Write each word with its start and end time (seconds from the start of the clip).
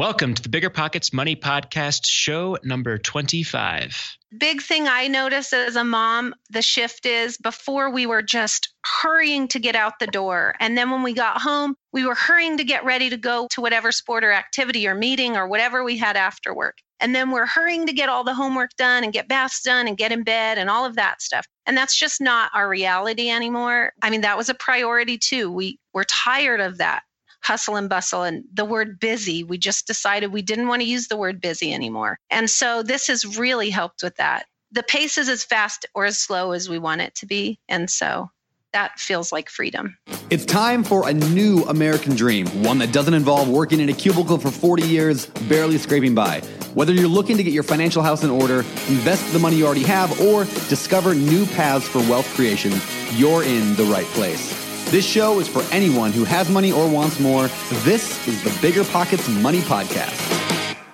Welcome 0.00 0.32
to 0.32 0.40
the 0.40 0.48
Bigger 0.48 0.70
Pockets 0.70 1.12
Money 1.12 1.36
Podcast, 1.36 2.06
show 2.06 2.56
number 2.64 2.96
25. 2.96 4.16
Big 4.38 4.62
thing 4.62 4.88
I 4.88 5.08
noticed 5.08 5.52
as 5.52 5.76
a 5.76 5.84
mom, 5.84 6.34
the 6.48 6.62
shift 6.62 7.04
is 7.04 7.36
before 7.36 7.90
we 7.90 8.06
were 8.06 8.22
just 8.22 8.72
hurrying 8.82 9.46
to 9.48 9.58
get 9.58 9.76
out 9.76 9.98
the 9.98 10.06
door. 10.06 10.54
And 10.58 10.78
then 10.78 10.90
when 10.90 11.02
we 11.02 11.12
got 11.12 11.42
home, 11.42 11.74
we 11.92 12.06
were 12.06 12.14
hurrying 12.14 12.56
to 12.56 12.64
get 12.64 12.82
ready 12.82 13.10
to 13.10 13.18
go 13.18 13.46
to 13.50 13.60
whatever 13.60 13.92
sport 13.92 14.24
or 14.24 14.32
activity 14.32 14.88
or 14.88 14.94
meeting 14.94 15.36
or 15.36 15.46
whatever 15.46 15.84
we 15.84 15.98
had 15.98 16.16
after 16.16 16.54
work. 16.54 16.78
And 16.98 17.14
then 17.14 17.30
we're 17.30 17.44
hurrying 17.44 17.86
to 17.86 17.92
get 17.92 18.08
all 18.08 18.24
the 18.24 18.32
homework 18.32 18.70
done 18.78 19.04
and 19.04 19.12
get 19.12 19.28
baths 19.28 19.60
done 19.60 19.86
and 19.86 19.98
get 19.98 20.12
in 20.12 20.22
bed 20.22 20.56
and 20.56 20.70
all 20.70 20.86
of 20.86 20.96
that 20.96 21.20
stuff. 21.20 21.46
And 21.66 21.76
that's 21.76 21.98
just 21.98 22.22
not 22.22 22.50
our 22.54 22.70
reality 22.70 23.28
anymore. 23.28 23.92
I 24.00 24.08
mean, 24.08 24.22
that 24.22 24.38
was 24.38 24.48
a 24.48 24.54
priority 24.54 25.18
too. 25.18 25.52
We 25.52 25.78
we're 25.92 26.04
tired 26.04 26.60
of 26.60 26.78
that 26.78 27.02
hustle 27.42 27.76
and 27.76 27.88
bustle 27.88 28.22
and 28.22 28.44
the 28.52 28.64
word 28.64 29.00
busy. 29.00 29.44
We 29.44 29.58
just 29.58 29.86
decided 29.86 30.32
we 30.32 30.42
didn't 30.42 30.68
want 30.68 30.82
to 30.82 30.88
use 30.88 31.08
the 31.08 31.16
word 31.16 31.40
busy 31.40 31.72
anymore. 31.72 32.18
And 32.30 32.48
so 32.48 32.82
this 32.82 33.06
has 33.08 33.38
really 33.38 33.70
helped 33.70 34.02
with 34.02 34.16
that. 34.16 34.46
The 34.72 34.82
pace 34.82 35.18
is 35.18 35.28
as 35.28 35.42
fast 35.42 35.86
or 35.94 36.04
as 36.04 36.18
slow 36.18 36.52
as 36.52 36.68
we 36.68 36.78
want 36.78 37.00
it 37.00 37.14
to 37.16 37.26
be. 37.26 37.58
And 37.68 37.90
so 37.90 38.30
that 38.72 39.00
feels 39.00 39.32
like 39.32 39.48
freedom. 39.48 39.96
It's 40.30 40.44
time 40.44 40.84
for 40.84 41.08
a 41.08 41.12
new 41.12 41.64
American 41.64 42.14
dream, 42.14 42.46
one 42.62 42.78
that 42.78 42.92
doesn't 42.92 43.14
involve 43.14 43.48
working 43.48 43.80
in 43.80 43.88
a 43.88 43.92
cubicle 43.92 44.38
for 44.38 44.50
40 44.50 44.84
years, 44.84 45.26
barely 45.26 45.76
scraping 45.76 46.14
by. 46.14 46.40
Whether 46.74 46.92
you're 46.92 47.08
looking 47.08 47.36
to 47.36 47.42
get 47.42 47.52
your 47.52 47.64
financial 47.64 48.02
house 48.02 48.22
in 48.22 48.30
order, 48.30 48.58
invest 48.88 49.32
the 49.32 49.40
money 49.40 49.56
you 49.56 49.66
already 49.66 49.82
have, 49.82 50.20
or 50.20 50.44
discover 50.68 51.14
new 51.16 51.46
paths 51.46 51.88
for 51.88 51.98
wealth 52.00 52.32
creation, 52.36 52.72
you're 53.16 53.42
in 53.42 53.74
the 53.74 53.84
right 53.84 54.06
place. 54.06 54.59
This 54.90 55.06
show 55.06 55.38
is 55.38 55.46
for 55.46 55.62
anyone 55.72 56.10
who 56.10 56.24
has 56.24 56.50
money 56.50 56.72
or 56.72 56.90
wants 56.90 57.20
more. 57.20 57.46
This 57.84 58.26
is 58.26 58.42
the 58.42 58.58
Bigger 58.60 58.82
Pockets 58.82 59.28
Money 59.28 59.60
Podcast. 59.60 60.16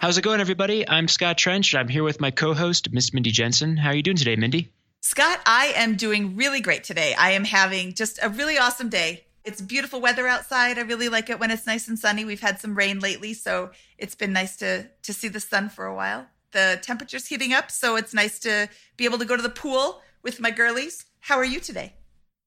How's 0.01 0.19
it 0.19 0.23
going, 0.23 0.39
everybody? 0.39 0.87
I'm 0.87 1.09
Scott 1.09 1.39
Trench. 1.39 1.75
I'm 1.75 1.89
here 1.89 2.05
with 2.05 2.21
my 2.21 2.31
co 2.31 2.53
host, 2.53 2.93
Miss 2.93 3.15
Mindy 3.15 3.31
Jensen. 3.31 3.79
How 3.79 3.89
are 3.89 3.95
you 3.95 4.03
doing 4.03 4.19
today, 4.19 4.37
Mindy? 4.37 4.71
Scott, 5.01 5.41
I 5.47 5.73
am 5.77 5.97
doing 5.97 6.37
really 6.37 6.61
great 6.61 6.85
today. 6.85 7.15
I 7.15 7.31
am 7.31 7.45
having 7.45 7.95
just 7.95 8.19
a 8.23 8.29
really 8.29 8.59
awesome 8.59 8.91
day. 8.91 9.25
It's 9.47 9.63
beautiful 9.63 10.03
weather 10.03 10.29
outside. 10.29 10.77
I 10.77 10.83
really 10.83 11.09
like 11.09 11.31
it 11.31 11.41
when 11.41 11.51
it's 11.51 11.67
nice 11.67 11.89
and 11.89 11.99
sunny. 11.99 12.27
We've 12.27 12.39
had 12.39 12.61
some 12.61 12.75
rain 12.75 12.99
lately, 12.99 13.33
so 13.33 13.71
it's 13.97 14.15
been 14.15 14.35
nice 14.35 14.59
to 14.59 14.91
to 15.05 15.13
see 15.15 15.29
the 15.29 15.41
sun 15.41 15.71
for 15.71 15.87
a 15.87 15.95
while. 15.95 16.27
The 16.53 16.79
temperature's 16.83 17.29
heating 17.29 17.55
up, 17.55 17.71
so 17.71 17.97
it's 17.97 18.13
nice 18.13 18.39
to 18.41 18.69
be 18.99 19.07
able 19.07 19.17
to 19.17 19.25
go 19.25 19.37
to 19.37 19.43
the 19.43 19.49
pool 19.49 20.03
with 20.23 20.39
my 20.39 20.51
girlies. 20.51 21.07
How 21.21 21.37
are 21.37 21.47
you 21.47 21.61
today? 21.61 21.95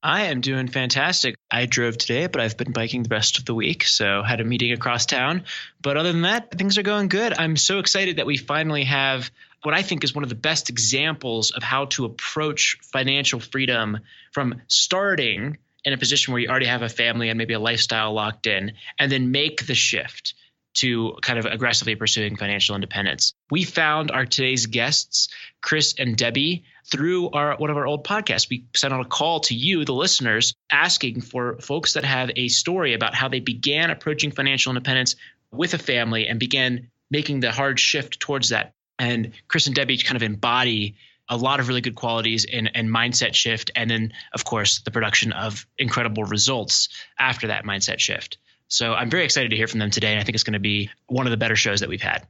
I 0.01 0.25
am 0.27 0.39
doing 0.39 0.69
fantastic. 0.69 1.35
I 1.51 1.65
drove 1.65 1.97
today, 1.97 2.27
but 2.27 2.39
I've 2.39 2.55
been 2.55 2.71
biking 2.71 3.03
the 3.03 3.09
rest 3.09 3.37
of 3.37 3.45
the 3.45 3.53
week, 3.53 3.83
so 3.83 4.23
had 4.23 4.39
a 4.39 4.45
meeting 4.45 4.71
across 4.71 5.05
town. 5.05 5.43
But 5.81 5.97
other 5.97 6.13
than 6.13 6.21
that, 6.21 6.51
things 6.51 6.77
are 6.77 6.83
going 6.83 7.09
good. 7.09 7.33
I'm 7.37 7.57
so 7.57 7.79
excited 7.79 8.17
that 8.17 8.25
we 8.25 8.37
finally 8.37 8.85
have 8.85 9.29
what 9.63 9.73
I 9.73 9.81
think 9.81 10.05
is 10.05 10.15
one 10.15 10.23
of 10.23 10.29
the 10.29 10.35
best 10.35 10.69
examples 10.69 11.51
of 11.51 11.63
how 11.63 11.85
to 11.85 12.05
approach 12.05 12.77
financial 12.81 13.41
freedom 13.41 13.99
from 14.31 14.61
starting 14.67 15.57
in 15.83 15.93
a 15.93 15.97
position 15.97 16.33
where 16.33 16.41
you 16.41 16.47
already 16.47 16.67
have 16.67 16.81
a 16.81 16.89
family 16.89 17.29
and 17.29 17.37
maybe 17.37 17.53
a 17.53 17.59
lifestyle 17.59 18.13
locked 18.13 18.47
in, 18.47 18.73
and 18.97 19.11
then 19.11 19.31
make 19.31 19.65
the 19.65 19.75
shift 19.75 20.33
to 20.75 21.17
kind 21.21 21.39
of 21.39 21.45
aggressively 21.45 21.95
pursuing 21.95 22.37
financial 22.37 22.75
independence. 22.75 23.33
We 23.51 23.63
found 23.63 24.11
our 24.11 24.25
today's 24.25 24.67
guests, 24.67 25.27
Chris 25.61 25.95
and 25.97 26.15
Debbie, 26.15 26.63
through 26.91 27.29
our 27.31 27.55
one 27.57 27.69
of 27.69 27.77
our 27.77 27.85
old 27.85 28.05
podcasts. 28.05 28.49
We 28.49 28.65
sent 28.75 28.93
out 28.93 29.01
a 29.01 29.05
call 29.05 29.41
to 29.41 29.55
you, 29.55 29.85
the 29.85 29.93
listeners, 29.93 30.53
asking 30.71 31.21
for 31.21 31.57
folks 31.59 31.93
that 31.93 32.05
have 32.05 32.31
a 32.35 32.47
story 32.47 32.93
about 32.93 33.15
how 33.15 33.29
they 33.29 33.39
began 33.39 33.89
approaching 33.89 34.31
financial 34.31 34.71
independence 34.71 35.15
with 35.51 35.73
a 35.73 35.77
family 35.77 36.27
and 36.27 36.39
began 36.39 36.89
making 37.09 37.39
the 37.39 37.51
hard 37.51 37.79
shift 37.79 38.19
towards 38.19 38.49
that. 38.49 38.73
And 38.97 39.31
Chris 39.47 39.67
and 39.67 39.75
Debbie 39.75 39.97
kind 39.97 40.17
of 40.17 40.23
embody 40.23 40.95
a 41.29 41.37
lot 41.37 41.59
of 41.59 41.67
really 41.67 41.81
good 41.81 41.95
qualities 41.95 42.45
and, 42.51 42.71
and 42.73 42.89
mindset 42.89 43.35
shift. 43.35 43.71
And 43.75 43.89
then, 43.89 44.13
of 44.33 44.43
course, 44.43 44.79
the 44.79 44.91
production 44.91 45.31
of 45.31 45.65
incredible 45.77 46.23
results 46.23 46.89
after 47.17 47.47
that 47.47 47.65
mindset 47.65 47.99
shift. 47.99 48.39
So 48.67 48.93
I'm 48.93 49.09
very 49.09 49.25
excited 49.25 49.49
to 49.49 49.55
hear 49.55 49.67
from 49.67 49.79
them 49.79 49.91
today. 49.91 50.11
And 50.11 50.19
I 50.19 50.23
think 50.23 50.35
it's 50.35 50.43
going 50.43 50.53
to 50.53 50.59
be 50.59 50.89
one 51.07 51.27
of 51.27 51.31
the 51.31 51.37
better 51.37 51.55
shows 51.55 51.79
that 51.81 51.89
we've 51.89 52.01
had. 52.01 52.27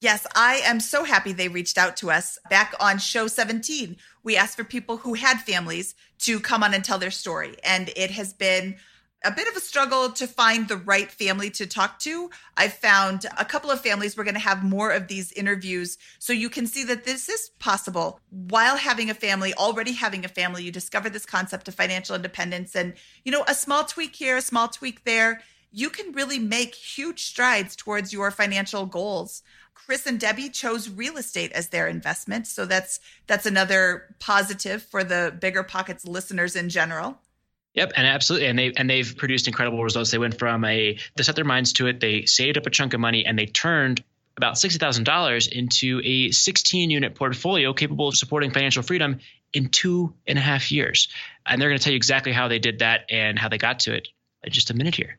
Yes, 0.00 0.26
I 0.34 0.62
am 0.64 0.80
so 0.80 1.04
happy 1.04 1.34
they 1.34 1.48
reached 1.48 1.76
out 1.76 1.94
to 1.98 2.10
us 2.10 2.38
back 2.48 2.74
on 2.80 2.98
show 2.98 3.26
17. 3.26 3.98
We 4.22 4.34
asked 4.34 4.56
for 4.56 4.64
people 4.64 4.96
who 4.96 5.12
had 5.12 5.42
families 5.42 5.94
to 6.20 6.40
come 6.40 6.62
on 6.62 6.72
and 6.72 6.82
tell 6.82 6.98
their 6.98 7.10
story. 7.10 7.56
And 7.62 7.90
it 7.94 8.10
has 8.12 8.32
been 8.32 8.76
a 9.22 9.30
bit 9.30 9.46
of 9.46 9.56
a 9.56 9.60
struggle 9.60 10.10
to 10.12 10.26
find 10.26 10.66
the 10.66 10.78
right 10.78 11.12
family 11.12 11.50
to 11.50 11.66
talk 11.66 11.98
to. 11.98 12.30
I've 12.56 12.72
found 12.72 13.26
a 13.36 13.44
couple 13.44 13.70
of 13.70 13.82
families 13.82 14.16
we're 14.16 14.24
going 14.24 14.32
to 14.32 14.40
have 14.40 14.64
more 14.64 14.90
of 14.90 15.06
these 15.06 15.32
interviews 15.32 15.98
so 16.18 16.32
you 16.32 16.48
can 16.48 16.66
see 16.66 16.84
that 16.84 17.04
this 17.04 17.28
is 17.28 17.50
possible 17.58 18.20
while 18.30 18.78
having 18.78 19.10
a 19.10 19.14
family, 19.14 19.52
already 19.52 19.92
having 19.92 20.24
a 20.24 20.28
family. 20.28 20.64
You 20.64 20.72
discover 20.72 21.10
this 21.10 21.26
concept 21.26 21.68
of 21.68 21.74
financial 21.74 22.16
independence 22.16 22.74
and, 22.74 22.94
you 23.26 23.32
know, 23.32 23.44
a 23.46 23.54
small 23.54 23.84
tweak 23.84 24.16
here, 24.16 24.38
a 24.38 24.42
small 24.42 24.68
tweak 24.68 25.04
there. 25.04 25.42
You 25.70 25.90
can 25.90 26.12
really 26.12 26.38
make 26.38 26.74
huge 26.74 27.24
strides 27.24 27.76
towards 27.76 28.14
your 28.14 28.30
financial 28.30 28.86
goals. 28.86 29.42
Chris 29.74 30.06
and 30.06 30.20
Debbie 30.20 30.50
chose 30.50 30.88
real 30.88 31.16
estate 31.16 31.52
as 31.52 31.68
their 31.68 31.88
investment, 31.88 32.46
so 32.46 32.66
that's 32.66 33.00
that's 33.26 33.46
another 33.46 34.14
positive 34.18 34.82
for 34.82 35.02
the 35.02 35.34
bigger 35.40 35.62
pockets 35.62 36.04
listeners 36.04 36.56
in 36.56 36.68
general. 36.68 37.18
Yep, 37.74 37.92
and 37.96 38.06
absolutely, 38.06 38.48
and 38.48 38.58
they 38.58 38.72
and 38.76 38.90
they've 38.90 39.16
produced 39.16 39.46
incredible 39.46 39.82
results. 39.82 40.10
They 40.10 40.18
went 40.18 40.38
from 40.38 40.64
a 40.64 40.98
they 41.16 41.22
set 41.22 41.36
their 41.36 41.44
minds 41.44 41.72
to 41.74 41.86
it. 41.86 42.00
They 42.00 42.24
saved 42.24 42.58
up 42.58 42.66
a 42.66 42.70
chunk 42.70 42.94
of 42.94 43.00
money, 43.00 43.24
and 43.24 43.38
they 43.38 43.46
turned 43.46 44.02
about 44.36 44.58
sixty 44.58 44.78
thousand 44.78 45.04
dollars 45.04 45.46
into 45.46 46.00
a 46.04 46.30
sixteen 46.32 46.90
unit 46.90 47.14
portfolio 47.14 47.72
capable 47.72 48.08
of 48.08 48.16
supporting 48.16 48.50
financial 48.50 48.82
freedom 48.82 49.20
in 49.52 49.68
two 49.68 50.14
and 50.26 50.36
a 50.36 50.42
half 50.42 50.72
years. 50.72 51.08
And 51.46 51.60
they're 51.60 51.68
going 51.68 51.78
to 51.78 51.84
tell 51.84 51.92
you 51.92 51.96
exactly 51.96 52.32
how 52.32 52.48
they 52.48 52.58
did 52.58 52.80
that 52.80 53.02
and 53.08 53.38
how 53.38 53.48
they 53.48 53.58
got 53.58 53.80
to 53.80 53.94
it 53.94 54.08
in 54.42 54.52
just 54.52 54.70
a 54.70 54.74
minute 54.74 54.96
here. 54.96 55.18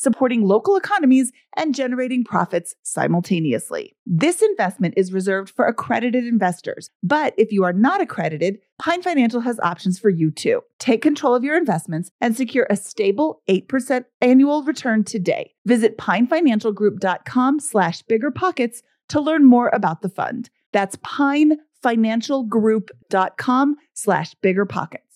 supporting 0.00 0.42
local 0.42 0.76
economies 0.76 1.30
and 1.56 1.74
generating 1.74 2.22
profits 2.24 2.74
simultaneously. 2.82 3.94
This 4.06 4.40
investment 4.40 4.94
is 4.96 5.12
reserved 5.12 5.50
for 5.50 5.66
accredited 5.66 6.26
investors, 6.26 6.88
but 7.02 7.34
if 7.36 7.52
you 7.52 7.64
are 7.64 7.74
not 7.74 8.00
accredited, 8.00 8.60
Pine 8.78 9.02
Financial 9.02 9.42
has 9.42 9.60
options 9.60 9.98
for 9.98 10.08
you 10.08 10.30
too. 10.30 10.62
Take 10.78 11.02
control 11.02 11.34
of 11.34 11.44
your 11.44 11.58
investments 11.58 12.10
and 12.18 12.34
secure 12.34 12.66
a 12.70 12.76
stable 12.76 13.42
8% 13.46 14.06
annual 14.22 14.62
return 14.62 15.04
today. 15.04 15.52
Visit 15.66 15.98
pinefinancialgroup.com 15.98 17.60
slash 17.60 18.02
biggerpockets 18.04 18.78
to 19.08 19.20
learn 19.20 19.44
more 19.44 19.68
about 19.74 20.00
the 20.00 20.08
fund. 20.08 20.48
That's 20.72 20.96
pinefinancialgroup.com 20.96 23.76
slash 23.92 24.34
biggerpockets. 24.42 25.09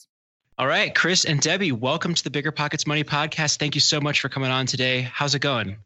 All 0.57 0.69
right, 0.69 0.95
Chris 0.95 1.25
and 1.25 1.41
Debbie, 1.41 1.73
welcome 1.73 2.15
to 2.15 2.23
the 2.23 2.31
Bigger 2.31 2.53
Pockets 2.53 2.87
Money 2.87 3.03
podcast. 3.03 3.59
Thank 3.59 3.75
you 3.75 3.81
so 3.81 4.01
much 4.01 4.21
for 4.21 4.29
coming 4.29 4.53
on 4.53 4.67
today. 4.67 5.01
How's 5.01 5.35
it 5.35 5.41
going? 5.41 5.79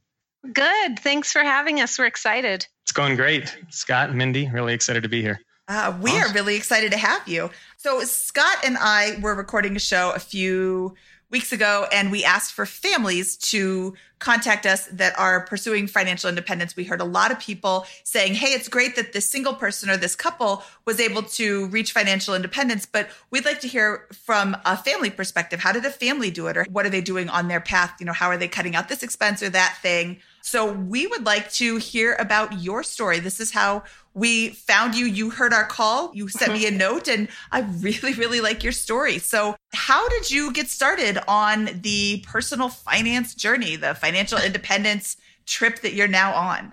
Good. 0.53 0.99
Thanks 0.99 1.33
for 1.33 1.41
having 1.41 1.81
us. 1.81 1.99
We're 1.99 2.05
excited. 2.05 2.67
It's 2.83 2.93
going 2.93 3.17
great. 3.17 3.57
Scott, 3.71 4.11
and 4.11 4.19
Mindy, 4.19 4.47
really 4.51 4.75
excited 4.75 5.05
to 5.05 5.09
be 5.09 5.23
here. 5.23 5.41
Uh, 5.69 5.97
we 6.03 6.11
awesome. 6.11 6.31
are 6.31 6.35
really 6.35 6.55
excited 6.55 6.93
to 6.93 6.99
have 6.99 7.27
you. 7.27 7.51
So, 7.79 8.01
Scott 8.01 8.59
and 8.63 8.77
I 8.79 9.19
were 9.23 9.35
recording 9.35 9.75
a 9.75 9.79
show 9.79 10.13
a 10.15 10.19
few 10.19 10.95
weeks 11.31 11.53
ago, 11.53 11.87
and 11.93 12.11
we 12.11 12.25
asked 12.25 12.53
for 12.53 12.65
families 12.65 13.37
to 13.37 13.95
contact 14.19 14.67
us 14.67 14.87
that 14.87 15.17
are 15.19 15.43
pursuing 15.43 15.87
financial 15.87 16.29
independence. 16.29 16.75
We 16.75 16.85
heard 16.85 17.01
a 17.01 17.05
lot 17.05 17.31
of 17.31 17.39
people 17.39 17.87
saying, 18.03 18.35
Hey, 18.35 18.49
it's 18.49 18.69
great 18.69 18.97
that 18.97 19.13
this 19.13 19.31
single 19.31 19.55
person 19.55 19.91
or 19.91 19.97
this 19.97 20.17
couple 20.17 20.65
was 20.85 20.99
able 20.99 21.23
to 21.23 21.67
reach 21.67 21.93
financial 21.93 22.35
independence, 22.35 22.87
but 22.87 23.09
we'd 23.31 23.45
like 23.45 23.61
to 23.61 23.69
hear 23.69 24.07
from 24.25 24.57
a 24.65 24.77
family 24.77 25.11
perspective. 25.11 25.61
How 25.61 25.73
did 25.73 25.85
a 25.85 25.91
family 25.91 26.31
do 26.31 26.49
it? 26.49 26.57
Or 26.57 26.65
what 26.71 26.87
are 26.87 26.91
they 26.91 27.01
doing 27.01 27.29
on 27.29 27.49
their 27.49 27.61
path? 27.61 27.95
You 28.01 28.07
know, 28.07 28.13
how 28.13 28.29
are 28.29 28.37
they 28.37 28.49
cutting 28.49 28.75
out 28.75 28.89
this 28.89 29.03
expense 29.03 29.43
or 29.43 29.51
that 29.51 29.79
thing? 29.83 30.19
So 30.49 30.73
we 30.73 31.07
would 31.07 31.27
like 31.27 31.53
to 31.53 31.77
hear 31.77 32.15
about 32.15 32.63
your 32.63 32.83
story. 32.83 33.19
This 33.19 33.39
is 33.39 33.51
how 33.51 33.83
we 34.15 34.49
found 34.49 34.95
you. 34.95 35.05
You 35.05 35.29
heard 35.29 35.53
our 35.53 35.67
call. 35.67 36.11
You 36.15 36.29
sent 36.29 36.55
me 36.55 36.67
a 36.67 36.71
note, 36.87 37.07
and 37.07 37.29
I 37.53 37.61
really, 37.61 38.15
really 38.15 38.41
like 38.41 38.63
your 38.63 38.73
story. 38.73 39.19
So, 39.19 39.57
how 39.75 40.09
did 40.09 40.31
you 40.31 40.51
get 40.55 40.69
started 40.69 41.19
on 41.29 41.69
the 41.83 42.25
personal 42.27 42.71
finance 42.71 43.35
journey, 43.35 43.77
the 43.77 43.95
financial 43.95 44.39
independence 44.39 45.19
trip 45.45 45.81
that 45.81 45.93
you're 45.93 46.09
now 46.09 46.33
on? 46.35 46.73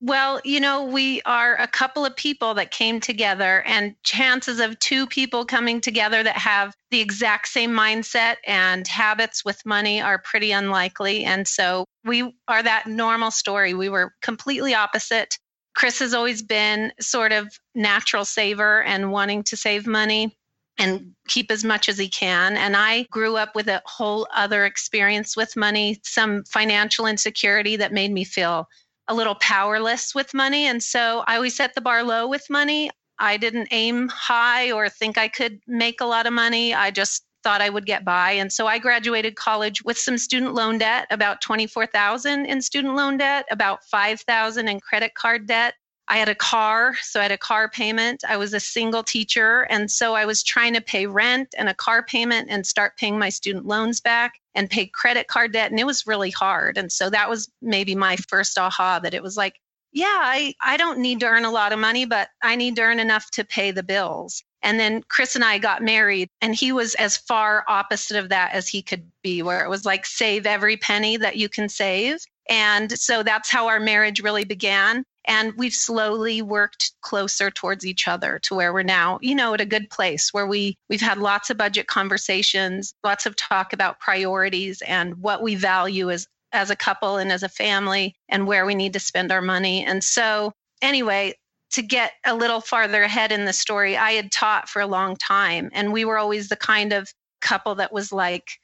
Well, 0.00 0.40
you 0.44 0.60
know, 0.60 0.84
we 0.84 1.22
are 1.22 1.56
a 1.56 1.66
couple 1.66 2.04
of 2.04 2.14
people 2.14 2.54
that 2.54 2.70
came 2.70 3.00
together, 3.00 3.64
and 3.66 4.00
chances 4.04 4.60
of 4.60 4.78
two 4.78 5.08
people 5.08 5.44
coming 5.44 5.80
together 5.80 6.22
that 6.22 6.36
have 6.36 6.72
the 6.92 7.00
exact 7.00 7.48
same 7.48 7.72
mindset 7.72 8.36
and 8.46 8.86
habits 8.86 9.44
with 9.44 9.66
money 9.66 10.00
are 10.00 10.18
pretty 10.18 10.52
unlikely. 10.52 11.24
And 11.24 11.48
so 11.48 11.84
we 12.04 12.32
are 12.46 12.62
that 12.62 12.86
normal 12.86 13.32
story. 13.32 13.74
We 13.74 13.88
were 13.88 14.14
completely 14.22 14.72
opposite. 14.72 15.36
Chris 15.74 15.98
has 15.98 16.14
always 16.14 16.42
been 16.42 16.92
sort 17.00 17.32
of 17.32 17.48
natural 17.74 18.24
saver 18.24 18.84
and 18.84 19.10
wanting 19.10 19.42
to 19.44 19.56
save 19.56 19.84
money 19.86 20.36
and 20.78 21.12
keep 21.26 21.50
as 21.50 21.64
much 21.64 21.88
as 21.88 21.98
he 21.98 22.08
can. 22.08 22.56
And 22.56 22.76
I 22.76 23.02
grew 23.10 23.36
up 23.36 23.56
with 23.56 23.66
a 23.66 23.82
whole 23.84 24.28
other 24.32 24.64
experience 24.64 25.36
with 25.36 25.56
money, 25.56 25.98
some 26.04 26.44
financial 26.44 27.06
insecurity 27.06 27.74
that 27.76 27.92
made 27.92 28.12
me 28.12 28.22
feel 28.22 28.68
a 29.08 29.14
little 29.14 29.34
powerless 29.36 30.14
with 30.14 30.34
money. 30.34 30.66
And 30.66 30.82
so 30.82 31.24
I 31.26 31.36
always 31.36 31.56
set 31.56 31.74
the 31.74 31.80
bar 31.80 32.02
low 32.02 32.28
with 32.28 32.48
money. 32.50 32.90
I 33.18 33.36
didn't 33.36 33.68
aim 33.70 34.08
high 34.08 34.70
or 34.70 34.88
think 34.88 35.18
I 35.18 35.28
could 35.28 35.60
make 35.66 36.00
a 36.00 36.06
lot 36.06 36.26
of 36.26 36.32
money. 36.32 36.74
I 36.74 36.90
just 36.90 37.24
thought 37.42 37.60
I 37.60 37.70
would 37.70 37.86
get 37.86 38.04
by. 38.04 38.32
And 38.32 38.52
so 38.52 38.66
I 38.66 38.78
graduated 38.78 39.36
college 39.36 39.82
with 39.82 39.98
some 39.98 40.18
student 40.18 40.54
loan 40.54 40.78
debt, 40.78 41.06
about 41.10 41.40
24,000 41.40 42.46
in 42.46 42.60
student 42.62 42.94
loan 42.94 43.16
debt, 43.16 43.46
about 43.50 43.84
5,000 43.84 44.68
in 44.68 44.80
credit 44.80 45.14
card 45.14 45.46
debt. 45.46 45.74
I 46.10 46.16
had 46.16 46.28
a 46.30 46.34
car, 46.34 46.96
so 47.02 47.20
I 47.20 47.24
had 47.24 47.32
a 47.32 47.38
car 47.38 47.68
payment. 47.68 48.24
I 48.26 48.38
was 48.38 48.54
a 48.54 48.60
single 48.60 49.02
teacher, 49.02 49.66
and 49.68 49.90
so 49.90 50.14
I 50.14 50.24
was 50.24 50.42
trying 50.42 50.72
to 50.74 50.80
pay 50.80 51.06
rent 51.06 51.54
and 51.58 51.68
a 51.68 51.74
car 51.74 52.02
payment 52.02 52.48
and 52.50 52.66
start 52.66 52.96
paying 52.96 53.18
my 53.18 53.28
student 53.28 53.66
loans 53.66 54.00
back 54.00 54.40
and 54.54 54.70
pay 54.70 54.86
credit 54.86 55.28
card 55.28 55.52
debt. 55.52 55.70
And 55.70 55.78
it 55.78 55.86
was 55.86 56.06
really 56.06 56.30
hard. 56.30 56.78
And 56.78 56.90
so 56.90 57.10
that 57.10 57.28
was 57.28 57.50
maybe 57.60 57.94
my 57.94 58.16
first 58.16 58.58
aha 58.58 59.00
that 59.00 59.14
it 59.14 59.22
was 59.22 59.36
like, 59.36 59.60
yeah, 59.92 60.06
I, 60.06 60.54
I 60.62 60.76
don't 60.78 60.98
need 60.98 61.20
to 61.20 61.26
earn 61.26 61.44
a 61.44 61.50
lot 61.50 61.72
of 61.72 61.78
money, 61.78 62.06
but 62.06 62.28
I 62.42 62.56
need 62.56 62.76
to 62.76 62.82
earn 62.82 63.00
enough 63.00 63.30
to 63.32 63.44
pay 63.44 63.70
the 63.70 63.82
bills. 63.82 64.42
And 64.62 64.80
then 64.80 65.02
Chris 65.08 65.36
and 65.36 65.44
I 65.44 65.58
got 65.58 65.82
married, 65.82 66.28
and 66.40 66.54
he 66.54 66.72
was 66.72 66.94
as 66.96 67.16
far 67.16 67.64
opposite 67.68 68.16
of 68.16 68.30
that 68.30 68.52
as 68.52 68.66
he 68.68 68.82
could 68.82 69.10
be, 69.22 69.42
where 69.42 69.64
it 69.64 69.68
was 69.68 69.84
like 69.84 70.04
save 70.04 70.46
every 70.46 70.76
penny 70.76 71.16
that 71.18 71.36
you 71.36 71.48
can 71.48 71.68
save. 71.68 72.18
And 72.48 72.90
so 72.98 73.22
that's 73.22 73.50
how 73.50 73.68
our 73.68 73.78
marriage 73.78 74.20
really 74.20 74.44
began. 74.44 75.04
And 75.28 75.52
we've 75.56 75.74
slowly 75.74 76.40
worked 76.40 76.92
closer 77.02 77.50
towards 77.50 77.86
each 77.86 78.08
other 78.08 78.38
to 78.44 78.54
where 78.54 78.72
we're 78.72 78.82
now, 78.82 79.18
you 79.20 79.34
know, 79.34 79.52
at 79.52 79.60
a 79.60 79.66
good 79.66 79.90
place 79.90 80.32
where 80.32 80.46
we 80.46 80.74
we've 80.88 81.02
had 81.02 81.18
lots 81.18 81.50
of 81.50 81.58
budget 81.58 81.86
conversations, 81.86 82.94
lots 83.04 83.26
of 83.26 83.36
talk 83.36 83.74
about 83.74 84.00
priorities 84.00 84.82
and 84.82 85.16
what 85.16 85.42
we 85.42 85.54
value 85.54 86.10
as 86.10 86.26
as 86.52 86.70
a 86.70 86.76
couple 86.76 87.18
and 87.18 87.30
as 87.30 87.42
a 87.42 87.48
family 87.48 88.14
and 88.30 88.46
where 88.46 88.64
we 88.64 88.74
need 88.74 88.94
to 88.94 89.00
spend 89.00 89.30
our 89.30 89.42
money. 89.42 89.84
And 89.84 90.02
so 90.02 90.52
anyway, 90.80 91.34
to 91.72 91.82
get 91.82 92.12
a 92.24 92.34
little 92.34 92.62
farther 92.62 93.02
ahead 93.02 93.30
in 93.30 93.44
the 93.44 93.52
story, 93.52 93.98
I 93.98 94.12
had 94.12 94.32
taught 94.32 94.70
for 94.70 94.80
a 94.80 94.86
long 94.86 95.14
time 95.16 95.68
and 95.74 95.92
we 95.92 96.06
were 96.06 96.16
always 96.16 96.48
the 96.48 96.56
kind 96.56 96.94
of 96.94 97.12
couple 97.42 97.74
that 97.76 97.92
was 97.92 98.12
like 98.12 98.58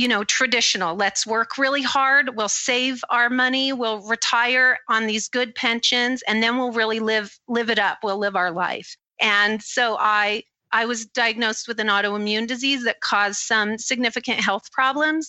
you 0.00 0.08
know, 0.08 0.24
traditional. 0.24 0.96
Let's 0.96 1.26
work 1.26 1.58
really 1.58 1.82
hard. 1.82 2.34
We'll 2.34 2.48
save 2.48 3.04
our 3.10 3.28
money. 3.28 3.74
We'll 3.74 4.00
retire 4.00 4.78
on 4.88 5.06
these 5.06 5.28
good 5.28 5.54
pensions, 5.54 6.22
and 6.26 6.42
then 6.42 6.56
we'll 6.56 6.72
really 6.72 7.00
live 7.00 7.38
live 7.48 7.68
it 7.68 7.78
up. 7.78 7.98
We'll 8.02 8.16
live 8.16 8.34
our 8.34 8.50
life. 8.50 8.96
And 9.20 9.62
so 9.62 9.98
I 10.00 10.44
I 10.72 10.86
was 10.86 11.04
diagnosed 11.04 11.68
with 11.68 11.80
an 11.80 11.88
autoimmune 11.88 12.46
disease 12.46 12.82
that 12.84 13.02
caused 13.02 13.40
some 13.40 13.76
significant 13.76 14.40
health 14.40 14.72
problems. 14.72 15.28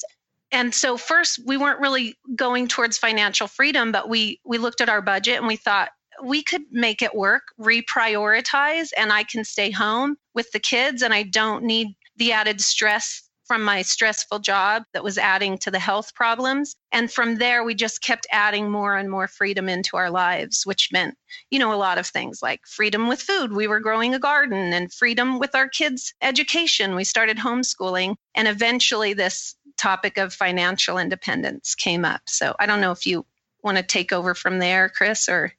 And 0.54 0.74
so 0.74 0.96
first 0.96 1.42
we 1.46 1.58
weren't 1.58 1.82
really 1.82 2.16
going 2.38 2.70
towards 2.70 2.98
financial 2.98 3.48
freedom, 3.48 3.92
but 3.92 4.08
we 4.08 4.40
we 4.46 4.58
looked 4.58 4.80
at 4.80 4.88
our 4.88 5.02
budget 5.02 5.36
and 5.36 5.48
we 5.48 5.58
thought 5.58 5.90
we 6.24 6.44
could 6.44 6.64
make 6.72 7.02
it 7.02 7.14
work, 7.14 7.44
reprioritize, 7.60 8.92
and 8.96 9.12
I 9.12 9.24
can 9.24 9.44
stay 9.44 9.70
home 9.70 10.16
with 10.34 10.50
the 10.54 10.60
kids 10.62 11.02
and 11.02 11.14
I 11.14 11.24
don't 11.24 11.66
need 11.66 11.90
the 12.16 12.32
added 12.32 12.62
stress 12.62 13.28
from 13.52 13.64
my 13.64 13.82
stressful 13.82 14.40
job 14.40 14.86
that 14.94 15.04
was 15.04 15.18
adding 15.18 15.58
to 15.58 15.70
the 15.70 15.78
health 15.78 16.16
problems. 16.16 16.74
And 16.94 17.12
from 17.12 17.36
there, 17.36 17.66
we 17.66 17.76
just 17.76 18.02
kept 18.02 18.26
adding 18.32 18.72
more 18.72 18.96
and 18.96 19.12
more 19.12 19.28
freedom 19.28 19.68
into 19.68 19.98
our 19.98 20.10
lives, 20.10 20.66
which 20.66 20.88
meant, 20.94 21.18
you 21.50 21.60
know, 21.60 21.74
a 21.74 21.76
lot 21.76 21.98
of 21.98 22.08
things 22.08 22.42
like 22.42 22.62
freedom 22.66 23.10
with 23.10 23.22
food. 23.22 23.52
We 23.52 23.68
were 23.68 23.82
growing 23.82 24.14
a 24.14 24.20
garden 24.20 24.72
and 24.72 24.94
freedom 24.94 25.38
with 25.38 25.54
our 25.54 25.68
kids' 25.68 26.14
education. 26.22 26.96
We 26.96 27.04
started 27.04 27.40
homeschooling. 27.40 28.16
And 28.36 28.48
eventually, 28.48 29.12
this 29.12 29.54
topic 29.76 30.18
of 30.18 30.34
financial 30.34 30.98
independence 30.98 31.76
came 31.76 32.06
up. 32.06 32.22
So 32.28 32.56
I 32.58 32.66
don't 32.66 32.80
know 32.80 32.92
if 32.92 33.06
you 33.06 33.26
want 33.66 33.76
to 33.76 33.84
take 33.84 34.14
over 34.14 34.34
from 34.34 34.60
there, 34.60 34.88
Chris, 34.88 35.28
or. 35.28 35.52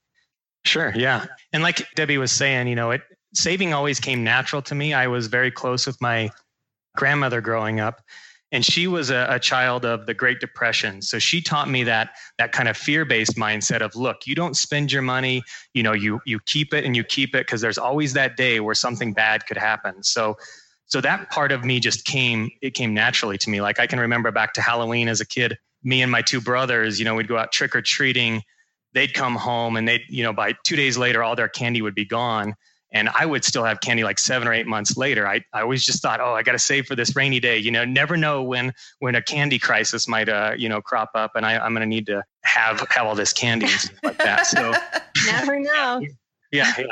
Sure. 0.64 0.94
Yeah. 0.96 1.26
And 1.52 1.62
like 1.62 1.86
Debbie 1.94 2.16
was 2.16 2.32
saying, 2.32 2.68
you 2.68 2.74
know, 2.74 2.92
it 2.92 3.02
saving 3.34 3.74
always 3.74 4.00
came 4.00 4.24
natural 4.24 4.62
to 4.62 4.74
me. 4.74 4.94
I 4.94 5.08
was 5.08 5.26
very 5.26 5.50
close 5.50 5.86
with 5.86 6.00
my 6.00 6.30
grandmother 6.96 7.40
growing 7.40 7.80
up. 7.80 8.02
and 8.52 8.66
she 8.66 8.86
was 8.86 9.08
a, 9.08 9.26
a, 9.30 9.40
child 9.40 9.86
of 9.86 10.04
the 10.04 10.12
great 10.12 10.38
depression. 10.38 11.00
So 11.00 11.18
she 11.18 11.40
taught 11.40 11.70
me 11.70 11.84
that 11.84 12.10
that 12.36 12.52
kind 12.52 12.68
of 12.68 12.76
fear-based 12.76 13.36
mindset 13.36 13.80
of 13.80 13.96
look 13.96 14.26
you 14.26 14.34
don't 14.34 14.56
spend 14.56 14.92
your 14.92 15.00
money 15.02 15.42
you 15.72 15.82
know 15.82 15.94
you 15.94 16.20
you 16.26 16.38
keep 16.40 16.74
it 16.74 16.84
and 16.84 16.94
you 16.94 17.02
keep 17.02 17.34
it 17.34 17.46
because 17.46 17.62
there's 17.62 17.78
always 17.78 18.12
that 18.12 18.36
day 18.36 18.60
where 18.60 18.74
something 18.74 19.14
bad 19.14 19.46
could 19.46 19.56
happen. 19.56 20.02
So 20.02 20.36
so 20.86 21.00
that 21.00 21.30
part 21.30 21.52
of 21.52 21.64
me 21.64 21.80
just 21.80 22.04
came 22.04 22.50
it 22.60 22.74
came 22.74 22.92
naturally 22.92 23.38
to 23.38 23.50
me. 23.50 23.60
Like 23.62 23.80
i 23.80 23.86
can 23.86 23.98
remember 23.98 24.30
back 24.30 24.52
to 24.54 24.60
halloween 24.60 25.08
as 25.08 25.20
a 25.20 25.26
kid 25.26 25.58
me 25.82 26.02
and 26.02 26.12
my 26.12 26.22
two 26.22 26.40
brothers 26.40 26.98
you 26.98 27.04
know 27.04 27.14
we'd 27.14 27.28
go 27.28 27.38
out 27.38 27.52
trick-or-treating. 27.52 28.42
They'd 28.94 29.14
come 29.14 29.36
home 29.36 29.76
and 29.76 29.88
they'd 29.88 30.02
you 30.10 30.22
know 30.22 30.34
by 30.34 30.54
two 30.64 30.76
days 30.76 30.98
later 30.98 31.22
all 31.22 31.36
their 31.36 31.48
candy 31.48 31.80
would 31.80 31.94
be 31.94 32.04
gone 32.04 32.54
and 32.92 33.08
I 33.08 33.26
would 33.26 33.44
still 33.44 33.64
have 33.64 33.80
candy 33.80 34.04
like 34.04 34.18
seven 34.18 34.46
or 34.46 34.52
eight 34.52 34.66
months 34.66 34.96
later. 34.96 35.26
I, 35.26 35.42
I 35.52 35.62
always 35.62 35.84
just 35.84 36.02
thought, 36.02 36.20
oh, 36.20 36.34
I 36.34 36.42
got 36.42 36.52
to 36.52 36.58
save 36.58 36.86
for 36.86 36.94
this 36.94 37.16
rainy 37.16 37.40
day. 37.40 37.58
You 37.58 37.70
know, 37.70 37.84
never 37.84 38.16
know 38.16 38.42
when 38.42 38.72
when 39.00 39.14
a 39.14 39.22
candy 39.22 39.58
crisis 39.58 40.06
might 40.06 40.28
uh, 40.28 40.52
you 40.56 40.68
know 40.68 40.80
crop 40.80 41.10
up, 41.14 41.32
and 41.34 41.46
I, 41.46 41.58
I'm 41.58 41.72
going 41.72 41.80
to 41.80 41.86
need 41.86 42.06
to 42.06 42.22
have 42.42 42.86
have 42.90 43.06
all 43.06 43.14
this 43.14 43.32
candy 43.32 43.66
and 43.66 43.74
stuff 43.74 43.98
like 44.02 44.18
that. 44.18 44.46
So 44.46 44.72
never 45.26 45.58
know. 45.58 46.02
Yeah, 46.52 46.72
yeah. 46.78 46.86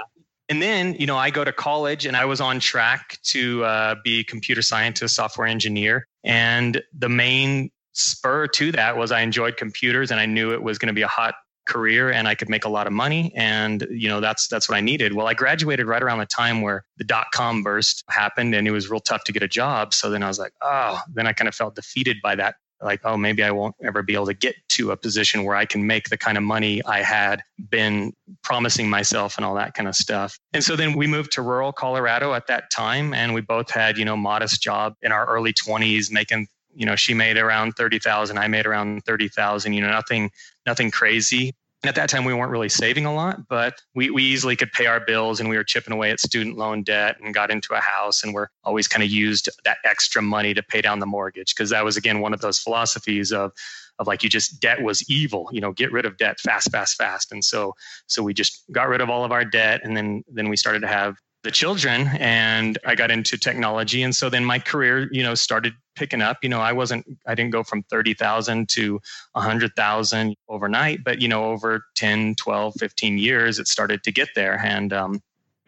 And 0.49 0.61
then 0.61 0.95
you 0.99 1.07
know 1.07 1.17
I 1.17 1.31
go 1.31 1.45
to 1.45 1.53
college, 1.53 2.07
and 2.07 2.17
I 2.17 2.25
was 2.25 2.41
on 2.41 2.61
track 2.61 3.19
to 3.25 3.65
uh, 3.65 3.95
be 4.03 4.21
a 4.21 4.25
computer 4.25 4.63
scientist, 4.63 5.15
software 5.15 5.47
engineer, 5.47 6.07
and 6.25 6.83
the 6.97 7.09
main 7.09 7.71
spur 7.93 8.47
to 8.47 8.73
that 8.73 8.97
was 8.97 9.13
I 9.13 9.21
enjoyed 9.21 9.57
computers, 9.57 10.11
and 10.11 10.19
I 10.19 10.27
knew 10.27 10.53
it 10.53 10.63
was 10.63 10.79
going 10.79 10.89
to 10.89 10.95
be 10.95 11.03
a 11.03 11.09
hot 11.09 11.35
career 11.71 12.11
and 12.11 12.29
I 12.29 12.35
could 12.35 12.49
make 12.49 12.65
a 12.65 12.69
lot 12.69 12.87
of 12.87 12.93
money. 12.93 13.33
And, 13.35 13.87
you 13.91 14.09
know, 14.09 14.21
that's, 14.21 14.49
that's 14.49 14.69
what 14.69 14.77
I 14.77 14.81
needed. 14.81 15.15
Well, 15.15 15.27
I 15.27 15.35
graduated 15.35 15.87
right 15.87 16.03
around 16.03 16.19
the 16.19 16.27
time 16.27 16.61
where 16.61 16.85
the 16.99 17.05
dot 17.05 17.29
com 17.33 17.63
burst 17.63 18.05
happened 18.11 18.55
and 18.55 18.69
it 18.69 18.73
was 18.73 18.91
real 18.91 19.01
tough 19.01 19.25
to 19.25 19.33
get 19.33 19.43
a 19.43 19.49
job. 19.49 19.95
So 19.95 20.11
then 20.11 20.23
I 20.23 20.29
was 20.29 20.39
like, 20.39 20.53
oh, 20.61 21.01
then 21.15 21.27
I 21.27 21.33
kind 21.33 21.49
of 21.49 21.55
felt 21.55 21.75
defeated 21.75 22.19
by 22.23 22.35
that. 22.35 22.57
Like, 22.83 23.01
oh, 23.05 23.17
maybe 23.19 23.43
I 23.43 23.51
won't 23.51 23.75
ever 23.85 24.03
be 24.03 24.15
able 24.15 24.27
to 24.27 24.35
get 24.35 24.57
to 24.71 24.91
a 24.91 24.97
position 24.97 25.45
where 25.45 25.55
I 25.55 25.67
can 25.67 25.87
make 25.87 26.09
the 26.09 26.17
kind 26.17 26.39
of 26.39 26.45
money 26.45 26.83
I 26.87 27.03
had 27.03 27.43
been 27.69 28.15
promising 28.43 28.89
myself 28.89 29.37
and 29.37 29.45
all 29.45 29.55
that 29.57 29.75
kind 29.75 29.87
of 29.87 29.95
stuff. 29.95 30.39
And 30.55 30.65
so 30.65 30.77
then 30.77 30.97
we 30.97 31.07
moved 31.07 31.33
to 31.33 31.43
rural 31.43 31.73
Colorado 31.73 32.33
at 32.33 32.47
that 32.47 32.71
time. 32.71 33.13
And 33.13 33.35
we 33.35 33.43
both 33.43 33.71
had, 33.71 33.99
you 33.99 34.07
know, 34.07 34.17
modest 34.17 34.63
job 34.63 34.95
in 35.03 35.13
our 35.13 35.27
early 35.27 35.53
20s, 35.53 36.11
making 36.11 36.49
you 36.75 36.87
know 36.87 36.97
she 36.97 37.15
made 37.15 37.37
around 37.37 37.73
30,000 37.73 38.39
I 38.39 38.49
made 38.49 38.67
around 38.67 39.05
30,000 39.05 39.73
you 39.73 39.81
know 39.81 39.91
nothing 39.91 40.31
nothing 40.67 40.91
crazy 40.91 41.55
at 41.85 41.95
that 41.95 42.11
time, 42.11 42.25
we 42.25 42.35
weren't 42.35 42.51
really 42.51 42.69
saving 42.69 43.07
a 43.07 43.15
lot, 43.15 43.49
but 43.49 43.81
we, 43.95 44.11
we 44.11 44.23
easily 44.23 44.55
could 44.55 44.71
pay 44.73 44.87
our 44.87 45.01
bills 45.01 45.41
and 45.41 45.49
we 45.49 45.57
were 45.57 45.65
chipping 45.65 45.95
away 45.95 46.11
at 46.11 46.21
student 46.21 46.59
loan 46.59 46.83
debt 46.83 47.17
and 47.23 47.33
got 47.33 47.51
into 47.51 47.73
a 47.73 47.81
house. 47.81 48.23
And 48.23 48.35
we're 48.35 48.49
always 48.65 48.87
kind 48.87 49.03
of 49.03 49.09
used 49.09 49.49
that 49.65 49.79
extra 49.85 50.21
money 50.21 50.53
to 50.53 50.63
pay 50.63 50.83
down 50.83 50.99
the 50.99 51.07
mortgage 51.07 51.55
because 51.55 51.71
that 51.71 51.85
was, 51.85 51.97
again, 51.97 52.21
one 52.21 52.35
of 52.35 52.43
those 52.43 52.59
philosophies 52.59 53.33
of, 53.33 53.53
of 53.99 54.07
like 54.07 54.23
you 54.23 54.29
just 54.31 54.61
debt 54.61 54.83
was 54.83 55.09
evil 55.11 55.47
you 55.53 55.61
know 55.61 55.73
get 55.73 55.93
rid 55.93 56.07
of 56.07 56.17
debt 56.17 56.41
fast 56.41 56.71
fast 56.73 56.97
fast 56.97 57.31
and 57.33 57.45
so 57.45 57.75
so 58.07 58.23
we 58.23 58.33
just 58.33 58.65
got 58.73 58.89
rid 58.89 59.03
of 59.03 59.11
all 59.11 59.25
of 59.25 59.31
our 59.31 59.45
debt 59.45 59.83
and 59.85 59.95
then 59.95 60.25
then 60.27 60.49
we 60.49 60.57
started 60.57 60.81
to 60.81 60.89
have 60.89 61.17
the 61.43 61.51
children 61.51 62.09
and 62.19 62.79
I 62.85 62.95
got 62.95 63.11
into 63.11 63.39
technology. 63.39 64.03
And 64.03 64.15
so 64.15 64.29
then 64.29 64.45
my 64.45 64.59
career, 64.59 65.09
you 65.11 65.23
know, 65.23 65.35
started 65.35 65.73
picking 65.97 66.21
up. 66.21 66.39
You 66.43 66.49
know, 66.49 66.61
I 66.61 66.73
wasn't, 66.73 67.07
I 67.27 67.35
didn't 67.35 67.53
go 67.53 67.63
from 67.63 67.83
30,000 67.85 68.69
to 68.71 69.01
100,000 69.33 70.37
overnight, 70.49 71.03
but, 71.03 71.21
you 71.21 71.29
know, 71.29 71.45
over 71.45 71.85
10, 71.97 72.35
12, 72.37 72.75
15 72.79 73.19
years, 73.19 73.59
it 73.59 73.69
started 73.69 74.03
to 74.05 74.13
get 74.13 74.29
there. 74.35 74.61
And, 74.63 74.93
um, 74.93 75.21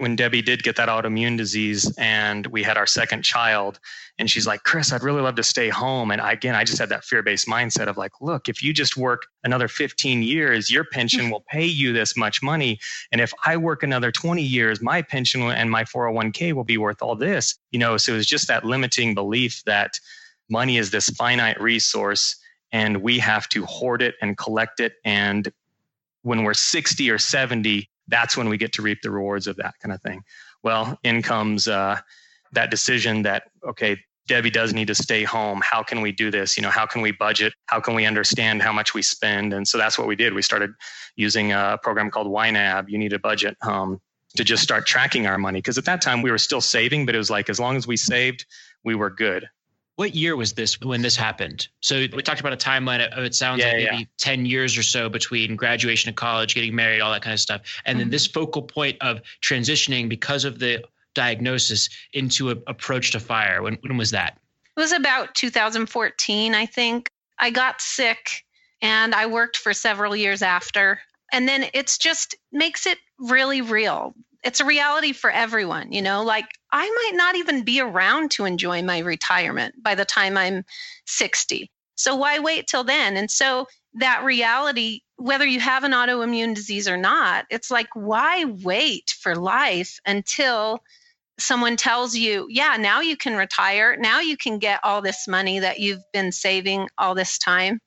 when 0.03 0.17
Debbie 0.17 0.43
did 0.43 0.65
get 0.65 0.75
that 0.75 0.89
autoimmune 0.89 1.37
disease 1.37 1.95
and 1.97 2.49
we 2.49 2.65
had 2.65 2.77
our 2.77 2.89
second 2.89 3.23
child, 3.23 3.79
and 4.19 4.29
she's 4.29 4.49
like, 4.49 4.65
Chris, 4.65 4.93
I'd 4.93 5.05
really 5.05 5.23
love 5.23 5.37
to 5.37 5.45
stay 5.45 5.69
home. 5.69 6.11
And 6.11 6.21
I, 6.21 6.33
again, 6.33 6.57
I 6.57 6.65
just 6.65 6.81
had 6.81 6.89
that 6.89 7.05
fear 7.05 7.23
based 7.23 7.47
mindset 7.47 7.87
of 7.87 7.97
like, 7.97 8.11
look, 8.21 8.49
if 8.49 8.65
you 8.65 8.73
just 8.73 8.97
work 8.97 9.27
another 9.45 9.69
15 9.69 10.25
years, 10.25 10.73
your 10.73 10.83
pension 10.83 11.31
will 11.31 11.45
pay 11.49 11.65
you 11.65 11.93
this 11.93 12.17
much 12.17 12.43
money. 12.43 12.81
And 13.13 13.21
if 13.21 13.33
I 13.47 13.57
work 13.57 13.85
another 13.85 14.11
20 14.11 14.43
years, 14.43 14.83
my 14.83 15.03
pension 15.03 15.41
and 15.43 15.71
my 15.71 15.85
401k 15.85 16.53
will 16.53 16.65
be 16.65 16.79
worth 16.79 17.01
all 17.01 17.15
this. 17.15 17.57
You 17.71 17.79
know, 17.79 17.97
so 17.97 18.15
it 18.15 18.17
was 18.17 18.27
just 18.27 18.49
that 18.49 18.65
limiting 18.65 19.15
belief 19.15 19.63
that 19.67 20.01
money 20.51 20.79
is 20.79 20.91
this 20.91 21.11
finite 21.11 21.61
resource 21.61 22.35
and 22.73 23.03
we 23.03 23.21
have 23.21 23.49
to 23.51 23.65
hoard 23.67 24.03
it 24.03 24.17
and 24.21 24.37
collect 24.37 24.81
it. 24.81 24.95
And 25.05 25.53
when 26.23 26.43
we're 26.43 26.55
60 26.55 27.09
or 27.09 27.19
70, 27.19 27.89
that's 28.13 28.37
when 28.37 28.49
we 28.49 28.59
get 28.59 28.73
to 28.75 28.83
reap 28.83 29.01
the 29.03 29.11
rewards 29.11 29.47
of 29.49 29.57
that 29.57 29.75
kind 29.81 29.93
of 29.93 30.01
thing. 30.03 30.23
Well, 30.63 30.99
in 31.03 31.23
comes 31.23 31.67
uh, 31.67 31.99
that 32.53 32.71
decision 32.71 33.23
that, 33.23 33.45
okay, 33.67 33.97
Debbie 34.29 34.51
does 34.51 34.73
need 34.73 34.87
to 34.87 34.95
stay 34.95 35.25
home. 35.25 35.61
How 35.65 35.83
can 35.83 36.01
we 36.01 36.13
do 36.13 36.31
this? 36.31 36.57
You 36.57 36.63
know, 36.63 36.71
how 36.71 36.87
can 36.87 37.03
we 37.03 37.11
budget? 37.11 37.55
How 37.67 37.81
can 37.81 37.95
we 37.95 38.05
understand 38.07 38.63
how 38.63 38.73
much 38.73 38.95
we 38.95 39.03
spend? 39.03 39.53
And 39.53 39.67
so 39.67 39.79
that's 39.79 39.99
what 39.99 40.07
we 40.07 40.15
did. 40.15 40.35
We 40.35 40.43
started 40.43 40.71
using 41.17 41.53
a 41.53 41.79
program 41.83 42.11
called 42.11 42.29
YNAB. 42.29 42.89
You 42.89 42.99
need 42.99 43.15
a 43.15 43.19
budget 43.19 43.57
um, 43.63 44.01
to 44.37 44.45
just 44.45 44.63
start 44.63 44.87
tracking 44.87 45.27
our 45.27 45.39
money. 45.39 45.59
Because 45.59 45.79
at 45.79 45.87
that 45.87 46.03
time 46.03 46.23
we 46.23 46.31
were 46.31 46.39
still 46.39 46.61
saving, 46.61 47.07
but 47.07 47.15
it 47.15 47.19
was 47.19 47.31
like 47.31 47.51
as 47.51 47.59
long 47.59 47.77
as 47.77 47.87
we 47.87 47.97
saved, 47.97 48.47
we 48.85 48.95
were 48.95 49.11
good. 49.11 49.49
What 49.97 50.15
year 50.15 50.37
was 50.37 50.55
this 50.55 50.81
when 50.81 51.03
this 51.03 51.17
happened? 51.17 51.69
So 51.81 51.97
we 51.97 52.23
talked 52.23 52.41
about 52.41 52.53
a 52.53 52.57
timeline 52.57 53.07
of 53.07 53.25
it 53.25 53.35
sounds 53.35 53.61
yeah, 53.61 53.67
like 53.67 53.77
maybe 53.77 53.97
yeah. 53.99 54.05
10 54.19 54.47
years 54.47 54.77
or 54.79 54.83
so 54.83 55.09
between 55.09 55.55
graduation 55.55 56.09
of 56.09 56.17
college, 56.17 56.55
getting 56.55 56.75
married, 56.75 57.01
all 57.01 57.13
that 57.13 57.23
kind 57.23 57.35
of 57.35 57.41
stuff. 57.41 57.61
And 57.85 57.97
mm-hmm. 57.97 58.05
then 58.05 58.11
this 58.11 58.27
focal 58.27 58.63
point 58.63 58.97
of 59.01 59.21
transitioning 59.43 60.09
because 60.09 60.45
of 60.45 60.59
the 60.59 60.83
diagnosis 61.15 61.91
into 62.15 62.51
an 62.51 62.63
approach 62.67 63.11
to 63.13 63.21
fire. 63.21 63.63
When, 63.63 63.77
when 63.83 63.97
was 63.97 64.11
that? 64.13 64.39
It 64.77 64.81
was 64.81 64.93
about 64.93 65.35
2014, 65.35 66.55
I 66.55 66.67
think. 66.67 67.11
I 67.39 67.51
got 67.51 67.81
sick 67.83 68.45
and 68.81 69.15
I 69.15 69.27
worked 69.27 69.59
for 69.59 69.75
several 69.75 70.17
years 70.17 70.41
after. 70.43 71.01
And 71.33 71.47
then 71.47 71.67
it's 71.75 71.99
just 71.99 72.35
makes 72.51 72.87
it 72.87 72.99
really 73.19 73.61
real 73.61 74.15
it's 74.43 74.61
a 74.61 74.65
reality 74.65 75.13
for 75.13 75.31
everyone, 75.31 75.93
you 75.93 76.03
know, 76.03 76.23
like 76.25 76.47
I 76.71 76.89
might 76.89 77.13
not 77.15 77.37
even 77.37 77.63
be 77.65 77.81
around 77.81 78.33
to 78.33 78.45
enjoy 78.45 78.83
my 78.83 78.99
retirement 78.99 79.83
by 79.83 79.95
the 79.95 80.05
time 80.05 80.37
I'm 80.37 80.65
60. 81.07 81.71
So 81.95 82.17
why 82.17 82.39
wait 82.41 82.67
till 82.67 82.85
then? 82.85 83.17
And 83.17 83.31
so 83.31 83.69
that 83.95 84.25
reality, 84.25 85.01
whether 85.17 85.47
you 85.47 85.61
have 85.61 85.85
an 85.85 85.93
autoimmune 85.93 86.55
disease 86.55 86.89
or 86.89 86.97
not, 86.97 87.45
it's 87.51 87.71
like, 87.71 87.89
why 87.95 88.45
wait 88.45 89.15
for 89.21 89.37
life 89.37 90.01
until 90.07 90.83
someone 91.39 91.77
tells 91.77 92.15
you, 92.15 92.47
yeah, 92.51 92.77
now 92.79 93.01
you 93.01 93.17
can 93.17 93.37
retire. 93.37 93.97
Now 93.97 94.21
you 94.21 94.37
can 94.37 94.59
get 94.59 94.81
all 94.83 95.03
this 95.03 95.29
money 95.29 95.61
that 95.61 95.79
you've 95.79 96.03
been 96.13 96.33
saving 96.33 96.89
all 96.99 97.15
this 97.15 97.39
time. 97.39 97.81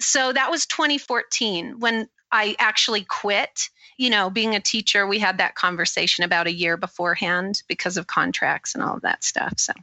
So 0.00 0.32
that 0.32 0.50
was 0.50 0.66
2014 0.66 1.78
when 1.78 2.08
I 2.32 2.56
actually 2.58 3.04
quit 3.04 3.68
you 4.00 4.08
know, 4.08 4.30
being 4.30 4.54
a 4.54 4.60
teacher, 4.60 5.06
we 5.06 5.18
had 5.18 5.36
that 5.36 5.56
conversation 5.56 6.24
about 6.24 6.46
a 6.46 6.52
year 6.52 6.78
beforehand 6.78 7.62
because 7.68 7.98
of 7.98 8.06
contracts 8.06 8.74
and 8.74 8.82
all 8.82 8.96
of 8.96 9.02
that 9.02 9.22
stuff. 9.22 9.52
So 9.58 9.74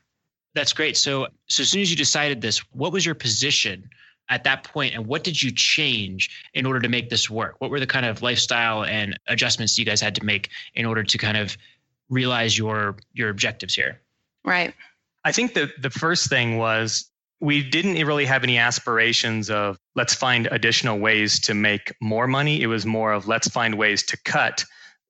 that's 0.55 0.73
great. 0.73 0.97
So, 0.97 1.27
so 1.47 1.61
as 1.61 1.69
soon 1.69 1.83
as 1.83 1.91
you 1.91 1.95
decided 1.95 2.41
this, 2.41 2.57
what 2.71 2.91
was 2.91 3.05
your 3.05 3.13
position 3.13 3.87
at 4.29 4.43
that 4.43 4.63
point, 4.63 4.95
and 4.95 5.05
what 5.05 5.23
did 5.23 5.41
you 5.41 5.51
change 5.51 6.31
in 6.55 6.65
order 6.65 6.79
to 6.79 6.89
make 6.89 7.11
this 7.11 7.29
work? 7.29 7.57
What 7.59 7.69
were 7.69 7.79
the 7.79 7.85
kind 7.85 8.07
of 8.07 8.23
lifestyle 8.23 8.83
and 8.83 9.17
adjustments 9.27 9.77
you 9.77 9.85
guys 9.85 10.01
had 10.01 10.15
to 10.15 10.25
make 10.25 10.49
in 10.73 10.87
order 10.87 11.03
to 11.03 11.17
kind 11.19 11.37
of 11.37 11.55
realize 12.09 12.57
your 12.57 12.97
your 13.13 13.29
objectives 13.29 13.75
here? 13.75 14.01
Right. 14.43 14.73
I 15.23 15.31
think 15.31 15.53
the 15.53 15.71
the 15.79 15.91
first 15.91 16.27
thing 16.27 16.57
was 16.57 17.09
we 17.39 17.61
didn't 17.61 17.95
really 18.05 18.25
have 18.25 18.43
any 18.43 18.57
aspirations 18.57 19.49
of 19.49 19.77
let's 19.95 20.13
find 20.13 20.47
additional 20.51 20.97
ways 20.97 21.39
to 21.41 21.53
make 21.53 21.93
more 22.01 22.27
money. 22.27 22.61
It 22.61 22.67
was 22.67 22.85
more 22.85 23.13
of 23.13 23.27
let's 23.27 23.47
find 23.47 23.75
ways 23.75 24.03
to 24.03 24.17
cut 24.23 24.65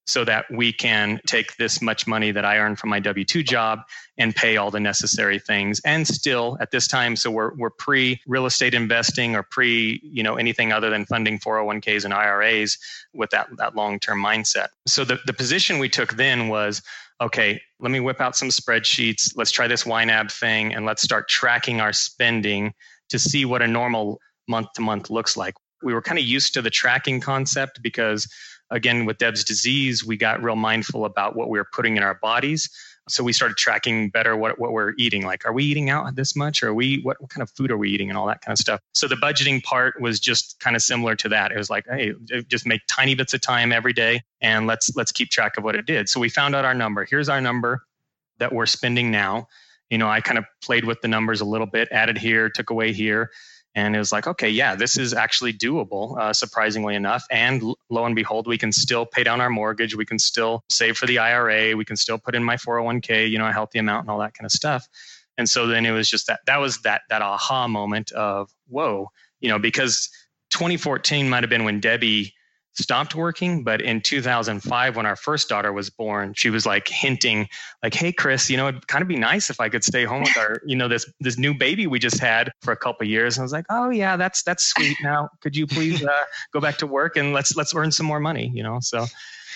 so 0.07 0.23
that 0.23 0.45
we 0.49 0.71
can 0.71 1.19
take 1.27 1.57
this 1.57 1.81
much 1.81 2.07
money 2.07 2.31
that 2.31 2.45
I 2.45 2.57
earn 2.57 2.77
from 2.77 2.89
my 2.89 2.99
W 2.99 3.25
2 3.25 3.43
job 3.43 3.79
and 4.17 4.33
pay 4.33 4.55
all 4.55 4.71
the 4.71 4.79
necessary 4.79 5.37
things. 5.37 5.81
And 5.83 6.07
still 6.07 6.57
at 6.61 6.71
this 6.71 6.87
time, 6.87 7.17
so 7.17 7.29
we're, 7.29 7.53
we're 7.55 7.69
pre 7.69 8.19
real 8.25 8.45
estate 8.45 8.73
investing 8.73 9.35
or 9.35 9.43
pre, 9.43 9.99
you 10.01 10.23
know, 10.23 10.35
anything 10.35 10.71
other 10.71 10.89
than 10.89 11.05
funding 11.05 11.39
401ks 11.39 12.05
and 12.05 12.13
IRAs 12.13 12.77
with 13.13 13.31
that, 13.31 13.47
that 13.57 13.75
long 13.75 13.99
term 13.99 14.23
mindset. 14.23 14.67
So 14.87 15.03
the, 15.03 15.19
the 15.25 15.33
position 15.33 15.77
we 15.77 15.89
took 15.89 16.13
then 16.13 16.47
was 16.47 16.81
okay, 17.21 17.61
let 17.79 17.91
me 17.91 17.99
whip 17.99 18.21
out 18.21 18.35
some 18.35 18.49
spreadsheets. 18.49 19.33
Let's 19.35 19.51
try 19.51 19.67
this 19.67 19.83
YNAB 19.83 20.31
thing 20.31 20.73
and 20.73 20.85
let's 20.85 21.01
start 21.01 21.27
tracking 21.27 21.81
our 21.81 21.93
spending 21.93 22.73
to 23.09 23.19
see 23.19 23.45
what 23.45 23.61
a 23.61 23.67
normal 23.67 24.19
month 24.47 24.67
to 24.75 24.81
month 24.81 25.09
looks 25.09 25.35
like. 25.35 25.55
We 25.83 25.93
were 25.93 26.01
kind 26.01 26.19
of 26.19 26.25
used 26.25 26.53
to 26.55 26.61
the 26.61 26.69
tracking 26.69 27.21
concept 27.21 27.81
because, 27.81 28.27
again, 28.71 29.05
with 29.05 29.17
Deb's 29.17 29.43
disease, 29.43 30.05
we 30.05 30.17
got 30.17 30.41
real 30.41 30.55
mindful 30.55 31.05
about 31.05 31.35
what 31.35 31.49
we 31.49 31.59
were 31.59 31.67
putting 31.71 31.97
in 31.97 32.03
our 32.03 32.15
bodies 32.15 32.69
so 33.09 33.23
we 33.23 33.33
started 33.33 33.57
tracking 33.57 34.09
better 34.09 34.35
what, 34.35 34.59
what 34.59 34.71
we're 34.71 34.93
eating 34.97 35.25
like 35.25 35.45
are 35.45 35.53
we 35.53 35.63
eating 35.63 35.89
out 35.89 36.15
this 36.15 36.35
much? 36.35 36.63
Or 36.63 36.69
are 36.69 36.73
we 36.73 37.01
what, 37.01 37.19
what 37.21 37.29
kind 37.29 37.41
of 37.41 37.49
food 37.51 37.71
are 37.71 37.77
we 37.77 37.89
eating 37.89 38.09
and 38.09 38.17
all 38.17 38.27
that 38.27 38.41
kind 38.41 38.53
of 38.53 38.59
stuff? 38.59 38.79
So 38.93 39.07
the 39.07 39.15
budgeting 39.15 39.63
part 39.63 40.01
was 40.01 40.19
just 40.19 40.59
kind 40.59 40.75
of 40.75 40.81
similar 40.81 41.15
to 41.17 41.29
that. 41.29 41.51
It 41.51 41.57
was 41.57 41.69
like 41.69 41.85
hey 41.87 42.13
just 42.47 42.65
make 42.65 42.81
tiny 42.87 43.15
bits 43.15 43.33
of 43.33 43.41
time 43.41 43.71
every 43.71 43.93
day 43.93 44.21
and 44.41 44.67
let's 44.67 44.95
let's 44.95 45.11
keep 45.11 45.29
track 45.29 45.57
of 45.57 45.63
what 45.63 45.75
it 45.75 45.85
did. 45.85 46.09
So 46.09 46.19
we 46.19 46.29
found 46.29 46.55
out 46.55 46.65
our 46.65 46.73
number. 46.73 47.05
Here's 47.05 47.29
our 47.29 47.41
number 47.41 47.83
that 48.39 48.53
we're 48.53 48.65
spending 48.65 49.11
now. 49.11 49.47
You 49.89 49.97
know, 49.97 50.09
I 50.09 50.19
kind 50.19 50.37
of 50.37 50.45
played 50.61 50.83
with 50.83 51.01
the 51.01 51.07
numbers 51.07 51.39
a 51.39 51.45
little 51.45 51.67
bit, 51.67 51.87
added 51.91 52.17
here, 52.17 52.49
took 52.49 52.69
away 52.69 52.91
here. 52.91 53.31
And 53.77 53.95
it 53.95 53.99
was 53.99 54.11
like, 54.11 54.25
okay, 54.25 54.49
yeah, 54.49 54.73
this 54.73 54.97
is 54.97 55.13
actually 55.13 55.53
doable, 55.53 56.17
uh, 56.17 56.33
surprisingly 56.33 56.95
enough. 56.95 57.23
And 57.29 57.61
lo 57.91 58.05
and 58.05 58.15
behold, 58.15 58.47
we 58.47 58.57
can 58.57 58.71
still 58.71 59.05
pay 59.05 59.23
down 59.23 59.39
our 59.39 59.51
mortgage. 59.51 59.95
We 59.95 60.03
can 60.03 60.17
still 60.17 60.63
save 60.67 60.97
for 60.97 61.05
the 61.05 61.19
IRA. 61.19 61.77
We 61.77 61.85
can 61.85 61.95
still 61.95 62.17
put 62.17 62.33
in 62.33 62.43
my 62.43 62.55
401k, 62.55 63.29
you 63.29 63.37
know, 63.37 63.45
a 63.45 63.51
healthy 63.51 63.77
amount 63.77 64.05
and 64.05 64.09
all 64.09 64.17
that 64.17 64.33
kind 64.33 64.47
of 64.47 64.51
stuff. 64.51 64.87
And 65.37 65.47
so 65.47 65.67
then 65.67 65.85
it 65.85 65.91
was 65.91 66.09
just 66.09 66.25
that, 66.25 66.39
that 66.47 66.57
was 66.57 66.79
that, 66.79 67.01
that 67.09 67.21
aha 67.21 67.67
moment 67.67 68.11
of, 68.13 68.49
whoa, 68.67 69.11
you 69.41 69.49
know, 69.49 69.59
because 69.59 70.09
2014 70.49 71.29
might 71.29 71.43
have 71.43 71.49
been 71.51 71.63
when 71.63 71.79
Debbie 71.79 72.33
stopped 72.77 73.15
working 73.15 73.63
but 73.63 73.81
in 73.81 74.01
2005 74.01 74.95
when 74.95 75.05
our 75.05 75.15
first 75.15 75.49
daughter 75.49 75.73
was 75.73 75.89
born 75.89 76.33
she 76.33 76.49
was 76.49 76.65
like 76.65 76.87
hinting 76.87 77.47
like 77.83 77.93
hey 77.93 78.11
chris 78.11 78.49
you 78.49 78.57
know 78.57 78.67
it'd 78.67 78.87
kind 78.87 79.01
of 79.01 79.07
be 79.07 79.15
nice 79.15 79.49
if 79.49 79.59
i 79.59 79.69
could 79.69 79.83
stay 79.83 80.05
home 80.05 80.21
with 80.21 80.37
our 80.37 80.61
you 80.65 80.75
know 80.75 80.87
this 80.87 81.11
this 81.19 81.37
new 81.37 81.53
baby 81.53 81.87
we 81.87 81.99
just 81.99 82.19
had 82.19 82.51
for 82.61 82.71
a 82.71 82.77
couple 82.77 83.05
years 83.07 83.37
and 83.37 83.41
i 83.41 83.45
was 83.45 83.51
like 83.51 83.65
oh 83.69 83.89
yeah 83.89 84.15
that's 84.15 84.43
that's 84.43 84.65
sweet 84.65 84.97
now 85.01 85.29
could 85.41 85.55
you 85.55 85.65
please 85.65 86.03
uh, 86.03 86.23
go 86.53 86.59
back 86.59 86.77
to 86.77 86.87
work 86.87 87.17
and 87.17 87.33
let's 87.33 87.55
let's 87.55 87.73
earn 87.73 87.91
some 87.91 88.05
more 88.05 88.19
money 88.19 88.51
you 88.53 88.63
know 88.63 88.79
so 88.81 89.05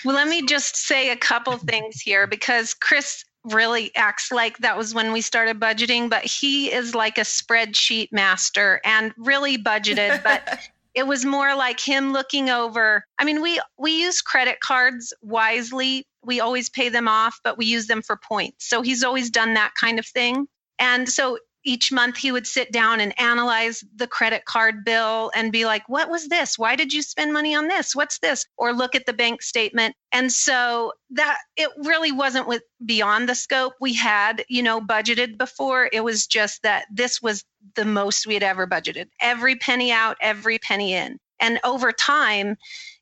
well 0.04 0.14
let 0.14 0.28
me 0.28 0.44
just 0.44 0.76
say 0.76 1.10
a 1.10 1.16
couple 1.16 1.56
things 1.58 2.00
here 2.00 2.26
because 2.26 2.74
chris 2.74 3.24
really 3.44 3.90
acts 3.96 4.30
like 4.30 4.58
that 4.58 4.76
was 4.76 4.94
when 4.94 5.12
we 5.12 5.20
started 5.20 5.58
budgeting, 5.58 6.08
but 6.08 6.24
he 6.24 6.72
is 6.72 6.94
like 6.94 7.18
a 7.18 7.22
spreadsheet 7.22 8.12
master 8.12 8.80
and 8.84 9.12
really 9.16 9.58
budgeted. 9.58 10.22
But 10.22 10.60
it 10.94 11.06
was 11.06 11.24
more 11.24 11.54
like 11.54 11.80
him 11.80 12.12
looking 12.12 12.50
over 12.50 13.04
i 13.18 13.24
mean 13.24 13.40
we 13.40 13.60
we 13.78 14.02
use 14.02 14.20
credit 14.20 14.60
cards 14.60 15.12
wisely. 15.22 16.04
We 16.24 16.40
always 16.40 16.70
pay 16.70 16.88
them 16.88 17.08
off 17.08 17.40
but 17.42 17.58
we 17.58 17.66
use 17.66 17.86
them 17.88 18.02
for 18.02 18.16
points. 18.16 18.68
So 18.68 18.82
he's 18.82 19.02
always 19.02 19.30
done 19.30 19.54
that 19.54 19.72
kind 19.80 19.98
of 19.98 20.06
thing. 20.06 20.46
And 20.78 21.08
so 21.08 21.38
each 21.64 21.92
month 21.92 22.16
he 22.16 22.32
would 22.32 22.46
sit 22.46 22.72
down 22.72 23.00
and 23.00 23.18
analyze 23.20 23.84
the 23.96 24.06
credit 24.06 24.44
card 24.44 24.84
bill 24.84 25.30
and 25.34 25.52
be 25.52 25.64
like, 25.64 25.88
what 25.88 26.10
was 26.10 26.28
this? 26.28 26.58
Why 26.58 26.76
did 26.76 26.92
you 26.92 27.02
spend 27.02 27.32
money 27.32 27.54
on 27.54 27.68
this? 27.68 27.94
What's 27.94 28.18
this? 28.18 28.44
Or 28.56 28.72
look 28.72 28.94
at 28.94 29.06
the 29.06 29.12
bank 29.12 29.42
statement. 29.42 29.94
And 30.10 30.32
so 30.32 30.92
that 31.10 31.38
it 31.56 31.70
really 31.84 32.12
wasn't 32.12 32.48
with 32.48 32.62
beyond 32.84 33.28
the 33.28 33.34
scope 33.34 33.74
we 33.80 33.94
had, 33.94 34.44
you 34.48 34.62
know, 34.62 34.80
budgeted 34.80 35.38
before. 35.38 35.88
It 35.92 36.04
was 36.04 36.26
just 36.26 36.62
that 36.62 36.86
this 36.92 37.22
was 37.22 37.44
the 37.76 37.84
most 37.84 38.26
we 38.26 38.34
had 38.34 38.42
ever 38.42 38.66
budgeted. 38.66 39.06
Every 39.20 39.56
penny 39.56 39.92
out, 39.92 40.16
every 40.20 40.58
penny 40.58 40.94
in. 40.94 41.18
And 41.40 41.58
over 41.64 41.92
time, 41.92 42.56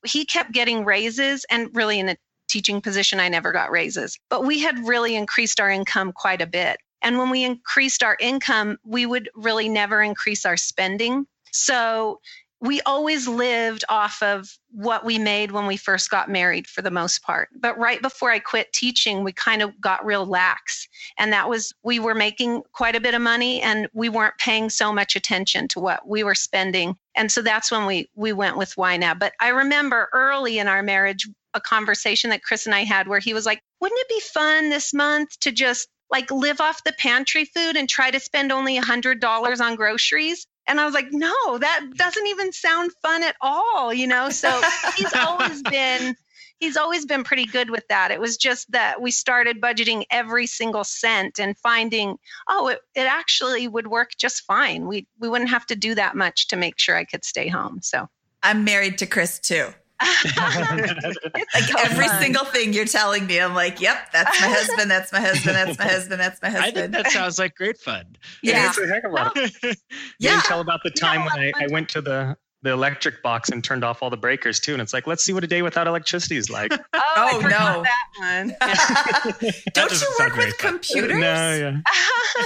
he 0.07 0.25
kept 0.25 0.53
getting 0.53 0.85
raises 0.85 1.45
and 1.51 1.69
really 1.75 1.99
in 1.99 2.09
a 2.09 2.17
teaching 2.51 2.81
position, 2.81 3.21
I 3.21 3.29
never 3.29 3.53
got 3.53 3.71
raises, 3.71 4.19
but 4.29 4.45
we 4.45 4.61
had 4.61 4.87
really 4.87 5.15
increased 5.15 5.61
our 5.61 5.71
income 5.71 6.13
quite 6.13 6.43
a 6.43 6.47
bit. 6.47 6.79
And 7.03 7.19
when 7.19 7.31
we 7.31 7.45
increased 7.45 8.03
our 8.03 8.17
income, 8.21 8.79
we 8.85 9.07
would 9.07 9.31
really 9.35 9.69
never 9.69 10.03
increase 10.03 10.45
our 10.45 10.57
spending. 10.57 11.27
So 11.53 12.21
we 12.63 12.83
always 12.83 13.27
lived 13.27 13.85
off 13.89 14.23
of 14.23 14.59
what 14.71 15.05
we 15.05 15.19
made 15.19 15.51
when 15.51 15.67
we 15.67 15.79
first 15.79 16.11
got 16.11 16.29
married 16.29 16.67
for 16.67 16.83
the 16.83 16.91
most 16.91 17.23
part. 17.23 17.49
But 17.59 17.79
right 17.79 18.03
before 18.03 18.31
I 18.31 18.39
quit 18.39 18.73
teaching, 18.75 19.25
we 19.25 19.33
kind 19.33 19.63
of 19.63 19.81
got 19.81 20.05
real 20.05 20.27
lax. 20.27 20.87
And 21.19 21.33
that 21.33 21.49
was, 21.49 21.73
we 21.83 21.99
were 21.99 22.15
making 22.15 22.63
quite 22.73 22.95
a 22.95 23.01
bit 23.01 23.15
of 23.15 23.23
money 23.23 23.63
and 23.63 23.89
we 23.95 24.11
weren't 24.11 24.37
paying 24.37 24.69
so 24.69 24.93
much 24.93 25.17
attention 25.17 25.69
to 25.69 25.81
what 25.81 26.07
we 26.07 26.23
were 26.23 26.35
spending. 26.35 26.97
And 27.17 27.33
so 27.33 27.41
that's 27.41 27.71
when 27.71 27.87
we, 27.87 28.11
we 28.15 28.35
went 28.35 28.59
with 28.59 28.77
YNAB. 28.77 29.19
But 29.19 29.33
I 29.41 29.49
remember 29.49 30.11
early 30.13 30.59
in 30.59 30.69
our 30.69 30.83
marriage, 30.83 31.27
a 31.55 31.61
conversation 31.61 32.29
that 32.31 32.45
Chris 32.45 32.67
and 32.67 32.75
I 32.75 32.85
had 32.85 33.09
where 33.09 33.21
he 33.21 33.33
was 33.33 33.47
like, 33.47 33.63
wouldn't 33.81 34.01
it 34.01 34.09
be 34.09 34.21
fun 34.21 34.69
this 34.69 34.93
month 34.93 35.41
to 35.41 35.51
just 35.51 35.89
like 36.11 36.31
live 36.31 36.61
off 36.61 36.85
the 36.85 36.93
pantry 36.93 37.45
food 37.45 37.77
and 37.77 37.89
try 37.89 38.11
to 38.11 38.21
spend 38.21 38.53
only 38.53 38.79
a 38.79 38.83
$100 38.83 39.61
on 39.61 39.75
groceries. 39.77 40.47
And 40.67 40.81
I 40.81 40.85
was 40.85 40.95
like, 40.95 41.09
no, 41.11 41.59
that 41.59 41.87
doesn't 41.95 42.27
even 42.27 42.53
sound 42.53 42.93
fun 43.03 43.23
at 43.23 43.37
all, 43.41 43.93
you 43.93 44.07
know? 44.07 44.31
So 44.31 44.61
he's 44.97 45.15
always 45.15 45.63
been 45.63 46.17
he's 46.61 46.77
always 46.77 47.07
been 47.07 47.25
pretty 47.25 47.47
good 47.47 47.71
with 47.71 47.89
that. 47.89 48.11
It 48.11 48.21
was 48.21 48.37
just 48.37 48.71
that 48.71 49.01
we 49.01 49.11
started 49.11 49.61
budgeting 49.61 50.05
every 50.11 50.47
single 50.47 50.85
cent 50.85 51.41
and 51.41 51.57
finding, 51.59 52.19
oh, 52.49 52.69
it, 52.69 52.81
it 52.95 53.07
actually 53.07 53.67
would 53.67 53.87
work 53.87 54.11
just 54.19 54.43
fine. 54.43 54.87
We 54.87 55.07
we 55.19 55.29
wouldn't 55.29 55.51
have 55.51 55.67
to 55.67 55.77
do 55.77 55.95
that 55.97 56.15
much 56.15 56.49
to 56.49 56.57
make 56.57 56.79
sure 56.79 56.95
I 56.95 57.05
could 57.05 57.25
stay 57.25 57.49
home. 57.49 57.81
So 57.83 58.09
I'm 58.43 58.65
married 58.65 58.99
to 58.99 59.07
Chris 59.07 59.39
too. 59.39 59.69
Like 60.01 61.85
every 61.85 62.09
fun. 62.09 62.21
single 62.21 62.45
thing 62.47 62.73
you're 62.73 62.87
telling 62.87 63.27
me, 63.27 63.41
I'm 63.41 63.55
like, 63.55 63.81
yep, 63.81 64.11
that's 64.13 64.41
my 64.41 64.47
husband, 64.49 64.91
that's 64.91 65.13
my 65.13 65.21
husband, 65.21 65.57
that's 65.57 65.79
my 65.79 65.85
husband, 65.87 66.21
that's 66.21 66.43
my 66.43 66.51
husband. 66.51 66.79
I 66.79 66.81
think 66.81 66.93
that 66.93 67.13
sounds 67.13 67.39
like 67.39 67.55
great 67.55 67.79
fun. 67.79 68.17
Yeah, 68.43 68.69
it's 68.69 68.79
a 68.79 68.87
heck 68.87 69.05
of 69.05 69.13
a 69.13 69.15
lot. 69.15 69.37
Of 69.37 69.77
yeah, 70.19 70.37
you 70.37 70.43
tell 70.43 70.61
about 70.61 70.81
the 70.85 70.91
time 70.91 71.25
when 71.25 71.33
I, 71.33 71.53
I 71.57 71.67
went 71.71 71.89
to 71.91 72.01
the 72.01 72.37
the 72.63 72.71
electric 72.71 73.23
box 73.23 73.49
and 73.49 73.65
turned 73.65 73.85
off 73.85 74.03
all 74.03 74.11
the 74.11 74.17
breakers 74.17 74.61
too. 74.61 74.73
And 74.73 74.83
it's 74.83 74.93
like, 74.93 75.07
let's 75.07 75.25
see 75.25 75.33
what 75.33 75.45
a 75.45 75.47
day 75.47 75.63
without 75.63 75.87
electricity 75.87 76.37
is 76.37 76.51
like. 76.51 76.73
oh, 76.93 77.01
oh 77.17 77.41
no, 77.43 77.83
that 77.83 78.07
one. 78.19 78.49
Don't 78.61 79.91
that 79.91 80.01
you 80.01 80.25
work 80.25 80.37
with 80.37 80.59
computers? 80.59 81.19
No, 81.19 81.55
yeah. 81.55 82.45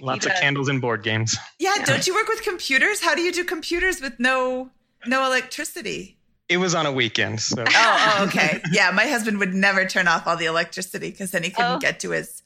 Lots 0.00 0.26
of 0.26 0.32
candles 0.40 0.68
and 0.68 0.80
board 0.80 1.02
games. 1.02 1.36
Yeah, 1.58 1.74
yeah, 1.76 1.84
don't 1.84 2.06
you 2.06 2.14
work 2.14 2.28
with 2.28 2.44
computers? 2.44 3.00
How 3.00 3.16
do 3.16 3.22
you 3.22 3.32
do 3.32 3.42
computers 3.42 4.00
with 4.00 4.20
no 4.20 4.70
no 5.04 5.26
electricity? 5.26 6.19
It 6.50 6.56
was 6.56 6.74
on 6.74 6.84
a 6.84 6.90
weekend. 6.90 7.40
So. 7.40 7.62
oh, 7.62 8.16
oh, 8.18 8.24
okay. 8.26 8.60
Yeah, 8.72 8.90
my 8.90 9.06
husband 9.06 9.38
would 9.38 9.54
never 9.54 9.86
turn 9.86 10.08
off 10.08 10.26
all 10.26 10.36
the 10.36 10.46
electricity 10.46 11.12
because 11.12 11.30
then 11.30 11.44
he 11.44 11.50
couldn't 11.50 11.76
oh. 11.76 11.78
get 11.78 12.00
to 12.00 12.10
his 12.10 12.42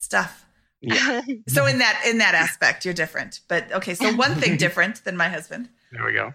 stuff. 0.00 0.44
Yeah. 0.80 1.22
so 1.46 1.64
in 1.64 1.78
that 1.78 2.02
in 2.04 2.18
that 2.18 2.34
aspect, 2.34 2.84
you're 2.84 2.92
different. 2.92 3.40
But 3.46 3.70
okay, 3.72 3.94
so 3.94 4.12
one 4.14 4.34
thing 4.34 4.56
different 4.58 5.04
than 5.04 5.16
my 5.16 5.28
husband. 5.28 5.68
There 5.92 6.04
we 6.04 6.12
go. 6.12 6.34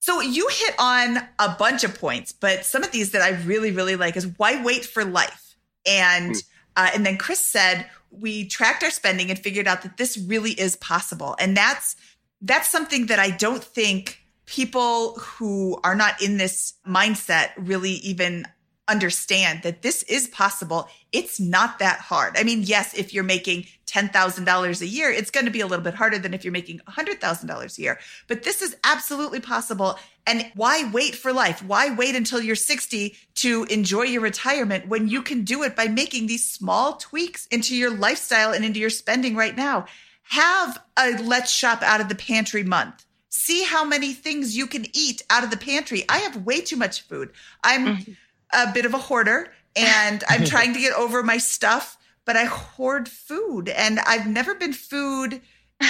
So 0.00 0.20
you 0.20 0.48
hit 0.50 0.74
on 0.78 1.18
a 1.38 1.56
bunch 1.58 1.82
of 1.82 1.98
points, 1.98 2.30
but 2.30 2.66
some 2.66 2.82
of 2.82 2.92
these 2.92 3.12
that 3.12 3.22
I 3.22 3.30
really 3.42 3.70
really 3.70 3.96
like 3.96 4.18
is 4.18 4.26
why 4.36 4.62
wait 4.62 4.84
for 4.84 5.02
life, 5.02 5.56
and 5.86 6.34
mm. 6.34 6.44
uh, 6.76 6.90
and 6.94 7.06
then 7.06 7.16
Chris 7.16 7.40
said 7.40 7.86
we 8.10 8.46
tracked 8.46 8.82
our 8.82 8.90
spending 8.90 9.30
and 9.30 9.38
figured 9.38 9.66
out 9.66 9.80
that 9.82 9.96
this 9.96 10.18
really 10.18 10.52
is 10.52 10.76
possible, 10.76 11.36
and 11.38 11.56
that's 11.56 11.96
that's 12.42 12.70
something 12.70 13.06
that 13.06 13.18
I 13.18 13.30
don't 13.30 13.64
think 13.64 14.19
people 14.50 15.14
who 15.20 15.78
are 15.84 15.94
not 15.94 16.20
in 16.20 16.36
this 16.36 16.74
mindset 16.84 17.50
really 17.56 17.92
even 17.92 18.44
understand 18.88 19.62
that 19.62 19.82
this 19.82 20.02
is 20.04 20.26
possible. 20.26 20.88
It's 21.12 21.38
not 21.38 21.78
that 21.78 22.00
hard. 22.00 22.36
I 22.36 22.42
mean, 22.42 22.62
yes, 22.64 22.92
if 22.94 23.14
you're 23.14 23.22
making 23.22 23.66
$10,000 23.86 24.80
a 24.80 24.86
year, 24.86 25.08
it's 25.08 25.30
going 25.30 25.46
to 25.46 25.52
be 25.52 25.60
a 25.60 25.68
little 25.68 25.84
bit 25.84 25.94
harder 25.94 26.18
than 26.18 26.34
if 26.34 26.44
you're 26.44 26.50
making 26.50 26.80
$100,000 26.88 27.78
a 27.78 27.80
year. 27.80 28.00
But 28.26 28.42
this 28.42 28.60
is 28.60 28.76
absolutely 28.82 29.38
possible. 29.38 29.96
And 30.26 30.50
why 30.56 30.90
wait 30.90 31.14
for 31.14 31.32
life? 31.32 31.62
Why 31.62 31.94
wait 31.94 32.16
until 32.16 32.40
you're 32.40 32.56
60 32.56 33.14
to 33.36 33.64
enjoy 33.70 34.02
your 34.02 34.22
retirement 34.22 34.88
when 34.88 35.06
you 35.06 35.22
can 35.22 35.44
do 35.44 35.62
it 35.62 35.76
by 35.76 35.86
making 35.86 36.26
these 36.26 36.44
small 36.44 36.94
tweaks 36.96 37.46
into 37.52 37.76
your 37.76 37.90
lifestyle 37.90 38.52
and 38.52 38.64
into 38.64 38.80
your 38.80 38.90
spending 38.90 39.36
right 39.36 39.56
now? 39.56 39.86
Have 40.24 40.82
a 40.96 41.22
let's 41.22 41.52
shop 41.52 41.82
out 41.82 42.00
of 42.00 42.08
the 42.08 42.16
pantry 42.16 42.64
month 42.64 43.06
see 43.30 43.62
how 43.62 43.84
many 43.84 44.12
things 44.12 44.56
you 44.56 44.66
can 44.66 44.84
eat 44.92 45.22
out 45.30 45.44
of 45.44 45.50
the 45.50 45.56
pantry. 45.56 46.04
I 46.08 46.18
have 46.18 46.44
way 46.44 46.60
too 46.60 46.76
much 46.76 47.02
food. 47.02 47.30
I'm 47.64 47.96
mm-hmm. 47.96 48.12
a 48.52 48.72
bit 48.72 48.84
of 48.84 48.92
a 48.92 48.98
hoarder 48.98 49.52
and 49.74 50.22
I'm 50.28 50.44
trying 50.44 50.74
to 50.74 50.80
get 50.80 50.92
over 50.92 51.22
my 51.22 51.38
stuff, 51.38 51.96
but 52.26 52.36
I 52.36 52.44
hoard 52.44 53.08
food 53.08 53.68
and 53.68 54.00
I've 54.00 54.26
never 54.26 54.54
been 54.54 54.72
food 54.72 55.40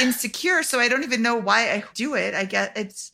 insecure. 0.01 0.63
So 0.63 0.79
I 0.79 0.89
don't 0.89 1.03
even 1.03 1.23
know 1.23 1.35
why 1.35 1.71
I 1.73 1.85
do 1.95 2.15
it. 2.15 2.35
I 2.35 2.45
get 2.45 2.77
it's, 2.77 3.11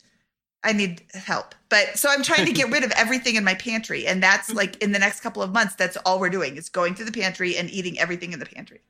I 0.61 0.73
need 0.73 1.03
help. 1.13 1.55
But 1.69 1.97
so 1.97 2.09
I'm 2.09 2.21
trying 2.21 2.45
to 2.45 2.51
get 2.51 2.69
rid 2.71 2.83
of 2.83 2.91
everything 2.91 3.35
in 3.35 3.45
my 3.45 3.55
pantry. 3.55 4.05
And 4.05 4.21
that's 4.21 4.53
like 4.53 4.75
in 4.83 4.91
the 4.91 4.99
next 4.99 5.21
couple 5.21 5.41
of 5.41 5.53
months, 5.53 5.75
that's 5.75 5.95
all 5.97 6.19
we're 6.19 6.29
doing 6.29 6.57
is 6.57 6.67
going 6.67 6.95
to 6.95 7.05
the 7.05 7.13
pantry 7.13 7.57
and 7.57 7.69
eating 7.69 7.97
everything 7.97 8.33
in 8.33 8.39
the 8.39 8.45
pantry. 8.45 8.81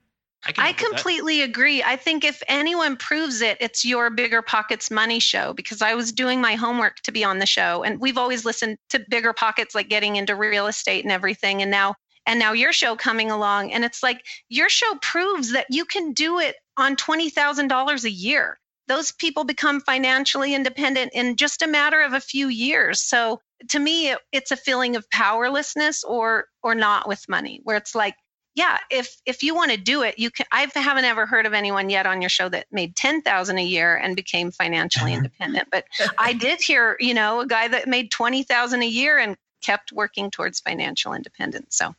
I, 0.46 0.54
I 0.58 0.74
completely 0.74 1.42
agree. 1.42 1.84
I 1.84 1.96
think 1.96 2.24
if 2.24 2.42
anyone 2.48 2.96
proves 2.96 3.42
it, 3.42 3.58
it's 3.60 3.84
your 3.84 4.10
Bigger 4.10 4.42
Pockets 4.42 4.92
Money 4.92 5.20
show 5.20 5.54
because 5.54 5.82
I 5.82 5.96
was 5.96 6.12
doing 6.12 6.40
my 6.40 6.56
homework 6.56 6.98
to 7.02 7.12
be 7.12 7.24
on 7.24 7.40
the 7.40 7.46
show. 7.46 7.84
And 7.84 8.00
we've 8.00 8.18
always 8.18 8.46
listened 8.46 8.78
to 8.90 9.04
Bigger 9.10 9.34
Pockets, 9.34 9.76
like 9.76 9.90
getting 9.90 10.16
into 10.16 10.36
real 10.36 10.68
estate 10.68 11.04
and 11.04 11.12
everything. 11.12 11.62
And 11.62 11.72
now, 11.72 11.96
and 12.26 12.40
now 12.40 12.54
your 12.54 12.72
show 12.72 12.96
coming 12.96 13.32
along. 13.32 13.74
And 13.74 13.84
it's 13.84 14.04
like 14.04 14.26
your 14.48 14.70
show 14.70 14.96
proves 15.02 15.52
that 15.54 15.68
you 15.70 15.86
can 15.86 16.14
do 16.14 16.40
it 16.40 16.56
on 16.78 16.96
$20,000 16.96 18.04
a 18.04 18.12
year. 18.12 18.60
Those 18.88 19.12
people 19.12 19.44
become 19.44 19.82
financially 19.82 20.54
independent 20.54 21.12
in 21.14 21.36
just 21.36 21.62
a 21.62 21.68
matter 21.68 22.02
of 22.02 22.14
a 22.14 22.22
few 22.22 22.48
years. 22.48 23.02
So 23.02 23.42
to 23.70 23.80
me, 23.80 24.12
it, 24.12 24.20
it's 24.32 24.52
a 24.52 24.58
feeling 24.58 24.96
of 24.96 25.10
powerlessness 25.10 26.04
or 26.04 26.46
or 26.64 26.76
not 26.76 27.08
with 27.08 27.28
money, 27.28 27.60
where 27.64 27.76
it's 27.76 27.96
like 27.96 28.16
yeah, 28.58 28.80
if 28.90 29.22
if 29.28 29.44
you 29.44 29.54
want 29.54 29.70
to 29.70 29.78
do 29.78 30.02
it, 30.02 30.18
you 30.18 30.32
can. 30.32 30.48
I 30.52 30.68
haven't 30.74 31.06
ever 31.06 31.28
heard 31.28 31.46
of 31.46 31.54
anyone 31.54 31.92
yet 31.92 32.08
on 32.08 32.24
your 32.24 32.30
show 32.30 32.50
that 32.50 32.66
made 32.72 32.96
ten 32.96 33.22
thousand 33.22 33.60
a 33.60 33.64
year 33.64 33.96
and 33.96 34.16
became 34.16 34.50
financially 34.50 35.12
uh-huh. 35.12 35.18
independent. 35.26 35.68
But 35.72 35.86
I 36.18 36.34
did 36.34 36.60
hear, 36.60 36.98
you 37.00 37.14
know, 37.14 37.42
a 37.42 37.46
guy 37.46 37.68
that 37.68 37.88
made 37.88 38.10
twenty 38.10 38.42
thousand 38.42 38.82
a 38.82 38.88
year 38.88 39.20
and 39.20 39.38
kept 39.62 39.92
working 39.92 40.32
towards 40.32 40.60
financial 40.60 41.14
independence. 41.14 41.78
So, 41.78 41.94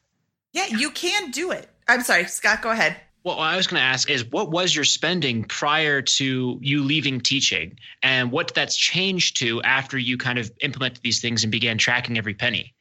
yeah, 0.53 0.67
you 0.67 0.91
can 0.91 1.31
do 1.31 1.53
it. 1.53 1.69
I'm 1.87 2.03
sorry, 2.03 2.25
Scott. 2.25 2.61
Go 2.61 2.71
ahead. 2.71 2.97
Well, 3.23 3.39
I 3.39 3.57
was 3.57 3.69
going 3.69 3.81
to 3.81 3.87
ask 3.87 4.11
is 4.11 4.25
what 4.25 4.51
was 4.51 4.75
your 4.75 4.85
spending 4.85 5.45
prior 5.45 6.03
to 6.03 6.59
you 6.61 6.83
leaving 6.83 7.21
teaching 7.21 7.79
and 8.03 8.33
what 8.33 8.53
that's 8.53 8.77
changed 8.77 9.39
to 9.39 9.63
after 9.63 9.97
you 9.97 10.19
kind 10.19 10.41
of 10.41 10.51
implemented 10.61 11.05
these 11.05 11.21
things 11.21 11.45
and 11.45 11.53
began 11.53 11.79
tracking 11.79 12.19
every 12.19 12.35
penny? 12.35 12.75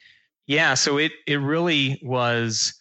Yeah, 0.48 0.74
so 0.74 0.98
it 0.98 1.12
it 1.28 1.36
really 1.36 2.00
was 2.02 2.74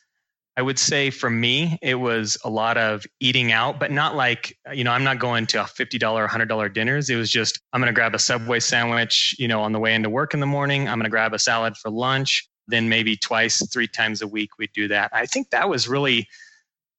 I 0.57 0.62
would 0.62 0.79
say 0.79 1.11
for 1.11 1.29
me, 1.29 1.79
it 1.83 1.97
was 1.97 2.38
a 2.42 2.49
lot 2.49 2.79
of 2.79 3.05
eating 3.21 3.53
out, 3.53 3.79
but 3.79 3.90
not 3.90 4.16
like, 4.16 4.57
you 4.73 4.85
know, 4.85 4.90
I'm 4.90 5.05
not 5.05 5.19
going 5.19 5.47
to 5.49 5.59
$50 5.59 6.12
or 6.14 6.27
$100 6.27 6.73
dinners. 6.73 7.11
It 7.11 7.16
was 7.16 7.31
just, 7.31 7.61
I'm 7.75 7.81
going 7.81 7.92
to 7.92 7.95
grab 7.95 8.14
a 8.14 8.19
Subway 8.19 8.61
sandwich, 8.61 9.35
you 9.38 9.49
know, 9.49 9.61
on 9.61 9.73
the 9.73 9.79
way 9.79 9.95
into 9.95 10.09
work 10.09 10.33
in 10.33 10.40
the 10.40 10.47
morning. 10.47 10.88
I'm 10.88 10.97
going 10.97 11.05
to 11.05 11.11
grab 11.11 11.35
a 11.35 11.38
salad 11.38 11.77
for 11.77 11.90
lunch. 11.90 12.49
Then 12.69 12.88
maybe 12.88 13.16
twice, 13.16 13.64
three 13.71 13.87
times 13.87 14.23
a 14.23 14.27
week, 14.27 14.51
we'd 14.59 14.73
do 14.73 14.88
that. 14.88 15.11
I 15.12 15.27
think 15.27 15.51
that 15.51 15.69
was 15.69 15.88
really 15.88 16.27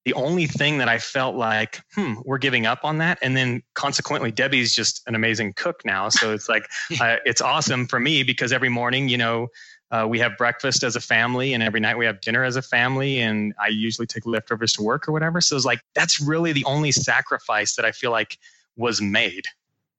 the 0.05 0.13
only 0.13 0.45
thing 0.45 0.77
that 0.77 0.87
I 0.87 0.99
felt 0.99 1.35
like, 1.35 1.81
hmm, 1.93 2.13
we're 2.23 2.37
giving 2.37 2.65
up 2.65 2.85
on 2.85 2.99
that. 2.99 3.17
And 3.21 3.35
then 3.35 3.61
consequently, 3.73 4.31
Debbie's 4.31 4.73
just 4.73 5.01
an 5.05 5.15
amazing 5.15 5.51
cook 5.57 5.81
now. 5.83 6.07
So 6.07 6.31
it's 6.31 6.47
like, 6.47 6.69
uh, 7.01 7.17
it's 7.25 7.41
awesome 7.41 7.87
for 7.87 7.99
me 7.99 8.23
because 8.23 8.53
every 8.53 8.69
morning, 8.69 9.09
you 9.09 9.17
know, 9.17 9.47
uh, 9.91 10.05
we 10.07 10.19
have 10.19 10.37
breakfast 10.37 10.83
as 10.83 10.95
a 10.95 11.01
family, 11.01 11.53
and 11.53 11.63
every 11.63 11.79
night 11.79 11.97
we 11.97 12.05
have 12.05 12.19
dinner 12.21 12.43
as 12.43 12.55
a 12.55 12.61
family. 12.61 13.19
And 13.19 13.53
I 13.59 13.67
usually 13.67 14.07
take 14.07 14.25
leftovers 14.25 14.73
to 14.73 14.83
work 14.83 15.07
or 15.07 15.11
whatever. 15.11 15.41
So 15.41 15.55
it's 15.55 15.65
like 15.65 15.79
that's 15.95 16.19
really 16.19 16.51
the 16.51 16.65
only 16.65 16.91
sacrifice 16.91 17.75
that 17.75 17.85
I 17.85 17.91
feel 17.91 18.11
like 18.11 18.37
was 18.75 19.01
made. 19.01 19.45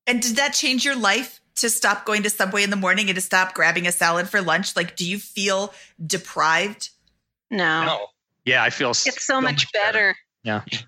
And 0.07 0.23
did 0.23 0.37
that 0.37 0.55
change 0.55 0.85
your 0.85 0.97
life 0.97 1.41
to 1.57 1.69
stop 1.69 2.05
going 2.05 2.23
to 2.23 2.31
Subway 2.31 2.63
in 2.63 2.71
the 2.71 2.77
morning 2.77 3.09
and 3.09 3.17
to 3.17 3.21
stop 3.21 3.55
grabbing 3.55 3.87
a 3.87 3.93
salad 3.93 4.29
for 4.29 4.41
lunch? 4.41 4.77
Like, 4.77 4.97
do 4.97 5.09
you 5.09 5.19
feel 5.19 5.75
deprived? 6.05 6.91
No. 7.51 7.85
No. 7.85 8.07
Yeah, 8.45 8.63
I 8.63 8.71
feel 8.71 8.91
it's 8.91 9.01
so, 9.01 9.11
so 9.17 9.41
much, 9.41 9.53
much 9.53 9.73
better. 9.73 10.15
better. 10.45 10.63
Yeah. 10.71 10.79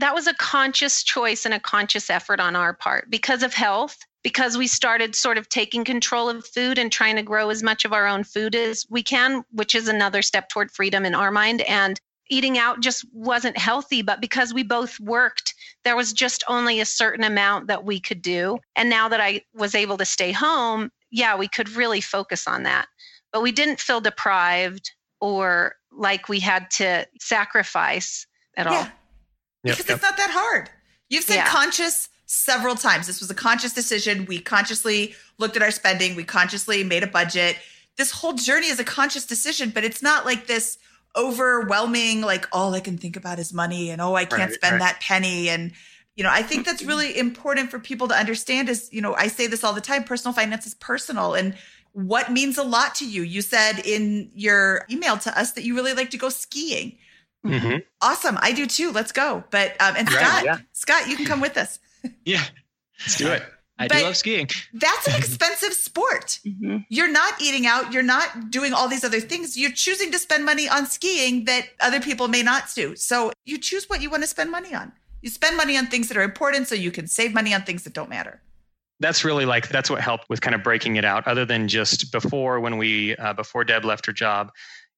That 0.00 0.14
was 0.14 0.26
a 0.26 0.34
conscious 0.34 1.02
choice 1.02 1.44
and 1.44 1.52
a 1.52 1.60
conscious 1.60 2.08
effort 2.08 2.40
on 2.40 2.56
our 2.56 2.72
part 2.72 3.10
because 3.10 3.42
of 3.42 3.52
health 3.52 3.98
because 4.22 4.56
we 4.56 4.66
started 4.66 5.14
sort 5.14 5.38
of 5.38 5.48
taking 5.48 5.84
control 5.84 6.28
of 6.28 6.46
food 6.46 6.78
and 6.78 6.90
trying 6.90 7.16
to 7.16 7.22
grow 7.22 7.50
as 7.50 7.62
much 7.62 7.84
of 7.84 7.92
our 7.92 8.06
own 8.06 8.24
food 8.24 8.54
as 8.54 8.86
we 8.90 9.02
can, 9.02 9.44
which 9.52 9.74
is 9.74 9.88
another 9.88 10.22
step 10.22 10.48
toward 10.48 10.70
freedom 10.70 11.04
in 11.04 11.14
our 11.14 11.30
mind. 11.30 11.60
And 11.62 12.00
eating 12.30 12.56
out 12.56 12.80
just 12.80 13.04
wasn't 13.12 13.58
healthy, 13.58 14.00
but 14.00 14.20
because 14.20 14.54
we 14.54 14.62
both 14.62 14.98
worked, 15.00 15.54
there 15.84 15.96
was 15.96 16.12
just 16.12 16.44
only 16.48 16.80
a 16.80 16.86
certain 16.86 17.24
amount 17.24 17.66
that 17.66 17.84
we 17.84 18.00
could 18.00 18.22
do. 18.22 18.58
And 18.76 18.88
now 18.88 19.08
that 19.08 19.20
I 19.20 19.42
was 19.54 19.74
able 19.74 19.98
to 19.98 20.04
stay 20.04 20.32
home, 20.32 20.90
yeah, 21.10 21.36
we 21.36 21.48
could 21.48 21.68
really 21.70 22.00
focus 22.00 22.46
on 22.46 22.62
that. 22.62 22.86
But 23.32 23.42
we 23.42 23.52
didn't 23.52 23.80
feel 23.80 24.00
deprived 24.00 24.92
or 25.20 25.74
like 25.92 26.28
we 26.28 26.40
had 26.40 26.70
to 26.72 27.06
sacrifice 27.20 28.26
at 28.56 28.66
all. 28.66 28.86
Yeah. 29.64 29.72
Because 29.72 29.88
yep. 29.88 29.96
it's 29.96 30.02
not 30.02 30.16
that 30.16 30.30
hard. 30.30 30.70
You've 31.08 31.24
said 31.24 31.36
yeah. 31.36 31.48
conscious 31.48 32.08
several 32.26 32.76
times. 32.76 33.06
This 33.06 33.20
was 33.20 33.30
a 33.30 33.34
conscious 33.34 33.72
decision. 33.72 34.24
We 34.26 34.40
consciously 34.40 35.14
looked 35.38 35.56
at 35.56 35.62
our 35.62 35.72
spending, 35.72 36.14
we 36.14 36.24
consciously 36.24 36.84
made 36.84 37.02
a 37.02 37.08
budget. 37.08 37.56
This 37.96 38.12
whole 38.12 38.34
journey 38.34 38.68
is 38.68 38.78
a 38.78 38.84
conscious 38.84 39.26
decision, 39.26 39.70
but 39.70 39.84
it's 39.84 40.02
not 40.02 40.24
like 40.24 40.46
this 40.46 40.78
overwhelming, 41.16 42.20
like, 42.20 42.46
all 42.52 42.72
I 42.74 42.80
can 42.80 42.96
think 42.96 43.16
about 43.16 43.40
is 43.40 43.52
money 43.52 43.90
and 43.90 44.00
oh, 44.00 44.14
I 44.14 44.24
can't 44.24 44.42
right, 44.42 44.52
spend 44.52 44.72
right. 44.74 44.80
that 44.80 45.00
penny. 45.00 45.48
And, 45.48 45.72
you 46.14 46.22
know, 46.22 46.30
I 46.30 46.42
think 46.42 46.64
that's 46.64 46.84
really 46.84 47.18
important 47.18 47.70
for 47.70 47.80
people 47.80 48.06
to 48.08 48.14
understand 48.14 48.68
is, 48.68 48.88
you 48.92 49.02
know, 49.02 49.14
I 49.14 49.26
say 49.26 49.48
this 49.48 49.64
all 49.64 49.72
the 49.72 49.80
time 49.80 50.04
personal 50.04 50.32
finance 50.32 50.66
is 50.66 50.74
personal. 50.74 51.34
And 51.34 51.56
what 51.92 52.30
means 52.30 52.58
a 52.58 52.62
lot 52.62 52.94
to 52.96 53.08
you? 53.08 53.22
You 53.22 53.42
said 53.42 53.80
in 53.84 54.30
your 54.34 54.86
email 54.88 55.18
to 55.18 55.36
us 55.36 55.52
that 55.52 55.64
you 55.64 55.74
really 55.74 55.94
like 55.94 56.10
to 56.10 56.18
go 56.18 56.28
skiing. 56.28 56.96
Mm-hmm. 57.44 57.78
Awesome. 58.02 58.38
I 58.40 58.52
do 58.52 58.66
too. 58.66 58.92
Let's 58.92 59.12
go. 59.12 59.44
But, 59.50 59.80
um, 59.80 59.94
and 59.96 60.08
Scott, 60.08 60.22
right, 60.22 60.44
yeah. 60.44 60.58
Scott, 60.72 61.08
you 61.08 61.16
can 61.16 61.24
come 61.24 61.40
with 61.40 61.56
us 61.56 61.78
yeah, 62.24 62.44
let's 63.00 63.16
do 63.16 63.28
it. 63.28 63.42
I 63.78 63.88
but 63.88 63.98
do 63.98 64.04
love 64.04 64.16
skiing. 64.16 64.48
That's 64.74 65.08
an 65.08 65.14
expensive 65.16 65.72
sport. 65.72 66.38
Mm-hmm. 66.46 66.78
You're 66.90 67.10
not 67.10 67.40
eating 67.40 67.66
out. 67.66 67.92
You're 67.92 68.02
not 68.02 68.50
doing 68.50 68.74
all 68.74 68.88
these 68.88 69.04
other 69.04 69.20
things. 69.20 69.56
You're 69.56 69.72
choosing 69.72 70.12
to 70.12 70.18
spend 70.18 70.44
money 70.44 70.68
on 70.68 70.86
skiing 70.86 71.46
that 71.46 71.68
other 71.80 72.00
people 72.00 72.28
may 72.28 72.42
not 72.42 72.64
do. 72.74 72.94
So 72.96 73.32
you 73.46 73.58
choose 73.58 73.88
what 73.88 74.02
you 74.02 74.10
want 74.10 74.22
to 74.22 74.26
spend 74.26 74.50
money 74.50 74.74
on. 74.74 74.92
You 75.22 75.30
spend 75.30 75.56
money 75.56 75.78
on 75.78 75.86
things 75.86 76.08
that 76.08 76.16
are 76.16 76.22
important 76.22 76.68
so 76.68 76.74
you 76.74 76.90
can 76.90 77.06
save 77.06 77.32
money 77.32 77.54
on 77.54 77.62
things 77.62 77.84
that 77.84 77.94
don't 77.94 78.10
matter 78.10 78.40
that's 79.00 79.24
really 79.24 79.46
like 79.46 79.68
that's 79.68 79.90
what 79.90 80.00
helped 80.00 80.28
with 80.28 80.42
kind 80.42 80.54
of 80.54 80.62
breaking 80.62 80.96
it 80.96 81.04
out 81.04 81.26
other 81.26 81.44
than 81.44 81.66
just 81.66 82.12
before 82.12 82.60
when 82.60 82.76
we 82.76 83.16
uh, 83.16 83.32
before 83.32 83.64
deb 83.64 83.84
left 83.84 84.06
her 84.06 84.12
job 84.12 84.52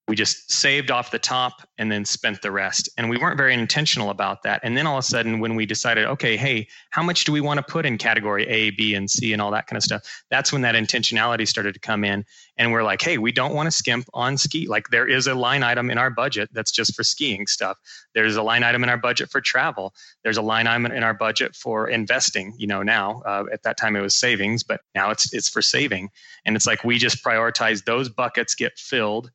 we 0.09 0.17
just 0.17 0.51
saved 0.51 0.91
off 0.91 1.13
the 1.13 1.19
top 1.19 1.63
and 1.79 1.91
then 1.91 2.05
spent 2.05 2.43
the 2.43 2.51
rest. 2.51 2.89
And 2.99 3.09
we 3.09 3.17
weren't 3.17 3.37
very 3.37 3.55
intentional 3.55 4.11
about 4.11 4.43
that. 4.43 4.61
And 4.65 4.77
then 4.77 4.87
all 4.87 4.99
of 4.99 5.05
a 5.05 5.07
sudden 5.07 5.39
when 5.39 5.55
we 5.55 5.65
decided 5.65 6.07
okay 6.07 6.37
hey 6.37 6.67
how 6.91 7.03
much 7.03 7.25
do 7.25 7.33
we 7.33 7.41
want 7.41 7.59
to 7.59 7.63
put 7.63 7.87
in 7.87 7.99
category 7.99 8.47
a 8.49 8.71
b 8.71 8.95
and 8.95 9.09
c 9.09 9.33
and 9.33 9.41
all 9.41 9.51
that 9.53 9.69
kind 9.69 9.77
of 9.77 9.83
stuff? 9.83 10.03
That's 10.31 10.53
when 10.53 10.63
that 10.63 10.75
intentionality 10.75 11.47
started 11.47 11.75
to 11.75 11.81
come 11.81 12.05
in. 12.05 12.25
And 12.57 12.73
we're 12.73 12.83
like 12.83 13.01
hey 13.01 13.19
we 13.19 13.31
don't 13.31 13.55
want 13.55 13.69
to 13.69 13.71
skimp 13.71 14.07
on 14.13 14.37
ski. 14.39 14.67
Like 14.67 14.89
there 14.89 15.07
is 15.07 15.29
a 15.29 15.35
line 15.35 15.63
item 15.63 15.89
in 15.89 15.99
our 15.99 16.11
budget 16.11 16.51
that's 16.53 16.73
just 16.73 16.97
for 16.97 17.05
skiing 17.05 17.47
stuff. 17.47 17.79
There's 18.15 18.37
a 18.37 18.43
line 18.43 18.65
item 18.65 18.83
in 18.83 18.91
our 18.91 18.99
budget 18.99 19.31
for 19.31 19.41
travel. 19.41 19.95
There's 20.25 20.37
a 20.37 20.43
line 20.43 20.67
item 20.67 20.87
in 20.87 21.05
our 21.05 21.15
budget 21.15 21.55
for 21.55 21.89
investing 21.89 22.55
you 22.59 22.67
know 22.67 22.83
now. 22.83 23.23
Uh, 23.25 23.45
at 23.53 23.63
that 23.63 23.77
time 23.77 23.95
it 23.95 24.01
was 24.01 24.17
savings 24.17 24.65
but 24.65 24.81
now 24.97 25.11
it's 25.11 25.33
it's 25.33 25.49
for 25.49 25.63
saving. 25.63 26.11
And 26.45 26.57
it's 26.57 26.67
like 26.67 26.83
we 26.83 26.99
just 26.99 27.25
prioritize 27.25 27.85
those 27.85 28.09
buckets 28.09 28.57
get 28.57 28.77
filled 28.77 29.31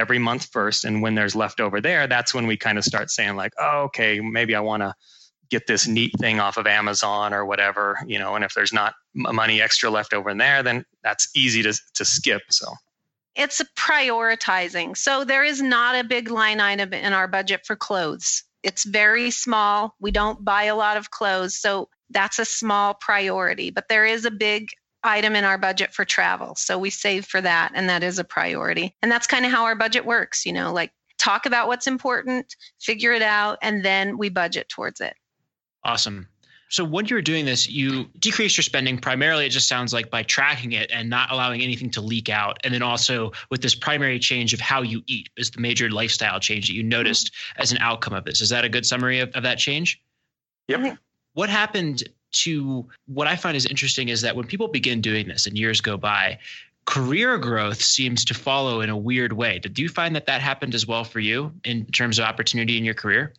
every 0.00 0.18
month 0.18 0.46
first. 0.50 0.84
And 0.84 1.02
when 1.02 1.14
there's 1.14 1.36
leftover 1.36 1.80
there, 1.80 2.08
that's 2.08 2.34
when 2.34 2.46
we 2.48 2.56
kind 2.56 2.78
of 2.78 2.84
start 2.84 3.10
saying, 3.10 3.36
like, 3.36 3.52
oh, 3.60 3.82
okay, 3.82 4.18
maybe 4.18 4.56
I 4.56 4.60
want 4.60 4.82
to 4.82 4.94
get 5.50 5.66
this 5.66 5.86
neat 5.86 6.12
thing 6.18 6.40
off 6.40 6.56
of 6.56 6.66
Amazon 6.66 7.34
or 7.34 7.44
whatever, 7.44 7.98
you 8.06 8.18
know, 8.18 8.34
and 8.36 8.44
if 8.44 8.54
there's 8.54 8.72
not 8.72 8.94
money 9.14 9.60
extra 9.60 9.90
left 9.90 10.14
over 10.14 10.30
in 10.30 10.38
there, 10.38 10.62
then 10.62 10.84
that's 11.02 11.28
easy 11.34 11.62
to, 11.62 11.78
to 11.94 12.04
skip. 12.04 12.42
So 12.50 12.72
it's 13.34 13.60
prioritizing. 13.76 14.96
So 14.96 15.24
there 15.24 15.44
is 15.44 15.60
not 15.60 15.96
a 15.96 16.04
big 16.04 16.30
line 16.30 16.60
item 16.60 16.92
in 16.92 17.12
our 17.12 17.28
budget 17.28 17.66
for 17.66 17.76
clothes. 17.76 18.44
It's 18.62 18.84
very 18.84 19.30
small. 19.30 19.94
We 20.00 20.10
don't 20.10 20.44
buy 20.44 20.64
a 20.64 20.76
lot 20.76 20.96
of 20.96 21.10
clothes. 21.10 21.56
So 21.56 21.88
that's 22.10 22.38
a 22.38 22.44
small 22.44 22.94
priority, 22.94 23.70
but 23.70 23.88
there 23.88 24.06
is 24.06 24.24
a 24.24 24.30
big 24.30 24.68
item 25.02 25.34
in 25.34 25.44
our 25.44 25.58
budget 25.58 25.92
for 25.92 26.04
travel. 26.04 26.54
So 26.56 26.78
we 26.78 26.90
save 26.90 27.26
for 27.26 27.40
that, 27.40 27.72
and 27.74 27.88
that 27.88 28.02
is 28.02 28.18
a 28.18 28.24
priority. 28.24 28.94
And 29.02 29.10
that's 29.10 29.26
kind 29.26 29.46
of 29.46 29.52
how 29.52 29.64
our 29.64 29.74
budget 29.74 30.04
works, 30.04 30.44
you 30.44 30.52
know, 30.52 30.72
like 30.72 30.92
talk 31.18 31.46
about 31.46 31.68
what's 31.68 31.86
important, 31.86 32.54
figure 32.80 33.12
it 33.12 33.22
out, 33.22 33.58
and 33.62 33.84
then 33.84 34.18
we 34.18 34.28
budget 34.28 34.68
towards 34.68 35.00
it. 35.00 35.14
Awesome. 35.84 36.28
So 36.70 36.84
when 36.84 37.06
you 37.06 37.16
were 37.16 37.22
doing 37.22 37.46
this, 37.46 37.68
you 37.68 38.04
decreased 38.20 38.56
your 38.56 38.62
spending 38.62 38.96
primarily, 38.96 39.44
it 39.44 39.48
just 39.48 39.66
sounds 39.66 39.92
like 39.92 40.08
by 40.08 40.22
tracking 40.22 40.70
it 40.70 40.88
and 40.92 41.10
not 41.10 41.32
allowing 41.32 41.62
anything 41.62 41.90
to 41.90 42.00
leak 42.00 42.28
out. 42.28 42.58
And 42.62 42.72
then 42.72 42.82
also 42.82 43.32
with 43.50 43.60
this 43.60 43.74
primary 43.74 44.20
change 44.20 44.54
of 44.54 44.60
how 44.60 44.82
you 44.82 45.02
eat 45.08 45.30
is 45.36 45.50
the 45.50 45.60
major 45.60 45.90
lifestyle 45.90 46.38
change 46.38 46.68
that 46.68 46.74
you 46.74 46.82
mm-hmm. 46.82 46.90
noticed 46.90 47.32
as 47.56 47.72
an 47.72 47.78
outcome 47.78 48.14
of 48.14 48.24
this. 48.24 48.40
Is 48.40 48.50
that 48.50 48.64
a 48.64 48.68
good 48.68 48.86
summary 48.86 49.18
of, 49.18 49.30
of 49.30 49.42
that 49.42 49.58
change? 49.58 50.00
Yep. 50.68 50.80
Mm-hmm. 50.80 50.94
What 51.32 51.48
happened 51.48 52.04
to 52.32 52.86
what 53.06 53.26
I 53.26 53.36
find 53.36 53.56
is 53.56 53.66
interesting 53.66 54.08
is 54.08 54.20
that 54.22 54.36
when 54.36 54.46
people 54.46 54.68
begin 54.68 55.00
doing 55.00 55.28
this 55.28 55.46
and 55.46 55.58
years 55.58 55.80
go 55.80 55.96
by, 55.96 56.38
career 56.86 57.38
growth 57.38 57.82
seems 57.82 58.24
to 58.24 58.34
follow 58.34 58.80
in 58.80 58.90
a 58.90 58.96
weird 58.96 59.32
way. 59.32 59.58
Did 59.58 59.78
you 59.78 59.88
find 59.88 60.14
that 60.16 60.26
that 60.26 60.40
happened 60.40 60.74
as 60.74 60.86
well 60.86 61.04
for 61.04 61.20
you 61.20 61.52
in 61.64 61.86
terms 61.86 62.18
of 62.18 62.24
opportunity 62.24 62.78
in 62.78 62.84
your 62.84 62.94
career? 62.94 63.34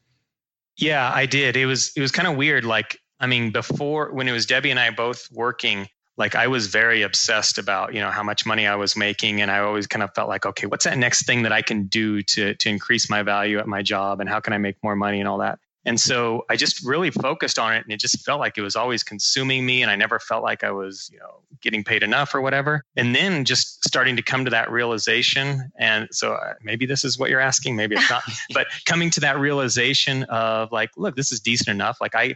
Yeah, 0.78 1.12
I 1.14 1.26
did. 1.26 1.58
It 1.58 1.66
was 1.66 1.92
it 1.96 2.02
was 2.02 2.12
kind 2.12 2.28
of 2.28 2.38
weird. 2.38 2.64
Like, 2.64 2.98
I 3.20 3.28
mean, 3.28 3.52
before 3.52 4.12
when 4.12 4.28
it 4.28 4.32
was 4.32 4.46
Debbie 4.46 4.72
and 4.72 4.80
I 4.80 4.90
both 4.90 5.30
working, 5.32 5.88
like 6.18 6.36
I 6.36 6.48
was 6.48 6.68
very 6.68 7.02
obsessed 7.02 7.58
about, 7.58 7.94
you 7.94 8.00
know, 8.00 8.10
how 8.10 8.24
much 8.24 8.46
money 8.46 8.68
I 8.68 8.76
was 8.76 8.96
making. 8.96 9.42
And 9.42 9.52
I 9.52 9.60
always 9.60 9.88
kind 9.88 10.04
of 10.04 10.14
felt 10.14 10.30
like, 10.30 10.46
okay, 10.46 10.68
what's 10.68 10.86
that 10.86 10.98
next 10.98 11.26
thing 11.26 11.44
that 11.44 11.52
I 11.52 11.62
can 11.62 11.88
do 11.88 12.22
to 12.24 12.56
to 12.56 12.70
increase 12.70 13.10
my 13.10 13.22
value 13.22 13.60
at 13.60 13.68
my 13.68 13.82
job 13.82 14.22
and 14.22 14.30
how 14.30 14.40
can 14.40 14.54
I 14.54 14.58
make 14.58 14.78
more 14.84 14.96
money 14.96 15.20
and 15.20 15.28
all 15.28 15.40
that? 15.40 15.60
And 15.86 16.00
so 16.00 16.46
I 16.50 16.56
just 16.56 16.86
really 16.86 17.10
focused 17.10 17.58
on 17.58 17.74
it 17.74 17.84
and 17.84 17.92
it 17.92 18.00
just 18.00 18.24
felt 18.24 18.40
like 18.40 18.58
it 18.58 18.62
was 18.62 18.76
always 18.76 19.04
consuming 19.04 19.66
me 19.66 19.82
and 19.82 19.90
I 19.90 19.96
never 19.96 20.20
felt 20.20 20.44
like 20.44 20.64
I 20.64 20.72
was, 20.72 21.10
you 21.12 21.20
know, 21.20 21.42
getting 21.62 21.84
paid 21.84 22.04
enough 22.04 22.36
or 22.36 22.42
whatever. 22.42 22.84
And 22.96 23.16
then 23.16 23.46
just 23.46 23.84
starting 23.84 24.16
to 24.16 24.22
come 24.22 24.46
to 24.46 24.52
that 24.52 24.70
realization 24.70 25.72
and 25.78 26.08
so 26.12 26.34
uh, 26.34 26.54
maybe 26.62 26.86
this 26.86 27.04
is 27.04 27.18
what 27.18 27.30
you're 27.30 27.40
asking, 27.40 27.76
maybe 27.76 27.96
it's 27.96 28.10
not, 28.10 28.24
but 28.54 28.68
coming 28.86 29.10
to 29.12 29.20
that 29.22 29.40
realization 29.40 30.24
of 30.26 30.72
like, 30.72 30.92
look, 30.98 31.16
this 31.16 31.32
is 31.32 31.40
decent 31.40 31.70
enough. 31.70 31.98
Like 32.00 32.16
I 32.16 32.36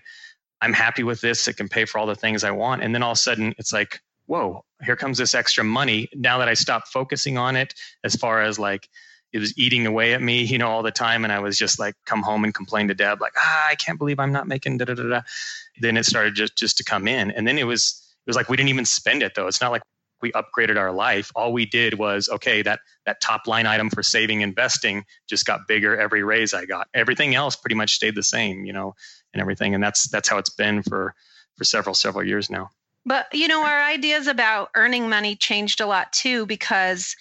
I'm 0.62 0.74
happy 0.74 1.04
with 1.04 1.22
this. 1.22 1.48
It 1.48 1.58
can 1.58 1.68
pay 1.68 1.86
for 1.86 2.00
all 2.00 2.08
the 2.08 2.16
things 2.16 2.44
I 2.44 2.52
want. 2.52 2.82
And 2.82 2.96
then 2.96 3.04
all 3.04 3.12
of 3.12 3.18
a 3.18 3.20
sudden 3.20 3.54
it's 3.60 3.74
like, 3.74 4.00
whoa, 4.26 4.64
here 4.84 4.96
comes 4.96 5.18
this 5.20 5.36
extra 5.36 5.64
money. 5.64 6.10
Now 6.16 6.40
that 6.40 6.48
I 6.48 6.56
stopped 6.56 6.88
focusing 6.88 7.38
on 7.38 7.56
it 7.56 7.74
as 8.04 8.16
far 8.16 8.42
as 8.42 8.58
like 8.58 8.90
it 9.36 9.40
was 9.40 9.58
eating 9.58 9.86
away 9.86 10.14
at 10.14 10.22
me, 10.22 10.44
you 10.44 10.58
know, 10.58 10.70
all 10.70 10.82
the 10.82 10.92
time. 10.92 11.26
And 11.26 11.34
I 11.34 11.40
was 11.40 11.58
just 11.58 11.78
like, 11.78 11.94
come 12.06 12.24
home 12.24 12.46
and 12.46 12.56
complain 12.56 12.88
to 12.88 12.94
Deb, 12.94 13.20
like, 13.20 13.34
ah, 13.38 13.68
I 13.70 13.76
can't 13.76 14.00
believe 14.00 14.18
I'm 14.18 14.32
not 14.32 14.48
making 14.48 14.78
da 14.78 14.86
da 14.86 14.94
da 14.94 15.04
da. 15.04 15.22
Then 15.82 15.98
it 15.98 16.06
started 16.06 16.36
just 16.36 16.56
just 16.58 16.78
to 16.78 16.86
come 16.86 17.06
in, 17.06 17.32
and 17.32 17.46
then 17.46 17.58
it 17.58 17.66
was 17.66 18.02
it 18.26 18.30
was 18.30 18.38
like 18.38 18.48
we 18.48 18.56
didn't 18.56 18.70
even 18.70 18.86
spend 18.86 19.22
it 19.24 19.36
though. 19.36 19.48
It's 19.48 19.60
not 19.60 19.72
like 19.72 19.82
we 20.22 20.32
upgraded 20.32 20.78
our 20.78 20.94
life. 20.94 21.34
All 21.36 21.52
we 21.52 21.66
did 21.66 21.96
was 21.96 22.30
okay, 22.30 22.62
that 22.62 22.80
that 23.06 23.20
top 23.20 23.46
line 23.46 23.66
item 23.66 23.90
for 23.90 24.02
saving 24.04 24.40
investing 24.40 25.04
just 25.28 25.46
got 25.46 25.68
bigger 25.68 26.00
every 26.00 26.24
raise 26.24 26.54
I 26.54 26.66
got. 26.66 26.88
Everything 26.94 27.36
else 27.36 27.58
pretty 27.58 27.76
much 27.76 27.96
stayed 27.96 28.16
the 28.16 28.24
same, 28.24 28.64
you 28.64 28.72
know, 28.72 28.96
and 29.34 29.42
everything. 29.42 29.76
And 29.76 29.84
that's 29.84 30.08
that's 30.08 30.30
how 30.30 30.38
it's 30.38 30.50
been 30.50 30.82
for 30.82 31.14
for 31.58 31.66
several 31.66 31.94
several 31.94 32.26
years 32.26 32.50
now. 32.50 32.70
But 33.06 33.28
you 33.34 33.50
know, 33.50 33.66
our 33.66 33.84
ideas 33.84 34.28
about 34.28 34.70
earning 34.76 35.10
money 35.10 35.36
changed 35.36 35.82
a 35.82 35.88
lot 35.88 36.14
too 36.14 36.46
because 36.46 37.18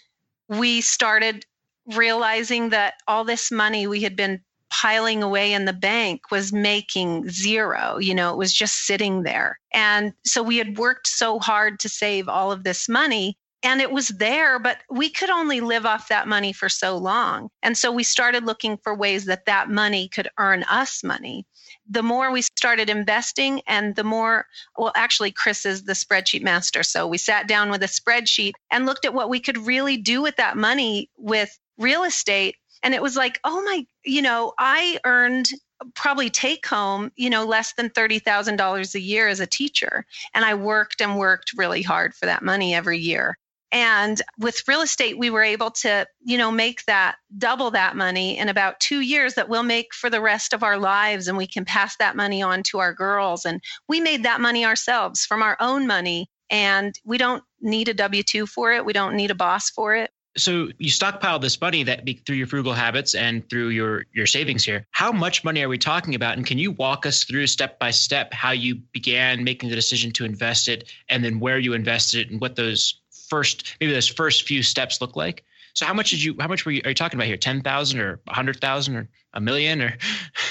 we 0.49 0.81
started 0.81 1.45
realizing 1.87 2.71
that 2.71 2.95
all 3.07 3.25
this 3.25 3.51
money 3.51 3.87
we 3.87 4.03
had 4.03 4.17
been 4.17 4.41
piling 4.71 5.23
away 5.23 5.53
in 5.53 5.67
the 5.67 5.73
bank 5.73 6.31
was 6.31 6.53
making 6.53 7.29
zero. 7.29 7.99
You 7.99 8.15
know, 8.15 8.33
it 8.33 8.37
was 8.37 8.53
just 8.53 8.87
sitting 8.87 9.23
there. 9.23 9.59
And 9.73 10.13
so 10.25 10.43
we 10.43 10.57
had 10.57 10.79
worked 10.79 11.07
so 11.07 11.39
hard 11.39 11.79
to 11.81 11.89
save 11.89 12.29
all 12.29 12.51
of 12.51 12.65
this 12.65 12.89
money 12.89 13.37
and 13.65 13.81
it 13.81 13.91
was 13.91 14.09
there, 14.09 14.59
but 14.59 14.79
we 14.91 15.09
could 15.09 15.31
only 15.31 15.63
live 15.63 15.87
off 15.87 16.09
that 16.09 16.29
money 16.29 16.53
for 16.53 16.69
so 16.69 16.99
long. 16.99 17.49
And 17.63 17.79
so 17.79 17.91
we 17.91 18.03
started 18.03 18.45
looking 18.45 18.77
for 18.77 18.95
ways 18.95 19.25
that 19.25 19.47
that 19.47 19.71
money 19.71 20.09
could 20.09 20.29
earn 20.39 20.65
us 20.65 21.03
money. 21.03 21.47
The 21.89 22.03
more 22.03 22.31
we 22.31 22.43
started 22.43 22.91
investing, 22.91 23.63
and 23.67 23.97
the 23.97 24.05
more, 24.05 24.47
well, 24.77 24.93
actually, 24.95 25.33
Chris 25.33 25.65
is 25.65 25.85
the 25.85 25.95
spreadsheet 25.95 26.43
master. 26.43 26.83
So 26.83 27.07
we 27.07 27.17
sat 27.17 27.49
down 27.49 27.71
with 27.71 27.83
a 27.83 27.87
spreadsheet 27.87 28.53
and 28.71 28.85
looked 28.85 29.07
at 29.07 29.15
what 29.15 29.31
we 29.31 29.41
could 29.41 29.57
really 29.57 29.97
do 29.97 30.21
with 30.21 30.37
that 30.37 30.59
money 30.59 31.11
with 31.17 31.59
real 31.79 32.05
estate 32.05 32.57
and 32.83 32.95
it 32.95 33.03
was 33.03 33.17
like 33.17 33.41
oh 33.45 33.63
my 33.63 33.85
you 34.05 34.23
know 34.23 34.53
i 34.59 34.99
earned 35.05 35.49
probably 35.95 36.31
take 36.31 36.65
home 36.67 37.11
you 37.17 37.29
know 37.29 37.45
less 37.45 37.73
than 37.75 37.91
$30000 37.91 38.95
a 38.95 39.01
year 39.01 39.29
as 39.29 39.41
a 39.41 39.47
teacher 39.47 40.05
and 40.35 40.45
i 40.45 40.55
worked 40.55 41.01
and 41.01 41.19
worked 41.19 41.53
really 41.57 41.83
hard 41.83 42.15
for 42.15 42.27
that 42.27 42.43
money 42.43 42.75
every 42.75 42.99
year. 42.99 43.37
And 43.73 44.23
with 44.39 44.63
real 44.69 44.83
estate 44.83 45.19
we 45.19 45.31
were 45.31 45.43
able 45.43 45.73
to 45.83 46.07
you 46.25 46.39
know 46.39 46.53
make 46.53 46.85
that 46.85 47.17
double 47.37 47.73
that 47.73 47.97
money 47.97 48.39
in 48.39 48.49
about 48.49 48.79
two 48.79 49.01
years 49.01 49.35
that 49.35 49.49
we'll 49.49 49.65
make 49.65 49.93
for 49.93 50.09
the 50.09 50.21
rest 50.21 50.53
of 50.53 50.63
our 50.63 50.79
lives 50.79 51.27
and 51.27 51.37
we 51.37 51.49
can 51.49 51.65
pass 51.65 51.97
that 51.97 52.15
money 52.15 52.41
on 52.41 52.63
to 52.65 52.79
our 52.79 52.95
girls. 52.95 53.45
And 53.45 53.61
we 53.89 54.01
made 54.01 54.23
that 54.23 54.41
money 54.41 54.65
ourselves 54.65 55.27
from 55.27 55.43
our 55.43 55.57
own 55.59 55.89
money 55.89 56.29
and 56.51 56.95
we 57.05 57.19
don't 57.19 57.43
need 57.61 57.89
a 57.89 57.95
w2 57.95 58.49
for 58.49 58.73
it. 58.73 58.85
We 58.85 58.93
don't 58.93 59.17
need 59.17 59.33
a 59.33 59.35
boss 59.35 59.71
for 59.71 59.97
it 59.97 60.11
so 60.37 60.69
you 60.79 60.91
stockpile 60.91 61.39
this 61.39 61.61
money 61.61 61.83
that 61.85 62.05
be, 62.05 62.15
through 62.15 62.37
your 62.37 62.47
frugal 62.47 62.73
habits 62.73 63.15
and 63.15 63.49
through 63.49 63.69
your 63.69 64.05
your 64.13 64.27
savings 64.27 64.65
here. 64.65 64.87
How 64.91 65.13
much 65.13 65.45
money 65.45 65.63
are 65.63 65.69
we 65.69 65.79
talking 65.79 66.15
about? 66.15 66.37
And 66.37 66.47
can 66.47 66.59
you 66.59 66.73
walk 66.73 67.07
us 67.07 67.25
through 67.25 67.47
step 67.47 67.79
by 67.79 67.91
step 67.91 68.33
how 68.33 68.51
you 68.51 68.77
began 68.93 69.45
making 69.45 69.71
the 69.71 69.77
decision 69.77 70.11
to 70.13 70.25
invest 70.25 70.69
it, 70.69 70.91
and 71.09 71.25
then 71.25 71.39
where 71.39 71.59
you 71.59 71.73
invested 71.73 72.21
it, 72.21 72.31
and 72.31 72.41
what 72.41 72.57
those 72.57 73.01
first 73.29 73.77
maybe 73.81 73.93
those 73.93 74.09
first 74.09 74.47
few 74.47 74.63
steps 74.63 75.01
look 75.01 75.17
like? 75.17 75.45
So 75.75 75.87
how 75.87 75.95
much 75.95 76.11
did 76.11 76.23
you? 76.23 76.37
How 76.41 76.49
much 76.49 76.67
were 76.67 76.73
you? 76.73 76.83
Are 76.85 76.91
you 76.91 76.95
talking 76.95 77.19
about 77.19 77.27
here? 77.27 77.37
Ten 77.37 77.61
thousand 77.61 78.01
or 78.01 78.21
a 78.27 78.35
hundred 78.35 78.61
thousand 78.61 78.97
or 78.97 79.09
a 79.35 79.41
million 79.41 79.83
or? 79.83 79.97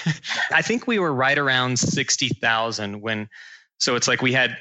I 0.52 0.62
think 0.62 0.88
we 0.88 1.00
were 1.00 1.14
right 1.14 1.38
around 1.38 1.78
sixty 1.80 2.30
thousand 2.30 3.02
when. 3.02 3.30
So 3.80 3.96
it's 3.96 4.08
like 4.08 4.22
we 4.22 4.32
had 4.32 4.58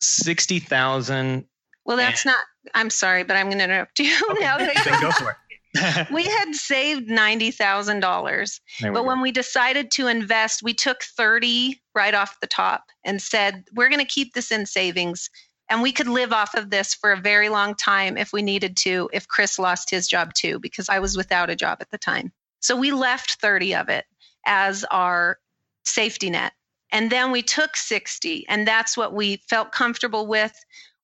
sixty 0.00 0.58
thousand 0.58 1.46
well, 1.88 1.96
that's 1.96 2.26
not. 2.26 2.38
I'm 2.74 2.90
sorry, 2.90 3.24
but 3.24 3.38
I'm 3.38 3.46
going 3.46 3.58
to 3.58 3.64
interrupt 3.64 3.98
you 3.98 4.14
okay. 4.30 4.40
now 4.40 4.58
that 4.58 5.00
go 5.00 5.10
for 5.10 5.30
it. 5.30 6.10
we 6.12 6.22
had 6.22 6.54
saved 6.54 7.08
ninety 7.08 7.50
thousand 7.50 8.00
dollars, 8.00 8.60
but 8.82 8.92
go. 8.92 9.02
when 9.02 9.22
we 9.22 9.32
decided 9.32 9.90
to 9.92 10.06
invest, 10.06 10.62
we 10.62 10.74
took 10.74 11.02
thirty 11.02 11.80
right 11.94 12.14
off 12.14 12.40
the 12.40 12.46
top 12.46 12.84
and 13.04 13.22
said 13.22 13.64
we're 13.74 13.88
going 13.88 14.04
to 14.04 14.12
keep 14.12 14.34
this 14.34 14.52
in 14.52 14.66
savings, 14.66 15.30
and 15.70 15.80
we 15.80 15.90
could 15.90 16.08
live 16.08 16.30
off 16.30 16.54
of 16.54 16.68
this 16.68 16.92
for 16.92 17.10
a 17.10 17.20
very 17.20 17.48
long 17.48 17.74
time 17.74 18.18
if 18.18 18.34
we 18.34 18.42
needed 18.42 18.76
to. 18.78 19.08
If 19.14 19.26
Chris 19.26 19.58
lost 19.58 19.90
his 19.90 20.06
job 20.06 20.34
too, 20.34 20.58
because 20.58 20.90
I 20.90 20.98
was 20.98 21.16
without 21.16 21.48
a 21.48 21.56
job 21.56 21.78
at 21.80 21.90
the 21.90 21.98
time, 21.98 22.32
so 22.60 22.76
we 22.76 22.92
left 22.92 23.40
thirty 23.40 23.74
of 23.74 23.88
it 23.88 24.04
as 24.44 24.84
our 24.90 25.38
safety 25.84 26.28
net. 26.28 26.52
And 26.90 27.12
then 27.12 27.32
we 27.32 27.42
took 27.42 27.76
60, 27.76 28.48
and 28.48 28.66
that's 28.66 28.96
what 28.96 29.12
we 29.12 29.42
felt 29.46 29.72
comfortable 29.72 30.26
with 30.26 30.58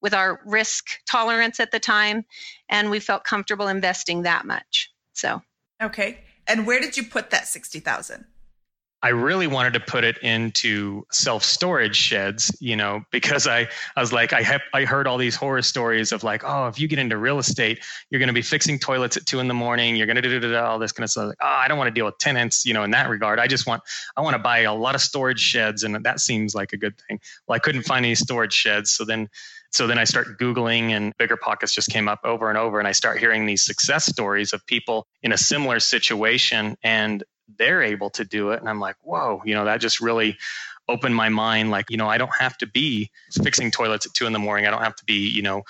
with 0.05 0.12
our 0.12 0.38
risk 0.45 1.01
tolerance 1.09 1.59
at 1.59 1.73
the 1.73 1.81
time 1.81 2.27
and 2.69 2.90
we 2.90 3.01
felt 3.01 3.25
comfortable 3.25 3.67
investing 3.67 4.23
that 4.23 4.45
much 4.45 4.93
so 5.14 5.40
okay 5.83 6.19
and 6.47 6.67
where 6.67 6.79
did 6.79 6.95
you 6.97 7.03
put 7.03 7.31
that 7.31 7.49
60000 7.49 8.27
I 9.05 9.09
really 9.09 9.47
wanted 9.47 9.75
to 9.75 9.81
put 9.81 10.03
it 10.03 10.17
into 10.23 11.07
self 11.12 11.45
storage 11.45 11.95
sheds, 11.95 12.57
you 12.59 12.75
know, 12.75 13.03
because 13.12 13.47
I, 13.47 13.69
I 13.95 14.01
was 14.01 14.14
like, 14.14 14.33
I 14.33 14.40
have, 14.40 14.62
I 14.73 14.87
heard 14.87 15.07
all 15.07 15.19
these 15.19 15.37
horror 15.37 15.61
stories 15.61 16.11
of 16.11 16.25
like, 16.25 16.43
oh, 16.43 16.69
if 16.69 16.81
you 16.81 16.88
get 16.88 16.99
into 16.99 17.19
real 17.19 17.38
estate, 17.38 17.85
you're 18.09 18.19
going 18.19 18.29
to 18.29 18.33
be 18.33 18.40
fixing 18.40 18.79
toilets 18.79 19.19
at 19.19 19.27
two 19.27 19.40
in 19.40 19.49
the 19.49 19.53
morning. 19.53 19.95
You're 19.95 20.07
going 20.07 20.17
to 20.17 20.23
do 20.23 20.40
do, 20.40 20.40
do 20.40 20.57
all 20.57 20.79
this 20.79 20.93
kind 20.93 21.05
of 21.05 21.11
stuff. 21.11 21.27
Like, 21.27 21.37
oh, 21.43 21.47
I 21.47 21.69
don't 21.69 21.77
want 21.77 21.88
to 21.88 21.93
deal 21.93 22.07
with 22.07 22.17
tenants, 22.17 22.64
you 22.64 22.73
know, 22.73 22.83
in 22.83 22.93
that 22.93 23.11
regard. 23.11 23.38
I 23.38 23.47
just 23.47 23.67
want, 23.67 23.83
I 24.17 24.23
want 24.23 24.37
to 24.37 24.43
buy 24.43 24.61
a 24.61 24.75
lot 24.75 24.95
of 24.95 25.03
storage 25.03 25.40
sheds. 25.40 25.83
And 25.83 26.03
that 26.03 26.21
seems 26.21 26.55
like 26.55 26.73
a 26.73 26.79
good 26.79 26.95
thing. 27.07 27.21
Well, 27.47 27.57
I 27.57 27.59
couldn't 27.59 27.83
find 27.83 28.07
any 28.07 28.14
storage 28.14 28.55
sheds. 28.55 28.90
So 28.90 29.05
then 29.05 29.29
so 29.75 29.89
then 29.89 29.99
I 29.99 30.05
start 30.05 30.39
Googling 30.39 30.91
and 30.91 31.13
Bigger 31.19 31.37
Pockets 31.37 31.75
just 31.75 31.91
came 31.91 32.07
up 32.07 32.21
over 32.23 32.49
and 32.49 32.57
over. 32.57 32.79
And 32.79 32.87
I 32.87 32.93
start 32.93 33.19
hearing 33.19 33.45
these 33.45 33.65
success 33.65 34.07
stories 34.07 34.53
of 34.53 34.65
people 34.67 35.09
in 35.25 35.33
a 35.33 35.37
similar 35.37 35.81
situation 35.81 36.77
and 36.85 37.25
they're 37.59 37.83
able 37.83 38.09
to 38.11 38.25
do 38.25 38.51
it. 38.51 38.61
And 38.61 38.69
I'm 38.69 38.79
like, 38.79 38.95
whoa, 39.03 39.43
you 39.45 39.53
know, 39.53 39.65
that 39.65 39.81
just 39.81 40.01
really 40.01 40.39
opened 40.89 41.17
my 41.17 41.29
mind. 41.29 41.73
Like, 41.73 41.91
you 41.91 41.97
know, 41.97 42.09
I 42.09 42.19
don't 42.19 42.35
have 42.39 42.57
to 42.59 42.69
be 42.69 43.11
fixing 43.43 43.73
toilets 43.73 44.07
at 44.07 44.15
two 44.15 44.27
in 44.27 44.33
the 44.33 44.39
morning. 44.39 44.65
I 44.65 44.71
don't 44.71 44.83
have 44.83 44.95
to 44.95 45.05
be, 45.07 45.29
you 45.29 45.43
know, 45.43 45.63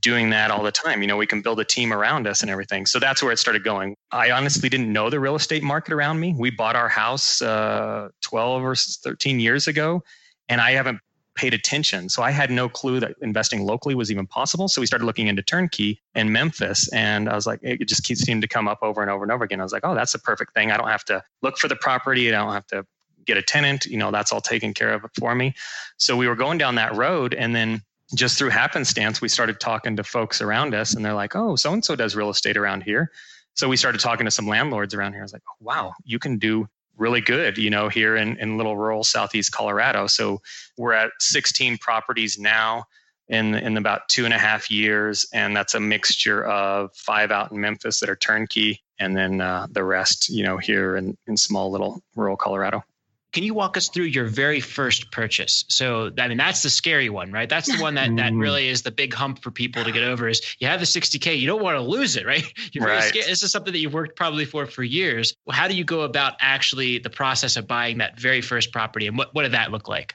doing 0.00 0.30
that 0.30 0.50
all 0.50 0.64
the 0.64 0.72
time. 0.72 1.00
You 1.00 1.06
know, 1.06 1.16
we 1.16 1.28
can 1.28 1.40
build 1.40 1.60
a 1.60 1.64
team 1.64 1.92
around 1.92 2.26
us 2.26 2.42
and 2.42 2.50
everything. 2.50 2.86
So 2.86 2.98
that's 2.98 3.22
where 3.22 3.30
it 3.30 3.38
started 3.38 3.62
going. 3.62 3.94
I 4.10 4.32
honestly 4.32 4.68
didn't 4.70 4.92
know 4.92 5.08
the 5.08 5.20
real 5.20 5.36
estate 5.36 5.62
market 5.62 5.92
around 5.92 6.18
me. 6.18 6.34
We 6.36 6.50
bought 6.50 6.74
our 6.74 6.88
house 6.88 7.40
uh, 7.40 8.08
12 8.22 8.64
or 8.64 8.74
13 8.74 9.38
years 9.38 9.68
ago, 9.68 10.02
and 10.48 10.60
I 10.60 10.72
haven't 10.72 10.98
paid 11.34 11.54
attention. 11.54 12.08
So 12.08 12.22
I 12.22 12.30
had 12.30 12.50
no 12.50 12.68
clue 12.68 13.00
that 13.00 13.14
investing 13.22 13.64
locally 13.64 13.94
was 13.94 14.10
even 14.10 14.26
possible. 14.26 14.68
So 14.68 14.80
we 14.80 14.86
started 14.86 15.04
looking 15.04 15.28
into 15.28 15.42
turnkey 15.42 16.00
in 16.14 16.30
Memphis. 16.32 16.92
And 16.92 17.28
I 17.28 17.34
was 17.34 17.46
like, 17.46 17.60
it 17.62 17.88
just 17.88 18.04
seemed 18.06 18.42
to 18.42 18.48
come 18.48 18.68
up 18.68 18.78
over 18.82 19.00
and 19.00 19.10
over 19.10 19.22
and 19.22 19.32
over 19.32 19.44
again. 19.44 19.60
I 19.60 19.62
was 19.62 19.72
like, 19.72 19.84
oh, 19.84 19.94
that's 19.94 20.14
a 20.14 20.18
perfect 20.18 20.54
thing. 20.54 20.70
I 20.70 20.76
don't 20.76 20.88
have 20.88 21.04
to 21.06 21.22
look 21.40 21.58
for 21.58 21.68
the 21.68 21.76
property. 21.76 22.28
I 22.28 22.38
don't 22.38 22.52
have 22.52 22.66
to 22.68 22.86
get 23.24 23.36
a 23.36 23.42
tenant. 23.42 23.86
You 23.86 23.98
know, 23.98 24.10
that's 24.10 24.32
all 24.32 24.40
taken 24.40 24.74
care 24.74 24.92
of 24.92 25.04
for 25.18 25.34
me. 25.34 25.54
So 25.96 26.16
we 26.16 26.28
were 26.28 26.36
going 26.36 26.58
down 26.58 26.74
that 26.74 26.94
road. 26.94 27.34
And 27.34 27.54
then 27.56 27.82
just 28.14 28.36
through 28.38 28.50
happenstance, 28.50 29.20
we 29.20 29.28
started 29.28 29.58
talking 29.58 29.96
to 29.96 30.04
folks 30.04 30.42
around 30.42 30.74
us. 30.74 30.94
And 30.94 31.04
they're 31.04 31.14
like, 31.14 31.34
oh, 31.34 31.56
so 31.56 31.72
and 31.72 31.84
so 31.84 31.96
does 31.96 32.14
real 32.14 32.30
estate 32.30 32.56
around 32.56 32.82
here. 32.82 33.10
So 33.54 33.68
we 33.68 33.76
started 33.76 34.00
talking 34.00 34.24
to 34.24 34.30
some 34.30 34.46
landlords 34.46 34.94
around 34.94 35.12
here. 35.12 35.22
I 35.22 35.24
was 35.24 35.32
like, 35.32 35.42
wow, 35.60 35.92
you 36.04 36.18
can 36.18 36.38
do 36.38 36.68
really 36.96 37.20
good, 37.20 37.58
you 37.58 37.70
know, 37.70 37.88
here 37.88 38.16
in, 38.16 38.36
in 38.38 38.56
little 38.56 38.76
rural 38.76 39.04
southeast 39.04 39.52
Colorado. 39.52 40.06
So 40.06 40.40
we're 40.76 40.92
at 40.92 41.10
16 41.20 41.78
properties 41.78 42.38
now 42.38 42.84
in 43.28 43.54
in 43.54 43.76
about 43.76 44.08
two 44.08 44.24
and 44.24 44.34
a 44.34 44.38
half 44.38 44.70
years, 44.70 45.26
and 45.32 45.56
that's 45.56 45.74
a 45.74 45.80
mixture 45.80 46.44
of 46.44 46.94
five 46.94 47.30
out 47.30 47.50
in 47.50 47.60
Memphis 47.60 48.00
that 48.00 48.10
are 48.10 48.16
turnkey, 48.16 48.82
and 48.98 49.16
then 49.16 49.40
uh, 49.40 49.66
the 49.70 49.84
rest, 49.84 50.28
you 50.28 50.42
know, 50.42 50.58
here 50.58 50.96
in, 50.96 51.16
in 51.26 51.36
small 51.36 51.70
little 51.70 52.02
rural 52.14 52.36
Colorado. 52.36 52.84
Can 53.32 53.44
you 53.44 53.54
walk 53.54 53.78
us 53.78 53.88
through 53.88 54.04
your 54.04 54.26
very 54.26 54.60
first 54.60 55.10
purchase? 55.10 55.64
So, 55.68 56.10
I 56.18 56.28
mean, 56.28 56.36
that's 56.36 56.62
the 56.62 56.68
scary 56.68 57.08
one, 57.08 57.32
right? 57.32 57.48
That's 57.48 57.74
the 57.74 57.82
one 57.82 57.94
that 57.94 58.14
that 58.16 58.32
mm-hmm. 58.32 58.38
really 58.38 58.68
is 58.68 58.82
the 58.82 58.90
big 58.90 59.14
hump 59.14 59.42
for 59.42 59.50
people 59.50 59.82
to 59.84 59.90
get 59.90 60.02
over. 60.02 60.28
Is 60.28 60.42
you 60.58 60.68
have 60.68 60.80
the 60.80 60.86
60k, 60.86 61.38
you 61.38 61.46
don't 61.46 61.62
want 61.62 61.76
to 61.76 61.80
lose 61.80 62.16
it, 62.16 62.26
right? 62.26 62.44
You're 62.72 62.86
right. 62.86 63.04
Scared. 63.04 63.26
This 63.26 63.42
is 63.42 63.50
something 63.50 63.72
that 63.72 63.78
you've 63.78 63.94
worked 63.94 64.16
probably 64.16 64.44
for 64.44 64.66
for 64.66 64.82
years. 64.82 65.34
Well, 65.46 65.56
how 65.56 65.66
do 65.66 65.74
you 65.74 65.84
go 65.84 66.02
about 66.02 66.34
actually 66.40 66.98
the 66.98 67.10
process 67.10 67.56
of 67.56 67.66
buying 67.66 67.98
that 67.98 68.20
very 68.20 68.42
first 68.42 68.70
property, 68.70 69.06
and 69.06 69.16
what 69.16 69.34
what 69.34 69.42
did 69.44 69.52
that 69.52 69.70
look 69.70 69.88
like? 69.88 70.14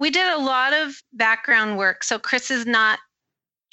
We 0.00 0.10
did 0.10 0.26
a 0.26 0.38
lot 0.38 0.72
of 0.72 1.00
background 1.12 1.78
work. 1.78 2.02
So 2.02 2.18
Chris 2.18 2.50
is 2.50 2.66
not 2.66 2.98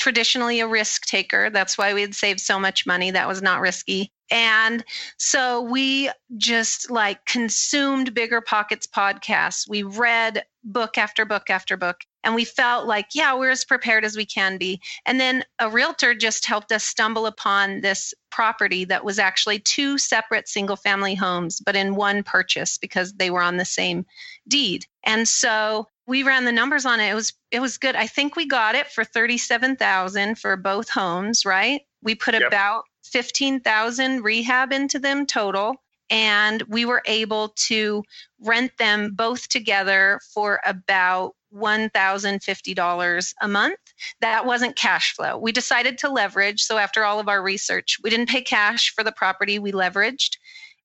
traditionally 0.01 0.59
a 0.59 0.67
risk 0.67 1.05
taker. 1.05 1.51
That's 1.51 1.77
why 1.77 1.93
we 1.93 2.01
had 2.01 2.15
saved 2.15 2.39
so 2.39 2.59
much 2.59 2.87
money. 2.87 3.11
That 3.11 3.27
was 3.27 3.43
not 3.43 3.61
risky. 3.61 4.11
And 4.31 4.83
so 5.17 5.61
we 5.61 6.09
just 6.37 6.89
like 6.89 7.23
consumed 7.27 8.15
Bigger 8.15 8.41
Pockets 8.41 8.87
podcasts. 8.87 9.69
We 9.69 9.83
read 9.83 10.43
book 10.63 10.97
after 10.97 11.23
book 11.23 11.51
after 11.51 11.77
book. 11.77 11.97
And 12.23 12.33
we 12.33 12.45
felt 12.45 12.87
like, 12.87 13.09
yeah, 13.13 13.35
we're 13.37 13.51
as 13.51 13.63
prepared 13.63 14.03
as 14.03 14.17
we 14.17 14.25
can 14.25 14.57
be. 14.57 14.81
And 15.05 15.19
then 15.19 15.43
a 15.59 15.69
realtor 15.69 16.15
just 16.15 16.47
helped 16.47 16.71
us 16.71 16.83
stumble 16.83 17.27
upon 17.27 17.81
this 17.81 18.11
property 18.31 18.83
that 18.85 19.05
was 19.05 19.19
actually 19.19 19.59
two 19.59 19.99
separate 19.99 20.47
single 20.47 20.77
family 20.77 21.13
homes, 21.13 21.59
but 21.59 21.75
in 21.75 21.95
one 21.95 22.23
purchase 22.23 22.79
because 22.79 23.13
they 23.13 23.29
were 23.29 23.41
on 23.43 23.57
the 23.57 23.65
same 23.65 24.05
deed. 24.47 24.85
And 25.03 25.27
so 25.27 25.87
we 26.07 26.23
ran 26.23 26.45
the 26.45 26.51
numbers 26.51 26.85
on 26.85 26.99
it. 26.99 27.09
It 27.09 27.15
was 27.15 27.33
it 27.51 27.59
was 27.59 27.77
good. 27.77 27.95
I 27.95 28.07
think 28.07 28.35
we 28.35 28.47
got 28.47 28.75
it 28.75 28.87
for 28.87 29.03
37,000 29.03 30.37
for 30.37 30.57
both 30.57 30.89
homes, 30.89 31.45
right? 31.45 31.81
We 32.01 32.15
put 32.15 32.33
yep. 32.33 32.43
about 32.47 32.83
15,000 33.03 34.23
rehab 34.23 34.73
into 34.73 34.99
them 34.99 35.25
total 35.25 35.75
and 36.09 36.61
we 36.63 36.85
were 36.85 37.01
able 37.05 37.49
to 37.55 38.03
rent 38.39 38.71
them 38.77 39.11
both 39.15 39.47
together 39.47 40.19
for 40.33 40.59
about 40.65 41.33
$1,050 41.55 43.33
a 43.41 43.47
month. 43.47 43.79
That 44.19 44.45
wasn't 44.45 44.75
cash 44.75 45.13
flow. 45.15 45.37
We 45.37 45.51
decided 45.51 45.97
to 45.99 46.09
leverage. 46.09 46.61
So, 46.61 46.77
after 46.77 47.03
all 47.03 47.19
of 47.19 47.27
our 47.27 47.41
research, 47.41 47.97
we 48.03 48.09
didn't 48.09 48.29
pay 48.29 48.41
cash 48.41 48.93
for 48.93 49.03
the 49.03 49.11
property, 49.11 49.59
we 49.59 49.71
leveraged. 49.71 50.37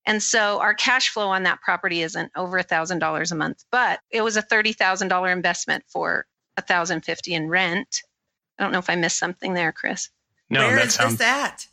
And 0.07 0.23
so 0.23 0.59
our 0.59 0.73
cash 0.73 1.09
flow 1.09 1.27
on 1.27 1.43
that 1.43 1.61
property 1.61 2.01
isn't 2.01 2.31
over 2.35 2.57
$1,000 2.59 3.31
a 3.31 3.35
month, 3.35 3.63
but 3.71 3.99
it 4.09 4.21
was 4.21 4.37
a 4.37 4.41
$30,000 4.41 5.31
investment 5.31 5.83
for 5.87 6.25
1050 6.55 7.33
in 7.33 7.47
rent. 7.49 8.01
I 8.57 8.63
don't 8.63 8.71
know 8.71 8.79
if 8.79 8.89
I 8.89 8.95
missed 8.95 9.19
something 9.19 9.53
there, 9.53 9.71
Chris. 9.71 10.09
No, 10.49 10.61
Where 10.65 10.77
that 10.77 10.85
is 10.87 10.93
sounds. 10.95 11.17
this 11.17 11.27
at? 11.27 11.67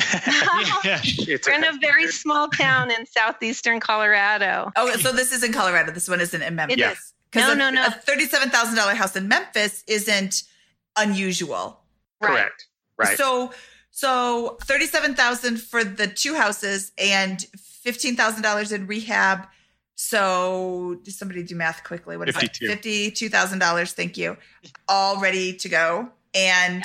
yeah. 0.84 1.00
We're 1.46 1.52
in 1.54 1.64
a 1.64 1.78
very 1.80 2.06
small 2.08 2.48
town 2.48 2.90
in 2.90 3.04
southeastern 3.06 3.80
Colorado. 3.80 4.70
Oh, 4.76 4.90
so 4.96 5.12
this 5.12 5.32
is 5.32 5.42
in 5.42 5.52
Colorado. 5.52 5.92
This 5.92 6.08
one 6.08 6.20
isn't 6.20 6.40
in 6.42 6.54
Memphis. 6.54 6.74
It 6.74 6.78
Yeah. 6.80 6.92
is. 6.92 7.12
'Cause 7.32 7.42
No, 7.46 7.52
a, 7.52 7.56
no, 7.56 7.70
no. 7.70 7.86
A 7.86 7.90
thirty-seven 7.90 8.50
thousand 8.50 8.76
dollar 8.76 8.94
house 8.94 9.16
in 9.16 9.26
Memphis 9.28 9.82
isn't 9.86 10.42
unusual. 10.96 11.82
Right. 12.20 12.28
correct. 12.30 12.66
Right. 12.98 13.16
So, 13.16 13.52
so 13.90 14.58
thirty-seven 14.62 15.14
thousand 15.14 15.60
for 15.60 15.82
the 15.82 16.06
two 16.06 16.34
houses 16.34 16.92
and 16.98 17.44
fifteen 17.82 18.16
thousand 18.16 18.42
dollars 18.42 18.72
in 18.72 18.86
rehab. 18.86 19.46
So, 19.94 20.98
does 21.04 21.18
somebody 21.18 21.42
do 21.42 21.54
math 21.54 21.84
quickly? 21.84 22.16
What 22.16 22.28
is 22.28 22.34
52. 22.36 22.64
it? 22.64 22.68
Fifty-two 22.68 23.28
thousand 23.28 23.58
dollars. 23.58 23.92
Thank 23.92 24.16
you. 24.16 24.36
All 24.88 25.20
ready 25.20 25.52
to 25.54 25.68
go, 25.68 26.08
and 26.34 26.82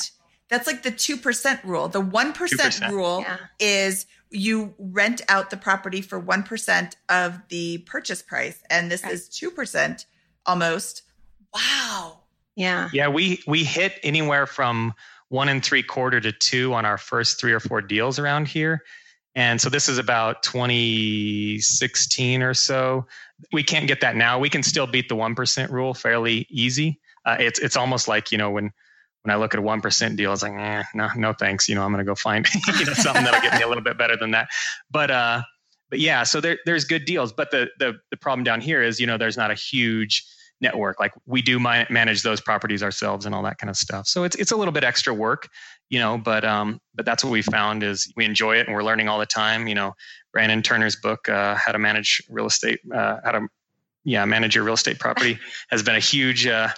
that's 0.50 0.68
like 0.68 0.84
the 0.84 0.92
two 0.92 1.18
percent 1.18 1.64
rule. 1.64 1.88
The 1.88 2.02
one 2.02 2.34
percent 2.34 2.74
2%. 2.76 2.92
rule 2.92 3.22
Yeah. 3.22 3.38
is 3.60 4.06
you 4.30 4.74
rent 4.78 5.22
out 5.30 5.50
the 5.52 5.56
property 5.58 6.02
for 6.02 6.22
1% 6.22 6.96
of 7.08 7.40
the 7.48 7.78
purchase 7.86 8.22
price 8.22 8.62
and 8.70 8.92
this 8.92 9.02
Right. 9.04 9.14
is 9.14 9.30
2% 9.30 10.06
almost 10.46 11.04
wow 11.54 12.20
Yeah. 12.56 12.90
Yeah, 12.92 13.08
we 13.08 13.42
we 13.48 13.64
hit 13.64 14.00
anywhere 14.04 14.46
from 14.46 14.94
one 15.30 15.48
and 15.48 15.64
three 15.64 15.82
quarter 15.82 16.20
to 16.20 16.34
two 16.34 16.74
on 16.74 16.86
our 16.86 16.98
first 16.98 17.40
three 17.40 17.54
or 17.54 17.62
four 17.62 17.82
deals 17.82 18.20
around 18.20 18.50
here. 18.50 18.84
And 19.38 19.62
so 19.62 19.70
this 19.70 19.88
is 19.88 20.00
about 20.00 20.42
2016 20.42 22.42
or 22.42 22.56
so. 22.56 23.06
We 23.54 23.62
can't 23.62 23.88
get 23.88 24.02
that 24.02 24.16
now. 24.16 24.40
We 24.40 24.50
can 24.50 24.64
still 24.64 24.88
beat 24.88 25.10
the 25.10 25.16
one 25.16 25.36
percent 25.36 25.72
rule 25.72 25.94
fairly 25.94 26.48
easy. 26.50 27.00
Uh, 27.24 27.38
it's 27.40 27.60
it's 27.60 27.78
almost 27.78 28.08
like 28.08 28.32
you 28.32 28.40
know 28.40 28.50
when 28.50 28.72
when 29.22 29.36
I 29.36 29.38
look 29.38 29.54
at 29.54 29.60
a 29.60 29.62
one 29.62 29.80
percent 29.80 30.18
deal, 30.18 30.34
it's 30.34 30.42
like, 30.42 30.54
eh, 30.54 30.84
no, 30.96 31.10
no 31.16 31.34
thanks. 31.34 31.70
You 31.70 31.76
know, 31.76 31.84
I'm 31.84 31.92
going 31.92 32.04
to 32.04 32.10
go 32.10 32.16
find 32.16 32.48
you 32.80 32.86
know 32.86 32.94
something 32.94 33.24
that'll 33.24 33.42
get 33.42 33.54
me 33.54 33.62
a 33.62 33.68
little 33.68 33.84
bit 33.84 33.96
better 33.96 34.18
than 34.18 34.32
that. 34.32 34.48
But 34.90 35.12
uh, 35.12 35.44
but 35.92 36.00
yeah, 36.00 36.24
so 36.24 36.42
there 36.42 36.58
there's 36.66 36.86
good 36.86 37.06
deals. 37.06 37.32
But 37.32 37.52
the 37.52 37.70
the 37.78 38.00
the 38.10 38.18
problem 38.18 38.44
down 38.44 38.60
here 38.60 38.82
is 38.82 39.00
you 39.00 39.06
know 39.06 39.20
there's 39.20 39.38
not 39.38 39.52
a 39.52 39.56
huge 39.56 40.26
network. 40.62 41.00
Like 41.00 41.14
we 41.28 41.44
do 41.44 41.60
manage 41.60 42.24
those 42.24 42.42
properties 42.42 42.82
ourselves 42.82 43.28
and 43.28 43.36
all 43.36 43.44
that 43.44 43.60
kind 43.60 43.70
of 43.70 43.78
stuff. 43.78 44.08
So 44.08 44.24
it's 44.24 44.36
it's 44.38 44.52
a 44.52 44.56
little 44.56 44.72
bit 44.72 44.84
extra 44.84 45.14
work, 45.14 45.48
you 45.90 46.00
know. 46.00 46.18
But 46.18 46.46
um, 46.46 46.80
but 46.96 47.06
that's 47.06 47.24
what 47.24 47.32
we 47.32 47.42
found 47.42 47.84
is 47.84 48.12
we 48.16 48.26
enjoy 48.26 48.58
it 48.58 48.68
and 48.68 48.76
we're 48.76 48.84
learning 48.84 49.08
all 49.08 49.20
the 49.20 49.26
time. 49.26 49.68
You 49.68 49.76
know, 49.76 49.96
Brandon 50.34 50.62
Turner's 50.62 50.96
book, 50.96 51.28
uh, 51.30 51.56
How 51.56 51.72
to 51.72 51.80
Manage 51.80 52.22
Real 52.30 52.48
Estate, 52.48 52.80
uh, 52.94 53.18
How 53.24 53.32
to 53.32 53.48
yeah 54.04 54.26
manage 54.26 54.56
your 54.56 54.64
real 54.64 54.76
estate 54.76 55.00
property, 55.00 55.40
has 55.70 55.84
been 55.84 55.96
a 55.96 56.00
huge. 56.00 56.48
Uh, 56.48 56.70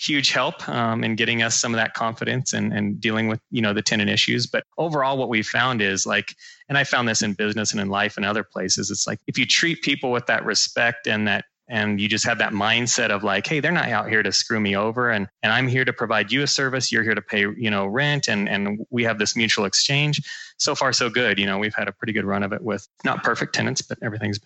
huge 0.00 0.30
help 0.30 0.68
um, 0.68 1.02
in 1.02 1.16
getting 1.16 1.42
us 1.42 1.60
some 1.60 1.74
of 1.74 1.76
that 1.76 1.92
confidence 1.92 2.52
and, 2.52 2.72
and 2.72 3.00
dealing 3.00 3.26
with 3.26 3.40
you 3.50 3.60
know 3.60 3.72
the 3.72 3.82
tenant 3.82 4.08
issues 4.08 4.46
but 4.46 4.62
overall 4.78 5.18
what 5.18 5.28
we 5.28 5.42
found 5.42 5.82
is 5.82 6.06
like 6.06 6.36
and 6.68 6.78
i 6.78 6.84
found 6.84 7.08
this 7.08 7.20
in 7.20 7.32
business 7.32 7.72
and 7.72 7.80
in 7.80 7.88
life 7.88 8.16
and 8.16 8.24
other 8.24 8.44
places 8.44 8.92
it's 8.92 9.08
like 9.08 9.18
if 9.26 9.36
you 9.36 9.44
treat 9.44 9.82
people 9.82 10.12
with 10.12 10.24
that 10.26 10.44
respect 10.44 11.08
and 11.08 11.26
that 11.26 11.46
and 11.68 12.00
you 12.00 12.08
just 12.08 12.24
have 12.24 12.38
that 12.38 12.52
mindset 12.52 13.10
of 13.10 13.22
like 13.22 13.46
hey 13.46 13.60
they're 13.60 13.72
not 13.72 13.88
out 13.88 14.08
here 14.08 14.22
to 14.22 14.32
screw 14.32 14.60
me 14.60 14.76
over 14.76 15.10
and 15.10 15.28
and 15.42 15.52
i'm 15.52 15.68
here 15.68 15.84
to 15.84 15.92
provide 15.92 16.32
you 16.32 16.42
a 16.42 16.46
service 16.46 16.90
you're 16.90 17.02
here 17.02 17.14
to 17.14 17.22
pay 17.22 17.40
you 17.40 17.70
know 17.70 17.86
rent 17.86 18.28
and 18.28 18.48
and 18.48 18.84
we 18.90 19.04
have 19.04 19.18
this 19.18 19.36
mutual 19.36 19.64
exchange 19.64 20.20
so 20.56 20.74
far 20.74 20.92
so 20.92 21.08
good 21.10 21.38
you 21.38 21.46
know 21.46 21.58
we've 21.58 21.74
had 21.74 21.88
a 21.88 21.92
pretty 21.92 22.12
good 22.12 22.24
run 22.24 22.42
of 22.42 22.52
it 22.52 22.62
with 22.62 22.88
not 23.04 23.22
perfect 23.22 23.54
tenants 23.54 23.82
but 23.82 23.98
everything's 24.02 24.40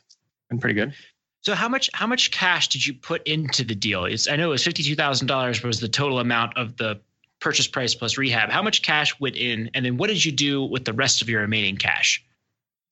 been 0.50 0.58
pretty 0.58 0.74
good 0.74 0.92
So 1.42 1.54
how 1.54 1.68
much 1.68 1.90
how 1.92 2.06
much 2.06 2.30
cash 2.30 2.68
did 2.68 2.86
you 2.86 2.94
put 2.94 3.26
into 3.26 3.64
the 3.64 3.74
deal? 3.74 4.04
It's, 4.04 4.28
I 4.28 4.36
know 4.36 4.46
it 4.46 4.50
was 4.50 4.62
fifty 4.62 4.82
two 4.84 4.94
thousand 4.94 5.26
dollars 5.26 5.62
was 5.62 5.80
the 5.80 5.88
total 5.88 6.20
amount 6.20 6.56
of 6.56 6.76
the 6.76 7.00
purchase 7.40 7.66
price 7.66 7.94
plus 7.96 8.16
rehab. 8.16 8.48
How 8.50 8.62
much 8.62 8.82
cash 8.82 9.18
went 9.18 9.36
in, 9.36 9.68
and 9.74 9.84
then 9.84 9.96
what 9.96 10.06
did 10.06 10.24
you 10.24 10.30
do 10.30 10.62
with 10.62 10.84
the 10.84 10.92
rest 10.92 11.20
of 11.20 11.28
your 11.28 11.40
remaining 11.40 11.76
cash? 11.76 12.24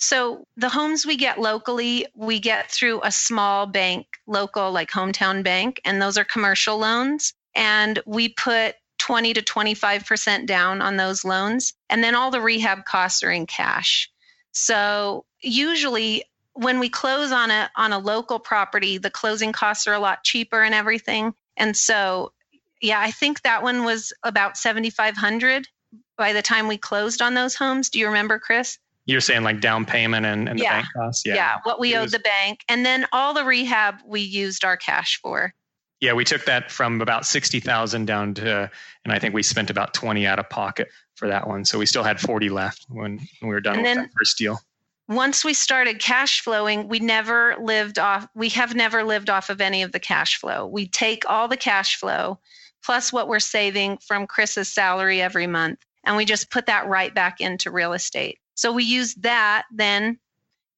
So 0.00 0.46
the 0.56 0.70
homes 0.70 1.04
we 1.04 1.16
get 1.16 1.38
locally, 1.38 2.06
we 2.16 2.40
get 2.40 2.70
through 2.70 3.02
a 3.04 3.12
small 3.12 3.66
bank, 3.66 4.06
local 4.26 4.72
like 4.72 4.90
hometown 4.90 5.44
bank, 5.44 5.80
and 5.84 6.00
those 6.00 6.16
are 6.16 6.24
commercial 6.24 6.78
loans. 6.78 7.34
And 7.54 8.00
we 8.06 8.30
put 8.30 8.76
20 8.98 9.34
to 9.34 9.42
25% 9.42 10.46
down 10.46 10.80
on 10.80 10.96
those 10.96 11.24
loans. 11.24 11.74
And 11.90 12.02
then 12.02 12.14
all 12.14 12.30
the 12.30 12.40
rehab 12.40 12.86
costs 12.86 13.22
are 13.22 13.30
in 13.30 13.46
cash. 13.46 14.10
So 14.52 15.26
usually 15.42 16.24
when 16.54 16.80
we 16.80 16.88
close 16.88 17.30
on 17.30 17.50
a 17.50 17.70
on 17.76 17.92
a 17.92 17.98
local 17.98 18.38
property, 18.38 18.98
the 18.98 19.10
closing 19.10 19.52
costs 19.52 19.86
are 19.86 19.94
a 19.94 20.00
lot 20.00 20.24
cheaper 20.24 20.62
and 20.62 20.74
everything. 20.74 21.34
And 21.56 21.76
so 21.76 22.32
yeah, 22.80 23.00
I 23.00 23.10
think 23.10 23.42
that 23.42 23.62
one 23.62 23.84
was 23.84 24.14
about 24.22 24.56
7500 24.56 25.68
by 26.16 26.32
the 26.32 26.42
time 26.42 26.68
we 26.68 26.78
closed 26.78 27.20
on 27.20 27.34
those 27.34 27.54
homes. 27.54 27.90
Do 27.90 27.98
you 27.98 28.06
remember, 28.06 28.38
Chris? 28.38 28.78
You're 29.10 29.20
saying 29.20 29.42
like 29.42 29.60
down 29.60 29.84
payment 29.84 30.24
and, 30.26 30.48
and 30.48 30.58
the 30.58 30.64
bank 30.64 30.86
costs? 30.96 31.24
Yeah, 31.26 31.56
what 31.64 31.78
we 31.80 31.94
It 31.94 31.98
owed 31.98 32.02
was- 32.04 32.12
the 32.12 32.18
bank. 32.20 32.64
And 32.68 32.84
then 32.86 33.06
all 33.12 33.34
the 33.34 33.44
rehab 33.44 33.96
we 34.06 34.20
used 34.20 34.64
our 34.64 34.76
cash 34.76 35.18
for. 35.20 35.52
Yeah, 36.00 36.14
we 36.14 36.24
took 36.24 36.46
that 36.46 36.70
from 36.70 37.00
about 37.02 37.26
sixty 37.26 37.60
thousand 37.60 38.06
down 38.06 38.32
to, 38.34 38.70
and 39.04 39.12
I 39.12 39.18
think 39.18 39.34
we 39.34 39.42
spent 39.42 39.68
about 39.68 39.92
twenty 39.92 40.26
out 40.26 40.38
of 40.38 40.48
pocket 40.48 40.88
for 41.14 41.28
that 41.28 41.46
one. 41.46 41.66
So 41.66 41.78
we 41.78 41.84
still 41.84 42.02
had 42.04 42.18
forty 42.18 42.48
left 42.48 42.86
when, 42.88 43.18
when 43.40 43.48
we 43.48 43.54
were 43.54 43.60
done 43.60 43.74
And 43.74 43.82
with 43.82 43.94
then- 43.94 44.02
that 44.04 44.10
first 44.16 44.38
deal. 44.38 44.58
once 45.08 45.44
we 45.44 45.52
started 45.52 45.98
cash 45.98 46.40
flowing 46.40 46.88
we 46.88 47.00
never 47.00 47.54
lived 47.60 47.98
off 47.98 48.26
we 48.34 48.48
have 48.50 48.74
never 48.74 49.02
lived 49.04 49.28
off 49.28 49.50
of 49.50 49.60
any 49.60 49.82
of 49.82 49.92
the 49.92 50.00
cash 50.00 50.38
flow. 50.38 50.66
We 50.66 50.86
take 50.86 51.28
all 51.28 51.48
the 51.48 51.56
cash 51.58 51.96
flow 51.96 52.38
plus 52.82 53.12
what 53.12 53.28
we're 53.28 53.40
saving 53.40 53.98
from 53.98 54.26
chris's 54.26 54.72
salary 54.72 55.20
every 55.20 55.46
month 55.46 55.80
and 56.04 56.16
we 56.16 56.24
just 56.24 56.50
put 56.50 56.64
that 56.66 56.88
right 56.88 57.14
back 57.14 57.40
into 57.42 57.70
real 57.70 57.92
estate 57.92 58.38
so 58.60 58.72
we 58.72 58.84
used 58.84 59.22
that 59.22 59.64
then 59.72 60.18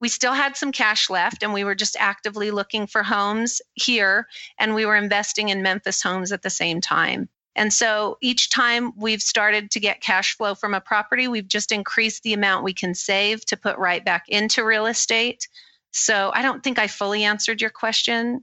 we 0.00 0.08
still 0.08 0.32
had 0.32 0.56
some 0.56 0.70
cash 0.72 1.10
left 1.10 1.42
and 1.42 1.52
we 1.52 1.64
were 1.64 1.74
just 1.74 1.96
actively 1.98 2.50
looking 2.52 2.86
for 2.86 3.02
homes 3.02 3.60
here 3.74 4.26
and 4.58 4.74
we 4.74 4.86
were 4.86 4.96
investing 4.96 5.48
in 5.48 5.62
memphis 5.62 6.00
homes 6.00 6.30
at 6.30 6.42
the 6.42 6.50
same 6.50 6.80
time 6.80 7.28
and 7.54 7.72
so 7.72 8.16
each 8.22 8.50
time 8.50 8.92
we've 8.96 9.20
started 9.20 9.70
to 9.72 9.80
get 9.80 10.00
cash 10.00 10.36
flow 10.36 10.54
from 10.54 10.72
a 10.72 10.80
property, 10.80 11.28
we've 11.28 11.48
just 11.48 11.70
increased 11.70 12.22
the 12.22 12.32
amount 12.32 12.64
we 12.64 12.72
can 12.72 12.94
save 12.94 13.44
to 13.46 13.56
put 13.56 13.76
right 13.76 14.02
back 14.02 14.24
into 14.28 14.64
real 14.64 14.86
estate. 14.86 15.48
So 15.90 16.30
I 16.32 16.40
don't 16.40 16.64
think 16.64 16.78
I 16.78 16.86
fully 16.86 17.24
answered 17.24 17.60
your 17.60 17.68
question. 17.70 18.42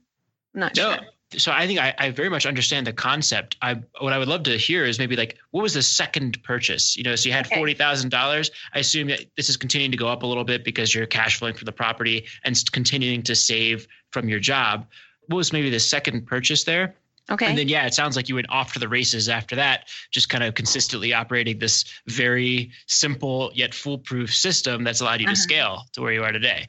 I'm 0.53 0.59
not 0.59 0.75
No. 0.75 0.93
sure. 0.93 0.99
So 1.37 1.51
I 1.51 1.67
think 1.67 1.79
I, 1.79 1.93
I 1.97 2.09
very 2.09 2.29
much 2.29 2.47
understand 2.47 2.87
the 2.87 2.93
concept. 2.93 3.55
I 3.61 3.75
what 3.99 4.13
I 4.13 4.17
would 4.17 4.27
love 4.27 4.43
to 4.43 4.57
hear 4.57 4.83
is 4.85 4.97
maybe 4.97 5.15
like 5.15 5.37
what 5.51 5.61
was 5.61 5.75
the 5.75 5.83
second 5.83 6.41
purchase? 6.43 6.97
You 6.97 7.03
know, 7.03 7.15
so 7.15 7.27
you 7.29 7.33
had 7.33 7.45
Okay. 7.45 7.55
forty 7.55 7.75
thousand 7.75 8.09
dollars. 8.09 8.49
I 8.73 8.79
assume 8.79 9.09
that 9.09 9.25
this 9.37 9.47
is 9.49 9.55
continuing 9.55 9.91
to 9.91 9.97
go 9.97 10.07
up 10.07 10.23
a 10.23 10.25
little 10.25 10.43
bit 10.43 10.63
because 10.63 10.93
you're 10.93 11.05
cash 11.05 11.37
flowing 11.37 11.53
from 11.53 11.65
the 11.65 11.71
property 11.71 12.25
and 12.43 12.59
continuing 12.71 13.21
to 13.23 13.35
save 13.35 13.87
from 14.11 14.27
your 14.27 14.39
job. 14.39 14.87
What 15.27 15.37
was 15.37 15.53
maybe 15.53 15.69
the 15.69 15.79
second 15.79 16.25
purchase 16.25 16.63
there? 16.63 16.95
Okay. 17.29 17.45
And 17.45 17.55
then 17.55 17.67
yeah, 17.67 17.85
it 17.85 17.93
sounds 17.93 18.15
like 18.15 18.27
you 18.27 18.33
went 18.33 18.49
off 18.49 18.73
to 18.73 18.79
the 18.79 18.87
races 18.87 19.29
after 19.29 19.55
that, 19.57 19.87
just 20.09 20.29
kind 20.29 20.43
of 20.43 20.55
consistently 20.55 21.13
operating 21.13 21.59
this 21.59 21.85
very 22.07 22.71
simple 22.87 23.51
yet 23.53 23.75
foolproof 23.75 24.33
system 24.33 24.83
that's 24.83 24.99
allowed 24.99 25.19
you 25.21 25.27
to 25.27 25.33
Uh-huh. 25.33 25.41
scale 25.43 25.83
to 25.93 26.01
where 26.01 26.11
you 26.11 26.23
are 26.23 26.31
today. 26.31 26.65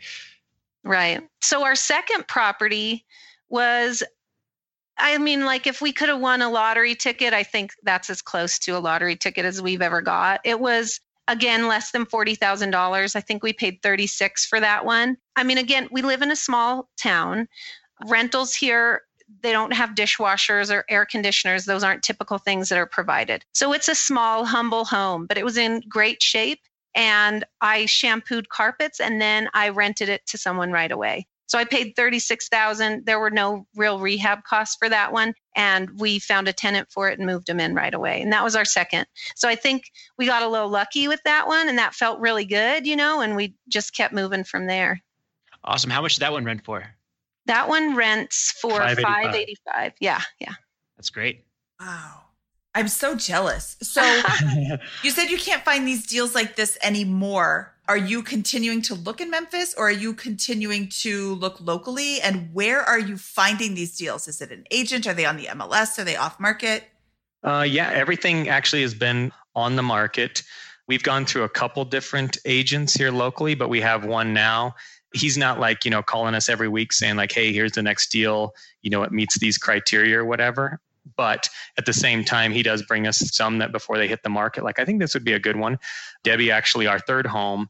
Right. 0.85 1.23
So 1.41 1.65
our 1.65 1.75
second 1.75 2.29
property 2.29 3.07
was, 3.49 4.03
I 5.01 5.19
mean, 5.19 5.45
like 5.45 5.67
if 5.67 5.81
we 5.81 5.93
could 5.93 6.09
have 6.09 6.21
won 6.21 6.43
a 6.43 6.51
lottery 6.51 6.95
ticket, 6.95 7.33
I 7.33 7.43
think 7.43 7.73
that's 7.83 8.11
as 8.11 8.23
close 8.23 8.59
to 8.61 8.77
a 8.77 8.79
lottery 8.79 9.17
ticket 9.17 9.45
as 9.45 9.63
we've 9.63 9.83
ever 9.83 10.03
got. 10.03 10.41
It 10.45 10.61
was 10.61 11.01
again 11.29 11.69
less 11.69 11.91
than 11.91 12.07
forty 12.07 12.35
thousand 12.35 12.71
dollars. 12.71 13.17
I 13.17 13.21
think 13.21 13.43
we 13.43 13.53
paid 13.53 13.81
thirty 13.83 14.07
six 14.07 14.45
for 14.45 14.61
that 14.61 14.85
one. 14.85 15.17
I 15.37 15.45
mean, 15.45 15.59
again, 15.59 15.89
we 15.91 16.03
live 16.03 16.23
in 16.23 16.31
a 16.31 16.37
small 16.37 16.89
town. 16.97 17.49
Rentals 18.07 18.55
here. 18.55 19.03
They 19.43 19.53
don't 19.53 19.73
have 19.73 19.91
dishwashers 19.91 20.75
or 20.75 20.85
air 20.89 21.07
conditioners. 21.07 21.65
Those 21.65 21.85
aren't 21.85 22.03
typical 22.03 22.39
things 22.39 22.69
that 22.69 22.79
are 22.79 22.87
provided. 22.87 23.45
So 23.55 23.73
it's 23.73 23.89
a 23.89 23.95
small, 23.95 24.45
humble 24.45 24.85
home, 24.85 25.27
but 25.27 25.39
it 25.39 25.45
was 25.45 25.57
in 25.57 25.83
great 25.89 26.21
shape 26.21 26.61
and 26.95 27.45
I 27.61 27.87
shampooed 27.87 28.49
carpets 28.49 29.01
and 29.01 29.21
then 29.21 29.49
I 29.55 29.69
rented 29.69 30.09
it 30.09 30.27
to 30.27 30.39
someone 30.39 30.73
right 30.73 30.91
away. 30.91 31.29
So 31.51 31.59
I 31.59 31.65
paid 31.65 31.95
36,000. 31.97 33.07
There 33.07 33.19
were 33.19 33.29
no 33.29 33.67
real 33.75 33.99
rehab 33.99 34.45
costs 34.45 34.77
for 34.79 34.89
that 34.89 35.13
one 35.13 35.35
and 35.57 35.91
we 35.99 36.21
found 36.21 36.47
a 36.47 36.53
tenant 36.53 36.89
for 36.93 37.11
it 37.11 37.19
and 37.19 37.27
moved 37.27 37.49
them 37.49 37.59
in 37.59 37.75
right 37.75 37.93
away. 37.93 38.23
And 38.23 38.33
that 38.33 38.45
was 38.45 38.55
our 38.55 38.65
second. 38.65 39.07
So 39.35 39.49
I 39.49 39.57
think 39.57 39.91
we 40.17 40.27
got 40.27 40.45
a 40.45 40.49
little 40.49 40.69
lucky 40.69 41.09
with 41.09 41.21
that 41.25 41.49
one 41.49 41.69
and 41.69 41.77
that 41.77 41.93
felt 41.93 42.21
really 42.21 42.45
good, 42.45 42.87
you 42.87 42.95
know, 42.95 43.21
and 43.21 43.35
we 43.35 43.57
just 43.69 43.97
kept 43.97 44.15
moving 44.15 44.45
from 44.45 44.69
there. 44.69 45.03
Awesome. 45.65 45.91
How 45.91 46.03
much 46.03 46.15
did 46.15 46.21
that 46.21 46.31
one 46.31 46.45
rent 46.45 46.65
for? 46.65 46.87
That 47.47 47.69
one 47.69 47.97
rents 47.97 48.53
for 48.63 48.71
585. 48.71 49.05
585. 49.05 49.93
Yeah, 49.99 50.21
yeah. 50.39 50.55
That's 50.97 51.11
great. 51.11 51.47
Wow. 51.81 52.21
I'm 52.75 52.89
so 52.89 53.15
jealous. 53.17 53.77
So 53.83 54.03
you 55.03 55.11
said 55.11 55.31
you 55.31 55.39
can't 55.39 55.65
find 55.65 55.87
these 55.87 56.07
deals 56.07 56.35
like 56.35 56.57
this 56.57 56.79
anymore. 56.83 57.75
Are 57.89 57.97
you 57.97 58.23
continuing 58.23 58.83
to 58.83 58.95
look 58.95 59.21
in 59.21 59.31
Memphis 59.31 59.75
or 59.77 59.89
are 59.89 59.93
you 59.93 60.15
continuing 60.15 60.89
to 61.01 61.35
look 61.35 61.61
locally? 61.61 62.21
And 62.21 62.55
where 62.55 62.81
are 62.81 63.01
you 63.01 63.17
finding 63.17 63.75
these 63.75 63.97
deals? 63.97 64.29
Is 64.29 64.41
it 64.41 64.53
an 64.53 64.65
agent? 64.71 65.09
Are 65.09 65.15
they 65.15 65.27
on 65.27 65.37
the 65.37 65.47
MLS? 65.47 65.99
Are 65.99 66.05
they 66.05 66.15
off 66.15 66.39
market? 66.39 66.85
Uh, 67.43 67.67
yeah, 67.69 67.91
everything 67.91 68.49
actually 68.49 68.83
has 68.83 68.95
been 68.95 69.33
on 69.57 69.75
the 69.75 69.83
market. 69.83 70.45
We've 70.87 71.03
gone 71.03 71.25
through 71.25 71.45
a 71.45 71.49
couple 71.49 71.85
different 71.85 72.39
agents 72.45 72.95
here 72.95 73.11
locally, 73.11 73.57
but 73.57 73.69
we 73.69 73.81
have 73.81 74.05
one 74.05 74.33
now. 74.33 74.77
He's 75.13 75.37
not 75.37 75.59
like, 75.59 75.85
you 75.85 75.91
know, 75.91 76.03
calling 76.03 76.37
us 76.37 76.49
every 76.49 76.69
week 76.69 76.93
saying, 76.93 77.17
like, 77.17 77.33
hey, 77.33 77.53
here's 77.53 77.73
the 77.73 77.83
next 77.83 78.13
deal, 78.13 78.55
you 78.83 78.91
know, 78.91 79.03
it 79.03 79.11
meets 79.11 79.39
these 79.39 79.59
criteria 79.59 80.21
or 80.21 80.25
whatever. 80.25 80.81
But 81.17 81.49
at 81.79 81.87
the 81.87 81.93
same 81.93 82.25
time, 82.25 82.53
he 82.53 82.63
does 82.63 82.83
bring 82.83 83.07
us 83.07 83.19
some 83.35 83.59
that 83.59 83.73
before 83.73 83.99
they 83.99 84.09
hit 84.09 84.23
the 84.23 84.29
market, 84.29 84.65
like, 84.65 84.79
I 84.79 84.85
think 84.85 85.01
this 85.01 85.15
would 85.15 85.25
be 85.25 85.33
a 85.33 85.39
good 85.39 85.57
one. 85.57 85.79
Debbie, 86.25 86.51
actually, 86.51 86.87
our 86.87 86.99
third 86.99 87.27
home, 87.27 87.69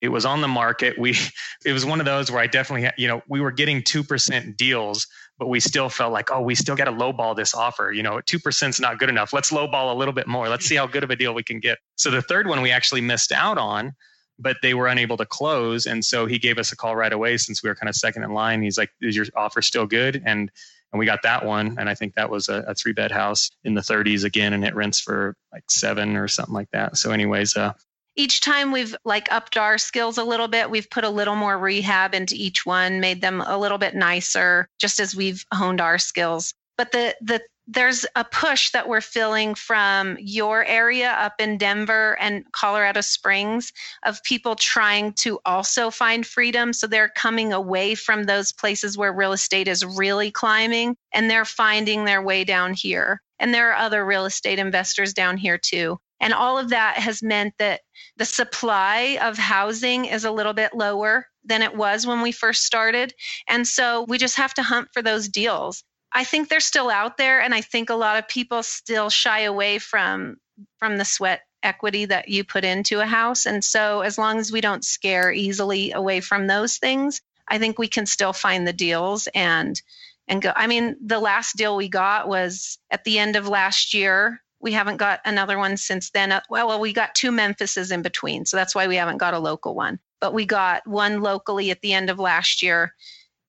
it 0.00 0.08
was 0.08 0.24
on 0.24 0.40
the 0.40 0.48
market. 0.48 0.98
We, 0.98 1.16
it 1.64 1.72
was 1.72 1.84
one 1.84 2.00
of 2.00 2.06
those 2.06 2.30
where 2.30 2.40
I 2.40 2.46
definitely, 2.46 2.90
you 2.96 3.08
know, 3.08 3.22
we 3.28 3.40
were 3.40 3.52
getting 3.52 3.82
2% 3.82 4.56
deals, 4.56 5.06
but 5.38 5.48
we 5.48 5.60
still 5.60 5.88
felt 5.88 6.12
like, 6.12 6.30
oh, 6.30 6.40
we 6.40 6.54
still 6.54 6.76
got 6.76 6.84
to 6.84 6.92
lowball 6.92 7.36
this 7.36 7.54
offer. 7.54 7.92
You 7.92 8.02
know, 8.02 8.16
2% 8.16 8.68
is 8.68 8.80
not 8.80 8.98
good 8.98 9.08
enough. 9.08 9.32
Let's 9.32 9.50
lowball 9.50 9.92
a 9.92 9.96
little 9.96 10.14
bit 10.14 10.26
more. 10.26 10.48
Let's 10.48 10.66
see 10.66 10.76
how 10.76 10.86
good 10.86 11.04
of 11.04 11.10
a 11.10 11.16
deal 11.16 11.34
we 11.34 11.42
can 11.42 11.60
get. 11.60 11.78
So 11.96 12.10
the 12.10 12.22
third 12.22 12.46
one 12.46 12.62
we 12.62 12.70
actually 12.70 13.00
missed 13.00 13.32
out 13.32 13.58
on, 13.58 13.94
but 14.38 14.56
they 14.62 14.74
were 14.74 14.86
unable 14.86 15.16
to 15.16 15.26
close. 15.26 15.86
And 15.86 16.04
so 16.04 16.26
he 16.26 16.38
gave 16.38 16.58
us 16.58 16.72
a 16.72 16.76
call 16.76 16.94
right 16.94 17.12
away 17.12 17.36
since 17.38 17.62
we 17.62 17.68
were 17.68 17.74
kind 17.74 17.88
of 17.88 17.96
second 17.96 18.22
in 18.22 18.32
line. 18.32 18.62
He's 18.62 18.78
like, 18.78 18.90
is 19.00 19.16
your 19.16 19.26
offer 19.36 19.62
still 19.62 19.86
good? 19.86 20.22
And 20.24 20.50
and 20.92 20.98
we 20.98 21.06
got 21.06 21.22
that 21.22 21.44
one 21.44 21.76
and 21.78 21.88
i 21.88 21.94
think 21.94 22.14
that 22.14 22.30
was 22.30 22.48
a, 22.48 22.64
a, 22.66 22.74
three 22.74 22.92
bed 22.92 23.10
house 23.10 23.50
in 23.64 23.74
the 23.74 23.80
30s 23.80 24.24
again 24.24 24.52
and 24.52 24.64
it 24.64 24.74
rents 24.74 25.00
for 25.00 25.34
like 25.52 25.64
seven 25.70 26.16
or 26.16 26.28
something 26.28 26.54
like 26.54 26.70
that. 26.72 26.96
So 26.96 27.10
anyways 27.10 27.56
uh, 27.56 27.72
each 28.16 28.40
time 28.40 28.72
we've 28.72 28.96
like 29.04 29.30
upped 29.30 29.56
our 29.56 29.78
skills 29.78 30.18
a 30.18 30.24
little 30.24 30.48
bit 30.48 30.70
we've 30.70 30.90
put 30.90 31.04
a 31.04 31.10
little 31.10 31.36
more 31.36 31.58
rehab 31.58 32.14
into 32.14 32.34
each 32.36 32.66
one 32.66 33.00
made 33.00 33.20
them 33.20 33.40
a 33.40 33.56
little 33.56 33.78
bit 33.78 33.94
nicer 33.94 34.68
just 34.78 35.00
as 35.00 35.14
we've 35.14 35.44
honed 35.52 35.80
our 35.80 35.98
skills. 35.98 36.54
But 36.76 36.92
the 36.92 37.14
the 37.20 37.40
there's 37.70 38.06
a 38.16 38.24
push 38.24 38.70
that 38.70 38.88
we're 38.88 39.02
feeling 39.02 39.54
from 39.54 40.16
your 40.18 40.64
area 40.64 41.10
up 41.10 41.34
in 41.38 41.58
Denver 41.58 42.16
and 42.18 42.50
Colorado 42.52 43.02
Springs 43.02 43.74
of 44.04 44.22
people 44.24 44.56
trying 44.56 45.12
to 45.14 45.38
also 45.44 45.90
find 45.90 46.26
freedom. 46.26 46.72
So 46.72 46.86
they're 46.86 47.10
coming 47.10 47.52
away 47.52 47.94
from 47.94 48.24
those 48.24 48.52
places 48.52 48.96
where 48.96 49.12
real 49.12 49.34
estate 49.34 49.68
is 49.68 49.84
really 49.84 50.30
climbing 50.30 50.96
and 51.12 51.30
they're 51.30 51.44
finding 51.44 52.06
their 52.06 52.22
way 52.22 52.42
down 52.42 52.72
here. 52.72 53.20
And 53.38 53.52
there 53.52 53.70
are 53.70 53.76
other 53.76 54.04
real 54.04 54.24
estate 54.24 54.58
investors 54.58 55.12
down 55.12 55.36
here 55.36 55.58
too. 55.58 55.98
And 56.20 56.32
all 56.32 56.58
of 56.58 56.70
that 56.70 56.96
has 56.96 57.22
meant 57.22 57.52
that 57.58 57.82
the 58.16 58.24
supply 58.24 59.18
of 59.20 59.36
housing 59.36 60.06
is 60.06 60.24
a 60.24 60.32
little 60.32 60.54
bit 60.54 60.74
lower 60.74 61.26
than 61.44 61.62
it 61.62 61.76
was 61.76 62.06
when 62.06 62.22
we 62.22 62.32
first 62.32 62.64
started. 62.64 63.12
And 63.48 63.66
so 63.66 64.06
we 64.08 64.18
just 64.18 64.36
have 64.36 64.54
to 64.54 64.62
hunt 64.62 64.88
for 64.92 65.02
those 65.02 65.28
deals. 65.28 65.84
I 66.12 66.24
think 66.24 66.48
they're 66.48 66.60
still 66.60 66.90
out 66.90 67.16
there, 67.16 67.40
and 67.40 67.54
I 67.54 67.60
think 67.60 67.90
a 67.90 67.94
lot 67.94 68.18
of 68.18 68.28
people 68.28 68.62
still 68.62 69.10
shy 69.10 69.40
away 69.40 69.78
from 69.78 70.38
from 70.78 70.98
the 70.98 71.04
sweat 71.04 71.42
equity 71.62 72.04
that 72.06 72.28
you 72.28 72.44
put 72.44 72.64
into 72.64 73.00
a 73.00 73.06
house. 73.06 73.46
And 73.46 73.62
so, 73.62 74.00
as 74.00 74.18
long 74.18 74.38
as 74.38 74.52
we 74.52 74.60
don't 74.60 74.84
scare 74.84 75.32
easily 75.32 75.92
away 75.92 76.20
from 76.20 76.46
those 76.46 76.78
things, 76.78 77.20
I 77.46 77.58
think 77.58 77.78
we 77.78 77.88
can 77.88 78.06
still 78.06 78.32
find 78.32 78.66
the 78.66 78.72
deals 78.72 79.28
and 79.34 79.80
and 80.26 80.42
go. 80.42 80.52
I 80.54 80.66
mean, 80.66 80.96
the 81.04 81.20
last 81.20 81.56
deal 81.56 81.76
we 81.76 81.88
got 81.88 82.28
was 82.28 82.78
at 82.90 83.04
the 83.04 83.18
end 83.18 83.36
of 83.36 83.48
last 83.48 83.94
year. 83.94 84.42
We 84.60 84.72
haven't 84.72 84.96
got 84.96 85.20
another 85.24 85.56
one 85.56 85.76
since 85.76 86.10
then. 86.10 86.32
Uh, 86.32 86.40
well, 86.50 86.68
well, 86.68 86.80
we 86.80 86.92
got 86.92 87.14
two 87.14 87.30
Memphises 87.30 87.92
in 87.92 88.02
between, 88.02 88.44
so 88.44 88.56
that's 88.56 88.74
why 88.74 88.88
we 88.88 88.96
haven't 88.96 89.18
got 89.18 89.34
a 89.34 89.38
local 89.38 89.74
one. 89.74 90.00
But 90.20 90.34
we 90.34 90.46
got 90.46 90.86
one 90.86 91.20
locally 91.22 91.70
at 91.70 91.80
the 91.80 91.92
end 91.92 92.10
of 92.10 92.18
last 92.18 92.62
year, 92.62 92.92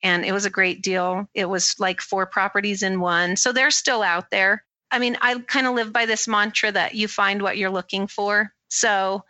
and 0.01 0.25
it 0.25 0.31
was 0.31 0.45
a 0.45 0.49
great 0.49 0.81
deal. 0.81 1.27
It 1.33 1.49
was 1.49 1.75
like 1.79 2.01
four 2.01 2.25
properties 2.25 2.83
in 2.83 2.99
one. 2.99 3.35
So 3.35 3.51
they're 3.51 3.71
still 3.71 4.01
out 4.01 4.31
there. 4.31 4.63
I 4.91 4.99
mean, 4.99 5.17
I 5.21 5.39
kind 5.39 5.67
of 5.67 5.75
live 5.75 5.93
by 5.93 6.05
this 6.05 6.27
mantra 6.27 6.71
that 6.71 6.95
you 6.95 7.07
find 7.07 7.41
what 7.41 7.57
you're 7.57 7.69
looking 7.69 8.07
for. 8.07 8.53
So 8.69 9.23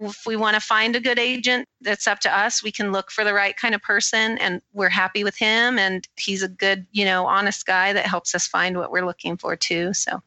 if 0.00 0.22
we 0.26 0.36
want 0.36 0.54
to 0.54 0.60
find 0.60 0.96
a 0.96 1.00
good 1.00 1.18
agent, 1.18 1.66
that's 1.80 2.06
up 2.06 2.20
to 2.20 2.36
us. 2.36 2.62
We 2.62 2.72
can 2.72 2.92
look 2.92 3.10
for 3.10 3.24
the 3.24 3.32
right 3.32 3.56
kind 3.56 3.74
of 3.74 3.82
person 3.82 4.36
and 4.38 4.60
we're 4.72 4.88
happy 4.88 5.24
with 5.24 5.36
him 5.36 5.78
and 5.78 6.06
he's 6.16 6.42
a 6.42 6.48
good, 6.48 6.86
you 6.90 7.04
know, 7.04 7.26
honest 7.26 7.64
guy 7.66 7.92
that 7.92 8.06
helps 8.06 8.34
us 8.34 8.46
find 8.46 8.76
what 8.76 8.90
we're 8.90 9.06
looking 9.06 9.36
for 9.36 9.56
too. 9.56 9.94
So 9.94 10.22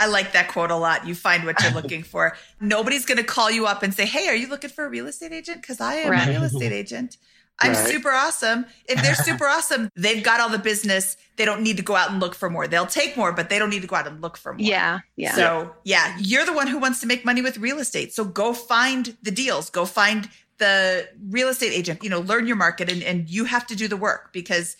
I 0.00 0.06
like 0.06 0.32
that 0.32 0.48
quote 0.48 0.70
a 0.70 0.76
lot. 0.76 1.06
You 1.06 1.14
find 1.14 1.44
what 1.44 1.62
you're 1.62 1.72
looking 1.80 2.02
for. 2.02 2.36
Nobody's 2.60 3.06
going 3.06 3.18
to 3.18 3.24
call 3.24 3.50
you 3.50 3.66
up 3.66 3.82
and 3.82 3.92
say, 3.92 4.06
"Hey, 4.06 4.28
are 4.28 4.34
you 4.34 4.48
looking 4.48 4.70
for 4.70 4.84
a 4.84 4.88
real 4.88 5.06
estate 5.06 5.32
agent?" 5.32 5.62
Cuz 5.62 5.80
I 5.80 5.94
am 5.94 6.10
right. 6.10 6.28
a 6.28 6.30
real 6.30 6.44
estate 6.50 6.72
agent. 6.72 7.16
I'm 7.60 7.72
right. 7.72 7.88
super 7.88 8.10
awesome. 8.10 8.66
If 8.88 9.02
they're 9.02 9.14
super 9.26 9.46
awesome, 9.46 9.90
they've 9.96 10.22
got 10.22 10.40
all 10.40 10.48
the 10.48 10.58
business. 10.58 11.16
They 11.36 11.44
don't 11.44 11.62
need 11.62 11.76
to 11.76 11.82
go 11.82 11.96
out 11.96 12.10
and 12.10 12.20
look 12.20 12.34
for 12.34 12.48
more. 12.48 12.66
They'll 12.66 12.86
take 12.86 13.16
more, 13.16 13.32
but 13.32 13.48
they 13.48 13.58
don't 13.58 13.70
need 13.70 13.82
to 13.82 13.88
go 13.88 13.96
out 13.96 14.06
and 14.06 14.20
look 14.20 14.36
for 14.36 14.52
more. 14.52 14.60
Yeah. 14.60 15.00
Yeah. 15.16 15.34
So, 15.34 15.74
yeah, 15.84 16.16
you're 16.20 16.44
the 16.44 16.52
one 16.52 16.66
who 16.66 16.78
wants 16.78 17.00
to 17.00 17.06
make 17.06 17.24
money 17.24 17.42
with 17.42 17.58
real 17.58 17.78
estate. 17.78 18.12
So 18.12 18.24
go 18.24 18.52
find 18.52 19.16
the 19.22 19.30
deals. 19.30 19.70
Go 19.70 19.84
find 19.84 20.28
the 20.58 21.08
real 21.30 21.48
estate 21.48 21.72
agent, 21.72 22.02
you 22.02 22.10
know, 22.10 22.20
learn 22.20 22.46
your 22.46 22.56
market 22.56 22.90
and, 22.90 23.02
and 23.02 23.30
you 23.30 23.44
have 23.44 23.66
to 23.68 23.76
do 23.76 23.88
the 23.88 23.96
work 23.96 24.32
because 24.32 24.76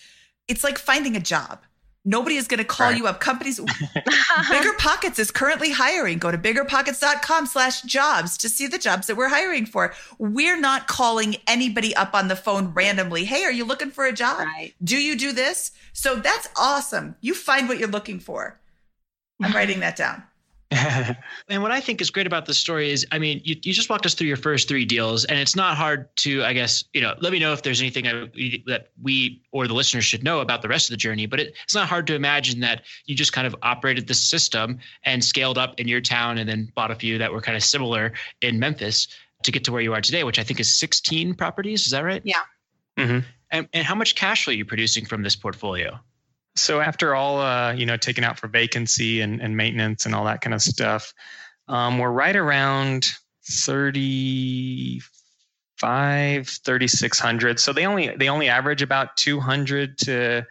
it's 0.48 0.64
like 0.64 0.78
finding 0.78 1.16
a 1.16 1.20
job. 1.20 1.60
Nobody 2.08 2.36
is 2.36 2.48
going 2.48 2.56
to 2.58 2.64
call 2.64 2.88
right. 2.88 2.96
you 2.96 3.06
up. 3.06 3.20
Companies, 3.20 3.60
BiggerPockets 3.60 5.18
is 5.18 5.30
currently 5.30 5.70
hiring. 5.70 6.16
Go 6.16 6.30
to 6.30 6.38
biggerpockets.com 6.38 7.44
slash 7.44 7.82
jobs 7.82 8.38
to 8.38 8.48
see 8.48 8.66
the 8.66 8.78
jobs 8.78 9.08
that 9.08 9.16
we're 9.16 9.28
hiring 9.28 9.66
for. 9.66 9.92
We're 10.16 10.58
not 10.58 10.88
calling 10.88 11.36
anybody 11.46 11.94
up 11.94 12.14
on 12.14 12.28
the 12.28 12.34
phone 12.34 12.68
randomly. 12.68 13.26
Hey, 13.26 13.44
are 13.44 13.52
you 13.52 13.66
looking 13.66 13.90
for 13.90 14.06
a 14.06 14.12
job? 14.12 14.38
Right. 14.38 14.72
Do 14.82 14.96
you 14.96 15.16
do 15.16 15.32
this? 15.32 15.72
So 15.92 16.16
that's 16.16 16.48
awesome. 16.56 17.14
You 17.20 17.34
find 17.34 17.68
what 17.68 17.78
you're 17.78 17.88
looking 17.88 18.20
for. 18.20 18.58
I'm 19.42 19.52
writing 19.52 19.80
that 19.80 19.96
down. 19.96 20.22
and 21.48 21.62
what 21.62 21.70
I 21.70 21.80
think 21.80 22.02
is 22.02 22.10
great 22.10 22.26
about 22.26 22.44
this 22.44 22.58
story 22.58 22.90
is, 22.90 23.06
I 23.10 23.18
mean, 23.18 23.40
you, 23.42 23.56
you 23.62 23.72
just 23.72 23.88
walked 23.88 24.04
us 24.04 24.12
through 24.12 24.26
your 24.26 24.36
first 24.36 24.68
three 24.68 24.84
deals, 24.84 25.24
and 25.24 25.38
it's 25.38 25.56
not 25.56 25.78
hard 25.78 26.14
to, 26.16 26.44
I 26.44 26.52
guess, 26.52 26.84
you 26.92 27.00
know, 27.00 27.14
let 27.20 27.32
me 27.32 27.38
know 27.38 27.54
if 27.54 27.62
there's 27.62 27.80
anything 27.80 28.06
I, 28.06 28.28
that 28.66 28.88
we 29.02 29.40
or 29.50 29.66
the 29.66 29.72
listeners 29.72 30.04
should 30.04 30.22
know 30.22 30.40
about 30.40 30.60
the 30.60 30.68
rest 30.68 30.90
of 30.90 30.92
the 30.92 30.98
journey. 30.98 31.24
But 31.24 31.40
it, 31.40 31.54
it's 31.64 31.74
not 31.74 31.88
hard 31.88 32.06
to 32.08 32.14
imagine 32.14 32.60
that 32.60 32.82
you 33.06 33.14
just 33.14 33.32
kind 33.32 33.46
of 33.46 33.56
operated 33.62 34.08
the 34.08 34.14
system 34.14 34.78
and 35.04 35.24
scaled 35.24 35.56
up 35.56 35.80
in 35.80 35.88
your 35.88 36.02
town, 36.02 36.36
and 36.36 36.46
then 36.46 36.70
bought 36.74 36.90
a 36.90 36.94
few 36.94 37.16
that 37.16 37.32
were 37.32 37.40
kind 37.40 37.56
of 37.56 37.62
similar 37.62 38.12
in 38.42 38.58
Memphis 38.58 39.08
to 39.44 39.52
get 39.52 39.64
to 39.64 39.72
where 39.72 39.80
you 39.80 39.94
are 39.94 40.02
today, 40.02 40.22
which 40.24 40.38
I 40.38 40.42
think 40.42 40.60
is 40.60 40.78
16 40.78 41.34
properties. 41.34 41.86
Is 41.86 41.92
that 41.92 42.04
right? 42.04 42.20
Yeah. 42.24 42.42
Mm-hmm. 42.98 43.26
And, 43.50 43.68
and 43.72 43.86
how 43.86 43.94
much 43.94 44.16
cash 44.16 44.44
flow 44.44 44.52
are 44.52 44.56
you 44.56 44.66
producing 44.66 45.06
from 45.06 45.22
this 45.22 45.36
portfolio? 45.36 45.98
So 46.56 46.80
after 46.80 47.14
all, 47.14 47.40
uh, 47.40 47.72
you 47.72 47.86
know, 47.86 47.96
taken 47.96 48.24
out 48.24 48.38
for 48.38 48.48
vacancy 48.48 49.20
and, 49.20 49.40
and 49.40 49.56
maintenance 49.56 50.06
and 50.06 50.14
all 50.14 50.24
that 50.24 50.40
kind 50.40 50.54
of 50.54 50.62
stuff, 50.62 51.12
um, 51.68 51.98
we're 51.98 52.10
right 52.10 52.36
around 52.36 53.06
35, 53.48 56.48
3600. 56.48 57.60
So 57.60 57.72
they 57.72 57.86
only, 57.86 58.14
they 58.16 58.28
only 58.28 58.48
average 58.48 58.82
about 58.82 59.16
200 59.16 59.98
to 59.98 60.44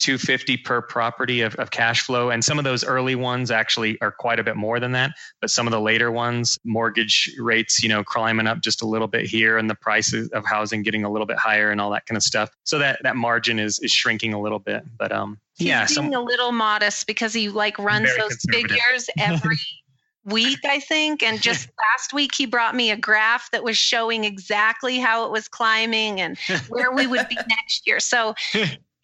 250 0.00 0.56
per 0.58 0.82
property 0.82 1.40
of, 1.40 1.54
of 1.56 1.70
cash 1.70 2.02
flow 2.02 2.30
and 2.30 2.44
some 2.44 2.58
of 2.58 2.64
those 2.64 2.84
early 2.84 3.14
ones 3.14 3.50
actually 3.50 4.00
are 4.00 4.10
quite 4.10 4.38
a 4.38 4.44
bit 4.44 4.56
more 4.56 4.80
than 4.80 4.92
that 4.92 5.12
but 5.40 5.50
some 5.50 5.66
of 5.66 5.70
the 5.70 5.80
later 5.80 6.10
ones 6.10 6.58
mortgage 6.64 7.32
rates 7.38 7.82
you 7.82 7.88
know 7.88 8.02
climbing 8.02 8.46
up 8.46 8.60
just 8.60 8.82
a 8.82 8.86
little 8.86 9.06
bit 9.06 9.26
here 9.26 9.56
and 9.56 9.70
the 9.70 9.74
prices 9.74 10.28
of 10.30 10.44
housing 10.44 10.82
getting 10.82 11.04
a 11.04 11.10
little 11.10 11.26
bit 11.26 11.38
higher 11.38 11.70
and 11.70 11.80
all 11.80 11.90
that 11.90 12.04
kind 12.06 12.16
of 12.16 12.22
stuff 12.22 12.50
so 12.64 12.78
that 12.78 12.98
that 13.02 13.16
margin 13.16 13.58
is 13.58 13.78
is 13.80 13.92
shrinking 13.92 14.34
a 14.34 14.40
little 14.40 14.58
bit 14.58 14.82
but 14.98 15.12
um 15.12 15.38
He's 15.56 15.68
yeah 15.68 15.86
being 15.86 15.88
some, 15.88 16.12
a 16.12 16.20
little 16.20 16.50
modest 16.50 17.06
because 17.06 17.32
he 17.32 17.48
like 17.48 17.78
runs 17.78 18.10
those 18.16 18.36
figures 18.50 19.08
every 19.18 19.56
week, 20.24 20.60
I 20.64 20.80
think. 20.80 21.22
And 21.22 21.40
just 21.40 21.68
last 21.92 22.12
week, 22.12 22.34
he 22.34 22.46
brought 22.46 22.74
me 22.74 22.90
a 22.90 22.96
graph 22.96 23.50
that 23.50 23.62
was 23.62 23.76
showing 23.76 24.24
exactly 24.24 24.98
how 24.98 25.26
it 25.26 25.30
was 25.30 25.48
climbing 25.48 26.20
and 26.20 26.38
where 26.68 26.92
we 26.92 27.06
would 27.06 27.28
be 27.28 27.36
next 27.48 27.86
year. 27.86 28.00
So 28.00 28.34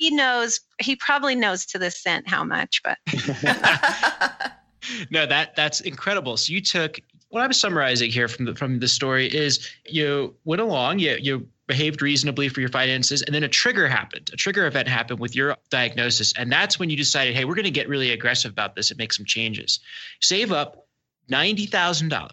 he 0.00 0.10
knows 0.10 0.60
he 0.80 0.96
probably 0.96 1.36
knows 1.36 1.66
to 1.66 1.78
the 1.78 1.90
cent 1.90 2.28
how 2.28 2.42
much 2.42 2.82
but 2.82 2.98
no 5.10 5.26
that 5.26 5.54
that's 5.54 5.80
incredible. 5.80 6.36
So 6.36 6.52
you 6.52 6.60
took 6.60 6.98
what 7.28 7.42
i'm 7.42 7.52
summarizing 7.52 8.10
here 8.10 8.26
from 8.26 8.46
the 8.46 8.54
from 8.56 8.80
the 8.80 8.88
story 8.88 9.26
is 9.26 9.70
you 9.86 10.34
went 10.44 10.60
along 10.60 10.98
you 10.98 11.16
you 11.20 11.46
behaved 11.68 12.02
reasonably 12.02 12.48
for 12.48 12.58
your 12.58 12.70
finances 12.70 13.22
and 13.22 13.32
then 13.32 13.44
a 13.44 13.48
trigger 13.48 13.86
happened. 13.86 14.28
A 14.32 14.36
trigger 14.36 14.66
event 14.66 14.88
happened 14.88 15.20
with 15.20 15.36
your 15.36 15.56
diagnosis 15.70 16.32
and 16.32 16.50
that's 16.50 16.80
when 16.80 16.90
you 16.90 16.96
decided 16.96 17.36
hey 17.36 17.44
we're 17.44 17.54
going 17.54 17.64
to 17.64 17.70
get 17.70 17.88
really 17.88 18.10
aggressive 18.10 18.50
about 18.50 18.74
this 18.74 18.90
and 18.90 18.98
make 18.98 19.12
some 19.12 19.26
changes. 19.26 19.78
Save 20.20 20.50
up 20.50 20.88
$90000 21.30 22.30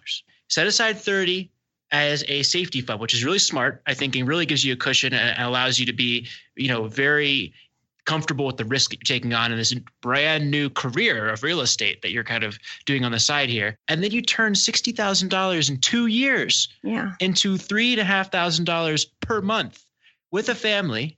set 0.47 0.65
aside 0.65 0.97
30 0.97 1.51
as 1.91 2.23
a 2.27 2.43
safety 2.43 2.81
fund, 2.81 2.99
which 2.99 3.13
is 3.13 3.23
really 3.23 3.39
smart, 3.39 3.81
I 3.87 3.93
think, 3.93 4.15
and 4.15 4.27
really 4.27 4.45
gives 4.45 4.63
you 4.65 4.73
a 4.73 4.77
cushion 4.77 5.13
and 5.13 5.41
allows 5.41 5.79
you 5.79 5.85
to 5.85 5.93
be, 5.93 6.27
you 6.55 6.67
know, 6.67 6.87
very 6.87 7.53
comfortable 8.05 8.45
with 8.45 8.55
the 8.57 8.63
risk 8.65 8.91
that 8.91 8.97
you're 8.97 9.17
taking 9.17 9.33
on 9.33 9.51
in 9.51 9.57
this 9.57 9.73
brand 10.01 10.49
new 10.49 10.69
career 10.69 11.27
of 11.29 11.43
real 11.43 11.59
estate 11.59 12.01
that 12.01 12.11
you're 12.11 12.23
kind 12.23 12.43
of 12.45 12.57
doing 12.85 13.03
on 13.03 13.11
the 13.11 13.19
side 13.19 13.49
here. 13.49 13.77
And 13.89 14.01
then 14.01 14.11
you 14.11 14.21
turn 14.21 14.53
$60,000 14.53 15.69
in 15.69 15.77
two 15.79 16.07
years 16.07 16.69
Yeah. 16.83 17.13
into 17.19 17.57
three 17.57 17.91
and 17.93 18.01
a 18.01 18.05
half 18.05 18.31
thousand 18.31 18.65
dollars 18.65 19.03
per 19.05 19.41
month 19.41 19.83
with 20.31 20.47
a 20.49 20.55
family. 20.55 21.17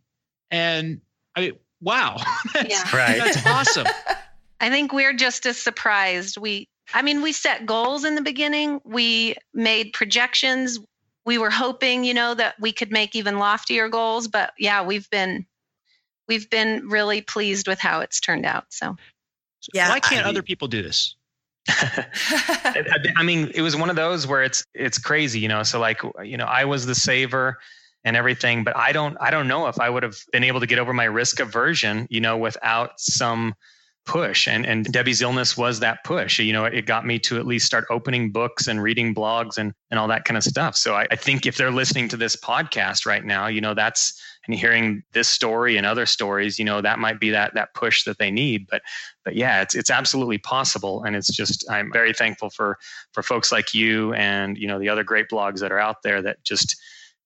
And 0.52 1.02
I 1.36 1.42
mean, 1.42 1.54
wow. 1.82 2.18
That's, 2.54 2.70
Yeah. 2.70 2.96
Right. 2.98 3.18
that's 3.20 3.46
awesome. 3.46 3.88
I 4.60 4.70
think 4.70 4.92
we're 4.92 5.14
just 5.14 5.46
as 5.46 5.58
surprised. 5.58 6.38
We, 6.38 6.68
I 6.94 7.02
mean, 7.02 7.22
we 7.22 7.32
set 7.32 7.66
goals 7.66 8.04
in 8.06 8.16
the 8.16 8.22
beginning. 8.22 8.82
We 8.84 9.36
made 9.54 9.94
projections. 9.94 10.80
We 11.26 11.38
were 11.38 11.50
hoping, 11.50 12.04
you 12.04 12.14
know, 12.14 12.34
that 12.34 12.56
we 12.60 12.72
could 12.72 12.92
make 12.92 13.16
even 13.16 13.40
loftier 13.40 13.90
goals. 13.90 14.28
But 14.28 14.54
yeah, 14.58 14.84
we've 14.84 15.10
been, 15.10 15.46
we've 16.28 16.50
been 16.50 16.88
really 16.90 17.22
pleased 17.22 17.68
with 17.68 17.80
how 17.80 18.00
it's 18.02 18.20
turned 18.20 18.46
out. 18.46 18.66
So 18.70 18.96
Yeah, 19.74 19.90
Why 19.90 20.00
can't 20.00 20.26
I- 20.26 20.30
other 20.30 20.42
people 20.42 20.68
do 20.68 20.82
this? 20.82 21.16
I 21.68 22.06
I 23.18 23.24
mean, 23.24 23.52
it 23.54 23.62
was 23.62 23.76
one 23.76 23.90
of 23.90 23.96
those 23.96 24.26
where 24.26 24.44
it's 24.44 24.66
it's 24.74 24.98
crazy, 24.98 25.40
you 25.40 25.48
know. 25.48 25.62
So 25.64 25.80
like, 25.80 26.02
you 26.24 26.38
know, 26.38 26.46
I 26.46 26.66
was 26.66 26.86
the 26.86 26.96
saver 26.96 27.60
and 28.04 28.16
everything, 28.16 28.64
but 28.64 28.76
I 28.76 28.92
don't 28.92 29.16
I 29.20 29.30
don't 29.30 29.48
know 29.48 29.68
if 29.68 29.80
I 29.80 29.90
would 29.90 30.02
have 30.02 30.18
been 30.32 30.44
able 30.44 30.62
to 30.62 30.66
get 30.66 30.80
over 30.80 30.94
my 30.94 31.04
risk 31.04 31.40
aversion, 31.40 32.08
you 32.10 32.22
know, 32.22 32.38
without 32.38 33.00
some 33.00 33.54
push. 34.10 34.48
And 34.48 34.66
and 34.66 34.86
Debbie's 34.86 35.22
illness 35.22 35.56
was 35.56 35.80
that 35.82 36.04
push. 36.04 36.40
You 36.40 36.52
know, 36.52 36.66
it, 36.66 36.88
got 36.88 37.06
me 37.06 37.20
to 37.20 37.38
at 37.38 37.46
least 37.46 37.68
start 37.68 37.86
opening 37.92 38.32
books 38.32 38.68
and 38.68 38.82
reading 38.82 39.14
blogs 39.14 39.58
and 39.60 39.72
and 39.92 40.00
all 40.00 40.08
that 40.08 40.26
kind 40.26 40.36
of 40.36 40.44
stuff. 40.44 40.76
So 40.76 40.96
I, 40.96 41.06
I 41.12 41.16
think 41.16 41.46
if 41.46 41.58
they're 41.58 41.72
listening 41.72 42.08
to 42.10 42.18
this 42.18 42.36
podcast 42.36 43.06
right 43.06 43.24
now, 43.24 43.46
you 43.46 43.62
know, 43.62 43.76
that's 43.76 44.20
and 44.48 44.56
hearing 44.56 45.04
this 45.14 45.28
story 45.28 45.78
and 45.78 45.86
other 45.86 46.08
stories, 46.08 46.58
you 46.58 46.66
know, 46.66 46.82
that 46.82 46.98
might 46.98 47.20
be 47.20 47.30
that 47.30 47.54
that 47.54 47.76
push 47.76 48.04
that 48.06 48.18
they 48.18 48.32
need. 48.32 48.66
But 48.68 48.82
but 49.24 49.36
yeah, 49.36 49.62
it's 49.62 49.76
it's 49.76 49.92
absolutely 49.92 50.40
possible, 50.40 51.04
and 51.04 51.16
it's 51.16 51.32
just 51.32 51.64
I'm 51.70 51.92
very 51.94 52.14
thankful 52.14 52.50
for 52.50 52.80
for 53.14 53.22
folks 53.22 53.52
like 53.52 53.76
you 53.76 54.14
and 54.16 54.58
you 54.58 54.68
know 54.68 54.80
the 54.80 54.90
other 54.90 55.04
great 55.04 55.28
blogs 55.32 55.60
that 55.60 55.72
are 55.72 55.80
out 55.80 55.98
there 56.04 56.24
that 56.24 56.44
just 56.44 56.76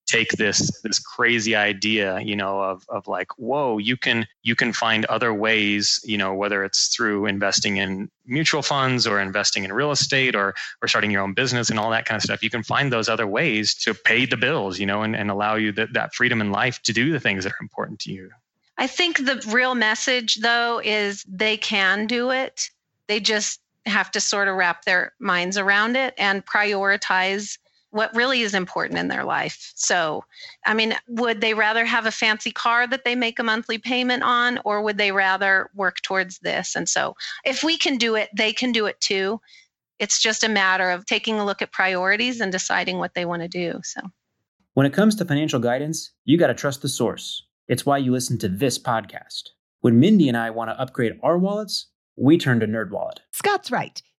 take 0.05 0.31
this 0.33 0.81
this 0.81 0.99
crazy 0.99 1.55
idea 1.55 2.19
you 2.19 2.35
know 2.35 2.61
of 2.61 2.83
of 2.89 3.07
like 3.07 3.27
whoa 3.37 3.77
you 3.77 3.95
can 3.95 4.27
you 4.41 4.55
can 4.55 4.73
find 4.73 5.05
other 5.05 5.33
ways 5.33 5.99
you 6.03 6.17
know 6.17 6.33
whether 6.33 6.63
it's 6.63 6.87
through 6.93 7.25
investing 7.25 7.77
in 7.77 8.09
mutual 8.25 8.61
funds 8.61 9.07
or 9.07 9.19
investing 9.19 9.63
in 9.63 9.71
real 9.71 9.91
estate 9.91 10.35
or 10.35 10.53
or 10.81 10.87
starting 10.87 11.11
your 11.11 11.21
own 11.21 11.33
business 11.33 11.69
and 11.69 11.79
all 11.79 11.89
that 11.89 12.05
kind 12.05 12.17
of 12.17 12.23
stuff 12.23 12.43
you 12.43 12.49
can 12.49 12.63
find 12.63 12.91
those 12.91 13.07
other 13.07 13.27
ways 13.27 13.73
to 13.73 13.93
pay 13.93 14.25
the 14.25 14.37
bills 14.37 14.79
you 14.79 14.85
know 14.85 15.03
and, 15.03 15.15
and 15.15 15.31
allow 15.31 15.55
you 15.55 15.71
that, 15.71 15.93
that 15.93 16.13
freedom 16.13 16.41
in 16.41 16.51
life 16.51 16.81
to 16.81 16.91
do 16.91 17.11
the 17.11 17.19
things 17.19 17.43
that 17.43 17.53
are 17.53 17.61
important 17.61 17.99
to 17.99 18.11
you 18.11 18.29
I 18.77 18.87
think 18.87 19.25
the 19.25 19.41
real 19.51 19.75
message, 19.75 20.37
though, 20.37 20.81
is 20.83 21.23
they 21.27 21.57
can 21.57 22.07
do 22.07 22.31
it. 22.31 22.69
They 23.07 23.19
just 23.19 23.59
have 23.85 24.11
to 24.11 24.21
sort 24.21 24.47
of 24.47 24.55
wrap 24.55 24.85
their 24.85 25.13
minds 25.19 25.57
around 25.57 25.95
it 25.95 26.13
and 26.17 26.45
prioritize 26.45 27.57
what 27.93 28.13
really 28.15 28.41
is 28.41 28.55
important 28.55 28.99
in 28.99 29.07
their 29.07 29.23
life. 29.23 29.71
So, 29.75 30.23
I 30.65 30.73
mean, 30.73 30.95
would 31.07 31.41
they 31.41 31.53
rather 31.53 31.85
have 31.85 32.07
a 32.07 32.11
fancy 32.11 32.51
car 32.51 32.87
that 32.87 33.05
they 33.05 33.13
make 33.13 33.37
a 33.37 33.43
monthly 33.43 33.77
payment 33.77 34.23
on, 34.23 34.59
or 34.65 34.81
would 34.81 34.97
they 34.97 35.11
rather 35.11 35.69
work 35.75 36.01
towards 36.01 36.39
this? 36.39 36.75
And 36.75 36.89
so, 36.89 37.15
if 37.45 37.63
we 37.63 37.77
can 37.77 37.97
do 37.97 38.15
it, 38.15 38.29
they 38.35 38.51
can 38.51 38.71
do 38.71 38.87
it 38.87 38.99
too. 38.99 39.39
It's 39.99 40.19
just 40.19 40.43
a 40.43 40.49
matter 40.49 40.89
of 40.89 41.05
taking 41.05 41.39
a 41.39 41.45
look 41.45 41.61
at 41.61 41.71
priorities 41.71 42.41
and 42.41 42.51
deciding 42.51 42.97
what 42.97 43.13
they 43.13 43.25
want 43.25 43.43
to 43.43 43.47
do. 43.47 43.79
So, 43.83 44.01
When 44.73 44.87
it 44.87 44.93
comes 44.93 45.15
to 45.17 45.25
financial 45.25 45.59
guidance, 45.59 46.11
you 46.25 46.39
got 46.39 46.47
to 46.47 46.55
trust 46.55 46.81
the 46.81 46.89
source. 46.89 47.45
It's 47.67 47.85
why 47.85 47.99
you 47.99 48.11
listen 48.11 48.39
to 48.39 48.49
this 48.49 48.79
podcast. 48.79 49.49
When 49.81 49.99
Mindy 49.99 50.27
and 50.27 50.37
I 50.37 50.49
want 50.49 50.71
to 50.71 50.81
upgrade 50.81 51.19
our 51.21 51.37
wallets, 51.37 51.87
we 52.15 52.39
turn 52.39 52.59
to 52.61 52.67
NerdWallet. 52.67 53.17
Scott's 53.31 53.69
right. 53.69 54.01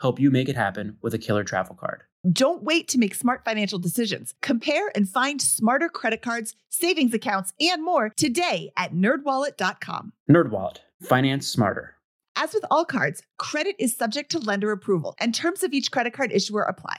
help 0.00 0.18
you 0.18 0.30
make 0.30 0.48
it 0.48 0.56
happen 0.56 0.96
with 1.02 1.14
a 1.14 1.18
killer 1.18 1.44
travel 1.44 1.74
card. 1.74 2.02
Don't 2.30 2.62
wait 2.62 2.88
to 2.88 2.98
make 2.98 3.14
smart 3.14 3.44
financial 3.44 3.78
decisions. 3.78 4.34
Compare 4.42 4.90
and 4.94 5.08
find 5.08 5.40
smarter 5.40 5.88
credit 5.88 6.22
cards, 6.22 6.54
savings 6.68 7.14
accounts, 7.14 7.52
and 7.60 7.82
more 7.82 8.10
today 8.16 8.72
at 8.76 8.92
nerdwallet.com. 8.92 10.12
NerdWallet, 10.30 10.78
finance 11.02 11.46
smarter. 11.46 11.96
As 12.36 12.54
with 12.54 12.64
all 12.70 12.84
cards, 12.84 13.22
credit 13.38 13.76
is 13.78 13.96
subject 13.96 14.30
to 14.32 14.38
lender 14.38 14.70
approval 14.70 15.14
and 15.18 15.34
terms 15.34 15.62
of 15.62 15.72
each 15.72 15.90
credit 15.90 16.12
card 16.12 16.32
issuer 16.32 16.62
apply. 16.62 16.96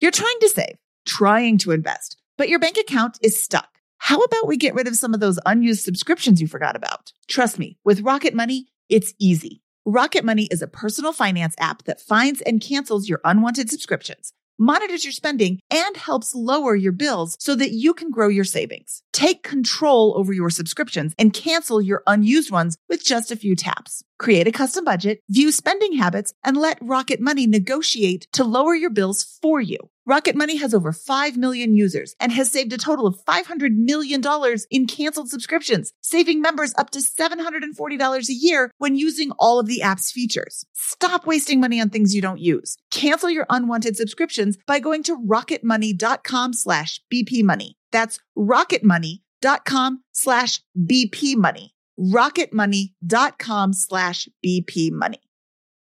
You're 0.00 0.10
trying 0.10 0.38
to 0.40 0.48
save, 0.48 0.76
trying 1.06 1.58
to 1.58 1.72
invest, 1.72 2.16
but 2.36 2.48
your 2.48 2.58
bank 2.58 2.76
account 2.76 3.18
is 3.22 3.40
stuck. 3.40 3.68
How 3.98 4.18
about 4.18 4.48
we 4.48 4.56
get 4.56 4.74
rid 4.74 4.88
of 4.88 4.96
some 4.96 5.12
of 5.12 5.20
those 5.20 5.38
unused 5.44 5.84
subscriptions 5.84 6.40
you 6.40 6.48
forgot 6.48 6.74
about? 6.74 7.12
Trust 7.28 7.58
me, 7.58 7.78
with 7.84 8.00
Rocket 8.00 8.34
Money, 8.34 8.68
it's 8.88 9.12
easy. 9.18 9.62
Rocket 9.86 10.26
Money 10.26 10.46
is 10.50 10.60
a 10.60 10.66
personal 10.66 11.14
finance 11.14 11.54
app 11.58 11.84
that 11.84 12.02
finds 12.02 12.42
and 12.42 12.60
cancels 12.60 13.08
your 13.08 13.18
unwanted 13.24 13.70
subscriptions, 13.70 14.34
monitors 14.58 15.06
your 15.06 15.12
spending, 15.12 15.58
and 15.70 15.96
helps 15.96 16.34
lower 16.34 16.76
your 16.76 16.92
bills 16.92 17.34
so 17.40 17.54
that 17.54 17.72
you 17.72 17.94
can 17.94 18.10
grow 18.10 18.28
your 18.28 18.44
savings. 18.44 19.02
Take 19.14 19.42
control 19.42 20.12
over 20.18 20.34
your 20.34 20.50
subscriptions 20.50 21.14
and 21.18 21.32
cancel 21.32 21.80
your 21.80 22.02
unused 22.06 22.50
ones 22.50 22.76
with 22.90 23.02
just 23.02 23.30
a 23.30 23.36
few 23.36 23.56
taps. 23.56 24.04
Create 24.20 24.46
a 24.46 24.52
custom 24.52 24.84
budget, 24.84 25.22
view 25.30 25.50
spending 25.50 25.94
habits, 25.94 26.34
and 26.44 26.54
let 26.54 26.76
Rocket 26.82 27.20
Money 27.22 27.46
negotiate 27.46 28.26
to 28.32 28.44
lower 28.44 28.74
your 28.74 28.90
bills 28.90 29.38
for 29.40 29.62
you. 29.62 29.78
Rocket 30.04 30.36
Money 30.36 30.56
has 30.56 30.74
over 30.74 30.92
5 30.92 31.38
million 31.38 31.74
users 31.74 32.14
and 32.20 32.30
has 32.30 32.52
saved 32.52 32.70
a 32.74 32.76
total 32.76 33.06
of 33.06 33.18
$500 33.24 33.70
million 33.76 34.22
in 34.70 34.86
canceled 34.86 35.30
subscriptions, 35.30 35.94
saving 36.02 36.42
members 36.42 36.74
up 36.76 36.90
to 36.90 36.98
$740 36.98 38.28
a 38.28 38.32
year 38.34 38.70
when 38.76 38.94
using 38.94 39.30
all 39.38 39.58
of 39.58 39.66
the 39.66 39.80
app's 39.80 40.12
features. 40.12 40.66
Stop 40.74 41.26
wasting 41.26 41.58
money 41.58 41.80
on 41.80 41.88
things 41.88 42.14
you 42.14 42.20
don't 42.20 42.40
use. 42.40 42.76
Cancel 42.90 43.30
your 43.30 43.46
unwanted 43.48 43.96
subscriptions 43.96 44.58
by 44.66 44.80
going 44.80 45.02
to 45.04 45.16
rocketmoney.com 45.16 46.52
slash 46.52 47.00
bpmoney. 47.10 47.70
That's 47.90 48.18
rocketmoney.com 48.36 50.02
slash 50.12 50.60
bpmoney. 50.78 51.70
rocketmoney.com 52.00 53.72
slash 53.72 54.28
bpmoney. 54.44 55.20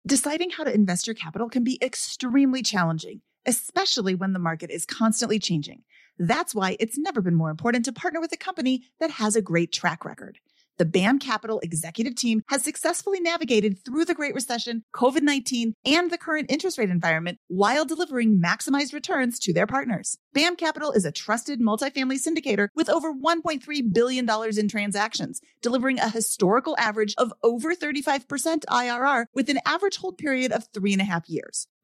Deciding 0.08 0.52
how 0.52 0.64
to 0.64 0.74
invest 0.74 1.08
your 1.08 1.16
capital 1.16 1.50
can 1.50 1.64
be 1.64 1.80
extremely 1.82 2.62
challenging, 2.62 3.22
especially 3.46 4.16
when 4.16 4.34
the 4.34 4.40
market 4.40 4.70
is 4.70 4.86
constantly 4.86 5.40
changing. 5.40 5.82
That's 6.18 6.56
why 6.56 6.78
it's 6.80 6.98
never 6.98 7.22
been 7.22 7.36
more 7.36 7.50
important 7.50 7.86
to 7.86 7.92
partner 7.92 8.22
with 8.22 8.32
a 8.32 8.38
company 8.38 8.84
that 9.00 9.12
has 9.12 9.36
a 9.36 9.42
great 9.42 9.72
track 9.72 10.06
record. 10.06 10.40
The 10.78 10.86
BAM 10.86 11.20
Capital 11.20 11.62
executive 11.62 12.16
team 12.16 12.42
has 12.50 12.62
successfully 12.62 13.22
navigated 13.22 13.80
through 13.86 14.04
the 14.04 14.14
Great 14.14 14.36
Recession, 14.36 14.84
COVID 14.94 15.22
19, 15.22 15.74
and 15.86 16.12
the 16.12 16.18
current 16.18 16.52
interest 16.52 16.78
rate 16.78 16.90
environment 16.90 17.40
while 17.48 17.86
delivering 17.86 18.42
maximized 18.42 18.92
returns 18.92 19.40
to 19.40 19.54
their 19.54 19.68
partners. 19.68 20.18
BAM 20.34 20.58
Capital 20.58 20.92
is 20.92 21.06
a 21.06 21.14
trusted 21.14 21.62
multifamily 21.62 22.20
syndicator 22.20 22.68
with 22.76 22.90
over 22.90 23.14
$1.3 23.14 23.94
billion 23.94 24.30
in 24.58 24.68
transactions, 24.68 25.40
delivering 25.62 26.00
a 26.00 26.10
historical 26.10 26.76
average 26.78 27.16
of 27.18 27.32
over 27.42 27.74
35% 27.74 28.66
IRR 28.66 29.28
with 29.34 29.50
an 29.50 29.60
average 29.66 29.96
hold 29.96 30.18
period 30.18 30.52
of 30.52 30.68
three 30.74 30.92
and 30.92 31.02
a 31.02 31.06
half 31.06 31.30
years. 31.30 31.68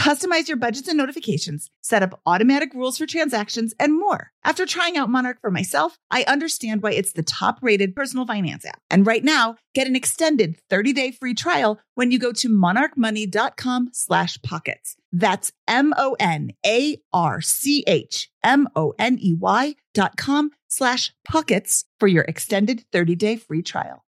Customize 0.00 0.48
your 0.48 0.56
budgets 0.56 0.88
and 0.88 0.96
notifications, 0.96 1.70
set 1.82 2.02
up 2.02 2.22
automatic 2.24 2.72
rules 2.72 2.96
for 2.96 3.04
transactions, 3.04 3.74
and 3.78 3.92
more. 3.92 4.32
After 4.42 4.64
trying 4.64 4.96
out 4.96 5.10
Monarch 5.10 5.42
for 5.42 5.50
myself, 5.50 5.98
I 6.10 6.22
understand 6.22 6.82
why 6.82 6.92
it's 6.92 7.12
the 7.12 7.22
top 7.22 7.58
rated 7.60 7.94
personal 7.94 8.24
finance 8.24 8.64
app. 8.64 8.80
And 8.88 9.06
right 9.06 9.22
now, 9.22 9.56
get 9.74 9.86
an 9.86 9.94
extended 9.94 10.56
30 10.70 10.94
day 10.94 11.10
free 11.10 11.34
trial 11.34 11.78
when 11.96 12.10
you 12.10 12.18
go 12.18 12.32
to 12.32 12.48
monarchmoney.com 12.48 13.90
slash 13.92 14.40
pockets. 14.40 14.96
That's 15.12 15.52
M 15.68 15.92
O 15.98 16.16
N 16.18 16.52
A 16.64 16.96
R 17.12 17.42
C 17.42 17.84
H 17.86 18.30
M 18.42 18.68
O 18.74 18.94
N 18.98 19.18
E 19.20 19.34
Y 19.34 19.74
dot 19.92 20.16
com 20.16 20.50
slash 20.66 21.12
pockets 21.28 21.84
for 21.98 22.06
your 22.06 22.24
extended 22.24 22.86
30 22.90 23.16
day 23.16 23.36
free 23.36 23.60
trial. 23.60 24.06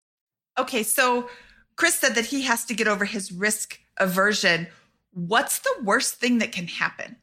Okay, 0.59 0.85
so 0.85 1.29
Chris 1.77 1.97
said 1.97 2.15
that 2.15 2.27
he 2.27 2.43
has 2.43 2.65
to 2.65 2.73
get 2.73 2.89
over 2.89 3.05
his 3.05 3.31
risk 3.31 3.79
aversion. 3.99 4.69
What's 5.13 5.61
the 5.61 5.75
worst 5.83 6.17
thing 6.17 6.39
that 6.39 6.53
can 6.53 6.67
happen? 6.67 7.17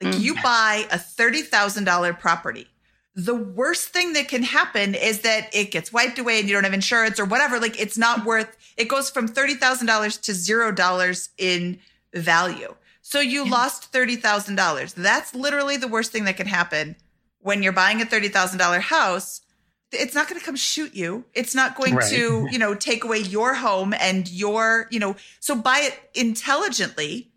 Like 0.00 0.14
mm. 0.14 0.20
you 0.20 0.34
buy 0.42 0.86
a 0.90 0.98
$30,000 0.98 2.18
property. 2.18 2.66
The 3.14 3.34
worst 3.34 3.88
thing 3.88 4.14
that 4.14 4.28
can 4.28 4.42
happen 4.42 4.94
is 4.94 5.20
that 5.20 5.54
it 5.54 5.70
gets 5.70 5.92
wiped 5.92 6.18
away 6.18 6.40
and 6.40 6.48
you 6.48 6.54
don't 6.54 6.64
have 6.64 6.72
insurance 6.72 7.20
or 7.20 7.24
whatever. 7.24 7.60
Like 7.60 7.80
it's 7.80 7.98
not 7.98 8.20
mm. 8.20 8.24
worth, 8.26 8.56
it 8.76 8.88
goes 8.88 9.10
from 9.10 9.28
$30,000 9.28 10.20
to 10.22 10.32
$0 10.32 11.28
in 11.38 11.78
value. 12.14 12.74
So 13.02 13.20
you 13.20 13.44
lost 13.44 13.92
$30,000. 13.92 14.94
That's 14.94 15.34
literally 15.34 15.76
the 15.76 15.88
worst 15.88 16.12
thing 16.12 16.24
that 16.24 16.36
can 16.36 16.46
happen 16.46 16.96
when 17.40 17.62
you're 17.62 17.72
buying 17.72 18.00
a 18.00 18.04
$30,000 18.04 18.80
house. 18.80 19.40
It's 19.90 20.14
not 20.14 20.28
going 20.28 20.40
to 20.40 20.46
come 20.46 20.56
shoot 20.56 20.94
you. 20.94 21.24
It's 21.34 21.54
not 21.54 21.76
going 21.76 21.96
Right. 21.96 22.10
to, 22.10 22.48
you 22.50 22.58
know, 22.58 22.74
take 22.74 23.04
away 23.04 23.18
your 23.18 23.54
home 23.54 23.92
and 23.92 24.30
your, 24.30 24.88
you 24.90 25.00
know, 25.00 25.16
so 25.40 25.54
buy 25.54 25.80
it 25.80 26.00
intelligently. 26.14 27.31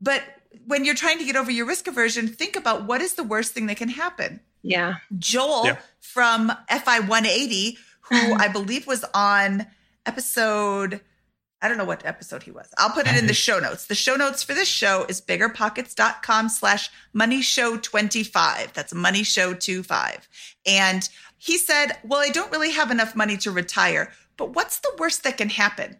But 0.00 0.22
when 0.66 0.84
you're 0.84 0.94
trying 0.94 1.18
to 1.18 1.24
get 1.24 1.36
over 1.36 1.50
your 1.50 1.66
risk 1.66 1.86
aversion, 1.86 2.28
think 2.28 2.56
about 2.56 2.84
what 2.84 3.00
is 3.00 3.14
the 3.14 3.24
worst 3.24 3.52
thing 3.52 3.66
that 3.66 3.76
can 3.76 3.88
happen. 3.88 4.40
Yeah. 4.62 4.96
Joel 5.18 5.66
Yeah. 5.66 5.76
from 6.00 6.52
FI 6.68 7.00
180, 7.00 7.78
who 8.02 8.16
uh-huh. 8.16 8.36
I 8.38 8.48
believe 8.48 8.86
was 8.86 9.04
on 9.14 9.66
episode, 10.06 11.00
I 11.62 11.68
don't 11.68 11.76
know 11.76 11.84
what 11.84 12.06
episode 12.06 12.42
he 12.42 12.50
was. 12.50 12.68
I'll 12.78 12.90
put 12.90 13.06
it 13.06 13.10
in 13.10 13.26
the 13.26 13.32
mm-hmm. 13.32 13.32
show 13.32 13.58
notes. 13.58 13.86
The 13.86 13.94
show 13.94 14.16
notes 14.16 14.42
for 14.42 14.54
this 14.54 14.68
show 14.68 15.04
is 15.08 15.20
biggerpockets.com 15.20 16.48
slash 16.48 16.90
money 17.12 17.42
show 17.42 17.76
25. 17.76 18.72
That's 18.72 18.94
money 18.94 19.22
show 19.22 19.52
25. 19.52 20.28
And 20.66 21.08
he 21.36 21.58
said, 21.58 21.98
well, 22.02 22.20
I 22.20 22.30
don't 22.30 22.50
really 22.50 22.72
have 22.72 22.90
enough 22.90 23.14
money 23.14 23.36
to 23.38 23.50
retire, 23.50 24.12
but 24.36 24.54
what's 24.54 24.80
the 24.80 24.92
worst 24.98 25.22
that 25.24 25.36
can 25.36 25.50
happen? 25.50 25.98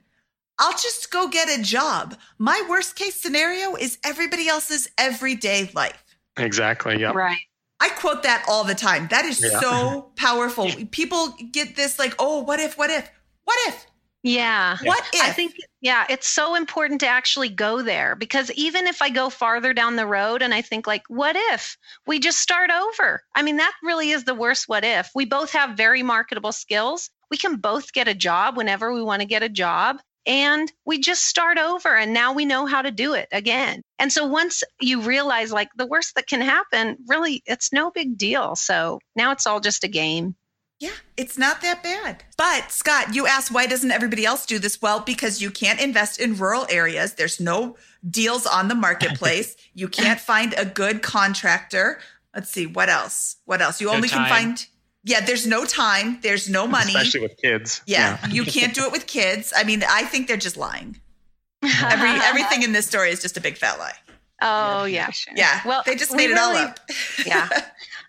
I'll 0.61 0.73
just 0.73 1.11
go 1.11 1.27
get 1.29 1.49
a 1.49 1.63
job. 1.63 2.17
My 2.39 2.63
worst 2.69 2.95
case 2.95 3.15
scenario 3.21 3.75
is 3.77 3.99
everybody 4.05 4.47
else's 4.47 4.89
everyday 4.99 5.71
life. 5.75 6.05
Exactly. 6.37 7.01
Yep. 7.01 7.15
Right. 7.15 7.39
I 7.81 7.89
quote 7.89 8.23
that 8.25 8.45
all 8.47 8.63
the 8.63 8.75
time. 8.75 9.09
That 9.11 9.25
is 9.25 9.41
Yeah. 9.43 9.59
so 9.59 10.13
powerful. 10.17 10.71
People 10.91 11.35
get 11.51 11.77
this 11.77 11.99
like, 11.99 12.15
oh, 12.19 12.41
what 12.43 12.61
if, 12.61 12.77
what 12.77 12.91
if, 12.91 13.11
what 13.45 13.57
if, 13.69 13.87
Yeah. 14.23 14.77
what 14.85 15.03
if? 15.15 15.23
I 15.23 15.31
think, 15.33 15.55
yeah, 15.81 16.05
it's 16.11 16.29
so 16.29 16.55
important 16.55 17.01
to 17.01 17.07
actually 17.07 17.49
go 17.49 17.81
there 17.81 18.15
because 18.15 18.51
even 18.53 18.87
if 18.87 19.01
I 19.01 19.09
go 19.09 19.31
farther 19.31 19.73
down 19.73 19.97
the 19.97 20.07
road 20.07 20.43
and 20.43 20.53
I 20.53 20.61
think, 20.61 20.87
like, 20.87 21.05
what 21.09 21.37
if 21.37 21.79
we 22.07 22.19
just 22.19 22.39
start 22.39 22.71
over? 22.71 23.23
I 23.35 23.41
mean, 23.41 23.57
that 23.57 23.73
really 23.83 24.11
is 24.11 24.25
the 24.25 24.35
worst 24.35 24.69
what 24.69 24.85
if. 24.85 25.11
We 25.15 25.25
both 25.25 25.53
have 25.53 25.75
very 25.75 26.03
marketable 26.03 26.53
skills. 26.53 27.09
We 27.31 27.39
can 27.39 27.57
both 27.57 27.95
get 27.95 28.09
a 28.09 28.15
job 28.15 28.59
whenever 28.59 28.93
we 28.93 29.03
want 29.03 29.23
to 29.23 29.27
get 29.27 29.43
a 29.43 29.49
job. 29.49 30.01
And 30.31 30.71
we 30.87 31.01
just 31.01 31.25
start 31.25 31.59
over 31.59 31.97
and 31.97 32.13
now 32.15 32.35
we 32.35 32.45
know 32.45 32.65
how 32.65 32.83
to 32.83 32.93
do 32.93 33.15
it 33.15 33.27
again. 33.33 33.83
And 33.99 34.13
so 34.13 34.27
once 34.27 34.63
you 34.81 35.01
realize, 35.01 35.51
like, 35.51 35.71
the 35.75 35.87
worst 35.87 36.15
that 36.15 36.29
can 36.29 36.41
happen, 36.41 36.99
really, 37.09 37.43
it's 37.47 37.73
no 37.73 37.91
big 37.91 38.17
deal. 38.17 38.55
So 38.55 39.01
now 39.17 39.33
it's 39.33 39.45
all 39.49 39.59
just 39.59 39.83
a 39.83 39.89
game. 39.89 40.37
yeah, 40.79 40.91
it's 41.17 41.37
not 41.37 41.61
that 41.63 41.83
bad. 41.83 42.23
But 42.39 42.71
Scott, 42.71 43.13
you 43.13 43.27
asked 43.27 43.51
why 43.51 43.67
doesn't 43.67 43.91
everybody 43.91 44.25
else 44.25 44.47
do 44.47 44.61
this? 44.61 44.81
Well, 44.81 45.01
because 45.01 45.43
you 45.43 45.51
can't 45.51 45.81
invest 45.81 46.21
in 46.21 46.37
rural 46.37 46.65
areas. 46.71 47.15
There's 47.15 47.41
no 47.41 47.77
deals 48.09 48.47
on 48.47 48.69
the 48.69 48.77
marketplace. 48.77 49.57
you 49.75 49.89
can't 49.89 50.21
find 50.21 50.55
a 50.57 50.65
good 50.65 51.03
contractor. 51.03 51.99
Let's 52.35 52.51
see, 52.51 52.67
what 52.67 52.89
else? 52.89 53.37
What 53.47 53.61
else? 53.61 53.81
You 53.81 53.89
No 53.89 53.95
only 53.95 54.09
can 54.09 54.29
find 54.29 54.65
yeah, 55.05 55.21
there's 55.21 55.47
no 55.47 55.65
time, 55.65 56.19
there's 56.23 56.49
no 56.49 56.67
money. 56.67 56.95
Especially 56.95 57.21
with 57.21 57.37
kids. 57.37 57.83
yeah, 57.87 58.25
you 58.29 58.45
can't 58.45 58.75
do 58.75 58.85
it 58.85 58.93
with 58.93 59.07
kids. 59.07 59.53
I 59.57 59.65
mean, 59.65 59.83
I 59.89 60.05
think 60.05 60.29
they're 60.29 60.37
just 60.37 60.57
lying. 60.57 61.01
Every 61.63 62.09
everything 62.09 62.63
in 62.63 62.73
this 62.73 62.87
story 62.87 63.11
is 63.11 63.21
just 63.21 63.37
a 63.37 63.41
big 63.41 63.59
fat 63.59 63.79
lie. 63.79 63.95
Oh, 64.43 64.85
yeah. 64.85 65.11
Yeah. 65.35 65.61
Well, 65.67 65.83
they 65.85 65.95
just 65.95 66.11
we 66.11 66.17
made 66.17 66.31
it 66.31 66.39
all 66.39 66.57
up. 66.57 66.81
yeah. 67.27 67.49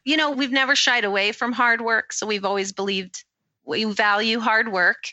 You 0.06 0.18
know, 0.18 0.32
we've 0.32 0.52
never 0.52 0.76
shied 0.76 1.04
away 1.04 1.32
from 1.32 1.52
hard 1.52 1.82
work. 1.82 2.14
So 2.14 2.26
we've 2.26 2.46
always 2.46 2.72
believed 2.72 3.24
we 3.66 3.84
value 3.84 4.40
hard 4.40 4.72
work. 4.72 5.04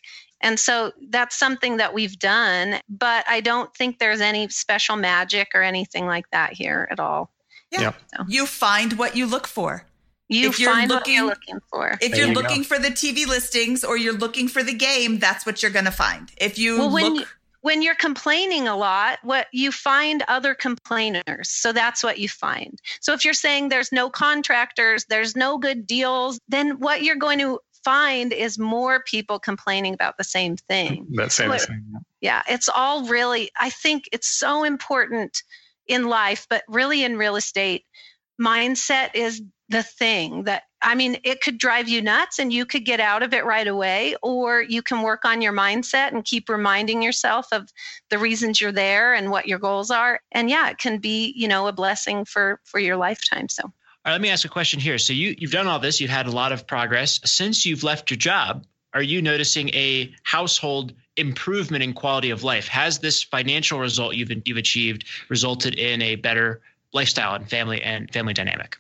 And 0.40 0.58
so 0.58 0.92
that's 1.10 1.36
something 1.36 1.78
that 1.78 1.92
we've 1.92 2.18
done. 2.18 2.76
But 2.88 3.24
I 3.28 3.40
don't 3.40 3.74
think 3.74 3.98
there's 3.98 4.20
any 4.20 4.48
special 4.48 4.96
magic 4.96 5.48
or 5.54 5.62
anything 5.62 6.06
like 6.06 6.30
that 6.30 6.52
here 6.52 6.86
at 6.90 7.00
all. 7.00 7.32
Yeah. 7.72 7.80
Yep. 7.80 7.96
You 8.28 8.46
find 8.46 8.92
what 8.94 9.16
you 9.16 9.26
look 9.26 9.46
for. 9.46 9.84
You 10.28 10.50
If 10.50 10.58
you're 10.60 10.70
find 10.72 10.90
what 10.90 11.06
you're 11.08 11.24
looking- 11.26 11.54
looking 11.54 11.60
for. 11.70 11.98
If 12.00 12.10
There 12.10 12.20
you're 12.20 12.28
you 12.28 12.34
go. 12.34 12.40
looking 12.40 12.62
for 12.64 12.78
the 12.78 12.90
TV 12.90 13.24
listings 13.26 13.82
or 13.82 13.96
you're 13.96 14.12
looking 14.12 14.46
for 14.48 14.62
the 14.62 14.74
game, 14.74 15.18
that's 15.18 15.46
what 15.46 15.62
you're 15.62 15.70
going 15.70 15.86
to 15.86 15.90
find. 15.90 16.30
If 16.36 16.58
you 16.58 16.78
Well, 16.78 16.90
when 16.90 17.14
look 17.14 17.20
you- 17.22 17.26
when 17.60 17.82
you're 17.82 17.94
complaining 17.96 18.68
a 18.68 18.76
lot, 18.76 19.18
what 19.22 19.48
you 19.52 19.72
find 19.72 20.22
other 20.28 20.54
complainers. 20.54 21.50
So 21.50 21.72
that's 21.72 22.04
what 22.04 22.18
you 22.18 22.28
find. 22.28 22.78
So 23.00 23.12
if 23.14 23.24
you're 23.24 23.34
saying 23.34 23.68
there's 23.68 23.90
no 23.90 24.10
contractors, 24.10 25.04
there's 25.08 25.34
no 25.34 25.58
good 25.58 25.86
deals, 25.86 26.38
then 26.46 26.78
what 26.78 27.02
you're 27.02 27.16
going 27.16 27.40
to 27.40 27.58
find 27.84 28.32
is 28.32 28.58
more 28.58 29.02
people 29.02 29.38
complaining 29.40 29.92
about 29.94 30.18
the 30.18 30.24
same 30.24 30.56
thing. 30.56 31.06
That 31.16 31.32
same 31.32 31.48
What- 31.48 31.62
thing. 31.62 31.84
Yeah, 32.20 32.42
it's 32.48 32.68
all 32.68 33.06
really, 33.06 33.50
I 33.58 33.70
think 33.70 34.08
it's 34.12 34.28
so 34.28 34.62
important 34.64 35.42
in 35.86 36.04
life, 36.08 36.46
but 36.50 36.62
really 36.68 37.02
in 37.02 37.16
real 37.16 37.36
estate, 37.36 37.84
mindset 38.40 39.10
is 39.14 39.42
the 39.68 39.82
thing 39.82 40.44
that, 40.44 40.64
I 40.80 40.94
mean, 40.94 41.18
it 41.24 41.40
could 41.40 41.58
drive 41.58 41.88
you 41.88 42.00
nuts 42.00 42.38
and 42.38 42.52
you 42.52 42.64
could 42.64 42.84
get 42.84 43.00
out 43.00 43.22
of 43.22 43.34
it 43.34 43.44
right 43.44 43.66
away, 43.66 44.14
or 44.22 44.62
you 44.62 44.80
can 44.80 45.02
work 45.02 45.24
on 45.24 45.42
your 45.42 45.52
mindset 45.52 46.12
and 46.12 46.24
keep 46.24 46.48
reminding 46.48 47.02
yourself 47.02 47.46
of 47.52 47.70
the 48.10 48.18
reasons 48.18 48.60
you're 48.60 48.72
there 48.72 49.12
and 49.12 49.30
what 49.30 49.46
your 49.46 49.58
goals 49.58 49.90
are. 49.90 50.20
And 50.32 50.48
yeah, 50.48 50.70
it 50.70 50.78
can 50.78 50.98
be, 50.98 51.34
you 51.36 51.48
know, 51.48 51.66
a 51.66 51.72
blessing 51.72 52.24
for 52.24 52.60
for 52.64 52.78
your 52.78 52.96
lifetime. 52.96 53.48
So 53.48 53.64
All 53.64 53.72
right, 54.06 54.12
let 54.12 54.20
me 54.20 54.30
ask 54.30 54.44
a 54.44 54.48
question 54.48 54.80
here. 54.80 54.98
So 54.98 55.12
you 55.12 55.34
you've 55.36 55.52
done 55.52 55.66
all 55.66 55.80
this, 55.80 56.00
you've 56.00 56.10
had 56.10 56.26
a 56.26 56.32
lot 56.32 56.52
of 56.52 56.66
progress 56.66 57.20
since 57.24 57.66
you've 57.66 57.82
left 57.82 58.10
your 58.10 58.18
job. 58.18 58.64
Are 58.94 59.02
you 59.02 59.20
noticing 59.20 59.68
a 59.74 60.14
household 60.22 60.94
improvement 61.16 61.84
in 61.84 61.92
quality 61.92 62.30
of 62.30 62.42
life? 62.42 62.68
Has 62.68 63.00
this 63.00 63.22
financial 63.22 63.80
result 63.80 64.14
you've 64.14 64.30
you've 64.46 64.56
achieved 64.56 65.04
resulted 65.28 65.74
in 65.74 66.00
a 66.00 66.16
better 66.16 66.62
lifestyle 66.94 67.34
and 67.34 67.50
family 67.50 67.82
and 67.82 68.10
family 68.12 68.32
dynamic? 68.32 68.78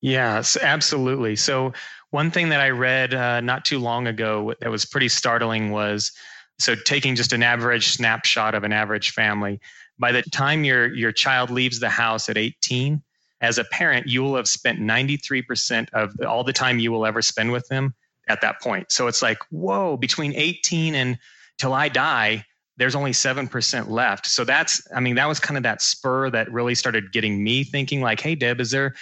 Yes, 0.00 0.56
absolutely. 0.56 1.36
So, 1.36 1.72
one 2.10 2.30
thing 2.30 2.48
that 2.48 2.60
I 2.60 2.70
read 2.70 3.14
uh, 3.14 3.40
not 3.40 3.64
too 3.64 3.78
long 3.78 4.08
ago 4.08 4.52
that 4.60 4.70
was 4.70 4.84
pretty 4.84 5.08
startling 5.08 5.70
was 5.70 6.10
so 6.58 6.74
taking 6.74 7.14
just 7.14 7.32
an 7.32 7.42
average 7.42 7.88
snapshot 7.88 8.54
of 8.54 8.64
an 8.64 8.72
average 8.72 9.10
family. 9.10 9.60
By 9.98 10.12
the 10.12 10.22
time 10.22 10.64
your 10.64 10.92
your 10.92 11.12
child 11.12 11.50
leaves 11.50 11.78
the 11.78 11.88
house 11.88 12.28
at 12.28 12.36
18, 12.36 13.02
as 13.40 13.58
a 13.58 13.64
parent, 13.64 14.06
you 14.06 14.22
will 14.22 14.36
have 14.36 14.48
spent 14.48 14.80
93% 14.80 15.88
of 15.92 16.14
all 16.26 16.44
the 16.44 16.52
time 16.52 16.78
you 16.78 16.92
will 16.92 17.06
ever 17.06 17.22
spend 17.22 17.52
with 17.52 17.66
them 17.68 17.94
at 18.28 18.40
that 18.42 18.60
point. 18.60 18.92
So 18.92 19.06
it's 19.06 19.22
like, 19.22 19.38
whoa, 19.50 19.96
between 19.96 20.34
18 20.34 20.94
and 20.94 21.18
till 21.58 21.72
I 21.72 21.88
die, 21.88 22.44
there's 22.76 22.94
only 22.94 23.12
7% 23.12 23.88
left. 23.88 24.26
So 24.26 24.44
that's, 24.44 24.86
I 24.94 25.00
mean, 25.00 25.16
that 25.16 25.28
was 25.28 25.40
kind 25.40 25.56
of 25.56 25.62
that 25.64 25.82
spur 25.82 26.30
that 26.30 26.50
really 26.52 26.74
started 26.74 27.12
getting 27.12 27.42
me 27.42 27.64
thinking, 27.64 28.00
like, 28.00 28.20
hey, 28.20 28.34
Deb, 28.34 28.60
is 28.60 28.70
there 28.70 28.94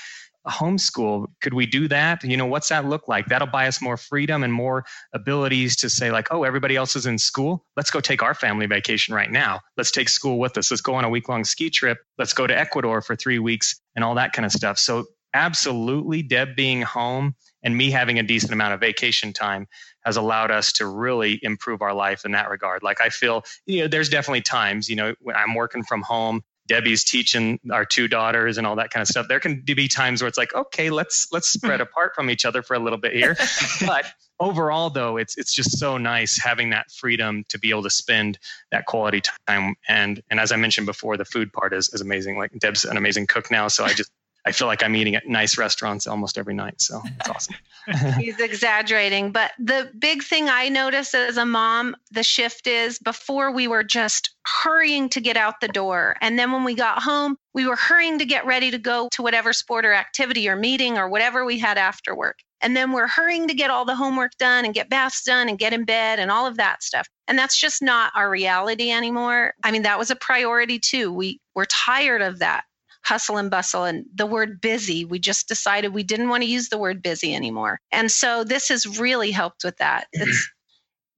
homeschool. 0.49 1.27
Could 1.41 1.55
we 1.55 1.67
do 1.67 1.89
that? 1.89 2.25
You 2.25 2.37
know, 2.37 2.47
what's 2.47 2.69
that 2.69 2.87
look 2.87 3.09
like? 3.09 3.27
That'll 3.27 3.49
buy 3.49 3.67
us 3.69 3.81
more 3.81 3.97
freedom 3.97 4.43
and 4.43 4.53
more 4.53 4.85
abilities 5.13 5.77
to 5.77 5.91
say, 5.91 6.11
like, 6.11 6.29
oh, 6.31 6.45
everybody 6.45 6.77
else 6.77 6.97
is 6.97 7.07
in 7.07 7.19
school. 7.19 7.65
Let's 7.77 7.91
go 7.91 8.01
take 8.01 8.23
our 8.23 8.35
family 8.35 8.67
vacation 8.67 9.15
right 9.15 9.31
now. 9.31 9.61
Let's 9.77 9.91
take 9.91 10.09
school 10.09 10.39
with 10.39 10.57
us. 10.59 10.71
Let's 10.71 10.81
go 10.81 10.95
on 10.95 11.05
a 11.05 11.09
week 11.09 11.29
long 11.29 11.45
ski 11.45 11.71
trip. 11.71 11.99
Let's 12.19 12.33
go 12.33 12.47
to 12.47 12.59
Ecuador 12.59 13.03
for 13.03 13.17
three 13.17 13.39
weeks 13.39 13.81
and 13.95 14.05
all 14.05 14.15
that 14.15 14.33
kind 14.33 14.47
of 14.47 14.53
stuff. 14.53 14.79
So, 14.79 15.07
absolutely, 15.35 16.23
Deb 16.23 16.57
being 16.57 16.83
home 16.83 17.35
and 17.63 17.77
me 17.77 17.91
having 17.91 18.19
a 18.19 18.23
decent 18.23 18.53
amount 18.53 18.75
of 18.75 18.81
vacation 18.81 19.33
time 19.33 19.67
has 20.05 20.17
allowed 20.17 20.51
us 20.51 20.73
to 20.73 20.87
really 20.87 21.39
improve 21.43 21.83
our 21.83 21.93
life 21.93 22.25
in 22.25 22.33
that 22.33 22.49
regard. 22.49 22.83
Like 22.83 23.01
I 23.01 23.11
feel, 23.11 23.45
you 23.67 23.83
know, 23.83 23.89
there's 23.89 24.09
definitely 24.09 24.43
times, 24.43 24.89
you 24.89 24.97
know, 24.97 25.15
when 25.21 25.37
I'm 25.37 25.55
working 25.55 25.83
from 25.83 26.03
home, 26.03 26.43
Debbie's 26.69 27.03
teaching 27.03 27.59
our 27.73 27.85
two 27.85 28.07
daughters 28.07 28.59
and 28.59 28.67
all 28.67 28.77
that 28.77 28.91
kind 28.91 29.03
of 29.03 29.09
stuff. 29.09 29.27
There 29.27 29.41
can 29.41 29.63
be 29.63 29.89
times 29.89 30.23
where 30.23 30.29
it's 30.29 30.39
like, 30.39 30.55
okay, 30.55 30.91
let's 30.91 31.33
let's 31.33 31.49
spread 31.49 31.81
hmm. 31.81 31.83
apart 31.83 32.15
from 32.15 32.31
each 32.31 32.45
other 32.45 32.63
for 32.63 32.75
a 32.75 32.79
little 32.79 32.99
bit 32.99 33.15
here. 33.15 33.37
but 33.87 34.07
overall 34.39 34.91
though, 34.91 35.17
it's 35.17 35.37
it's 35.37 35.53
just 35.53 35.79
so 35.79 35.99
nice 35.99 36.39
having 36.41 36.71
that 36.71 36.91
freedom 36.91 37.45
to 37.49 37.59
be 37.59 37.71
able 37.71 37.83
to 37.83 37.91
spend 37.91 38.39
that 38.71 38.87
quality 38.87 39.23
time. 39.49 39.75
And 39.89 40.23
and 40.31 40.39
as 40.39 40.53
I 40.53 40.57
mentioned 40.57 40.87
before, 40.87 41.17
the 41.17 41.25
food 41.25 41.53
part 41.53 41.73
is, 41.73 41.89
is 41.93 42.01
amazing. 42.01 42.39
Like 42.39 42.53
Deb's 42.59 42.85
an 42.85 42.97
amazing 42.97 43.27
cook 43.27 43.51
now. 43.51 43.69
So 43.69 43.85
I 43.85 43.93
just 43.95 44.11
I 44.49 44.53
feel 44.53 44.67
like 44.67 44.83
I'm 44.83 44.97
eating 44.97 45.15
at 45.15 45.29
nice 45.29 45.59
restaurants 45.59 46.07
almost 46.07 46.39
every 46.39 46.55
night. 46.55 46.81
So 46.81 47.03
it's 47.21 47.29
awesome. 47.29 47.55
He's 48.19 48.41
exaggerating. 48.41 49.31
But 49.31 49.53
the 49.59 49.91
big 49.99 50.23
thing 50.23 50.49
I 50.49 50.71
notice 50.71 51.15
as 51.15 51.37
a 51.37 51.45
mom, 51.45 51.97
the 52.11 52.23
shift 52.23 52.67
is 52.67 52.99
before 52.99 53.53
we 53.53 53.69
were 53.69 53.85
just 53.85 54.31
hurrying 54.63 55.11
to 55.11 55.21
get 55.21 55.37
out 55.37 55.61
the 55.61 55.69
door. 55.69 56.17
And 56.23 56.39
then 56.39 56.51
when 56.51 56.65
we 56.65 56.75
got 56.75 57.03
home, 57.03 57.37
we 57.53 57.67
were 57.67 57.77
hurrying 57.77 58.19
to 58.21 58.25
get 58.25 58.47
ready 58.47 58.71
to 58.71 58.79
go 58.79 59.09
to 59.13 59.23
whatever 59.23 59.53
sport 59.53 59.85
or 59.85 59.93
activity 59.93 60.49
or 60.49 60.57
meeting 60.57 60.97
or 60.97 61.11
whatever 61.11 61.45
we 61.45 61.59
had 61.59 61.77
after 61.77 62.15
work. 62.15 62.39
And 62.61 62.75
then 62.75 62.93
we're 62.93 63.07
hurrying 63.07 63.49
to 63.49 63.55
get 63.55 63.71
all 63.71 63.85
the 63.85 63.95
homework 63.95 64.33
done 64.39 64.65
and 64.65 64.75
get 64.75 64.89
baths 64.89 65.23
done 65.23 65.49
and 65.49 65.59
get 65.59 65.75
in 65.75 65.85
bed 65.85 66.19
and 66.19 66.31
all 66.31 66.47
of 66.47 66.57
that 66.57 66.83
stuff. 66.83 67.07
And 67.27 67.39
that's 67.39 67.59
just 67.59 67.83
not 67.83 68.13
our 68.17 68.31
reality 68.31 68.91
anymore. 68.91 69.55
I 69.63 69.71
mean, 69.71 69.83
that 69.83 69.99
was 69.99 70.11
a 70.11 70.17
priority 70.17 70.79
too. 70.79 71.13
We 71.13 71.41
we're 71.55 71.67
tired 71.67 72.23
of 72.23 72.39
that 72.39 72.65
hustle 73.03 73.37
and 73.37 73.51
bustle 73.51 73.85
and 73.85 74.07
the 74.15 74.27
word 74.27 74.61
busy. 74.61 75.05
We 75.05 75.19
just 75.19 75.49
decided 75.49 75.93
we 75.93 76.03
didn't 76.03 76.29
want 76.29 76.43
to 76.43 76.49
use 76.49 76.69
the 76.69 76.79
word 76.79 77.03
busy 77.03 77.35
anymore. 77.35 77.81
And 77.91 78.11
so 78.11 78.45
this 78.45 78.69
has 78.69 78.99
really 78.99 79.31
helped 79.31 79.65
with 79.65 79.79
that. 79.79 80.09
Mm-hmm. 80.17 80.29
It's, 80.29 80.51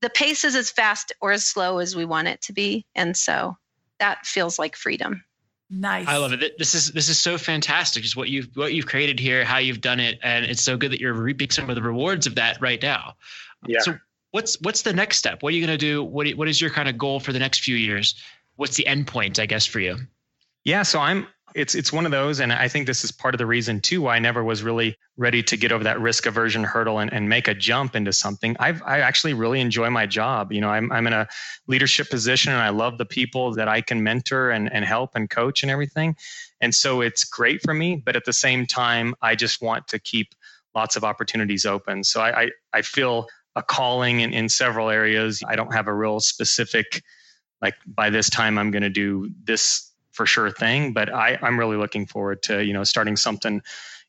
the 0.01 0.11
pace 0.11 0.45
is 0.45 0.55
as 0.55 0.71
fast 0.71 1.13
or 1.21 1.33
as 1.33 1.47
slow 1.47 1.79
as 1.79 1.95
we 1.95 2.05
want 2.05 2.29
it 2.29 2.41
to 2.43 2.53
be. 2.53 2.87
And 2.95 3.17
so 3.17 3.57
that 3.99 4.25
feels 4.25 4.59
like 4.59 4.77
freedom. 4.77 5.25
Nice. 5.69 6.09
I 6.09 6.17
love 6.17 6.33
it. 6.33 6.59
This 6.59 6.75
is 6.75 6.91
this 6.91 7.09
is 7.09 7.19
so 7.19 7.39
fantastic. 7.39 8.03
Just 8.03 8.17
what 8.17 8.29
you've 8.29 8.49
what 8.55 8.75
you've 8.75 8.87
created 8.87 9.21
here, 9.21 9.45
how 9.45 9.59
you've 9.59 9.81
done 9.81 10.01
it, 10.01 10.19
and 10.21 10.45
it's 10.45 10.63
so 10.63 10.77
good 10.77 10.91
that 10.91 11.01
you're 11.01 11.13
reaping 11.13 11.51
some 11.51 11.71
of 11.71 11.77
the 11.77 11.83
rewards 11.83 12.27
of 12.27 12.35
that 12.37 12.61
right 12.61 12.83
now. 12.83 13.15
Yeah. 13.67 13.79
So 13.81 13.99
what's 14.33 14.61
what's 14.63 14.83
the 14.83 14.93
next 14.93 15.19
step? 15.19 15.45
What 15.45 15.53
are 15.53 15.57
you 15.57 15.65
going 15.65 15.79
to 15.79 15.87
do? 15.87 16.03
What 16.03 16.29
what 16.31 16.49
is 16.49 16.61
your 16.61 16.71
kind 16.71 16.89
of 16.89 16.99
goal 16.99 17.21
for 17.21 17.33
the 17.33 17.39
next 17.39 17.61
few 17.61 17.77
years? 17.77 18.17
What's 18.57 18.77
the 18.77 18.87
end 18.87 19.07
point, 19.07 19.39
I 19.39 19.47
guess, 19.47 19.65
for 19.65 19.79
you? 19.79 19.97
Yeah, 20.65 20.83
so 20.83 20.99
I'm 20.99 21.29
it's 21.55 21.75
it's 21.75 21.93
one 21.93 22.05
of 22.05 22.13
those 22.13 22.41
and 22.41 22.53
i 22.53 22.69
think 22.69 22.87
this 22.87 23.05
is 23.05 23.11
part 23.11 23.35
of 23.35 23.39
the 23.39 23.47
reason 23.47 23.81
too 23.81 24.03
why 24.03 24.17
i 24.17 24.19
never 24.19 24.43
was 24.45 24.63
really 24.63 24.97
ready 25.17 25.43
to 25.43 25.57
get 25.57 25.71
over 25.71 25.85
that 25.85 26.01
risk 26.01 26.25
aversion 26.27 26.65
hurdle 26.65 26.99
and, 26.99 27.13
and 27.13 27.29
make 27.29 27.47
a 27.47 27.55
jump 27.55 27.95
into 27.95 28.13
something. 28.13 28.57
I've, 28.59 28.83
i 28.85 29.01
actually 29.01 29.35
really 29.35 29.61
enjoy 29.61 29.91
my 29.91 30.07
job. 30.07 30.51
You 30.51 30.63
know 30.63 30.71
I'm, 30.71 30.91
I'm 30.91 31.07
in 31.07 31.13
a 31.13 31.29
leadership 31.67 32.09
position 32.09 32.53
and 32.53 32.63
i 32.63 32.71
love 32.71 32.97
the 32.99 33.05
people 33.05 33.53
that 33.55 33.69
i 33.69 33.81
can 33.83 34.03
mentor 34.03 34.51
and, 34.51 34.73
and 34.73 34.85
help 34.85 35.11
and 35.15 35.29
coach 35.29 35.63
and 35.63 35.71
everything. 35.71 36.17
And 36.63 36.75
so 36.75 37.03
it's 37.03 37.25
great 37.25 37.63
for 37.63 37.75
me 37.75 37.97
but 37.97 38.17
at 38.17 38.25
the 38.25 38.33
same 38.33 38.67
time 38.67 39.15
i 39.21 39.35
just 39.35 39.61
want 39.61 39.89
to 39.89 39.99
keep 39.99 40.35
lots 40.75 40.97
of 40.97 41.05
opportunities 41.05 41.67
open. 41.67 42.03
So 42.03 42.21
i, 42.23 42.43
I, 42.43 42.51
I 42.73 42.83
feel 42.83 43.27
a 43.57 43.63
calling 43.63 44.21
in, 44.21 44.33
in 44.33 44.49
several 44.49 44.89
areas. 44.89 45.43
I 45.47 45.57
don't 45.57 45.75
have 45.75 45.89
a 45.89 45.93
real 45.93 46.21
specific 46.21 47.03
like 47.61 47.75
by 47.87 48.09
this 48.09 48.31
time 48.31 48.57
i'm 48.57 48.71
going 48.71 48.83
to 48.83 48.89
do 48.89 49.31
this 49.45 49.90
for 50.13 50.27
sure 50.27 50.51
thing. 50.51 50.93
But 50.93 51.13
I, 51.13 51.39
I'm 51.43 51.59
really 51.59 51.77
looking 51.77 52.07
forward 52.07 52.43
to, 52.45 52.65
you 52.65 52.73
know, 52.73 52.85
starting 52.85 53.17
something 53.17 53.63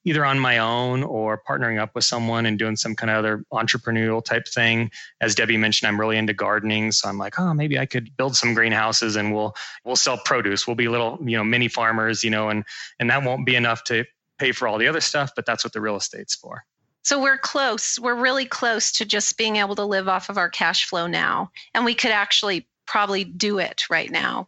either 0.04 0.26
on 0.26 0.40
my 0.40 0.58
own 0.58 1.04
or 1.04 1.42
partnering 1.48 1.80
up 1.80 1.94
with 1.94 2.04
someone 2.04 2.46
and 2.46 2.58
doing 2.58 2.76
some 2.76 2.96
kind 2.96 3.12
of 3.12 3.18
other 3.18 3.46
entrepreneurial 3.54 4.24
type 4.24 4.48
thing. 4.48 4.90
As 5.20 5.36
Debbie 5.36 5.58
mentioned, 5.58 5.88
I'm 5.88 6.00
really 6.00 6.18
into 6.18 6.34
gardening, 6.34 6.92
so 6.92 7.08
I'm 7.08 7.18
like, 7.18 7.40
oh, 7.40 7.54
maybe 7.54 7.78
I 7.78 7.86
could 7.86 8.16
build 8.18 8.36
some 8.36 8.54
greenhouses 8.54 9.16
and 9.16 9.34
we'll 9.34 9.56
we'll 9.86 9.96
sell 9.96 10.18
produce. 10.18 10.66
We'll 10.66 10.76
be 10.76 10.88
little, 10.88 11.20
you 11.22 11.38
know, 11.38 11.44
mini 11.44 11.68
farmers, 11.68 12.24
you 12.24 12.32
know, 12.32 12.50
and 12.50 12.64
and 13.00 13.10
that 13.10 13.24
won't 13.24 13.46
be 13.46 13.56
enough 13.56 13.84
to 13.86 14.06
pay 14.40 14.52
for 14.52 14.68
all 14.68 14.78
the 14.78 14.88
other 14.88 15.02
stuff, 15.02 15.34
but 15.36 15.46
that's 15.46 15.64
what 15.64 15.74
the 15.74 15.82
real 15.82 15.96
estate's 15.96 16.36
for. 16.36 16.64
So 17.04 17.22
we're 17.22 17.38
close. 17.38 17.98
We're 18.00 18.16
really 18.16 18.46
close 18.46 18.92
to 18.94 19.06
just 19.06 19.38
being 19.38 19.56
able 19.58 19.76
to 19.76 19.86
live 19.86 20.08
off 20.08 20.30
of 20.30 20.38
our 20.38 20.50
cash 20.50 20.86
flow 20.86 21.08
now, 21.08 21.52
and 21.74 21.86
we 21.86 21.96
could 21.96 22.12
actually 22.12 22.68
probably 22.88 23.24
do 23.24 23.60
it 23.60 23.84
right 23.90 24.12
now 24.12 24.48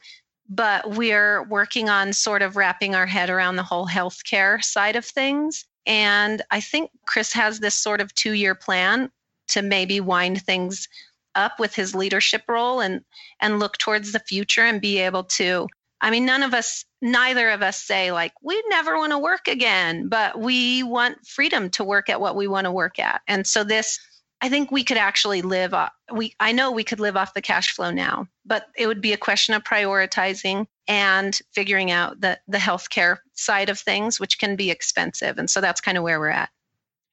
but 0.49 0.91
we're 0.91 1.43
working 1.43 1.89
on 1.89 2.13
sort 2.13 2.41
of 2.41 2.55
wrapping 2.55 2.95
our 2.95 3.05
head 3.05 3.29
around 3.29 3.55
the 3.55 3.63
whole 3.63 3.87
healthcare 3.87 4.63
side 4.63 4.95
of 4.95 5.05
things. 5.05 5.65
And 5.85 6.41
I 6.51 6.59
think 6.59 6.91
Chris 7.05 7.33
has 7.33 7.59
this 7.59 7.75
sort 7.75 8.01
of 8.01 8.13
two 8.13 8.33
year 8.33 8.55
plan 8.55 9.09
to 9.49 9.61
maybe 9.61 9.99
wind 9.99 10.41
things 10.41 10.87
up 11.35 11.59
with 11.59 11.75
his 11.75 11.95
leadership 11.95 12.43
role 12.47 12.79
and 12.79 13.01
and 13.39 13.59
look 13.59 13.77
towards 13.77 14.11
the 14.11 14.19
future 14.19 14.61
and 14.61 14.79
be 14.81 14.99
able 14.99 15.23
to 15.23 15.67
I 15.99 16.11
mean 16.11 16.25
none 16.25 16.43
of 16.43 16.53
us 16.53 16.85
neither 17.01 17.49
of 17.49 17.61
us 17.61 17.81
say 17.81 18.11
like 18.11 18.33
we 18.41 18.61
never 18.69 18.97
want 18.97 19.11
to 19.13 19.17
work 19.17 19.47
again 19.47 20.09
but 20.09 20.39
we 20.39 20.83
want 20.83 21.25
freedom 21.25 21.69
to 21.71 21.83
work 21.83 22.09
at 22.09 22.21
what 22.21 22.35
we 22.35 22.47
want 22.47 22.65
to 22.65 22.71
work 22.71 22.99
at 22.99 23.21
and 23.27 23.47
so 23.47 23.63
this 23.63 23.99
I 24.43 24.49
think 24.49 24.71
we 24.71 24.83
could 24.83 24.97
actually 24.97 25.41
live 25.41 25.73
off, 25.73 25.93
we 26.11 26.35
I 26.37 26.51
know 26.51 26.69
we 26.69 26.83
could 26.83 26.99
live 26.99 27.15
off 27.15 27.33
the 27.33 27.41
cash 27.41 27.73
flow 27.73 27.91
now, 27.91 28.27
but 28.45 28.67
it 28.75 28.87
would 28.87 28.99
be 28.99 29.13
a 29.13 29.17
question 29.17 29.55
of 29.55 29.63
prioritizing 29.63 30.67
and 30.85 31.39
figuring 31.53 31.91
out 31.91 32.19
the 32.19 32.37
the 32.49 32.57
healthcare 32.57 33.19
side 33.35 33.69
of 33.69 33.79
things, 33.79 34.19
which 34.19 34.37
can 34.39 34.57
be 34.57 34.69
expensive. 34.69 35.37
And 35.37 35.49
so 35.49 35.61
that's 35.61 35.79
kind 35.79 35.97
of 35.97 36.03
where 36.03 36.19
we're 36.19 36.27
at. 36.27 36.49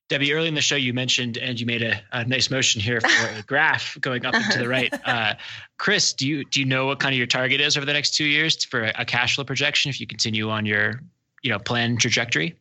Debbie, 0.08 0.32
early 0.32 0.48
in 0.48 0.54
the 0.54 0.60
show, 0.60 0.74
you 0.74 0.92
mentioned 0.92 1.38
and 1.38 1.60
you 1.60 1.66
made 1.66 1.82
a, 1.82 2.02
a 2.10 2.24
nice 2.24 2.50
motion 2.50 2.80
here 2.80 3.00
for 3.00 3.38
a 3.38 3.42
graph 3.42 3.96
going 4.00 4.26
up 4.26 4.34
and 4.34 4.52
to 4.52 4.58
the 4.58 4.68
right. 4.68 4.92
Uh, 5.06 5.34
Chris, 5.78 6.12
do 6.12 6.26
you 6.26 6.44
do 6.44 6.58
you 6.58 6.66
know 6.66 6.86
what 6.86 6.98
kind 6.98 7.12
of 7.12 7.16
your 7.16 7.28
target 7.28 7.60
is 7.60 7.76
over 7.76 7.86
the 7.86 7.92
next 7.92 8.16
two 8.16 8.24
years 8.24 8.64
for 8.64 8.86
a, 8.86 8.92
a 8.98 9.04
cash 9.04 9.36
flow 9.36 9.44
projection 9.44 9.88
if 9.88 10.00
you 10.00 10.08
continue 10.08 10.50
on 10.50 10.66
your 10.66 11.00
you 11.44 11.50
know 11.52 11.60
plan 11.60 11.96
trajectory? 11.96 12.56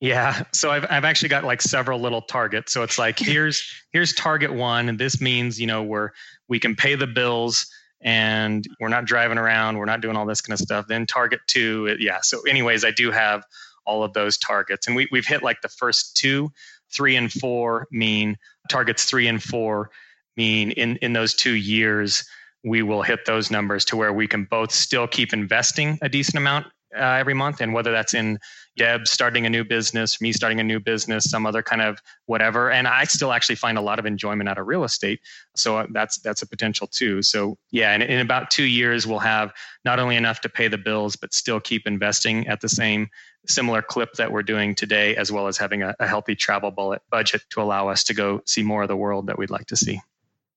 Yeah. 0.00 0.44
So 0.52 0.70
I've 0.70 0.86
I've 0.90 1.04
actually 1.04 1.28
got 1.28 1.44
like 1.44 1.60
several 1.60 2.00
little 2.00 2.22
targets. 2.22 2.72
So 2.72 2.82
it's 2.82 2.98
like 2.98 3.18
here's 3.18 3.70
here's 3.92 4.14
target 4.14 4.52
one, 4.52 4.88
and 4.88 4.98
this 4.98 5.20
means 5.20 5.60
you 5.60 5.66
know 5.66 5.82
we're 5.82 6.10
we 6.48 6.58
can 6.58 6.74
pay 6.74 6.94
the 6.94 7.06
bills 7.06 7.66
and 8.02 8.66
we're 8.80 8.88
not 8.88 9.04
driving 9.04 9.36
around, 9.36 9.76
we're 9.76 9.84
not 9.84 10.00
doing 10.00 10.16
all 10.16 10.24
this 10.24 10.40
kind 10.40 10.58
of 10.58 10.60
stuff. 10.60 10.86
Then 10.88 11.04
target 11.06 11.40
two, 11.46 11.86
it, 11.86 12.00
yeah. 12.00 12.20
So 12.22 12.40
anyways, 12.42 12.82
I 12.82 12.92
do 12.92 13.10
have 13.10 13.44
all 13.84 14.02
of 14.02 14.14
those 14.14 14.38
targets, 14.38 14.86
and 14.86 14.96
we 14.96 15.06
we've 15.12 15.26
hit 15.26 15.42
like 15.42 15.60
the 15.60 15.68
first 15.68 16.16
two, 16.16 16.50
three 16.90 17.16
and 17.16 17.30
four 17.30 17.86
mean 17.90 18.36
targets 18.70 19.04
three 19.04 19.28
and 19.28 19.42
four 19.42 19.90
mean 20.36 20.70
in 20.70 20.96
in 20.96 21.12
those 21.12 21.34
two 21.34 21.54
years 21.54 22.24
we 22.62 22.82
will 22.82 23.02
hit 23.02 23.24
those 23.24 23.50
numbers 23.50 23.86
to 23.86 23.96
where 23.96 24.12
we 24.12 24.26
can 24.26 24.44
both 24.44 24.70
still 24.70 25.06
keep 25.06 25.32
investing 25.32 25.98
a 26.02 26.08
decent 26.08 26.36
amount 26.36 26.66
uh, 26.94 27.16
every 27.18 27.34
month, 27.34 27.60
and 27.60 27.72
whether 27.72 27.92
that's 27.92 28.14
in 28.14 28.38
Deb 28.76 29.06
starting 29.06 29.46
a 29.46 29.50
new 29.50 29.64
business, 29.64 30.20
me 30.20 30.32
starting 30.32 30.60
a 30.60 30.64
new 30.64 30.80
business, 30.80 31.30
some 31.30 31.46
other 31.46 31.62
kind 31.62 31.82
of 31.82 31.98
whatever. 32.26 32.70
And 32.70 32.88
I 32.88 33.04
still 33.04 33.32
actually 33.32 33.56
find 33.56 33.76
a 33.76 33.80
lot 33.80 33.98
of 33.98 34.06
enjoyment 34.06 34.48
out 34.48 34.58
of 34.58 34.66
real 34.66 34.84
estate, 34.84 35.20
so 35.54 35.78
uh, 35.78 35.86
that's 35.92 36.18
that's 36.18 36.42
a 36.42 36.46
potential 36.46 36.86
too. 36.86 37.22
So 37.22 37.58
yeah, 37.70 37.92
and 37.92 38.02
in 38.02 38.20
about 38.20 38.50
two 38.50 38.64
years, 38.64 39.06
we'll 39.06 39.18
have 39.18 39.52
not 39.84 39.98
only 39.98 40.16
enough 40.16 40.40
to 40.42 40.48
pay 40.48 40.68
the 40.68 40.78
bills, 40.78 41.16
but 41.16 41.34
still 41.34 41.60
keep 41.60 41.86
investing 41.86 42.46
at 42.48 42.60
the 42.60 42.68
same 42.68 43.08
similar 43.46 43.82
clip 43.82 44.14
that 44.14 44.32
we're 44.32 44.42
doing 44.42 44.74
today, 44.74 45.16
as 45.16 45.32
well 45.32 45.46
as 45.46 45.56
having 45.56 45.82
a, 45.82 45.94
a 45.98 46.06
healthy 46.06 46.34
travel 46.34 46.70
bullet 46.70 47.02
budget 47.10 47.42
to 47.50 47.62
allow 47.62 47.88
us 47.88 48.04
to 48.04 48.14
go 48.14 48.42
see 48.46 48.62
more 48.62 48.82
of 48.82 48.88
the 48.88 48.96
world 48.96 49.26
that 49.26 49.38
we'd 49.38 49.50
like 49.50 49.66
to 49.66 49.76
see. 49.76 50.00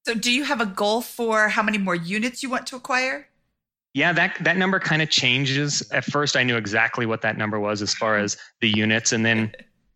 So, 0.06 0.14
do 0.14 0.32
you 0.32 0.44
have 0.44 0.60
a 0.60 0.66
goal 0.66 1.02
for 1.02 1.50
how 1.50 1.64
many 1.64 1.78
more 1.78 1.96
units 1.96 2.44
you 2.44 2.50
want 2.50 2.68
to 2.68 2.76
acquire? 2.76 3.30
Yeah, 3.94 4.12
that 4.14 4.38
that 4.42 4.58
number 4.58 4.80
kind 4.80 5.02
of 5.02 5.10
changes. 5.10 5.84
At 5.92 6.04
first, 6.04 6.36
I 6.36 6.44
knew 6.44 6.58
exactly 6.58 7.06
what 7.06 7.22
that 7.22 7.38
number 7.38 7.60
was 7.60 7.82
as 7.82 7.94
far 7.94 8.18
as 8.18 8.38
the 8.60 8.70
units, 8.70 9.12
and 9.12 9.26
then 9.26 9.54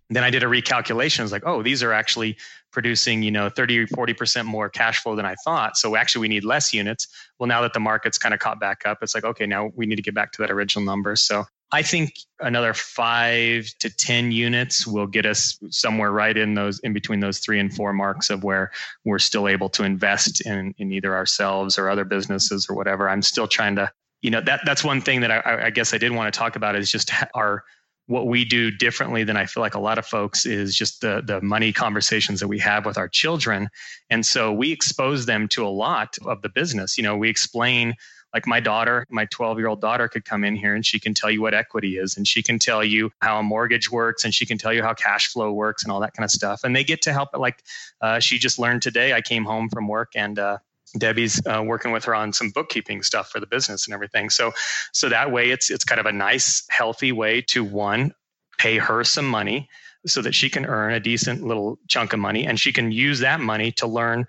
then 0.10 0.24
I 0.24 0.30
did 0.30 0.44
a 0.44 0.46
recalculation. 0.46 1.20
I 1.20 1.24
was 1.24 1.32
like, 1.32 1.46
oh, 1.46 1.62
these 1.62 1.84
are 1.84 1.92
actually 1.92 2.38
producing, 2.72 3.24
you 3.24 3.32
know, 3.32 3.50
30 3.50 3.80
or 3.80 3.88
40% 3.88 4.46
more 4.46 4.70
cash 4.70 5.02
flow 5.02 5.16
than 5.16 5.26
I 5.26 5.36
thought. 5.44 5.78
So 5.78 5.96
actually 5.96 6.22
we 6.22 6.28
need 6.30 6.46
less 6.46 6.74
units. 6.74 7.08
Well, 7.40 7.48
now 7.48 7.62
that 7.62 7.74
the 7.74 7.80
market's 7.80 8.18
kind 8.18 8.34
of 8.34 8.40
caught 8.40 8.60
back 8.60 8.84
up, 8.86 9.00
it's 9.02 9.14
like, 9.14 9.26
okay, 9.26 9.46
now 9.46 9.72
we 9.76 9.86
need 9.86 9.98
to 9.98 10.02
get 10.02 10.16
back 10.16 10.32
to 10.34 10.42
that 10.42 10.52
original 10.52 10.86
number. 10.86 11.16
So 11.16 11.46
I 11.72 11.82
think 11.82 12.14
another 12.40 12.74
five 12.74 13.70
to 13.80 13.90
10 13.90 14.32
units 14.32 14.88
will 14.88 15.08
get 15.08 15.26
us 15.26 15.60
somewhere 15.70 16.12
right 16.12 16.38
in 16.38 16.54
those, 16.54 16.80
in 16.80 16.94
between 16.94 17.20
those 17.20 17.40
three 17.40 17.60
and 17.60 17.74
four 17.74 17.92
marks 17.92 18.30
of 18.30 18.44
where 18.44 18.72
we're 19.04 19.20
still 19.20 19.50
able 19.50 19.68
to 19.70 19.84
invest 19.84 20.46
in, 20.46 20.74
in 20.78 20.92
either 20.94 21.14
ourselves 21.14 21.78
or 21.78 21.90
other 21.90 22.06
businesses 22.06 22.68
or 22.70 22.76
whatever. 22.76 23.10
I'm 23.10 23.22
still 23.22 23.48
trying 23.48 23.76
to, 23.76 23.92
you 24.22 24.32
know, 24.32 24.40
that 24.42 24.62
that's 24.66 24.84
one 24.84 25.02
thing 25.02 25.22
that 25.22 25.32
I, 25.32 25.66
I 25.66 25.70
guess 25.70 25.94
I 25.94 25.98
did 25.98 26.14
want 26.14 26.34
to 26.34 26.38
talk 26.38 26.56
about 26.56 26.76
is 26.76 26.92
just 26.92 27.12
our 27.36 27.64
what 28.08 28.28
we 28.28 28.46
do 28.46 28.72
differently 28.72 29.26
than 29.26 29.36
I 29.36 29.46
feel 29.46 29.62
like 29.62 29.76
a 29.76 29.80
lot 29.80 29.98
of 29.98 30.06
folks 30.06 30.46
is 30.46 30.74
just 30.76 31.02
the 31.02 31.22
the 31.26 31.42
money 31.42 31.74
conversations 31.74 32.40
that 32.40 32.48
we 32.48 32.60
have 32.60 32.86
with 32.86 32.98
our 32.98 33.10
children. 33.10 33.68
And 34.10 34.26
so 34.26 34.54
we 34.54 34.72
expose 34.72 35.26
them 35.26 35.50
to 35.50 35.66
a 35.66 35.68
lot 35.68 36.18
of 36.26 36.42
the 36.42 36.50
business. 36.50 36.98
You 36.98 37.04
know, 37.04 37.18
we 37.18 37.30
explain 37.30 37.96
like 38.38 38.46
my 38.46 38.60
daughter, 38.60 39.04
my 39.10 39.26
12 39.26 39.58
year 39.58 39.68
old 39.68 39.82
daughter 39.82 40.08
could 40.08 40.24
come 40.24 40.44
in 40.44 40.56
here 40.56 40.76
and 40.76 40.86
she 40.86 41.00
can 41.00 41.16
tell 41.16 41.32
you 41.32 41.42
what 41.42 41.56
equity 41.56 41.98
is 41.98 42.18
and 42.18 42.28
she 42.28 42.44
can 42.44 42.60
tell 42.60 42.84
you 42.84 43.12
how 43.20 43.40
a 43.40 43.44
mortgage 43.44 43.92
works 43.92 44.24
and 44.24 44.32
she 44.32 44.46
can 44.46 44.60
tell 44.60 44.72
you 44.72 44.84
how 44.84 44.94
cash 44.94 45.34
flow 45.34 45.52
works 45.52 45.82
and 45.82 45.92
all 45.92 46.00
that 46.00 46.14
kind 46.14 46.24
of 46.24 46.30
stuff. 46.30 46.64
And 46.64 46.76
they 46.76 46.84
get 46.84 47.02
to 47.02 47.14
help. 47.14 47.30
Like 47.36 47.64
uh, 48.00 48.20
she 48.20 48.38
just 48.38 48.60
learned 48.60 48.84
today. 48.84 49.14
I 49.14 49.22
came 49.22 49.44
home 49.44 49.70
from 49.70 49.88
work 49.88 50.12
and 50.14 50.38
uh, 50.38 50.60
Debbie's 51.00 51.42
uh, 51.48 51.64
working 51.66 51.92
with 51.92 52.06
her 52.06 52.14
on 52.14 52.32
some 52.32 52.52
bookkeeping 52.52 53.02
stuff 53.02 53.32
for 53.32 53.40
the 53.40 53.48
business 53.48 53.88
and 53.88 53.94
everything. 53.96 54.30
So, 54.30 54.52
so 54.94 55.10
that 55.10 55.32
way 55.32 55.50
it's 55.50 55.72
it's 55.72 55.84
kind 55.84 56.00
of 56.00 56.06
a 56.06 56.14
nice, 56.14 56.64
healthy 56.70 57.12
way 57.12 57.42
to 57.54 57.64
one 57.64 58.14
pay 58.60 58.78
her 58.78 59.04
some 59.04 59.28
money 59.28 59.68
so 60.06 60.22
that 60.22 60.36
she 60.36 60.48
can 60.48 60.68
earn 60.68 60.94
a 60.94 61.00
decent 61.00 61.44
little 61.44 61.80
chunk 61.88 62.14
of 62.14 62.20
money 62.20 62.46
and 62.46 62.60
she 62.60 62.72
can 62.72 62.92
use 62.92 63.20
that 63.22 63.40
money 63.40 63.72
to 63.72 63.88
learn 63.88 64.28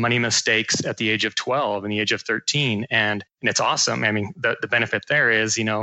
money 0.00 0.18
mistakes 0.18 0.84
at 0.84 0.96
the 0.96 1.10
age 1.10 1.24
of 1.24 1.34
12 1.34 1.84
and 1.84 1.92
the 1.92 2.00
age 2.00 2.12
of 2.12 2.22
13 2.22 2.86
and 2.90 3.24
and 3.40 3.48
it's 3.48 3.60
awesome. 3.60 4.04
I 4.04 4.12
mean 4.12 4.32
the, 4.36 4.56
the 4.60 4.68
benefit 4.68 5.04
there 5.08 5.30
is 5.30 5.56
you 5.56 5.64
know 5.64 5.82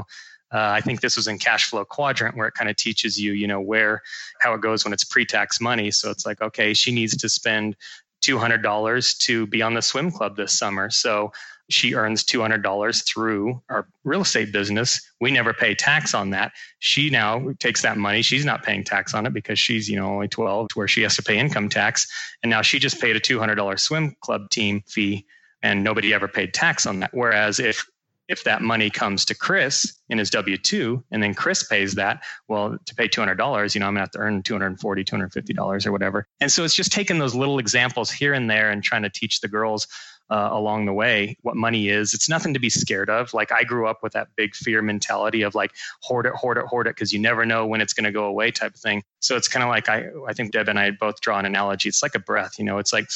uh, 0.53 0.71
i 0.79 0.81
think 0.81 1.01
this 1.01 1.17
was 1.17 1.27
in 1.27 1.37
cash 1.37 1.69
flow 1.69 1.83
quadrant 1.83 2.37
where 2.37 2.47
it 2.47 2.53
kind 2.53 2.69
of 2.69 2.75
teaches 2.75 3.19
you 3.19 3.33
you 3.33 3.47
know 3.47 3.59
where 3.59 4.01
how 4.39 4.53
it 4.53 4.61
goes 4.61 4.83
when 4.83 4.93
it's 4.93 5.03
pre-tax 5.03 5.59
money. 5.59 5.91
So 5.91 6.09
it's 6.09 6.25
like 6.25 6.41
okay 6.41 6.73
she 6.73 6.91
needs 6.91 7.15
to 7.17 7.29
spend 7.29 7.75
$200 8.23 9.17
to 9.19 9.47
be 9.47 9.61
on 9.61 9.73
the 9.75 9.81
swim 9.81 10.11
club 10.11 10.35
this 10.35 10.57
summer. 10.57 10.89
So 10.89 11.31
she 11.69 11.95
earns 11.95 12.23
$200 12.23 13.05
through 13.05 13.61
our 13.69 13.87
real 14.03 14.21
estate 14.21 14.51
business. 14.51 15.01
We 15.19 15.31
never 15.31 15.53
pay 15.53 15.75
tax 15.75 16.13
on 16.13 16.29
that. 16.31 16.53
She 16.79 17.09
now 17.09 17.49
takes 17.59 17.81
that 17.81 17.97
money. 17.97 18.21
She's 18.21 18.45
not 18.45 18.63
paying 18.63 18.83
tax 18.83 19.13
on 19.13 19.25
it 19.25 19.33
because 19.33 19.59
she's, 19.59 19.89
you 19.89 19.97
know, 19.97 20.07
only 20.07 20.27
12 20.27 20.67
where 20.75 20.87
she 20.87 21.01
has 21.01 21.15
to 21.17 21.23
pay 21.23 21.37
income 21.37 21.69
tax. 21.69 22.07
And 22.43 22.49
now 22.49 22.61
she 22.61 22.79
just 22.79 23.01
paid 23.01 23.15
a 23.15 23.19
$200 23.19 23.79
swim 23.79 24.15
club 24.21 24.49
team 24.49 24.83
fee 24.87 25.25
and 25.61 25.83
nobody 25.83 26.13
ever 26.13 26.27
paid 26.27 26.53
tax 26.53 26.85
on 26.85 26.99
that. 27.01 27.11
Whereas 27.13 27.59
if 27.59 27.85
if 28.27 28.43
that 28.43 28.61
money 28.61 28.89
comes 28.89 29.23
to 29.25 29.35
Chris 29.35 29.99
in 30.09 30.17
his 30.17 30.29
W 30.31 30.57
2 30.57 31.03
and 31.11 31.23
then 31.23 31.33
Chris 31.33 31.63
pays 31.63 31.95
that, 31.95 32.23
well, 32.47 32.77
to 32.85 32.95
pay 32.95 33.07
$200, 33.07 33.73
you 33.73 33.79
know, 33.79 33.87
I'm 33.87 33.93
going 33.93 33.95
to 33.95 33.99
have 34.01 34.11
to 34.11 34.19
earn 34.19 34.43
$240, 34.43 34.77
$250 34.77 35.87
or 35.87 35.91
whatever. 35.91 36.27
And 36.41 36.51
so 36.51 36.63
it's 36.63 36.75
just 36.75 36.91
taking 36.91 37.19
those 37.19 37.35
little 37.35 37.59
examples 37.59 38.11
here 38.11 38.33
and 38.33 38.49
there 38.49 38.69
and 38.69 38.83
trying 38.83 39.03
to 39.03 39.09
teach 39.09 39.39
the 39.39 39.47
girls 39.47 39.87
uh, 40.29 40.49
along 40.51 40.85
the 40.85 40.93
way 40.93 41.37
what 41.41 41.55
money 41.55 41.89
is. 41.89 42.13
It's 42.13 42.29
nothing 42.29 42.53
to 42.53 42.59
be 42.59 42.69
scared 42.69 43.09
of. 43.09 43.33
Like 43.33 43.51
I 43.51 43.63
grew 43.63 43.87
up 43.87 44.03
with 44.03 44.13
that 44.13 44.29
big 44.35 44.55
fear 44.55 44.81
mentality 44.81 45.41
of 45.41 45.55
like 45.55 45.71
hoard 46.01 46.25
it, 46.25 46.33
hoard 46.33 46.57
it, 46.57 46.65
hoard 46.65 46.87
it, 46.87 46.95
because 46.95 47.13
you 47.13 47.19
never 47.19 47.45
know 47.45 47.65
when 47.65 47.81
it's 47.81 47.93
going 47.93 48.05
to 48.05 48.11
go 48.11 48.25
away 48.25 48.51
type 48.51 48.75
of 48.75 48.79
thing. 48.79 49.03
So 49.19 49.35
it's 49.35 49.47
kind 49.47 49.63
of 49.63 49.69
like 49.69 49.89
I, 49.89 50.07
I 50.27 50.33
think 50.33 50.51
Deb 50.51 50.67
and 50.67 50.79
I 50.79 50.91
both 50.91 51.21
draw 51.21 51.39
an 51.39 51.45
analogy. 51.45 51.89
It's 51.89 52.03
like 52.03 52.15
a 52.15 52.19
breath, 52.19 52.59
you 52.59 52.65
know, 52.65 52.77
it's 52.77 52.93
like 52.93 53.07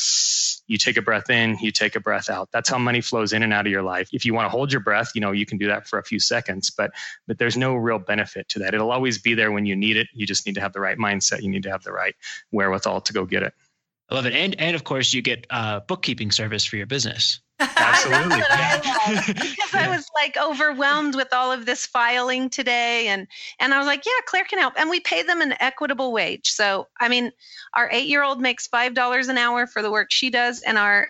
you 0.68 0.78
take 0.78 0.98
a 0.98 1.02
breath 1.02 1.30
in, 1.30 1.58
you 1.60 1.72
take 1.72 1.96
a 1.96 2.00
breath 2.00 2.30
out. 2.30 2.50
That's 2.52 2.70
how 2.70 2.78
money 2.78 3.02
flows 3.02 3.34
in 3.34 3.44
and 3.44 3.54
out 3.54 3.66
of 3.66 3.72
your 3.72 3.84
life. 3.84 4.10
If 4.14 4.26
you 4.26 4.34
want 4.34 4.46
to 4.46 4.50
hold 4.50 4.72
your 4.72 4.82
breath, 4.82 5.12
you 5.16 5.22
know, 5.22 5.32
you 5.32 5.46
can 5.46 5.58
do 5.58 5.68
that 5.68 5.88
for 5.88 6.00
a 6.00 6.04
few 6.04 6.20
seconds, 6.20 6.70
but 6.70 6.92
but 7.28 7.38
there's 7.38 7.58
no 7.58 7.76
real 7.76 8.00
benefit 8.00 8.48
to 8.50 8.60
that. 8.60 8.74
It'll 8.74 8.92
always 8.92 9.18
be 9.18 9.34
there 9.34 9.52
when 9.52 9.66
you 9.66 9.76
need 9.76 9.98
it. 9.98 10.08
You 10.14 10.26
just 10.26 10.46
need 10.46 10.56
to 10.56 10.62
have 10.62 10.74
the 10.74 10.80
right 10.80 10.98
mindset. 10.98 11.42
You 11.42 11.50
need 11.50 11.64
to 11.64 11.72
have 11.72 11.84
the 11.84 11.92
right 11.92 12.16
wherewithal 12.52 13.02
to 13.02 13.14
go 13.14 13.26
get 13.26 13.44
it. 13.44 13.54
I 14.12 14.16
love 14.16 14.26
it. 14.26 14.34
And 14.34 14.60
and 14.60 14.76
of 14.76 14.84
course 14.84 15.14
you 15.14 15.22
get 15.22 15.48
uh, 15.50 15.80
bookkeeping 15.80 16.32
service 16.32 16.66
for 16.66 16.76
your 16.76 16.86
business. 16.86 17.40
Absolutely. 17.60 18.42
I 18.50 19.24
because 19.28 19.74
I 19.74 19.88
was 19.88 20.06
like 20.16 20.36
overwhelmed 20.38 21.16
with 21.16 21.30
all 21.32 21.52
of 21.52 21.66
this 21.66 21.86
filing 21.86 22.50
today 22.50 23.08
and 23.08 23.26
and 23.60 23.74
I 23.74 23.78
was 23.78 23.88
like, 23.88 24.06
yeah, 24.06 24.12
Claire 24.26 24.44
can 24.44 24.60
help. 24.60 24.74
And 24.78 24.90
we 24.90 25.00
pay 25.00 25.24
them 25.24 25.42
an 25.42 25.56
equitable 25.62 26.12
wage. 26.12 26.52
So 26.52 26.88
I 27.00 27.08
mean, 27.08 27.32
our 27.74 27.90
eight 27.92 28.08
year 28.08 28.24
old 28.24 28.42
makes 28.42 28.68
five 28.68 28.94
dollars 28.94 29.30
an 29.30 29.38
hour 29.38 29.66
for 29.66 29.82
the 29.82 29.92
work 29.92 30.12
she 30.12 30.30
does, 30.30 30.62
and 30.62 30.78
our 30.78 31.08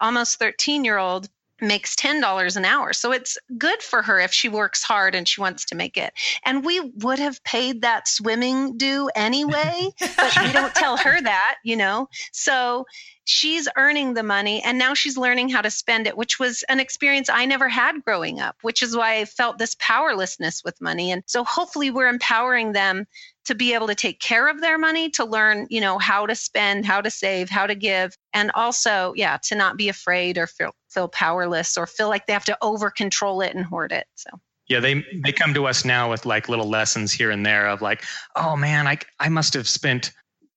almost 0.00 0.38
13 0.38 0.84
year 0.84 0.96
old 0.96 1.28
makes 1.60 1.94
$10 1.96 2.56
an 2.56 2.64
hour. 2.64 2.92
So 2.92 3.12
it's 3.12 3.38
good 3.56 3.82
for 3.82 4.02
her 4.02 4.20
if 4.20 4.32
she 4.32 4.48
works 4.48 4.82
hard 4.82 5.14
and 5.14 5.26
she 5.26 5.40
wants 5.40 5.64
to 5.66 5.74
make 5.74 5.96
it. 5.96 6.12
And 6.44 6.64
we 6.64 6.80
would 6.80 7.18
have 7.18 7.42
paid 7.44 7.82
that 7.82 8.08
swimming 8.08 8.76
due 8.76 9.10
anyway, 9.14 9.90
but 9.98 10.36
we 10.44 10.52
don't 10.52 10.74
tell 10.74 10.96
her 10.96 11.20
that, 11.22 11.56
you 11.64 11.76
know? 11.76 12.08
So 12.32 12.86
she's 13.24 13.68
earning 13.76 14.14
the 14.14 14.22
money 14.22 14.62
and 14.64 14.78
now 14.78 14.94
she's 14.94 15.18
learning 15.18 15.50
how 15.50 15.60
to 15.60 15.70
spend 15.70 16.06
it, 16.06 16.16
which 16.16 16.38
was 16.38 16.62
an 16.68 16.80
experience 16.80 17.28
I 17.28 17.44
never 17.44 17.68
had 17.68 18.02
growing 18.04 18.40
up, 18.40 18.56
which 18.62 18.82
is 18.82 18.96
why 18.96 19.16
I 19.16 19.26
felt 19.26 19.58
this 19.58 19.76
powerlessness 19.78 20.62
with 20.64 20.80
money. 20.80 21.12
And 21.12 21.22
so 21.26 21.44
hopefully 21.44 21.90
we're 21.90 22.08
empowering 22.08 22.72
them 22.72 23.06
to 23.48 23.54
be 23.54 23.72
able 23.72 23.86
to 23.86 23.94
take 23.94 24.20
care 24.20 24.46
of 24.46 24.60
their 24.60 24.76
money, 24.76 25.08
to 25.08 25.24
learn, 25.24 25.66
you 25.70 25.80
know, 25.80 25.98
how 25.98 26.26
to 26.26 26.34
spend, 26.34 26.84
how 26.84 27.00
to 27.00 27.10
save, 27.10 27.48
how 27.48 27.66
to 27.66 27.74
give, 27.74 28.14
and 28.34 28.50
also, 28.54 29.14
yeah, 29.16 29.38
to 29.44 29.54
not 29.54 29.78
be 29.78 29.88
afraid 29.88 30.36
or 30.36 30.46
feel, 30.46 30.70
feel 30.90 31.08
powerless 31.08 31.78
or 31.78 31.86
feel 31.86 32.10
like 32.10 32.26
they 32.26 32.34
have 32.34 32.44
to 32.44 32.58
over 32.60 32.90
control 32.90 33.40
it 33.40 33.54
and 33.54 33.64
hoard 33.64 33.90
it. 33.90 34.06
So 34.16 34.30
yeah 34.68 34.80
they 34.80 35.02
they 35.24 35.32
come 35.32 35.54
to 35.54 35.66
us 35.66 35.86
now 35.86 36.10
with 36.10 36.26
like 36.26 36.50
little 36.50 36.68
lessons 36.68 37.10
here 37.10 37.30
and 37.30 37.46
there 37.46 37.66
of 37.68 37.80
like 37.80 38.04
oh 38.36 38.54
man 38.54 38.86
i 38.86 38.98
i 39.18 39.26
must 39.26 39.54
have 39.54 39.66
spent 39.66 40.12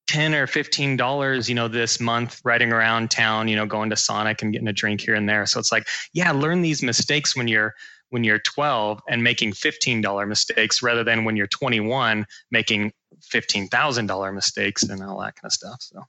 10 0.08 0.36
or 0.36 0.48
15 0.48 0.98
dollars 0.98 1.48
you 1.48 1.56
know 1.56 1.70
this 1.70 2.02
month 2.02 2.42
riding 2.44 2.74
around 2.74 3.10
town 3.10 3.48
you 3.48 3.56
know 3.56 3.66
going 3.66 3.90
to 3.90 3.96
sonic 3.96 4.42
and 4.42 4.52
getting 4.52 4.68
a 4.68 4.74
drink 4.74 5.00
here 5.00 5.16
and 5.16 5.30
there 5.30 5.46
so 5.46 5.62
it's 5.62 5.72
like 5.72 5.88
yeah 6.12 6.32
learn 6.32 6.62
these 6.62 6.84
mistakes 6.84 7.38
when 7.38 7.48
you're 7.48 7.74
when 8.12 8.24
you're 8.24 8.40
12 8.40 9.02
and 9.10 9.24
making 9.24 9.52
$15 9.52 10.28
mistakes 10.28 10.84
rather 10.84 11.04
than 11.04 11.26
when 11.26 11.36
you're 11.36 11.48
21 11.48 12.26
making 12.52 12.94
$15,000 13.34 14.34
mistakes 14.34 14.84
and 14.84 15.04
all 15.04 15.20
that 15.20 15.36
kind 15.36 15.46
of 15.46 15.54
stuff 15.54 15.78
so. 15.82 16.04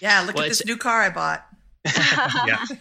Yeah 0.00 0.22
look 0.22 0.36
well, 0.36 0.44
at 0.44 0.48
this 0.48 0.64
new 0.64 0.76
car 0.76 1.02
i 1.02 1.10
bought. 1.10 1.46
Yeah. 2.46 2.64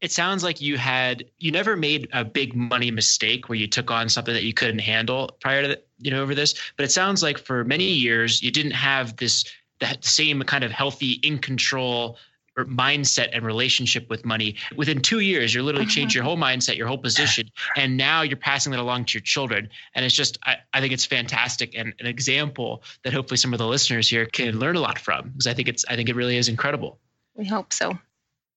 It 0.00 0.12
sounds 0.12 0.44
like 0.44 0.60
you 0.60 0.76
had 0.76 1.24
you 1.38 1.50
never 1.50 1.76
made 1.76 2.08
a 2.12 2.26
big 2.26 2.54
money 2.54 2.90
mistake 2.90 3.48
where 3.48 3.56
you 3.56 3.66
took 3.66 3.90
on 3.90 4.10
something 4.10 4.34
that 4.34 4.44
you 4.44 4.52
couldn't 4.52 4.80
handle 4.80 5.34
prior 5.40 5.62
to 5.62 5.68
the, 5.68 5.82
you 5.98 6.10
know 6.10 6.20
over 6.20 6.34
this 6.34 6.54
but 6.76 6.84
it 6.84 6.92
sounds 6.92 7.22
like 7.22 7.38
for 7.38 7.64
many 7.64 7.86
years 7.86 8.42
you 8.42 8.50
didn't 8.50 8.72
have 8.72 9.16
this 9.16 9.46
that 9.80 10.04
same 10.04 10.42
kind 10.42 10.62
of 10.62 10.70
healthy 10.70 11.12
in 11.22 11.38
control 11.38 12.18
mindset 12.56 13.30
and 13.32 13.44
relationship 13.44 14.08
with 14.08 14.24
money. 14.24 14.56
Within 14.76 15.00
two 15.00 15.20
years 15.20 15.52
you're 15.52 15.62
literally 15.62 15.86
uh-huh. 15.86 15.94
changed 15.94 16.14
your 16.14 16.24
whole 16.24 16.36
mindset 16.36 16.76
your 16.76 16.86
whole 16.86 16.98
position 16.98 17.50
and 17.76 17.96
now 17.96 18.22
you're 18.22 18.36
passing 18.36 18.70
that 18.72 18.80
along 18.80 19.06
to 19.06 19.18
your 19.18 19.22
children. 19.22 19.68
And 19.94 20.04
it's 20.04 20.14
just 20.14 20.38
I, 20.44 20.56
I 20.72 20.80
think 20.80 20.92
it's 20.92 21.04
fantastic 21.04 21.74
and 21.76 21.94
an 21.98 22.06
example 22.06 22.82
that 23.02 23.12
hopefully 23.12 23.38
some 23.38 23.52
of 23.52 23.58
the 23.58 23.66
listeners 23.66 24.08
here 24.08 24.26
can 24.26 24.58
learn 24.58 24.76
a 24.76 24.80
lot 24.80 24.98
from 24.98 25.30
because 25.30 25.46
i 25.46 25.54
think 25.54 25.68
it's 25.68 25.84
i 25.88 25.96
think 25.96 26.08
it 26.08 26.16
really 26.16 26.36
is 26.36 26.48
incredible. 26.48 26.98
We 27.34 27.46
hope 27.46 27.72
so. 27.72 27.98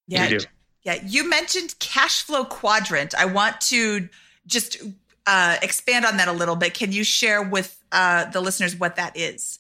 Yeah. 0.08 0.38
Yeah. 0.84 1.00
You 1.04 1.30
mentioned 1.30 1.76
cash 1.80 2.24
flow 2.24 2.46
quadrant. 2.46 3.14
I 3.16 3.26
want 3.26 3.60
to 3.62 4.08
just 4.46 4.78
uh, 5.26 5.58
expand 5.62 6.06
on 6.06 6.18
that 6.18 6.28
a 6.28 6.32
little 6.32 6.56
bit. 6.56 6.74
Can 6.74 6.92
you 6.92 7.04
share 7.04 7.42
with 7.42 7.78
uh, 7.92 8.26
the 8.26 8.40
listeners 8.40 8.76
what 8.76 8.96
that 8.96 9.18
is 9.18 9.60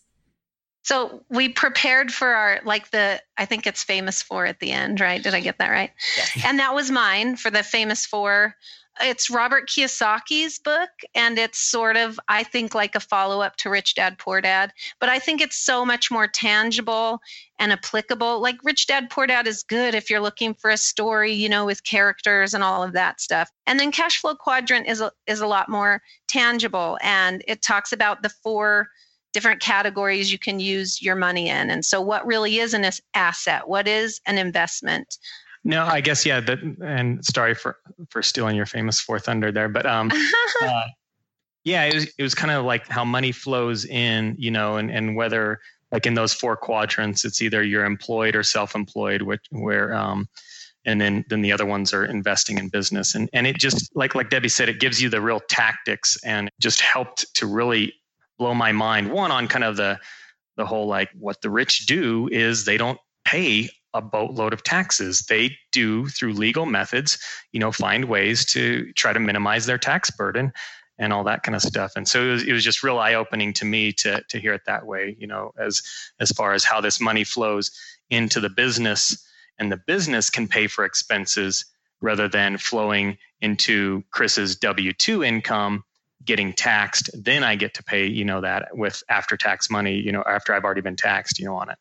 so 0.87 1.21
we 1.27 1.49
prepared 1.49 2.13
for 2.13 2.29
our 2.29 2.61
like 2.63 2.91
the 2.91 3.21
I 3.37 3.43
think 3.43 3.67
it's 3.67 3.83
famous 3.83 4.21
four 4.21 4.45
at 4.45 4.61
the 4.61 4.71
end, 4.71 5.01
right? 5.01 5.21
Did 5.21 5.33
I 5.33 5.41
get 5.41 5.57
that 5.57 5.69
right? 5.69 5.91
Yes. 6.15 6.45
And 6.45 6.59
that 6.59 6.73
was 6.73 6.89
mine 6.89 7.35
for 7.35 7.51
the 7.51 7.61
famous 7.61 8.05
four. 8.05 8.55
It's 9.01 9.29
Robert 9.29 9.67
Kiyosaki's 9.67 10.59
book, 10.59 10.89
and 11.13 11.37
it's 11.37 11.59
sort 11.59 11.97
of 11.97 12.17
I 12.29 12.43
think 12.43 12.73
like 12.73 12.95
a 12.95 13.01
follow 13.01 13.41
up 13.41 13.57
to 13.57 13.69
Rich 13.69 13.95
Dad 13.95 14.17
Poor 14.17 14.39
Dad, 14.39 14.71
but 15.01 15.09
I 15.09 15.19
think 15.19 15.41
it's 15.41 15.57
so 15.57 15.85
much 15.85 16.09
more 16.09 16.25
tangible 16.25 17.19
and 17.59 17.73
applicable. 17.73 18.41
Like 18.41 18.55
Rich 18.63 18.87
Dad 18.87 19.09
Poor 19.09 19.27
Dad 19.27 19.45
is 19.45 19.63
good 19.63 19.93
if 19.93 20.09
you're 20.09 20.21
looking 20.21 20.53
for 20.53 20.69
a 20.69 20.77
story, 20.77 21.33
you 21.33 21.49
know, 21.49 21.65
with 21.65 21.83
characters 21.83 22.53
and 22.53 22.63
all 22.63 22.81
of 22.81 22.93
that 22.93 23.19
stuff. 23.19 23.51
And 23.65 23.77
then 23.77 23.91
Cash 23.91 24.21
Flow 24.21 24.35
Quadrant 24.35 24.87
is 24.87 25.01
a, 25.01 25.11
is 25.27 25.41
a 25.41 25.47
lot 25.47 25.67
more 25.67 26.01
tangible, 26.29 26.97
and 27.01 27.43
it 27.45 27.61
talks 27.61 27.91
about 27.91 28.23
the 28.23 28.29
four 28.29 28.87
different 29.37 29.61
categories 29.61 30.31
you 30.31 30.39
can 30.39 30.59
use 30.59 30.99
your 30.99 31.15
money 31.15 31.47
in. 31.47 31.69
And 31.69 31.85
so, 31.85 32.01
what 32.01 32.25
really 32.25 32.57
is 32.57 32.73
an 32.73 32.89
asset? 33.13 33.67
What 33.67 33.87
is 33.87 34.19
an 34.25 34.39
investment? 34.39 35.19
No, 35.63 35.85
I 35.85 36.01
guess 36.01 36.25
yeah. 36.25 36.39
That 36.39 36.57
and 36.81 37.23
sorry 37.23 37.53
for 37.53 37.77
for 38.09 38.23
stealing 38.23 38.55
your 38.55 38.65
famous 38.65 38.99
four 38.99 39.19
thunder 39.19 39.51
there, 39.51 39.69
but 39.69 39.85
um, 39.85 40.11
uh, 40.63 40.85
yeah, 41.63 41.83
it 41.83 41.93
was 41.93 42.05
it 42.17 42.23
was 42.23 42.33
kind 42.33 42.49
of 42.51 42.65
like 42.65 42.87
how 42.87 43.05
money 43.05 43.31
flows 43.31 43.85
in, 43.85 44.35
you 44.39 44.49
know, 44.49 44.77
and 44.77 44.89
and 44.89 45.15
whether 45.15 45.59
like 45.91 46.07
in 46.07 46.15
those 46.15 46.33
four 46.33 46.57
quadrants, 46.57 47.23
it's 47.23 47.39
either 47.39 47.61
you're 47.61 47.85
employed 47.85 48.35
or 48.35 48.41
self-employed, 48.41 49.21
which 49.21 49.45
where 49.51 49.93
um, 49.93 50.27
and 50.83 50.99
then 50.99 51.25
then 51.29 51.41
the 51.41 51.51
other 51.51 51.65
ones 51.67 51.93
are 51.93 52.05
investing 52.05 52.57
in 52.57 52.69
business, 52.69 53.13
and 53.13 53.29
and 53.33 53.45
it 53.45 53.59
just 53.59 53.95
like 53.95 54.15
like 54.15 54.31
Debbie 54.31 54.49
said, 54.49 54.67
it 54.67 54.79
gives 54.79 54.99
you 54.99 55.09
the 55.09 55.21
real 55.21 55.41
tactics 55.47 56.17
and 56.23 56.49
just 56.59 56.81
helped 56.81 57.31
to 57.35 57.45
really 57.45 57.93
blow 58.37 58.53
my 58.53 58.71
mind. 58.71 59.11
One 59.11 59.31
on 59.31 59.47
kind 59.47 59.63
of 59.65 59.77
the 59.77 59.99
the 60.57 60.65
whole 60.65 60.87
like 60.87 61.09
what 61.19 61.41
the 61.41 61.49
rich 61.49 61.85
do 61.87 62.29
is 62.31 62.65
they 62.65 62.77
don't 62.77 62.99
pay 63.25 63.69
a 63.93 64.01
boatload 64.01 64.53
of 64.53 64.63
taxes. 64.63 65.21
They 65.27 65.57
do 65.71 66.07
through 66.07 66.33
legal 66.33 66.65
methods, 66.65 67.17
you 67.51 67.59
know, 67.59 67.71
find 67.71 68.05
ways 68.05 68.45
to 68.53 68.91
try 68.93 69.13
to 69.13 69.19
minimize 69.19 69.65
their 69.65 69.77
tax 69.79 70.11
burden. 70.11 70.51
and 70.99 71.13
all 71.13 71.23
that 71.25 71.43
kind 71.43 71.55
of 71.55 71.61
stuff. 71.61 71.93
And 71.95 72.07
so 72.07 72.23
it 72.23 72.31
was, 72.31 72.43
it 72.43 72.53
was 72.53 72.63
just 72.63 72.83
real 72.83 72.99
eye 72.99 73.13
opening 73.13 73.53
to 73.53 73.65
me 73.65 73.91
to 73.93 74.23
to 74.29 74.39
hear 74.39 74.53
it 74.53 74.63
that 74.65 74.85
way, 74.85 75.15
you 75.19 75.27
know, 75.27 75.51
as 75.57 75.81
as 76.19 76.31
far 76.31 76.53
as 76.53 76.63
how 76.63 76.81
this 76.81 76.99
money 76.99 77.23
flows 77.23 77.71
into 78.09 78.39
the 78.39 78.49
business 78.49 79.23
and 79.59 79.71
the 79.71 79.81
business 79.87 80.29
can 80.29 80.47
pay 80.47 80.67
for 80.67 80.85
expenses 80.85 81.65
rather 82.01 82.27
than 82.27 82.57
flowing 82.57 83.17
into 83.41 84.03
Chris's 84.11 84.55
W 84.57 84.93
2 84.93 85.23
income 85.23 85.83
getting 86.27 86.53
taxed 86.53 87.09
then 87.13 87.43
i 87.43 87.55
get 87.55 87.73
to 87.73 87.83
pay 87.83 88.05
you 88.05 88.23
know 88.23 88.41
that 88.41 88.69
with 88.77 89.01
after 89.09 89.35
tax 89.35 89.69
money 89.69 89.95
you 89.95 90.11
know 90.11 90.23
after 90.27 90.53
i've 90.53 90.63
already 90.63 90.81
been 90.81 90.95
taxed 90.95 91.39
you 91.39 91.45
know 91.45 91.55
on 91.55 91.69
it. 91.69 91.77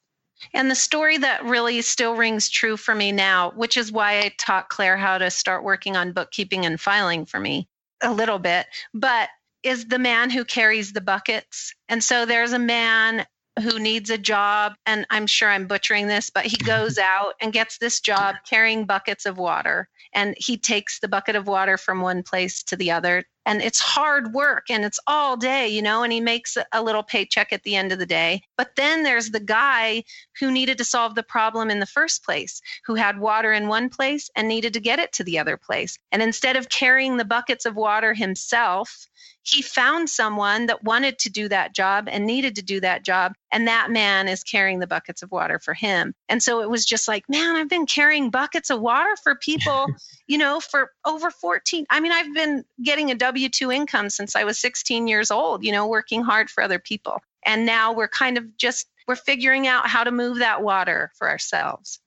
And 0.52 0.70
the 0.70 0.74
story 0.74 1.16
that 1.18 1.44
really 1.44 1.80
still 1.80 2.14
rings 2.14 2.48
true 2.50 2.76
for 2.76 2.94
me 2.94 3.12
now 3.12 3.52
which 3.56 3.76
is 3.76 3.92
why 3.92 4.20
i 4.20 4.32
taught 4.38 4.68
claire 4.68 4.96
how 4.96 5.18
to 5.18 5.30
start 5.30 5.64
working 5.64 5.96
on 5.96 6.12
bookkeeping 6.12 6.64
and 6.64 6.80
filing 6.80 7.26
for 7.26 7.40
me 7.40 7.68
a 8.02 8.12
little 8.12 8.38
bit 8.38 8.66
but 8.94 9.28
is 9.66 9.86
the 9.86 9.98
man 9.98 10.30
who 10.30 10.44
carries 10.44 10.92
the 10.92 11.00
buckets. 11.00 11.74
And 11.88 12.02
so 12.02 12.24
there's 12.24 12.52
a 12.52 12.58
man 12.58 13.26
who 13.60 13.78
needs 13.78 14.10
a 14.10 14.18
job 14.18 14.74
and 14.84 15.06
i'm 15.08 15.26
sure 15.26 15.48
i'm 15.48 15.66
butchering 15.66 16.06
this 16.06 16.28
but 16.28 16.44
he 16.44 16.58
goes 16.58 16.98
out 17.02 17.32
and 17.40 17.54
gets 17.54 17.78
this 17.78 18.00
job 18.00 18.34
carrying 18.46 18.84
buckets 18.84 19.24
of 19.24 19.38
water 19.38 19.88
and 20.12 20.34
he 20.36 20.58
takes 20.58 21.00
the 21.00 21.08
bucket 21.08 21.36
of 21.36 21.46
water 21.46 21.78
from 21.78 22.02
one 22.02 22.22
place 22.22 22.62
to 22.62 22.76
the 22.76 22.90
other 22.90 23.24
and 23.46 23.62
it's 23.62 23.80
hard 23.80 24.34
work 24.34 24.64
and 24.68 24.84
it's 24.84 25.00
all 25.06 25.36
day 25.36 25.68
you 25.68 25.80
know 25.80 26.02
and 26.02 26.12
he 26.12 26.20
makes 26.20 26.58
a 26.72 26.82
little 26.82 27.02
paycheck 27.02 27.52
at 27.52 27.62
the 27.62 27.76
end 27.76 27.92
of 27.92 27.98
the 27.98 28.06
day. 28.06 28.42
But 28.56 28.76
then 28.76 29.02
there's 29.02 29.30
the 29.30 29.40
guy 29.40 30.04
who 30.38 30.50
needed 30.50 30.78
to 30.78 30.84
solve 30.84 31.14
the 31.14 31.22
problem 31.22 31.70
in 31.70 31.80
the 31.80 31.86
first 31.86 32.24
place 32.24 32.60
who 32.84 32.94
had 32.94 33.18
water 33.18 33.52
in 33.52 33.68
one 33.68 33.88
place 33.88 34.30
and 34.36 34.48
needed 34.48 34.74
to 34.74 34.80
get 34.80 34.98
it 34.98 35.12
to 35.14 35.24
the 35.24 35.38
other 35.38 35.56
place. 35.56 35.98
And 36.12 36.22
instead 36.22 36.56
of 36.56 36.68
carrying 36.68 37.16
the 37.16 37.24
buckets 37.24 37.64
of 37.64 37.76
water 37.76 38.14
himself 38.14 39.06
he 39.42 39.62
found 39.62 40.10
someone 40.10 40.66
that 40.66 40.82
wanted 40.82 41.18
to 41.20 41.30
do 41.30 41.48
that 41.48 41.74
job 41.74 42.08
and 42.10 42.26
needed 42.26 42.56
to 42.56 42.62
do 42.62 42.80
that 42.80 43.04
job 43.04 43.34
and 43.52 43.68
that 43.68 43.90
man 43.90 44.28
is 44.28 44.42
carrying 44.42 44.80
the 44.80 44.86
buckets 44.86 45.22
of 45.22 45.30
water 45.30 45.58
for 45.58 45.72
him. 45.72 46.14
And 46.28 46.42
so 46.42 46.60
it 46.60 46.70
was 46.70 46.84
just 46.84 47.08
like 47.08 47.24
man 47.28 47.56
i've 47.56 47.68
been 47.68 47.86
carrying 47.86 48.30
buckets 48.30 48.70
of 48.70 48.80
water 48.80 49.14
for 49.22 49.34
people 49.36 49.86
you 50.26 50.38
know 50.38 50.60
for 50.60 50.90
over 51.04 51.30
14 51.30 51.86
i 51.90 52.00
mean 52.00 52.12
i've 52.12 52.34
been 52.34 52.64
getting 52.82 53.10
a 53.10 53.14
w2 53.14 53.74
income 53.74 54.10
since 54.10 54.34
i 54.34 54.44
was 54.44 54.58
16 54.58 55.06
years 55.06 55.30
old 55.30 55.64
you 55.64 55.72
know 55.72 55.86
working 55.86 56.22
hard 56.22 56.50
for 56.50 56.62
other 56.62 56.78
people. 56.78 57.20
And 57.44 57.64
now 57.64 57.92
we're 57.92 58.08
kind 58.08 58.38
of 58.38 58.56
just 58.56 58.86
we're 59.06 59.14
figuring 59.14 59.66
out 59.68 59.86
how 59.86 60.02
to 60.02 60.10
move 60.10 60.38
that 60.38 60.62
water 60.62 61.12
for 61.16 61.28
ourselves. 61.28 62.00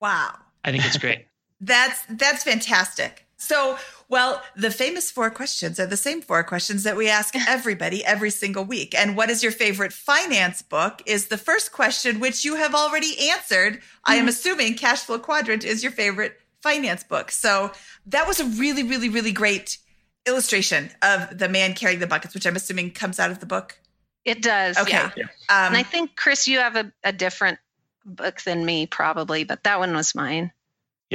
Wow. 0.00 0.36
I 0.62 0.70
think 0.70 0.84
it's 0.84 0.98
great. 0.98 1.26
That's 1.60 2.04
that's 2.10 2.44
fantastic 2.44 3.23
so, 3.44 3.78
well, 4.08 4.42
the 4.56 4.70
famous 4.70 5.10
four 5.10 5.30
questions 5.30 5.78
are 5.78 5.86
the 5.86 5.96
same 5.96 6.22
four 6.22 6.42
questions 6.42 6.82
that 6.84 6.96
we 6.96 7.08
ask 7.08 7.34
everybody 7.48 8.04
every 8.04 8.30
single 8.30 8.64
week. 8.64 8.94
And 8.94 9.16
what 9.16 9.30
is 9.30 9.42
your 9.42 9.52
favorite 9.52 9.92
finance 9.92 10.62
book 10.62 11.02
is 11.06 11.28
the 11.28 11.38
first 11.38 11.72
question, 11.72 12.20
which 12.20 12.44
you 12.44 12.56
have 12.56 12.74
already 12.74 13.28
answered. 13.30 13.74
Mm-hmm. 13.74 13.86
I 14.04 14.14
am 14.14 14.20
mm-hmm. 14.20 14.28
assuming 14.28 14.74
Cashflow 14.74 15.20
Quadrant 15.20 15.64
is 15.64 15.82
your 15.82 15.92
favorite 15.92 16.40
finance 16.62 17.04
book. 17.04 17.30
So 17.30 17.72
that 18.06 18.26
was 18.26 18.40
a 18.40 18.46
really, 18.46 18.82
really, 18.82 19.10
really 19.10 19.32
great 19.32 19.78
illustration 20.26 20.90
of 21.02 21.38
the 21.38 21.48
man 21.48 21.74
carrying 21.74 22.00
the 22.00 22.06
buckets, 22.06 22.34
which 22.34 22.46
I'm 22.46 22.56
assuming 22.56 22.92
comes 22.92 23.20
out 23.20 23.30
of 23.30 23.40
the 23.40 23.46
book. 23.46 23.78
It 24.24 24.40
does. 24.40 24.78
Okay. 24.78 24.92
Yeah. 24.92 25.10
yeah. 25.16 25.24
Um, 25.50 25.68
and 25.68 25.76
I 25.76 25.82
think, 25.82 26.16
Chris, 26.16 26.48
you 26.48 26.60
have 26.60 26.76
a, 26.76 26.90
a 27.04 27.12
different 27.12 27.58
book 28.06 28.40
than 28.40 28.64
me, 28.64 28.86
probably, 28.86 29.44
but 29.44 29.64
that 29.64 29.78
one 29.78 29.94
was 29.94 30.14
mine. 30.14 30.50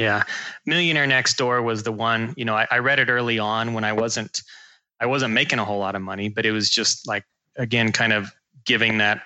Yeah, 0.00 0.24
Millionaire 0.64 1.06
Next 1.06 1.36
Door 1.36 1.62
was 1.62 1.82
the 1.82 1.92
one. 1.92 2.32
You 2.36 2.44
know, 2.44 2.54
I, 2.56 2.66
I 2.70 2.78
read 2.78 2.98
it 2.98 3.10
early 3.10 3.38
on 3.38 3.74
when 3.74 3.84
I 3.84 3.92
wasn't, 3.92 4.42
I 4.98 5.06
wasn't 5.06 5.34
making 5.34 5.58
a 5.58 5.64
whole 5.64 5.78
lot 5.78 5.94
of 5.94 6.02
money, 6.02 6.28
but 6.30 6.46
it 6.46 6.52
was 6.52 6.70
just 6.70 7.06
like 7.06 7.24
again, 7.56 7.92
kind 7.92 8.12
of 8.12 8.32
giving 8.64 8.98
that 8.98 9.22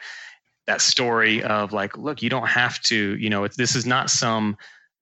that 0.67 0.81
story 0.81 1.43
of 1.43 1.73
like, 1.73 1.97
look, 1.97 2.23
you 2.23 2.31
don't 2.31 2.49
have 2.49 2.81
to. 2.83 3.17
You 3.17 3.31
know, 3.31 3.47
this 3.47 3.77
is 3.77 3.87
not 3.87 4.11
some 4.11 4.57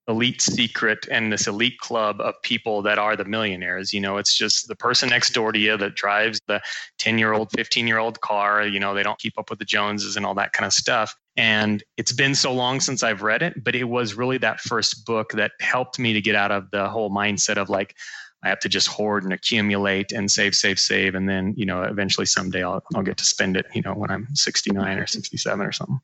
elite 0.09 0.42
secret 0.42 1.07
and 1.11 1.32
this 1.32 1.46
elite 1.46 1.78
club 1.78 2.20
of 2.20 2.34
people 2.42 2.82
that 2.82 2.98
are 2.98 3.16
the 3.16 3.24
millionaires 3.24 3.92
you 3.92 4.00
know 4.00 4.16
it's 4.16 4.36
just 4.36 4.66
the 4.66 4.76
person 4.76 5.09
next 5.09 5.32
door 5.32 5.53
to 5.53 5.59
you 5.59 5.76
that 5.76 5.94
drives 5.94 6.40
the 6.48 6.61
10 6.98 7.18
year 7.18 7.32
old 7.32 7.50
15 7.53 7.86
year 7.86 7.98
old 7.98 8.20
car 8.20 8.66
you 8.66 8.80
know 8.80 8.94
they 8.94 9.03
don't 9.03 9.18
keep 9.18 9.38
up 9.38 9.48
with 9.48 9.59
the 9.59 9.64
joneses 9.64 10.16
and 10.16 10.26
all 10.26 10.34
that 10.34 10.53
kind 10.53 10.66
of 10.66 10.72
stuff 10.72 11.16
and 11.36 11.82
it's 11.96 12.12
been 12.12 12.34
so 12.34 12.53
long 12.53 12.80
since 12.80 13.03
I've 13.03 13.22
read 13.22 13.42
it, 13.42 13.64
but 13.64 13.74
it 13.74 13.84
was 13.84 14.14
really 14.14 14.38
that 14.38 14.61
first 14.61 15.07
book 15.07 15.32
that 15.32 15.53
helped 15.61 15.98
me 15.98 16.12
to 16.12 16.20
get 16.20 16.34
out 16.34 16.50
of 16.50 16.70
the 16.70 16.88
whole 16.88 17.11
mindset 17.11 17.57
of 17.57 17.70
like, 17.70 17.96
I 18.44 18.48
have 18.48 18.61
to 18.61 18.68
just 18.68 18.88
hoard 18.88 19.24
and 19.24 19.32
accumulate 19.32 20.12
and 20.12 20.30
save, 20.30 20.55
save, 20.55 20.78
save. 20.78 21.14
And 21.14 21.28
then, 21.28 21.55
you 21.57 21.64
know, 21.64 21.82
eventually 21.84 22.26
someday 22.26 22.62
I'll, 22.62 22.82
I'll 22.94 23.03
get 23.03 23.16
to 23.18 23.24
spend 23.24 23.57
it, 23.57 23.66
you 23.72 23.82
know, 23.82 23.94
when 23.94 24.11
I'm 24.11 24.26
69 24.34 24.98
or 24.98 25.07
67 25.07 25.66
or 25.66 25.72
something. 25.72 26.00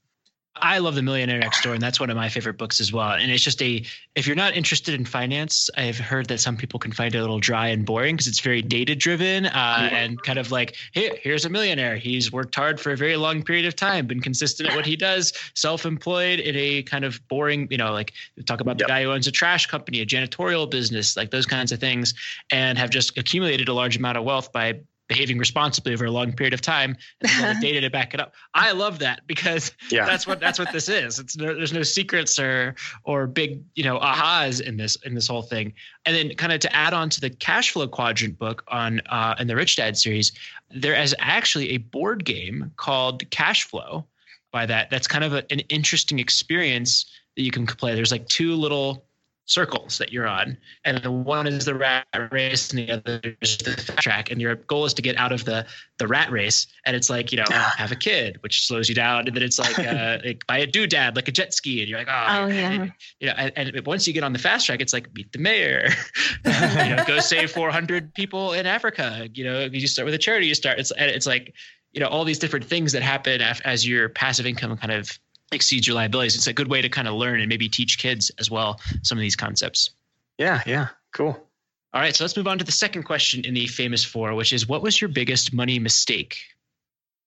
I 0.60 0.78
love 0.78 0.94
The 0.94 1.02
Millionaire 1.02 1.38
Next 1.38 1.62
Door, 1.62 1.74
and 1.74 1.82
that's 1.82 2.00
one 2.00 2.10
of 2.10 2.16
my 2.16 2.28
favorite 2.28 2.58
books 2.58 2.80
as 2.80 2.92
well. 2.92 3.12
And 3.12 3.30
it's 3.30 3.42
just 3.42 3.62
a, 3.62 3.84
if 4.14 4.26
you're 4.26 4.36
not 4.36 4.56
interested 4.56 4.94
in 4.94 5.04
finance, 5.04 5.70
I've 5.76 5.98
heard 5.98 6.28
that 6.28 6.40
some 6.40 6.56
people 6.56 6.78
can 6.78 6.92
find 6.92 7.14
it 7.14 7.18
a 7.18 7.20
little 7.20 7.38
dry 7.38 7.68
and 7.68 7.84
boring 7.84 8.16
because 8.16 8.26
it's 8.26 8.40
very 8.40 8.62
data 8.62 8.94
driven 8.94 9.46
uh, 9.46 9.88
and 9.92 10.22
kind 10.22 10.38
of 10.38 10.50
like, 10.50 10.76
hey, 10.92 11.18
here's 11.22 11.44
a 11.44 11.48
millionaire. 11.48 11.96
He's 11.96 12.32
worked 12.32 12.54
hard 12.54 12.80
for 12.80 12.92
a 12.92 12.96
very 12.96 13.16
long 13.16 13.42
period 13.42 13.66
of 13.66 13.76
time, 13.76 14.06
been 14.06 14.20
consistent 14.20 14.68
at 14.68 14.76
what 14.76 14.86
he 14.86 14.96
does, 14.96 15.32
self 15.54 15.86
employed 15.86 16.40
in 16.40 16.56
a 16.56 16.82
kind 16.82 17.04
of 17.04 17.26
boring, 17.28 17.68
you 17.70 17.78
know, 17.78 17.92
like 17.92 18.12
talk 18.46 18.60
about 18.60 18.78
the 18.78 18.84
guy 18.84 19.02
who 19.02 19.10
owns 19.10 19.26
a 19.26 19.32
trash 19.32 19.66
company, 19.66 20.00
a 20.00 20.06
janitorial 20.06 20.70
business, 20.70 21.16
like 21.16 21.30
those 21.30 21.46
kinds 21.46 21.72
of 21.72 21.80
things, 21.80 22.14
and 22.50 22.78
have 22.78 22.90
just 22.90 23.16
accumulated 23.18 23.68
a 23.68 23.72
large 23.72 23.96
amount 23.96 24.18
of 24.18 24.24
wealth 24.24 24.52
by 24.52 24.80
behaving 25.08 25.38
responsibly 25.38 25.94
over 25.94 26.04
a 26.04 26.10
long 26.10 26.32
period 26.32 26.54
of 26.54 26.60
time 26.60 26.96
and 27.22 27.56
the 27.56 27.60
data 27.66 27.80
to 27.80 27.90
back 27.90 28.14
it 28.14 28.20
up. 28.20 28.34
I 28.54 28.72
love 28.72 28.98
that 29.00 29.26
because 29.26 29.72
yeah. 29.90 30.04
that's 30.04 30.26
what 30.26 30.38
that's 30.38 30.58
what 30.58 30.70
this 30.72 30.88
is. 30.88 31.18
It's 31.18 31.36
no, 31.36 31.54
there's 31.54 31.72
no 31.72 31.82
secrets 31.82 32.38
or 32.38 32.74
or 33.04 33.26
big 33.26 33.62
you 33.74 33.84
know 33.84 33.98
ahas 33.98 34.60
in 34.60 34.76
this 34.76 34.96
in 34.96 35.14
this 35.14 35.26
whole 35.26 35.42
thing. 35.42 35.72
And 36.04 36.14
then 36.14 36.34
kind 36.36 36.52
of 36.52 36.60
to 36.60 36.76
add 36.76 36.92
on 36.92 37.10
to 37.10 37.20
the 37.20 37.30
cash 37.30 37.70
flow 37.70 37.88
quadrant 37.88 38.38
book 38.38 38.62
on 38.68 39.00
uh, 39.08 39.34
in 39.38 39.46
the 39.46 39.56
Rich 39.56 39.76
Dad 39.76 39.96
series, 39.96 40.32
there 40.70 40.94
is 40.94 41.14
actually 41.18 41.70
a 41.70 41.78
board 41.78 42.24
game 42.24 42.70
called 42.76 43.28
Cash 43.30 43.64
Flow. 43.64 44.04
By 44.50 44.64
that, 44.66 44.88
that's 44.88 45.06
kind 45.06 45.24
of 45.24 45.34
a, 45.34 45.44
an 45.52 45.60
interesting 45.68 46.18
experience 46.18 47.04
that 47.36 47.42
you 47.42 47.50
can 47.50 47.66
play. 47.66 47.94
There's 47.94 48.10
like 48.10 48.26
two 48.28 48.54
little 48.54 49.04
circles 49.48 49.98
that 49.98 50.12
you're 50.12 50.26
on, 50.26 50.56
and 50.84 51.02
the 51.02 51.10
one 51.10 51.46
is 51.46 51.64
the 51.64 51.74
rat 51.74 52.06
race, 52.30 52.70
and 52.70 52.78
the 52.78 52.92
other 52.92 53.36
is 53.40 53.56
the 53.58 53.72
fast 53.72 53.98
track. 53.98 54.30
And 54.30 54.40
your 54.40 54.54
goal 54.54 54.84
is 54.84 54.94
to 54.94 55.02
get 55.02 55.16
out 55.16 55.32
of 55.32 55.44
the 55.44 55.66
the 55.98 56.06
rat 56.06 56.30
race. 56.30 56.66
And 56.86 56.94
it's 56.94 57.10
like 57.10 57.32
you 57.32 57.38
know, 57.38 57.44
have 57.50 57.90
a 57.90 57.96
kid, 57.96 58.38
which 58.42 58.66
slows 58.66 58.88
you 58.88 58.94
down, 58.94 59.26
and 59.26 59.34
then 59.34 59.42
it's 59.42 59.58
like, 59.58 59.78
uh, 59.78 60.18
like 60.24 60.46
buy 60.46 60.58
a 60.58 60.66
doodad, 60.66 61.16
like 61.16 61.28
a 61.28 61.32
jet 61.32 61.52
ski, 61.52 61.80
and 61.80 61.88
you're 61.88 61.98
like, 61.98 62.08
oh, 62.08 62.26
oh 62.28 62.46
yeah, 62.46 62.88
you 63.20 63.26
know. 63.26 63.34
And, 63.36 63.52
and, 63.56 63.86
once 63.86 64.06
you 64.06 64.12
get 64.12 64.22
on 64.22 64.32
the 64.32 64.38
fast 64.38 64.66
track, 64.66 64.80
it's 64.80 64.92
like 64.92 65.12
meet 65.14 65.32
the 65.32 65.38
mayor, 65.38 65.88
you 66.44 66.52
know, 66.52 67.04
go 67.06 67.18
save 67.20 67.50
400 67.58 68.14
people 68.14 68.52
in 68.52 68.66
Africa. 68.66 69.28
You 69.32 69.44
know, 69.44 69.64
you 69.64 69.86
start 69.86 70.04
with 70.04 70.14
a 70.14 70.18
charity, 70.18 70.46
you 70.46 70.54
start. 70.54 70.78
It's 70.78 70.92
it's 70.96 71.26
like 71.26 71.54
you 71.92 72.00
know 72.00 72.08
all 72.08 72.24
these 72.24 72.38
different 72.38 72.66
things 72.66 72.92
that 72.92 73.02
happen 73.02 73.40
as 73.40 73.86
your 73.86 74.08
passive 74.08 74.46
income 74.46 74.76
kind 74.76 74.92
of 74.92 75.18
exceeds 75.52 75.86
your 75.86 75.96
liabilities. 75.96 76.34
It's 76.34 76.46
a 76.46 76.52
good 76.52 76.68
way 76.68 76.82
to 76.82 76.88
kind 76.88 77.08
of 77.08 77.14
learn 77.14 77.40
and 77.40 77.48
maybe 77.48 77.68
teach 77.68 77.98
kids 77.98 78.30
as 78.38 78.50
well 78.50 78.80
some 79.02 79.18
of 79.18 79.22
these 79.22 79.36
concepts. 79.36 79.90
Yeah, 80.38 80.62
yeah, 80.66 80.88
cool. 81.12 81.48
All 81.94 82.00
right, 82.00 82.14
so 82.14 82.24
let's 82.24 82.36
move 82.36 82.46
on 82.46 82.58
to 82.58 82.64
the 82.64 82.72
second 82.72 83.04
question 83.04 83.44
in 83.44 83.54
the 83.54 83.66
famous 83.66 84.04
four, 84.04 84.34
which 84.34 84.52
is 84.52 84.68
what 84.68 84.82
was 84.82 85.00
your 85.00 85.08
biggest 85.08 85.54
money 85.54 85.78
mistake? 85.78 86.36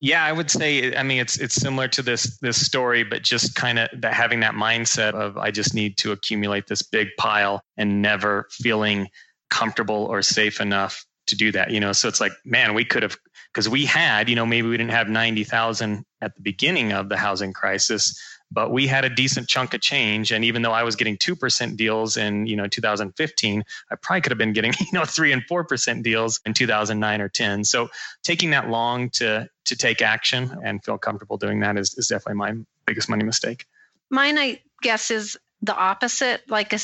Yeah, 0.02 0.24
I 0.24 0.32
would 0.32 0.50
say 0.50 0.96
I 0.96 1.04
mean 1.04 1.20
it's 1.20 1.38
it's 1.38 1.56
similar 1.56 1.88
to 1.90 2.02
this 2.02 2.38
this 2.40 2.64
story, 2.64 3.04
but 3.04 3.22
just 3.22 3.56
kind 3.56 3.80
of 3.80 3.90
that 4.02 4.14
having 4.14 4.40
that 4.42 4.54
mindset 4.54 5.14
of 5.14 5.38
I 5.38 5.52
just 5.52 5.74
need 5.76 5.98
to 5.98 6.12
accumulate 6.12 6.68
this 6.68 6.82
big 6.82 7.10
pile 7.18 7.64
and 7.78 8.02
never 8.02 8.48
feeling 8.52 9.10
comfortable 9.50 10.06
or 10.06 10.22
safe 10.22 10.60
enough 10.60 11.06
to 11.28 11.36
do 11.36 11.52
that. 11.52 11.72
You 11.72 11.80
know, 11.80 11.92
so 11.92 12.08
it's 12.08 12.22
like, 12.22 12.34
man, 12.46 12.74
we 12.74 12.86
could 12.86 13.04
have 13.04 13.18
because 13.54 13.68
we 13.68 13.86
had, 13.86 14.30
you 14.30 14.36
know, 14.36 14.46
maybe 14.46 14.68
we 14.68 14.78
didn't 14.78 14.92
have 14.92 15.10
90,000 15.10 16.06
at 16.22 16.36
the 16.36 16.42
beginning 16.42 16.94
of 16.94 17.10
the 17.10 17.18
housing 17.18 17.52
crisis, 17.52 18.18
but 18.50 18.72
we 18.72 18.88
had 18.88 19.04
a 19.04 19.10
decent 19.10 19.48
chunk 19.50 19.74
of 19.74 19.82
change. 19.82 20.32
And 20.32 20.46
even 20.46 20.62
though 20.62 20.72
I 20.72 20.84
was 20.84 20.96
getting 20.96 21.18
2% 21.18 21.76
deals 21.76 22.16
in, 22.16 22.46
you 22.46 22.56
know, 22.56 22.68
2015, 22.68 23.64
I 23.90 23.96
probably 23.96 24.22
could 24.22 24.32
have 24.32 24.38
been 24.38 24.54
getting, 24.54 24.74
you 24.80 24.92
know, 24.94 25.06
three 25.06 25.32
and 25.34 25.44
4% 25.50 26.04
deals 26.04 26.40
in 26.46 26.54
2009 26.54 27.22
or 27.22 27.30
10. 27.30 27.64
So 27.66 27.90
taking 28.24 28.52
that 28.52 28.70
long 28.70 29.10
to, 29.12 29.50
to 29.66 29.76
take 29.76 30.02
action 30.02 30.58
and 30.64 30.84
feel 30.84 30.98
comfortable 30.98 31.38
doing 31.38 31.60
that 31.62 31.78
is, 31.78 31.94
is 31.98 32.08
definitely 32.08 32.36
my 32.36 32.54
biggest 32.86 33.10
money 33.10 33.24
mistake. 33.24 33.66
Mine, 34.10 34.38
I 34.38 34.62
guess, 34.82 35.12
is 35.12 35.38
the 35.62 35.76
opposite. 35.76 36.42
Like 36.50 36.74
a, 36.74 36.80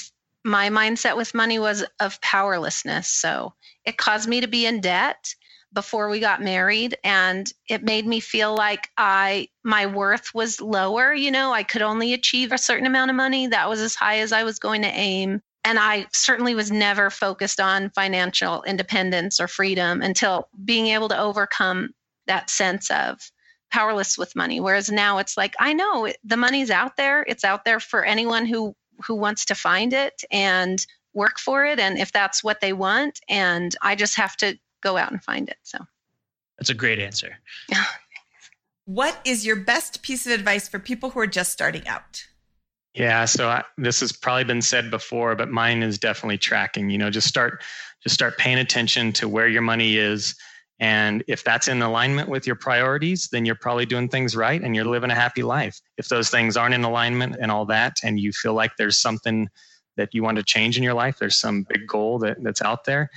my 0.47 0.69
mindset 0.69 1.17
with 1.17 1.33
money 1.33 1.59
was 1.59 1.83
of 1.99 2.21
powerlessness. 2.21 3.09
So 3.09 3.53
it 3.85 3.97
caused 3.97 4.29
me 4.29 4.41
to 4.41 4.47
be 4.47 4.65
in 4.65 4.79
debt 4.79 5.35
before 5.73 6.07
we 6.07 6.21
got 6.21 6.41
married 6.41 6.97
and 7.03 7.51
it 7.69 7.83
made 7.83 8.07
me 8.07 8.21
feel 8.21 8.55
like 8.55 8.89
I 8.97 9.49
my 9.65 9.85
worth 9.85 10.33
was 10.33 10.61
lower, 10.61 11.13
you 11.13 11.29
know, 11.29 11.51
I 11.51 11.63
could 11.63 11.81
only 11.81 12.13
achieve 12.13 12.53
a 12.53 12.57
certain 12.57 12.87
amount 12.87 13.11
of 13.11 13.17
money. 13.17 13.47
That 13.47 13.67
was 13.67 13.81
as 13.81 13.93
high 13.93 14.19
as 14.19 14.31
I 14.31 14.43
was 14.43 14.57
going 14.57 14.83
to 14.83 14.87
aim. 14.87 15.41
And 15.65 15.77
I 15.77 16.07
certainly 16.13 16.55
was 16.55 16.71
never 16.71 17.09
focused 17.09 17.59
on 17.59 17.89
financial 17.89 18.63
independence 18.63 19.41
or 19.41 19.49
freedom 19.49 20.01
until 20.01 20.47
being 20.63 20.87
able 20.87 21.09
to 21.09 21.19
overcome 21.19 21.89
that 22.27 22.49
sense 22.49 22.89
of 22.89 23.19
powerless 23.69 24.17
with 24.17 24.35
money. 24.35 24.61
Whereas 24.61 24.89
now 24.89 25.17
it's 25.17 25.35
like, 25.35 25.55
I 25.59 25.73
know 25.73 26.11
the 26.23 26.37
money's 26.37 26.71
out 26.71 26.95
there. 26.95 27.25
It's 27.27 27.43
out 27.43 27.65
there 27.65 27.81
for 27.81 28.05
anyone 28.05 28.45
who 28.45 28.73
who 29.05 29.15
wants 29.15 29.45
to 29.45 29.55
find 29.55 29.93
it 29.93 30.23
and 30.31 30.85
work 31.13 31.39
for 31.39 31.65
it 31.65 31.79
and 31.79 31.97
if 31.97 32.11
that's 32.11 32.43
what 32.43 32.61
they 32.61 32.73
want 32.73 33.19
and 33.27 33.75
I 33.81 33.95
just 33.95 34.15
have 34.17 34.37
to 34.37 34.57
go 34.81 34.97
out 34.97 35.11
and 35.11 35.23
find 35.23 35.49
it. 35.49 35.57
So 35.63 35.79
That's 36.57 36.69
a 36.69 36.75
great 36.75 36.99
answer. 36.99 37.37
What 38.87 39.19
is 39.25 39.45
your 39.45 39.57
best 39.57 40.01
piece 40.01 40.25
of 40.25 40.31
advice 40.31 40.69
for 40.69 40.79
people 40.79 41.09
who 41.09 41.19
are 41.19 41.27
just 41.27 41.51
starting 41.51 41.85
out? 41.89 42.25
Yeah, 42.93 43.25
so 43.25 43.49
I, 43.49 43.65
this 43.77 43.99
has 43.99 44.13
probably 44.13 44.45
been 44.45 44.61
said 44.61 44.89
before, 44.89 45.35
but 45.35 45.49
mine 45.49 45.83
is 45.83 45.99
definitely 45.99 46.37
tracking. 46.37 46.89
You 46.89 46.97
know, 46.97 47.09
just 47.09 47.27
start 47.27 47.61
just 48.01 48.15
start 48.15 48.37
paying 48.37 48.57
attention 48.57 49.11
to 49.13 49.27
where 49.27 49.49
your 49.49 49.61
money 49.61 49.97
is, 49.97 50.35
and 50.79 51.23
if 51.27 51.43
that's 51.43 51.67
in 51.67 51.81
alignment 51.81 52.29
with 52.29 52.45
your 52.45 52.55
priorities, 52.55 53.29
then 53.31 53.45
you're 53.45 53.55
probably 53.55 53.85
doing 53.85 54.07
things 54.07 54.35
right 54.35 54.61
and 54.61 54.75
you're 54.75 54.85
living 54.85 55.09
a 55.09 55.15
happy 55.15 55.41
life. 55.41 55.81
If 55.97 56.09
those 56.09 56.29
things 56.29 56.55
aren't 56.55 56.75
in 56.75 56.83
alignment 56.83 57.37
and 57.41 57.51
all 57.51 57.65
that, 57.65 57.97
and 58.03 58.19
you 58.19 58.31
feel 58.31 58.53
like 58.53 58.71
there's 58.77 58.97
something 58.97 59.49
that 59.95 60.13
you 60.13 60.21
want 60.21 60.37
to 60.37 60.43
change 60.43 60.77
in 60.77 60.83
your 60.83 60.93
life, 60.93 61.17
there's 61.17 61.37
some 61.37 61.63
big 61.63 61.87
goal 61.87 62.19
that, 62.19 62.43
that's 62.43 62.61
out 62.61 62.85
there. 62.85 63.09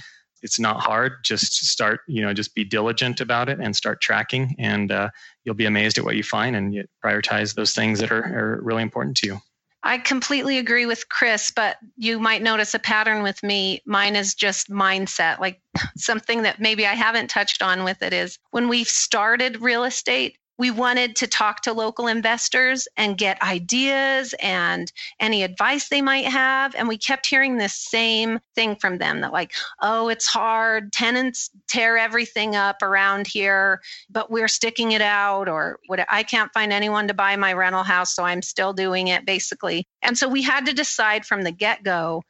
It's 0.43 0.59
not 0.59 0.81
hard. 0.81 1.23
Just 1.23 1.67
start, 1.67 2.01
you 2.09 2.23
know, 2.23 2.33
just 2.33 2.55
be 2.55 2.65
diligent 2.65 3.21
about 3.21 3.51
it 3.51 3.61
and 3.61 3.77
start 3.77 4.01
tracking, 4.01 4.57
and 4.59 4.91
uh, 4.91 5.11
you'll 5.45 5.55
be 5.55 5.67
amazed 5.67 5.99
at 5.99 6.05
what 6.05 6.17
you 6.17 6.23
find. 6.23 6.57
And 6.57 6.73
you 6.73 6.87
prioritize 7.05 7.55
those 7.55 7.75
things 7.75 7.99
that 7.99 8.11
are, 8.11 8.25
are 8.25 8.61
really 8.63 8.83
important 8.83 9.19
to 9.19 9.27
you. 9.27 9.41
I 9.83 9.99
completely 9.99 10.59
agree 10.59 10.85
with 10.85 11.09
Chris, 11.09 11.51
but 11.51 11.79
you 11.97 12.19
might 12.19 12.43
notice 12.43 12.75
a 12.75 12.79
pattern 12.79 13.23
with 13.23 13.43
me. 13.43 13.81
Mine 13.87 14.15
is 14.15 14.35
just 14.35 14.71
mindset. 14.71 15.41
Like 15.41 15.61
something 15.97 16.43
that 16.43 16.61
maybe 16.61 16.87
I 16.87 16.95
haven't 16.95 17.31
touched 17.31 17.63
on 17.63 17.85
with 17.85 18.03
it 18.03 18.13
is 18.13 18.39
when 18.51 18.69
we 18.69 18.85
started 18.85 19.63
real 19.63 19.85
estate, 19.85 20.37
we 20.61 20.71
wanted 20.71 21.17
to 21.17 21.27
talk 21.27 21.63
to 21.63 21.73
local 21.73 22.07
investors 22.07 22.87
and 22.99 23.17
get 23.17 23.43
ideas 23.43 24.35
and 24.43 24.93
any 25.19 25.43
advice 25.43 25.89
they 25.89 26.03
might 26.03 26.27
have. 26.27 26.75
And 26.75 26.87
we 26.87 26.99
kept 26.99 27.25
hearing 27.25 27.57
this 27.57 27.73
same 27.73 28.41
thing 28.55 28.77
from 28.77 28.99
them 28.99 29.23
that, 29.23 29.33
like, 29.33 29.55
oh, 29.81 30.11
it's 30.11 30.27
hard. 30.27 30.93
Tenants 30.93 31.49
tear 31.67 31.97
everything 31.97 32.57
up 32.57 32.83
around 32.83 33.27
here, 33.27 33.81
but 34.11 34.31
we're 34.31 34.49
sticking 34.49 34.93
it 34.93 35.01
out, 35.01 35.49
or 35.49 35.79
what 35.87 36.05
I 36.11 36.23
can't 36.23 36.53
find 36.53 36.75
anyone 36.75 37.09
to 37.09 37.15
buy 37.15 37.37
my 37.37 37.55
rental 37.55 37.83
house, 37.83 38.15
so 38.15 38.25
I'm 38.25 38.43
still 38.43 38.75
doing 38.75 39.09
it, 39.09 39.25
basically. 39.25 39.87
And 40.03 40.19
so 40.19 40.29
we 40.29 40.43
had 40.43 40.67
to 40.67 40.75
decide 40.75 41.25
from 41.25 41.41
the 41.41 41.53
get 41.53 41.83
go 41.85 42.23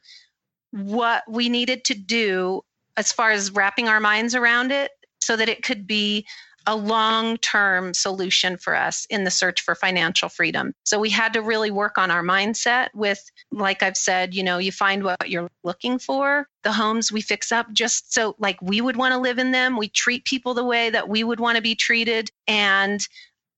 what 0.71 1.23
we 1.27 1.49
needed 1.49 1.83
to 1.83 1.95
do 1.95 2.61
as 2.95 3.11
far 3.11 3.31
as 3.31 3.51
wrapping 3.51 3.89
our 3.89 3.99
minds 3.99 4.35
around 4.35 4.71
it 4.71 4.91
so 5.19 5.35
that 5.35 5.49
it 5.49 5.63
could 5.63 5.85
be 5.85 6.25
a 6.67 6.75
long 6.75 7.37
term 7.37 7.93
solution 7.93 8.57
for 8.57 8.75
us 8.75 9.05
in 9.09 9.23
the 9.23 9.31
search 9.31 9.61
for 9.61 9.75
financial 9.75 10.29
freedom. 10.29 10.73
So 10.83 10.99
we 10.99 11.09
had 11.09 11.33
to 11.33 11.41
really 11.41 11.71
work 11.71 11.97
on 11.97 12.11
our 12.11 12.23
mindset 12.23 12.89
with, 12.93 13.19
like 13.51 13.83
I've 13.83 13.97
said, 13.97 14.33
you 14.33 14.43
know, 14.43 14.57
you 14.57 14.71
find 14.71 15.03
what 15.03 15.29
you're 15.29 15.49
looking 15.63 15.99
for. 15.99 16.47
The 16.63 16.71
homes 16.71 17.11
we 17.11 17.21
fix 17.21 17.51
up 17.51 17.71
just 17.73 18.13
so 18.13 18.35
like 18.39 18.61
we 18.61 18.81
would 18.81 18.95
want 18.95 19.13
to 19.13 19.19
live 19.19 19.39
in 19.39 19.51
them. 19.51 19.77
We 19.77 19.89
treat 19.89 20.25
people 20.25 20.53
the 20.53 20.63
way 20.63 20.89
that 20.89 21.09
we 21.09 21.23
would 21.23 21.39
want 21.39 21.55
to 21.55 21.61
be 21.61 21.75
treated. 21.75 22.29
And 22.47 23.05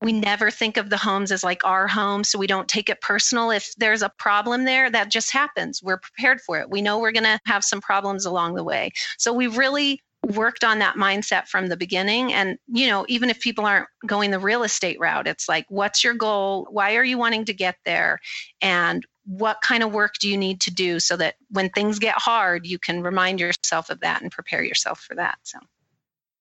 we 0.01 0.11
never 0.11 0.51
think 0.51 0.75
of 0.75 0.89
the 0.89 0.97
homes 0.97 1.31
as 1.31 1.43
like 1.43 1.63
our 1.63 1.87
home 1.87 2.23
so 2.25 2.37
we 2.37 2.45
don't 2.45 2.67
take 2.67 2.89
it 2.89 2.99
personal 2.99 3.51
if 3.51 3.73
there's 3.75 4.01
a 4.01 4.11
problem 4.19 4.65
there 4.65 4.89
that 4.89 5.09
just 5.09 5.31
happens 5.31 5.81
we're 5.81 5.97
prepared 5.97 6.41
for 6.41 6.59
it 6.59 6.69
we 6.69 6.81
know 6.81 6.99
we're 6.99 7.13
going 7.13 7.23
to 7.23 7.39
have 7.45 7.63
some 7.63 7.79
problems 7.79 8.25
along 8.25 8.53
the 8.53 8.63
way 8.63 8.91
so 9.17 9.31
we 9.31 9.47
really 9.47 10.01
worked 10.23 10.63
on 10.63 10.79
that 10.79 10.95
mindset 10.95 11.47
from 11.47 11.67
the 11.67 11.75
beginning 11.75 12.31
and 12.33 12.57
you 12.67 12.87
know 12.87 13.05
even 13.09 13.29
if 13.29 13.39
people 13.41 13.65
aren't 13.65 13.87
going 14.07 14.31
the 14.31 14.39
real 14.39 14.63
estate 14.63 14.97
route 14.99 15.27
it's 15.27 15.49
like 15.49 15.65
what's 15.67 16.01
your 16.03 16.13
goal 16.13 16.65
why 16.71 16.95
are 16.95 17.03
you 17.03 17.17
wanting 17.17 17.43
to 17.43 17.53
get 17.53 17.75
there 17.83 18.19
and 18.61 19.05
what 19.25 19.57
kind 19.61 19.83
of 19.83 19.91
work 19.93 20.13
do 20.19 20.29
you 20.29 20.37
need 20.37 20.61
to 20.61 20.71
do 20.71 20.99
so 20.99 21.17
that 21.17 21.35
when 21.49 21.69
things 21.69 21.99
get 21.99 22.15
hard 22.15 22.65
you 22.65 22.79
can 22.79 23.03
remind 23.03 23.39
yourself 23.39 23.89
of 23.89 23.99
that 23.99 24.21
and 24.21 24.31
prepare 24.31 24.63
yourself 24.63 24.99
for 25.01 25.13
that 25.15 25.37
so 25.43 25.59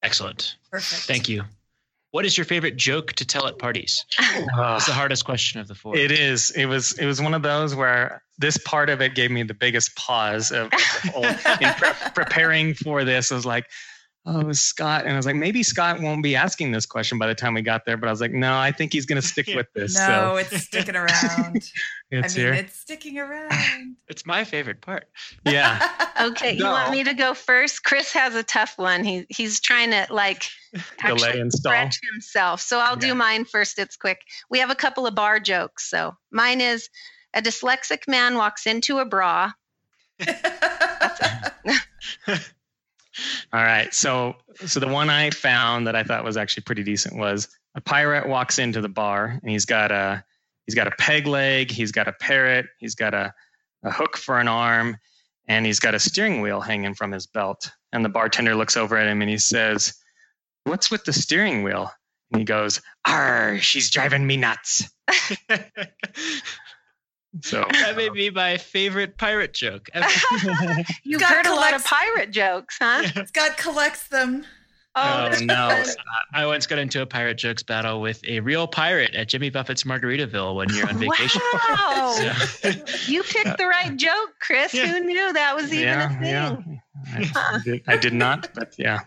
Excellent. 0.03 0.57
Perfect. 0.71 1.03
Thank 1.03 1.29
you. 1.29 1.45
What 2.13 2.27
is 2.27 2.37
your 2.37 2.45
favorite 2.45 2.77
joke 2.77 3.15
to 3.15 3.25
tell 3.25 3.47
at 3.47 3.59
parties? 3.59 4.05
Ah. 4.55 4.77
It's 4.77 4.87
the 4.87 4.93
hardest 4.93 5.25
question 5.25 5.61
of 5.61 5.67
the 5.67 5.75
four. 5.75 5.97
It 5.97 6.13
is. 6.13 6.51
It 6.51 6.67
was. 6.67 6.93
It 6.99 7.07
was 7.07 7.23
one 7.23 7.33
of 7.33 7.43
those 7.43 7.75
where 7.75 8.23
this 8.39 8.59
part 8.59 8.91
of 8.91 9.01
it 9.01 9.15
gave 9.15 9.31
me 9.31 9.43
the 9.45 9.55
biggest 9.55 9.97
pause 9.97 10.53
of, 10.53 10.67
of 10.73 10.81
whole, 11.11 11.25
in 11.61 11.73
pre- 11.75 12.11
preparing 12.15 12.75
for 12.75 13.05
this. 13.05 13.33
I 13.33 13.35
was 13.35 13.47
like, 13.47 13.65
"Oh, 14.25 14.41
it 14.41 14.47
was 14.47 14.61
Scott," 14.61 15.03
and 15.05 15.13
I 15.13 15.17
was 15.17 15.27
like, 15.27 15.35
"Maybe 15.37 15.63
Scott 15.63 16.01
won't 16.01 16.23
be 16.23 16.37
asking 16.37 16.73
this 16.73 16.87
question 16.87 17.19
by 17.19 17.27
the 17.27 17.35
time 17.35 17.55
we 17.55 17.63
got 17.63 17.85
there." 17.85 17.97
But 17.97 18.09
I 18.09 18.11
was 18.13 18.21
like, 18.21 18.33
"No, 18.33 18.57
I 18.57 18.71
think 18.73 18.93
he's 18.93 19.07
going 19.07 19.21
to 19.21 19.27
stick 19.27 19.49
with 19.55 19.67
this." 19.75 19.95
No, 19.97 20.07
so 20.07 20.37
it's 20.37 20.65
sticking 20.65 20.97
around. 20.97 21.57
it's 22.11 22.37
I 22.37 22.39
mean, 22.39 22.47
here. 22.47 22.55
it's 22.55 22.79
sticking 22.79 23.19
around. 23.19 23.53
It's 24.09 24.27
my 24.27 24.45
favorite 24.45 24.83
part. 24.83 25.09
yeah. 25.47 25.89
okay 26.21 26.53
you 26.53 26.65
want 26.67 26.91
me 26.93 27.03
to 27.03 27.15
go 27.15 27.33
first 27.33 27.83
chris 27.83 28.13
has 28.13 28.35
a 28.35 28.43
tough 28.43 28.75
one 28.77 29.03
he, 29.03 29.25
he's 29.31 29.59
trying 29.59 29.91
to 29.91 30.07
like 30.11 30.45
Delay 31.07 31.41
install. 31.41 31.73
stretch 31.73 31.99
himself 32.13 32.61
so 32.61 32.79
i'll 32.79 32.95
Yeah. 33.03 33.09
do 33.09 33.15
mine 33.15 33.47
first 33.47 33.79
it's 33.79 33.97
quick 33.97 34.21
we 34.51 34.59
have 34.59 34.69
a 34.71 34.75
couple 34.75 35.07
of 35.07 35.15
bar 35.15 35.41
jokes 35.41 35.89
so 35.89 36.15
mine 36.31 36.61
is 36.61 36.91
a 37.33 37.41
dyslexic 37.41 38.07
man 38.07 38.37
walks 38.37 38.67
into 38.67 38.99
a 38.99 39.07
bra 39.07 39.53
All 43.53 43.63
right. 43.63 43.93
So 43.93 44.37
so 44.67 44.81
the 44.81 44.89
one 44.89 45.11
I 45.11 45.31
found 45.31 45.87
that 45.87 45.97
I 45.97 46.03
thought 46.03 46.25
was 46.25 46.37
actually 46.37 46.65
pretty 46.65 46.83
decent 46.83 47.17
was 47.17 47.49
a 47.75 47.81
pirate 47.81 48.29
walks 48.29 48.59
into 48.59 48.81
the 48.81 48.89
bar 48.89 49.39
and 49.43 49.51
he's 49.51 49.65
got 49.65 49.91
a 49.91 50.25
he's 50.67 50.75
got 50.75 50.87
a 50.87 50.93
peg 50.93 51.27
leg, 51.27 51.71
he's 51.71 51.93
got 51.93 52.09
a 52.09 52.13
parrot, 52.13 52.67
he's 52.79 52.95
got 52.95 53.15
a, 53.15 53.35
a 53.85 53.91
hook 53.91 54.17
for 54.17 54.39
an 54.39 54.49
arm, 54.49 54.97
and 55.49 55.67
he's 55.67 55.81
got 55.81 55.95
a 55.95 55.99
steering 55.99 56.41
wheel 56.41 56.61
hanging 56.61 56.95
from 56.95 57.13
his 57.13 57.27
belt. 57.27 57.71
And 57.93 58.05
the 58.05 58.09
bartender 58.09 58.55
looks 58.55 58.77
over 58.77 58.97
at 58.97 59.09
him 59.09 59.21
and 59.21 59.31
he 59.31 59.39
says, 59.39 59.95
What's 60.65 60.91
with 60.91 61.05
the 61.05 61.13
steering 61.13 61.63
wheel? 61.63 61.91
And 62.31 62.41
he 62.41 62.45
goes, 62.45 62.81
Arr, 63.07 63.59
she's 63.59 63.91
driving 63.91 64.27
me 64.27 64.37
nuts. 64.37 64.89
So 67.41 67.65
that 67.73 67.97
may 67.97 68.09
be 68.11 68.31
my 68.31 68.59
favorite 68.59 69.17
pirate 69.17 69.55
joke. 69.55 69.89
ever. 69.95 70.07
you've 71.03 71.21
Scott 71.21 71.35
heard 71.35 71.47
a 71.47 71.55
lot 71.55 71.75
of 71.75 71.85
pirate 71.85 72.31
jokes 72.31 72.77
huh 72.81 73.25
Scott 73.27 73.57
collects 73.57 74.09
them. 74.09 74.45
Oh, 74.95 75.01
oh 75.03 75.31
that's 75.31 75.41
no. 75.41 75.83
I 76.35 76.45
once 76.45 76.67
got 76.67 76.79
into 76.79 77.01
a 77.01 77.07
pirate 77.07 77.39
jokes 77.39 77.63
battle 77.63 78.03
with 78.03 78.23
a 78.29 78.41
real 78.41 78.67
pirate 78.67 79.15
at 79.15 79.29
Jimmy 79.29 79.49
Buffett's 79.49 79.85
Margaritaville 79.85 80.55
one 80.55 80.69
year 80.75 80.87
on 80.87 80.99
vacation. 80.99 81.41
wow 81.69 82.13
So- 82.47 82.71
you 83.07 83.23
picked 83.23 83.57
the 83.57 83.67
right 83.67 83.97
joke 83.97 84.35
chris 84.41 84.75
Yeah. 84.75 84.87
who 84.89 85.01
knew 85.01 85.33
that 85.33 85.57
was 85.57 85.73
even 85.73 85.85
yeah, 85.85 86.07
a 86.07 86.21
thing 86.21 86.23
yeah. 86.25 86.57
I, 87.15 87.55
I 87.55 87.61
did, 87.65 87.83
I 87.89 87.97
did 87.97 88.13
not, 88.13 88.51
but 88.55 88.75
yeah. 88.79 89.01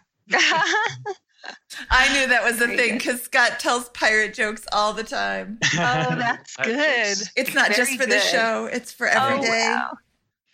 I 1.90 2.14
knew 2.14 2.28
that 2.28 2.44
was 2.44 2.62
a 2.62 2.68
thing 2.68 2.98
because 2.98 3.22
Scott 3.22 3.60
tells 3.60 3.90
pirate 3.90 4.34
jokes 4.34 4.66
all 4.72 4.94
the 4.94 5.04
time. 5.04 5.60
oh 5.64 5.68
that's 6.18 6.56
good. 6.58 7.18
It's 7.36 7.54
not 7.54 7.72
just 7.72 7.92
Very 7.92 7.98
for 7.98 8.06
the 8.06 8.20
show; 8.20 8.66
it's 8.72 8.92
for 8.92 9.08
every 9.08 9.40
oh, 9.40 9.42
day. 9.42 9.50
wow. 9.50 9.92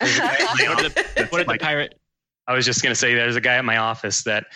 what 0.00 0.82
did 0.82 0.94
the, 0.94 1.26
what 1.30 1.38
did 1.38 1.48
the 1.48 1.58
pirate? 1.60 1.98
I 2.46 2.54
was 2.54 2.64
just 2.64 2.82
gonna 2.82 2.94
say 2.94 3.14
there's 3.14 3.36
a 3.36 3.40
guy 3.40 3.54
at 3.54 3.64
my 3.64 3.76
office 3.76 4.22
that 4.24 4.46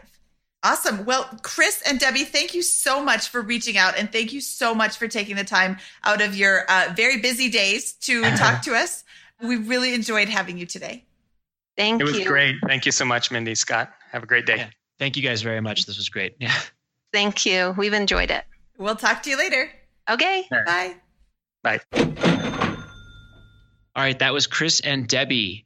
Awesome. 0.63 1.05
Well, 1.05 1.29
Chris 1.43 1.83
and 1.87 2.01
Debbie, 2.01 2.25
thank 2.25 2.55
you 2.55 2.63
so 2.63 3.05
much 3.05 3.29
for 3.29 3.43
reaching 3.43 3.77
out 3.77 3.99
and 3.99 4.11
thank 4.11 4.33
you 4.33 4.41
so 4.41 4.75
much 4.75 4.97
for 4.97 5.07
taking 5.09 5.37
the 5.37 5.45
time 5.45 5.77
out 6.05 6.23
of 6.23 6.35
your 6.35 6.65
uh, 6.71 6.91
very 6.97 7.19
busy 7.19 7.51
days 7.51 7.93
to 7.93 8.23
talk 8.37 8.63
to 8.63 8.75
us. 8.75 9.05
We 9.43 9.57
really 9.57 9.95
enjoyed 9.95 10.29
having 10.29 10.59
you 10.59 10.67
today. 10.67 11.05
Thank 11.77 12.01
you. 12.01 12.07
It 12.07 12.11
was 12.11 12.19
you. 12.21 12.27
great. 12.27 12.57
Thank 12.67 12.87
you 12.87 12.93
so 12.93 13.05
much, 13.05 13.31
Mindy, 13.31 13.55
Scott. 13.55 13.93
Have 14.13 14.23
a 14.23 14.27
great 14.27 14.47
day. 14.47 14.57
Yeah. 14.57 14.69
Thank 14.99 15.17
you 15.17 15.23
guys 15.23 15.43
very 15.43 15.61
much. 15.61 15.87
This 15.87 15.97
was 15.97 16.09
great. 16.09 16.37
Yeah. 16.39 16.55
Thank 17.13 17.45
you. 17.45 17.75
We've 17.77 17.93
enjoyed 17.93 18.31
it. 18.31 18.45
We'll 18.79 18.97
talk 18.97 19.23
to 19.25 19.31
you 19.31 19.37
later. 19.37 19.71
Okay. 20.09 20.47
Bye. 20.51 20.95
Bye. 21.63 21.81
All 23.97 24.03
right. 24.03 24.19
That 24.19 24.33
was 24.33 24.47
Chris 24.47 24.81
and 24.81 25.09
Debbie 25.09 25.65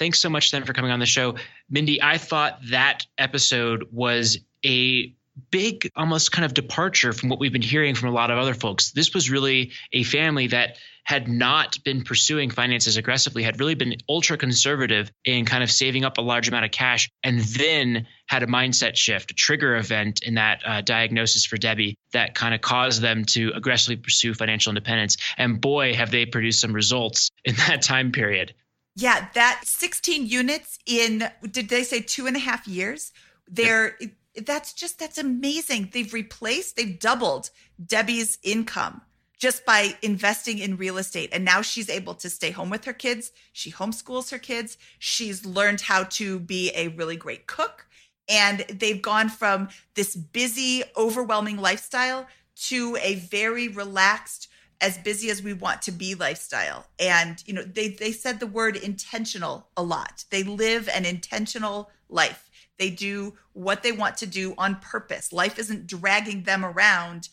thanks 0.00 0.18
so 0.18 0.30
much 0.30 0.50
then 0.50 0.64
for 0.64 0.72
coming 0.72 0.90
on 0.90 0.98
the 0.98 1.06
show. 1.06 1.36
Mindy, 1.68 2.02
I 2.02 2.18
thought 2.18 2.58
that 2.70 3.06
episode 3.18 3.86
was 3.92 4.38
a 4.66 5.14
big 5.50 5.90
almost 5.94 6.32
kind 6.32 6.44
of 6.44 6.54
departure 6.54 7.12
from 7.12 7.28
what 7.28 7.38
we've 7.38 7.52
been 7.52 7.62
hearing 7.62 7.94
from 7.94 8.08
a 8.08 8.12
lot 8.12 8.30
of 8.30 8.38
other 8.38 8.54
folks. 8.54 8.90
This 8.90 9.14
was 9.14 9.30
really 9.30 9.70
a 9.92 10.02
family 10.02 10.48
that 10.48 10.76
had 11.04 11.28
not 11.28 11.82
been 11.84 12.02
pursuing 12.04 12.50
finances 12.50 12.96
aggressively, 12.96 13.42
had 13.42 13.58
really 13.58 13.74
been 13.74 13.96
ultra 14.08 14.36
conservative 14.36 15.10
in 15.24 15.44
kind 15.44 15.62
of 15.62 15.70
saving 15.70 16.04
up 16.04 16.18
a 16.18 16.20
large 16.20 16.48
amount 16.48 16.64
of 16.64 16.70
cash, 16.70 17.10
and 17.22 17.40
then 17.40 18.06
had 18.26 18.42
a 18.42 18.46
mindset 18.46 18.96
shift, 18.96 19.30
a 19.30 19.34
trigger 19.34 19.76
event 19.76 20.22
in 20.22 20.34
that 20.34 20.62
uh, 20.64 20.80
diagnosis 20.80 21.44
for 21.44 21.56
Debbie 21.56 21.96
that 22.12 22.34
kind 22.34 22.54
of 22.54 22.60
caused 22.60 23.02
them 23.02 23.24
to 23.24 23.52
aggressively 23.54 23.96
pursue 23.96 24.34
financial 24.34 24.70
independence. 24.70 25.16
And 25.36 25.60
boy, 25.60 25.94
have 25.94 26.10
they 26.10 26.26
produced 26.26 26.60
some 26.60 26.72
results 26.72 27.30
in 27.44 27.54
that 27.56 27.82
time 27.82 28.12
period. 28.12 28.54
Yeah, 28.96 29.28
that 29.34 29.62
16 29.64 30.26
units 30.26 30.78
in, 30.84 31.30
did 31.50 31.68
they 31.68 31.84
say 31.84 32.00
two 32.00 32.26
and 32.26 32.36
a 32.36 32.40
half 32.40 32.66
years? 32.66 33.12
They're, 33.48 33.96
that's 34.44 34.72
just, 34.74 34.98
that's 34.98 35.16
amazing. 35.16 35.90
They've 35.92 36.12
replaced, 36.12 36.76
they've 36.76 36.98
doubled 36.98 37.50
Debbie's 37.84 38.38
income 38.42 39.02
just 39.40 39.64
by 39.64 39.96
investing 40.02 40.58
in 40.58 40.76
real 40.76 40.98
estate. 40.98 41.30
And 41.32 41.44
now 41.44 41.62
she's 41.62 41.88
able 41.88 42.14
to 42.14 42.28
stay 42.28 42.50
home 42.50 42.70
with 42.70 42.84
her 42.84 42.92
kids. 42.92 43.32
She 43.52 43.72
homeschools 43.72 44.30
her 44.30 44.38
kids. 44.38 44.76
She's 44.98 45.46
learned 45.46 45.80
how 45.80 46.04
to 46.04 46.38
be 46.38 46.70
a 46.74 46.88
really 46.88 47.16
great 47.16 47.46
cook. 47.46 47.86
And 48.28 48.60
they've 48.68 49.00
gone 49.00 49.30
from 49.30 49.70
this 49.94 50.14
busy, 50.14 50.84
overwhelming 50.96 51.56
lifestyle 51.56 52.28
to 52.66 52.96
a 53.02 53.16
very 53.16 53.66
relaxed, 53.66 54.48
as 54.82 54.98
busy 54.98 55.30
as 55.30 55.42
we 55.42 55.54
want 55.54 55.82
to 55.82 55.92
be 55.92 56.14
lifestyle. 56.14 56.86
And, 56.98 57.42
you 57.46 57.54
know, 57.54 57.62
they, 57.62 57.88
they 57.88 58.12
said 58.12 58.38
the 58.38 58.46
word 58.46 58.76
intentional 58.76 59.68
a 59.76 59.82
lot. 59.82 60.24
They 60.30 60.42
live 60.42 60.88
an 60.88 61.06
intentional 61.06 61.90
life. 62.10 62.50
They 62.78 62.90
do 62.90 63.34
what 63.54 63.82
they 63.82 63.92
want 63.92 64.18
to 64.18 64.26
do 64.26 64.54
on 64.58 64.76
purpose. 64.76 65.32
Life 65.32 65.58
isn't 65.58 65.86
dragging 65.86 66.42
them 66.42 66.64
around. 66.64 67.30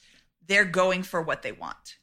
They're 0.47 0.65
going 0.65 1.03
for 1.03 1.21
what 1.21 1.41
they 1.41 1.51
want. 1.51 1.96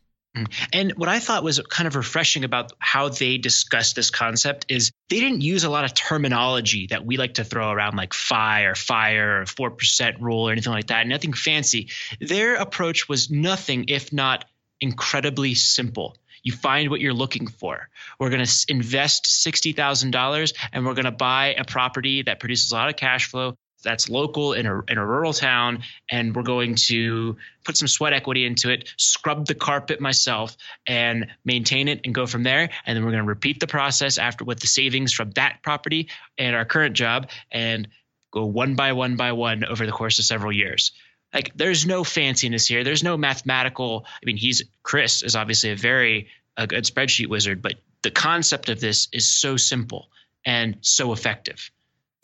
And 0.73 0.93
what 0.97 1.09
I 1.09 1.21
thought 1.21 1.45
was 1.45 1.61
kind 1.61 1.87
of 1.87 1.95
refreshing 1.95 2.45
about 2.45 2.73
how 2.81 3.09
they 3.09 3.39
discussed 3.39 3.95
this 3.95 4.11
concept 4.11 4.67
is 4.69 4.91
they 5.09 5.21
didn't 5.21 5.43
use 5.43 5.63
a 5.65 5.71
lot 5.71 5.85
of 5.85 5.95
terminology 5.95 6.89
that 6.89 7.07
we 7.07 7.17
like 7.17 7.35
to 7.35 7.45
throw 7.45 7.71
around, 7.71 7.97
like 7.97 8.13
FI 8.13 8.63
or 8.63 8.75
FIRE 8.75 9.43
or 9.43 9.45
4% 9.45 10.21
rule 10.21 10.49
or 10.49 10.53
anything 10.53 10.73
like 10.73 10.89
that. 10.89 11.07
Nothing 11.07 11.35
fancy. 11.35 11.91
Their 12.21 12.57
approach 12.57 13.09
was 13.09 13.31
nothing 13.31 13.87
if 13.89 14.13
not 14.13 14.45
incredibly 14.81 15.55
simple. 15.55 16.17
You 16.43 16.53
find 16.53 16.91
what 16.91 17.01
you're 17.01 17.15
looking 17.15 17.47
for. 17.47 17.89
We're 18.19 18.31
going 18.31 18.45
to 18.45 18.67
invest 18.69 19.25
$60,000 19.25 20.55
and 20.73 20.85
we're 20.85 20.95
going 20.95 21.05
to 21.07 21.11
buy 21.11 21.55
a 21.57 21.65
property 21.65 22.23
that 22.23 22.41
produces 22.41 22.73
a 22.73 22.75
lot 22.75 22.89
of 22.91 22.97
cash 22.97 23.31
flow 23.31 23.57
that's 23.85 24.09
local 24.09 24.53
in 24.53 24.67
a, 24.67 24.81
in 24.89 24.99
a 24.99 25.07
rural 25.07 25.33
town 25.33 25.83
and 26.11 26.35
we're 26.35 26.43
going 26.43 26.75
to 26.75 27.37
put 27.65 27.77
some 27.77 27.87
sweat 27.87 28.13
equity 28.13 28.45
into 28.45 28.71
it 28.71 28.89
scrub 28.97 29.47
the 29.47 29.55
carpet 29.55 30.01
myself 30.01 30.57
and 30.87 31.29
maintain 31.45 31.87
it 31.87 32.01
and 32.05 32.15
go 32.15 32.27
from 32.27 32.43
there 32.43 32.71
and 32.87 32.97
then 32.97 33.05
we're 33.05 33.13
going 33.13 33.23
to 33.23 33.29
repeat 33.29 33.61
the 33.61 33.67
process 33.67 34.19
after 34.19 34.45
with 34.45 34.59
the 34.59 34.67
savings 34.67 35.13
from 35.13 35.31
that 35.33 35.59
property 35.63 36.09
and 36.37 36.57
our 36.57 36.65
current 36.65 36.97
job 36.97 37.31
and 37.53 37.87
go 38.33 38.45
one 38.45 38.75
by 38.75 38.93
one 38.93 39.15
by 39.15 39.31
one 39.31 39.65
over 39.65 39.87
the 39.87 39.93
course 39.93 40.19
of 40.19 40.25
several 40.25 40.51
years 40.51 40.91
like 41.35 41.53
there's 41.57 41.85
no 41.85 42.05
fanciness 42.05 42.67
here. 42.67 42.85
There's 42.85 43.03
no 43.03 43.17
mathematical. 43.17 44.07
I 44.07 44.25
mean, 44.25 44.37
he's 44.37 44.63
Chris 44.85 45.23
is 45.23 45.35
obviously 45.35 45.73
a 45.73 45.77
very 45.77 46.29
a 46.57 46.67
good 46.69 46.85
spreadsheet 46.85 47.27
wizard, 47.27 47.61
but 47.61 47.75
the 48.03 48.13
concept 48.13 48.69
of 48.69 48.81
this 48.81 49.09
is 49.13 49.29
so 49.29 49.57
simple 49.57 50.09
and 50.47 50.79
so 50.83 51.13
effective. 51.13 51.71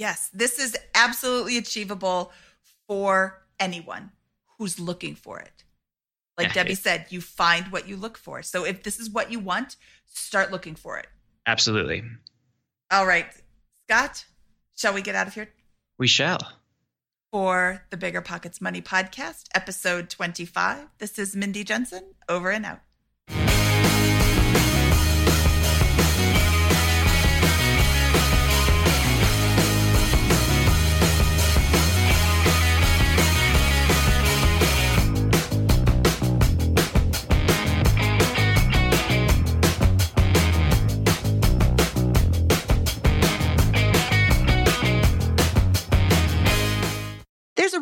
Yes, 0.01 0.31
this 0.33 0.59
is 0.59 0.75
absolutely 0.95 1.59
achievable 1.59 2.33
for 2.89 3.43
anyone 3.59 4.13
who's 4.57 4.81
looking 4.81 5.15
for 5.15 5.39
it. 5.39 5.65
Like 6.39 6.49
yeah, 6.49 6.55
Debbie 6.55 6.75
said, 6.75 7.05
you 7.11 7.21
find 7.21 7.67
what 7.71 7.87
you 7.87 7.99
look 7.99 8.17
for. 8.17 8.43
So 8.43 8.65
if 8.65 8.83
this 8.83 8.99
is 8.99 9.11
what 9.11 9.31
you 9.31 9.39
want, 9.39 9.77
start 10.07 10.51
looking 10.51 10.75
for 10.75 10.97
it. 10.97 11.07
Absolutely. 11.47 12.03
All 12.91 13.05
right. 13.05 13.27
Scott, 13.85 14.25
shall 14.75 14.95
we 14.95 15.03
get 15.03 15.15
out 15.15 15.27
of 15.27 15.35
here? 15.35 15.51
We 15.99 16.07
shall 16.07 16.41
for 17.31 17.85
the 17.91 17.99
BiggerPockets 17.99 18.63
Money 18.63 18.81
Podcast, 18.81 19.49
episode 19.55 20.09
25. 20.09 20.87
This 20.97 21.19
is 21.19 21.37
Mindy 21.37 21.63
Jensen, 21.63 22.15
over 22.27 22.51
and 22.51 22.65
out. 22.65 22.81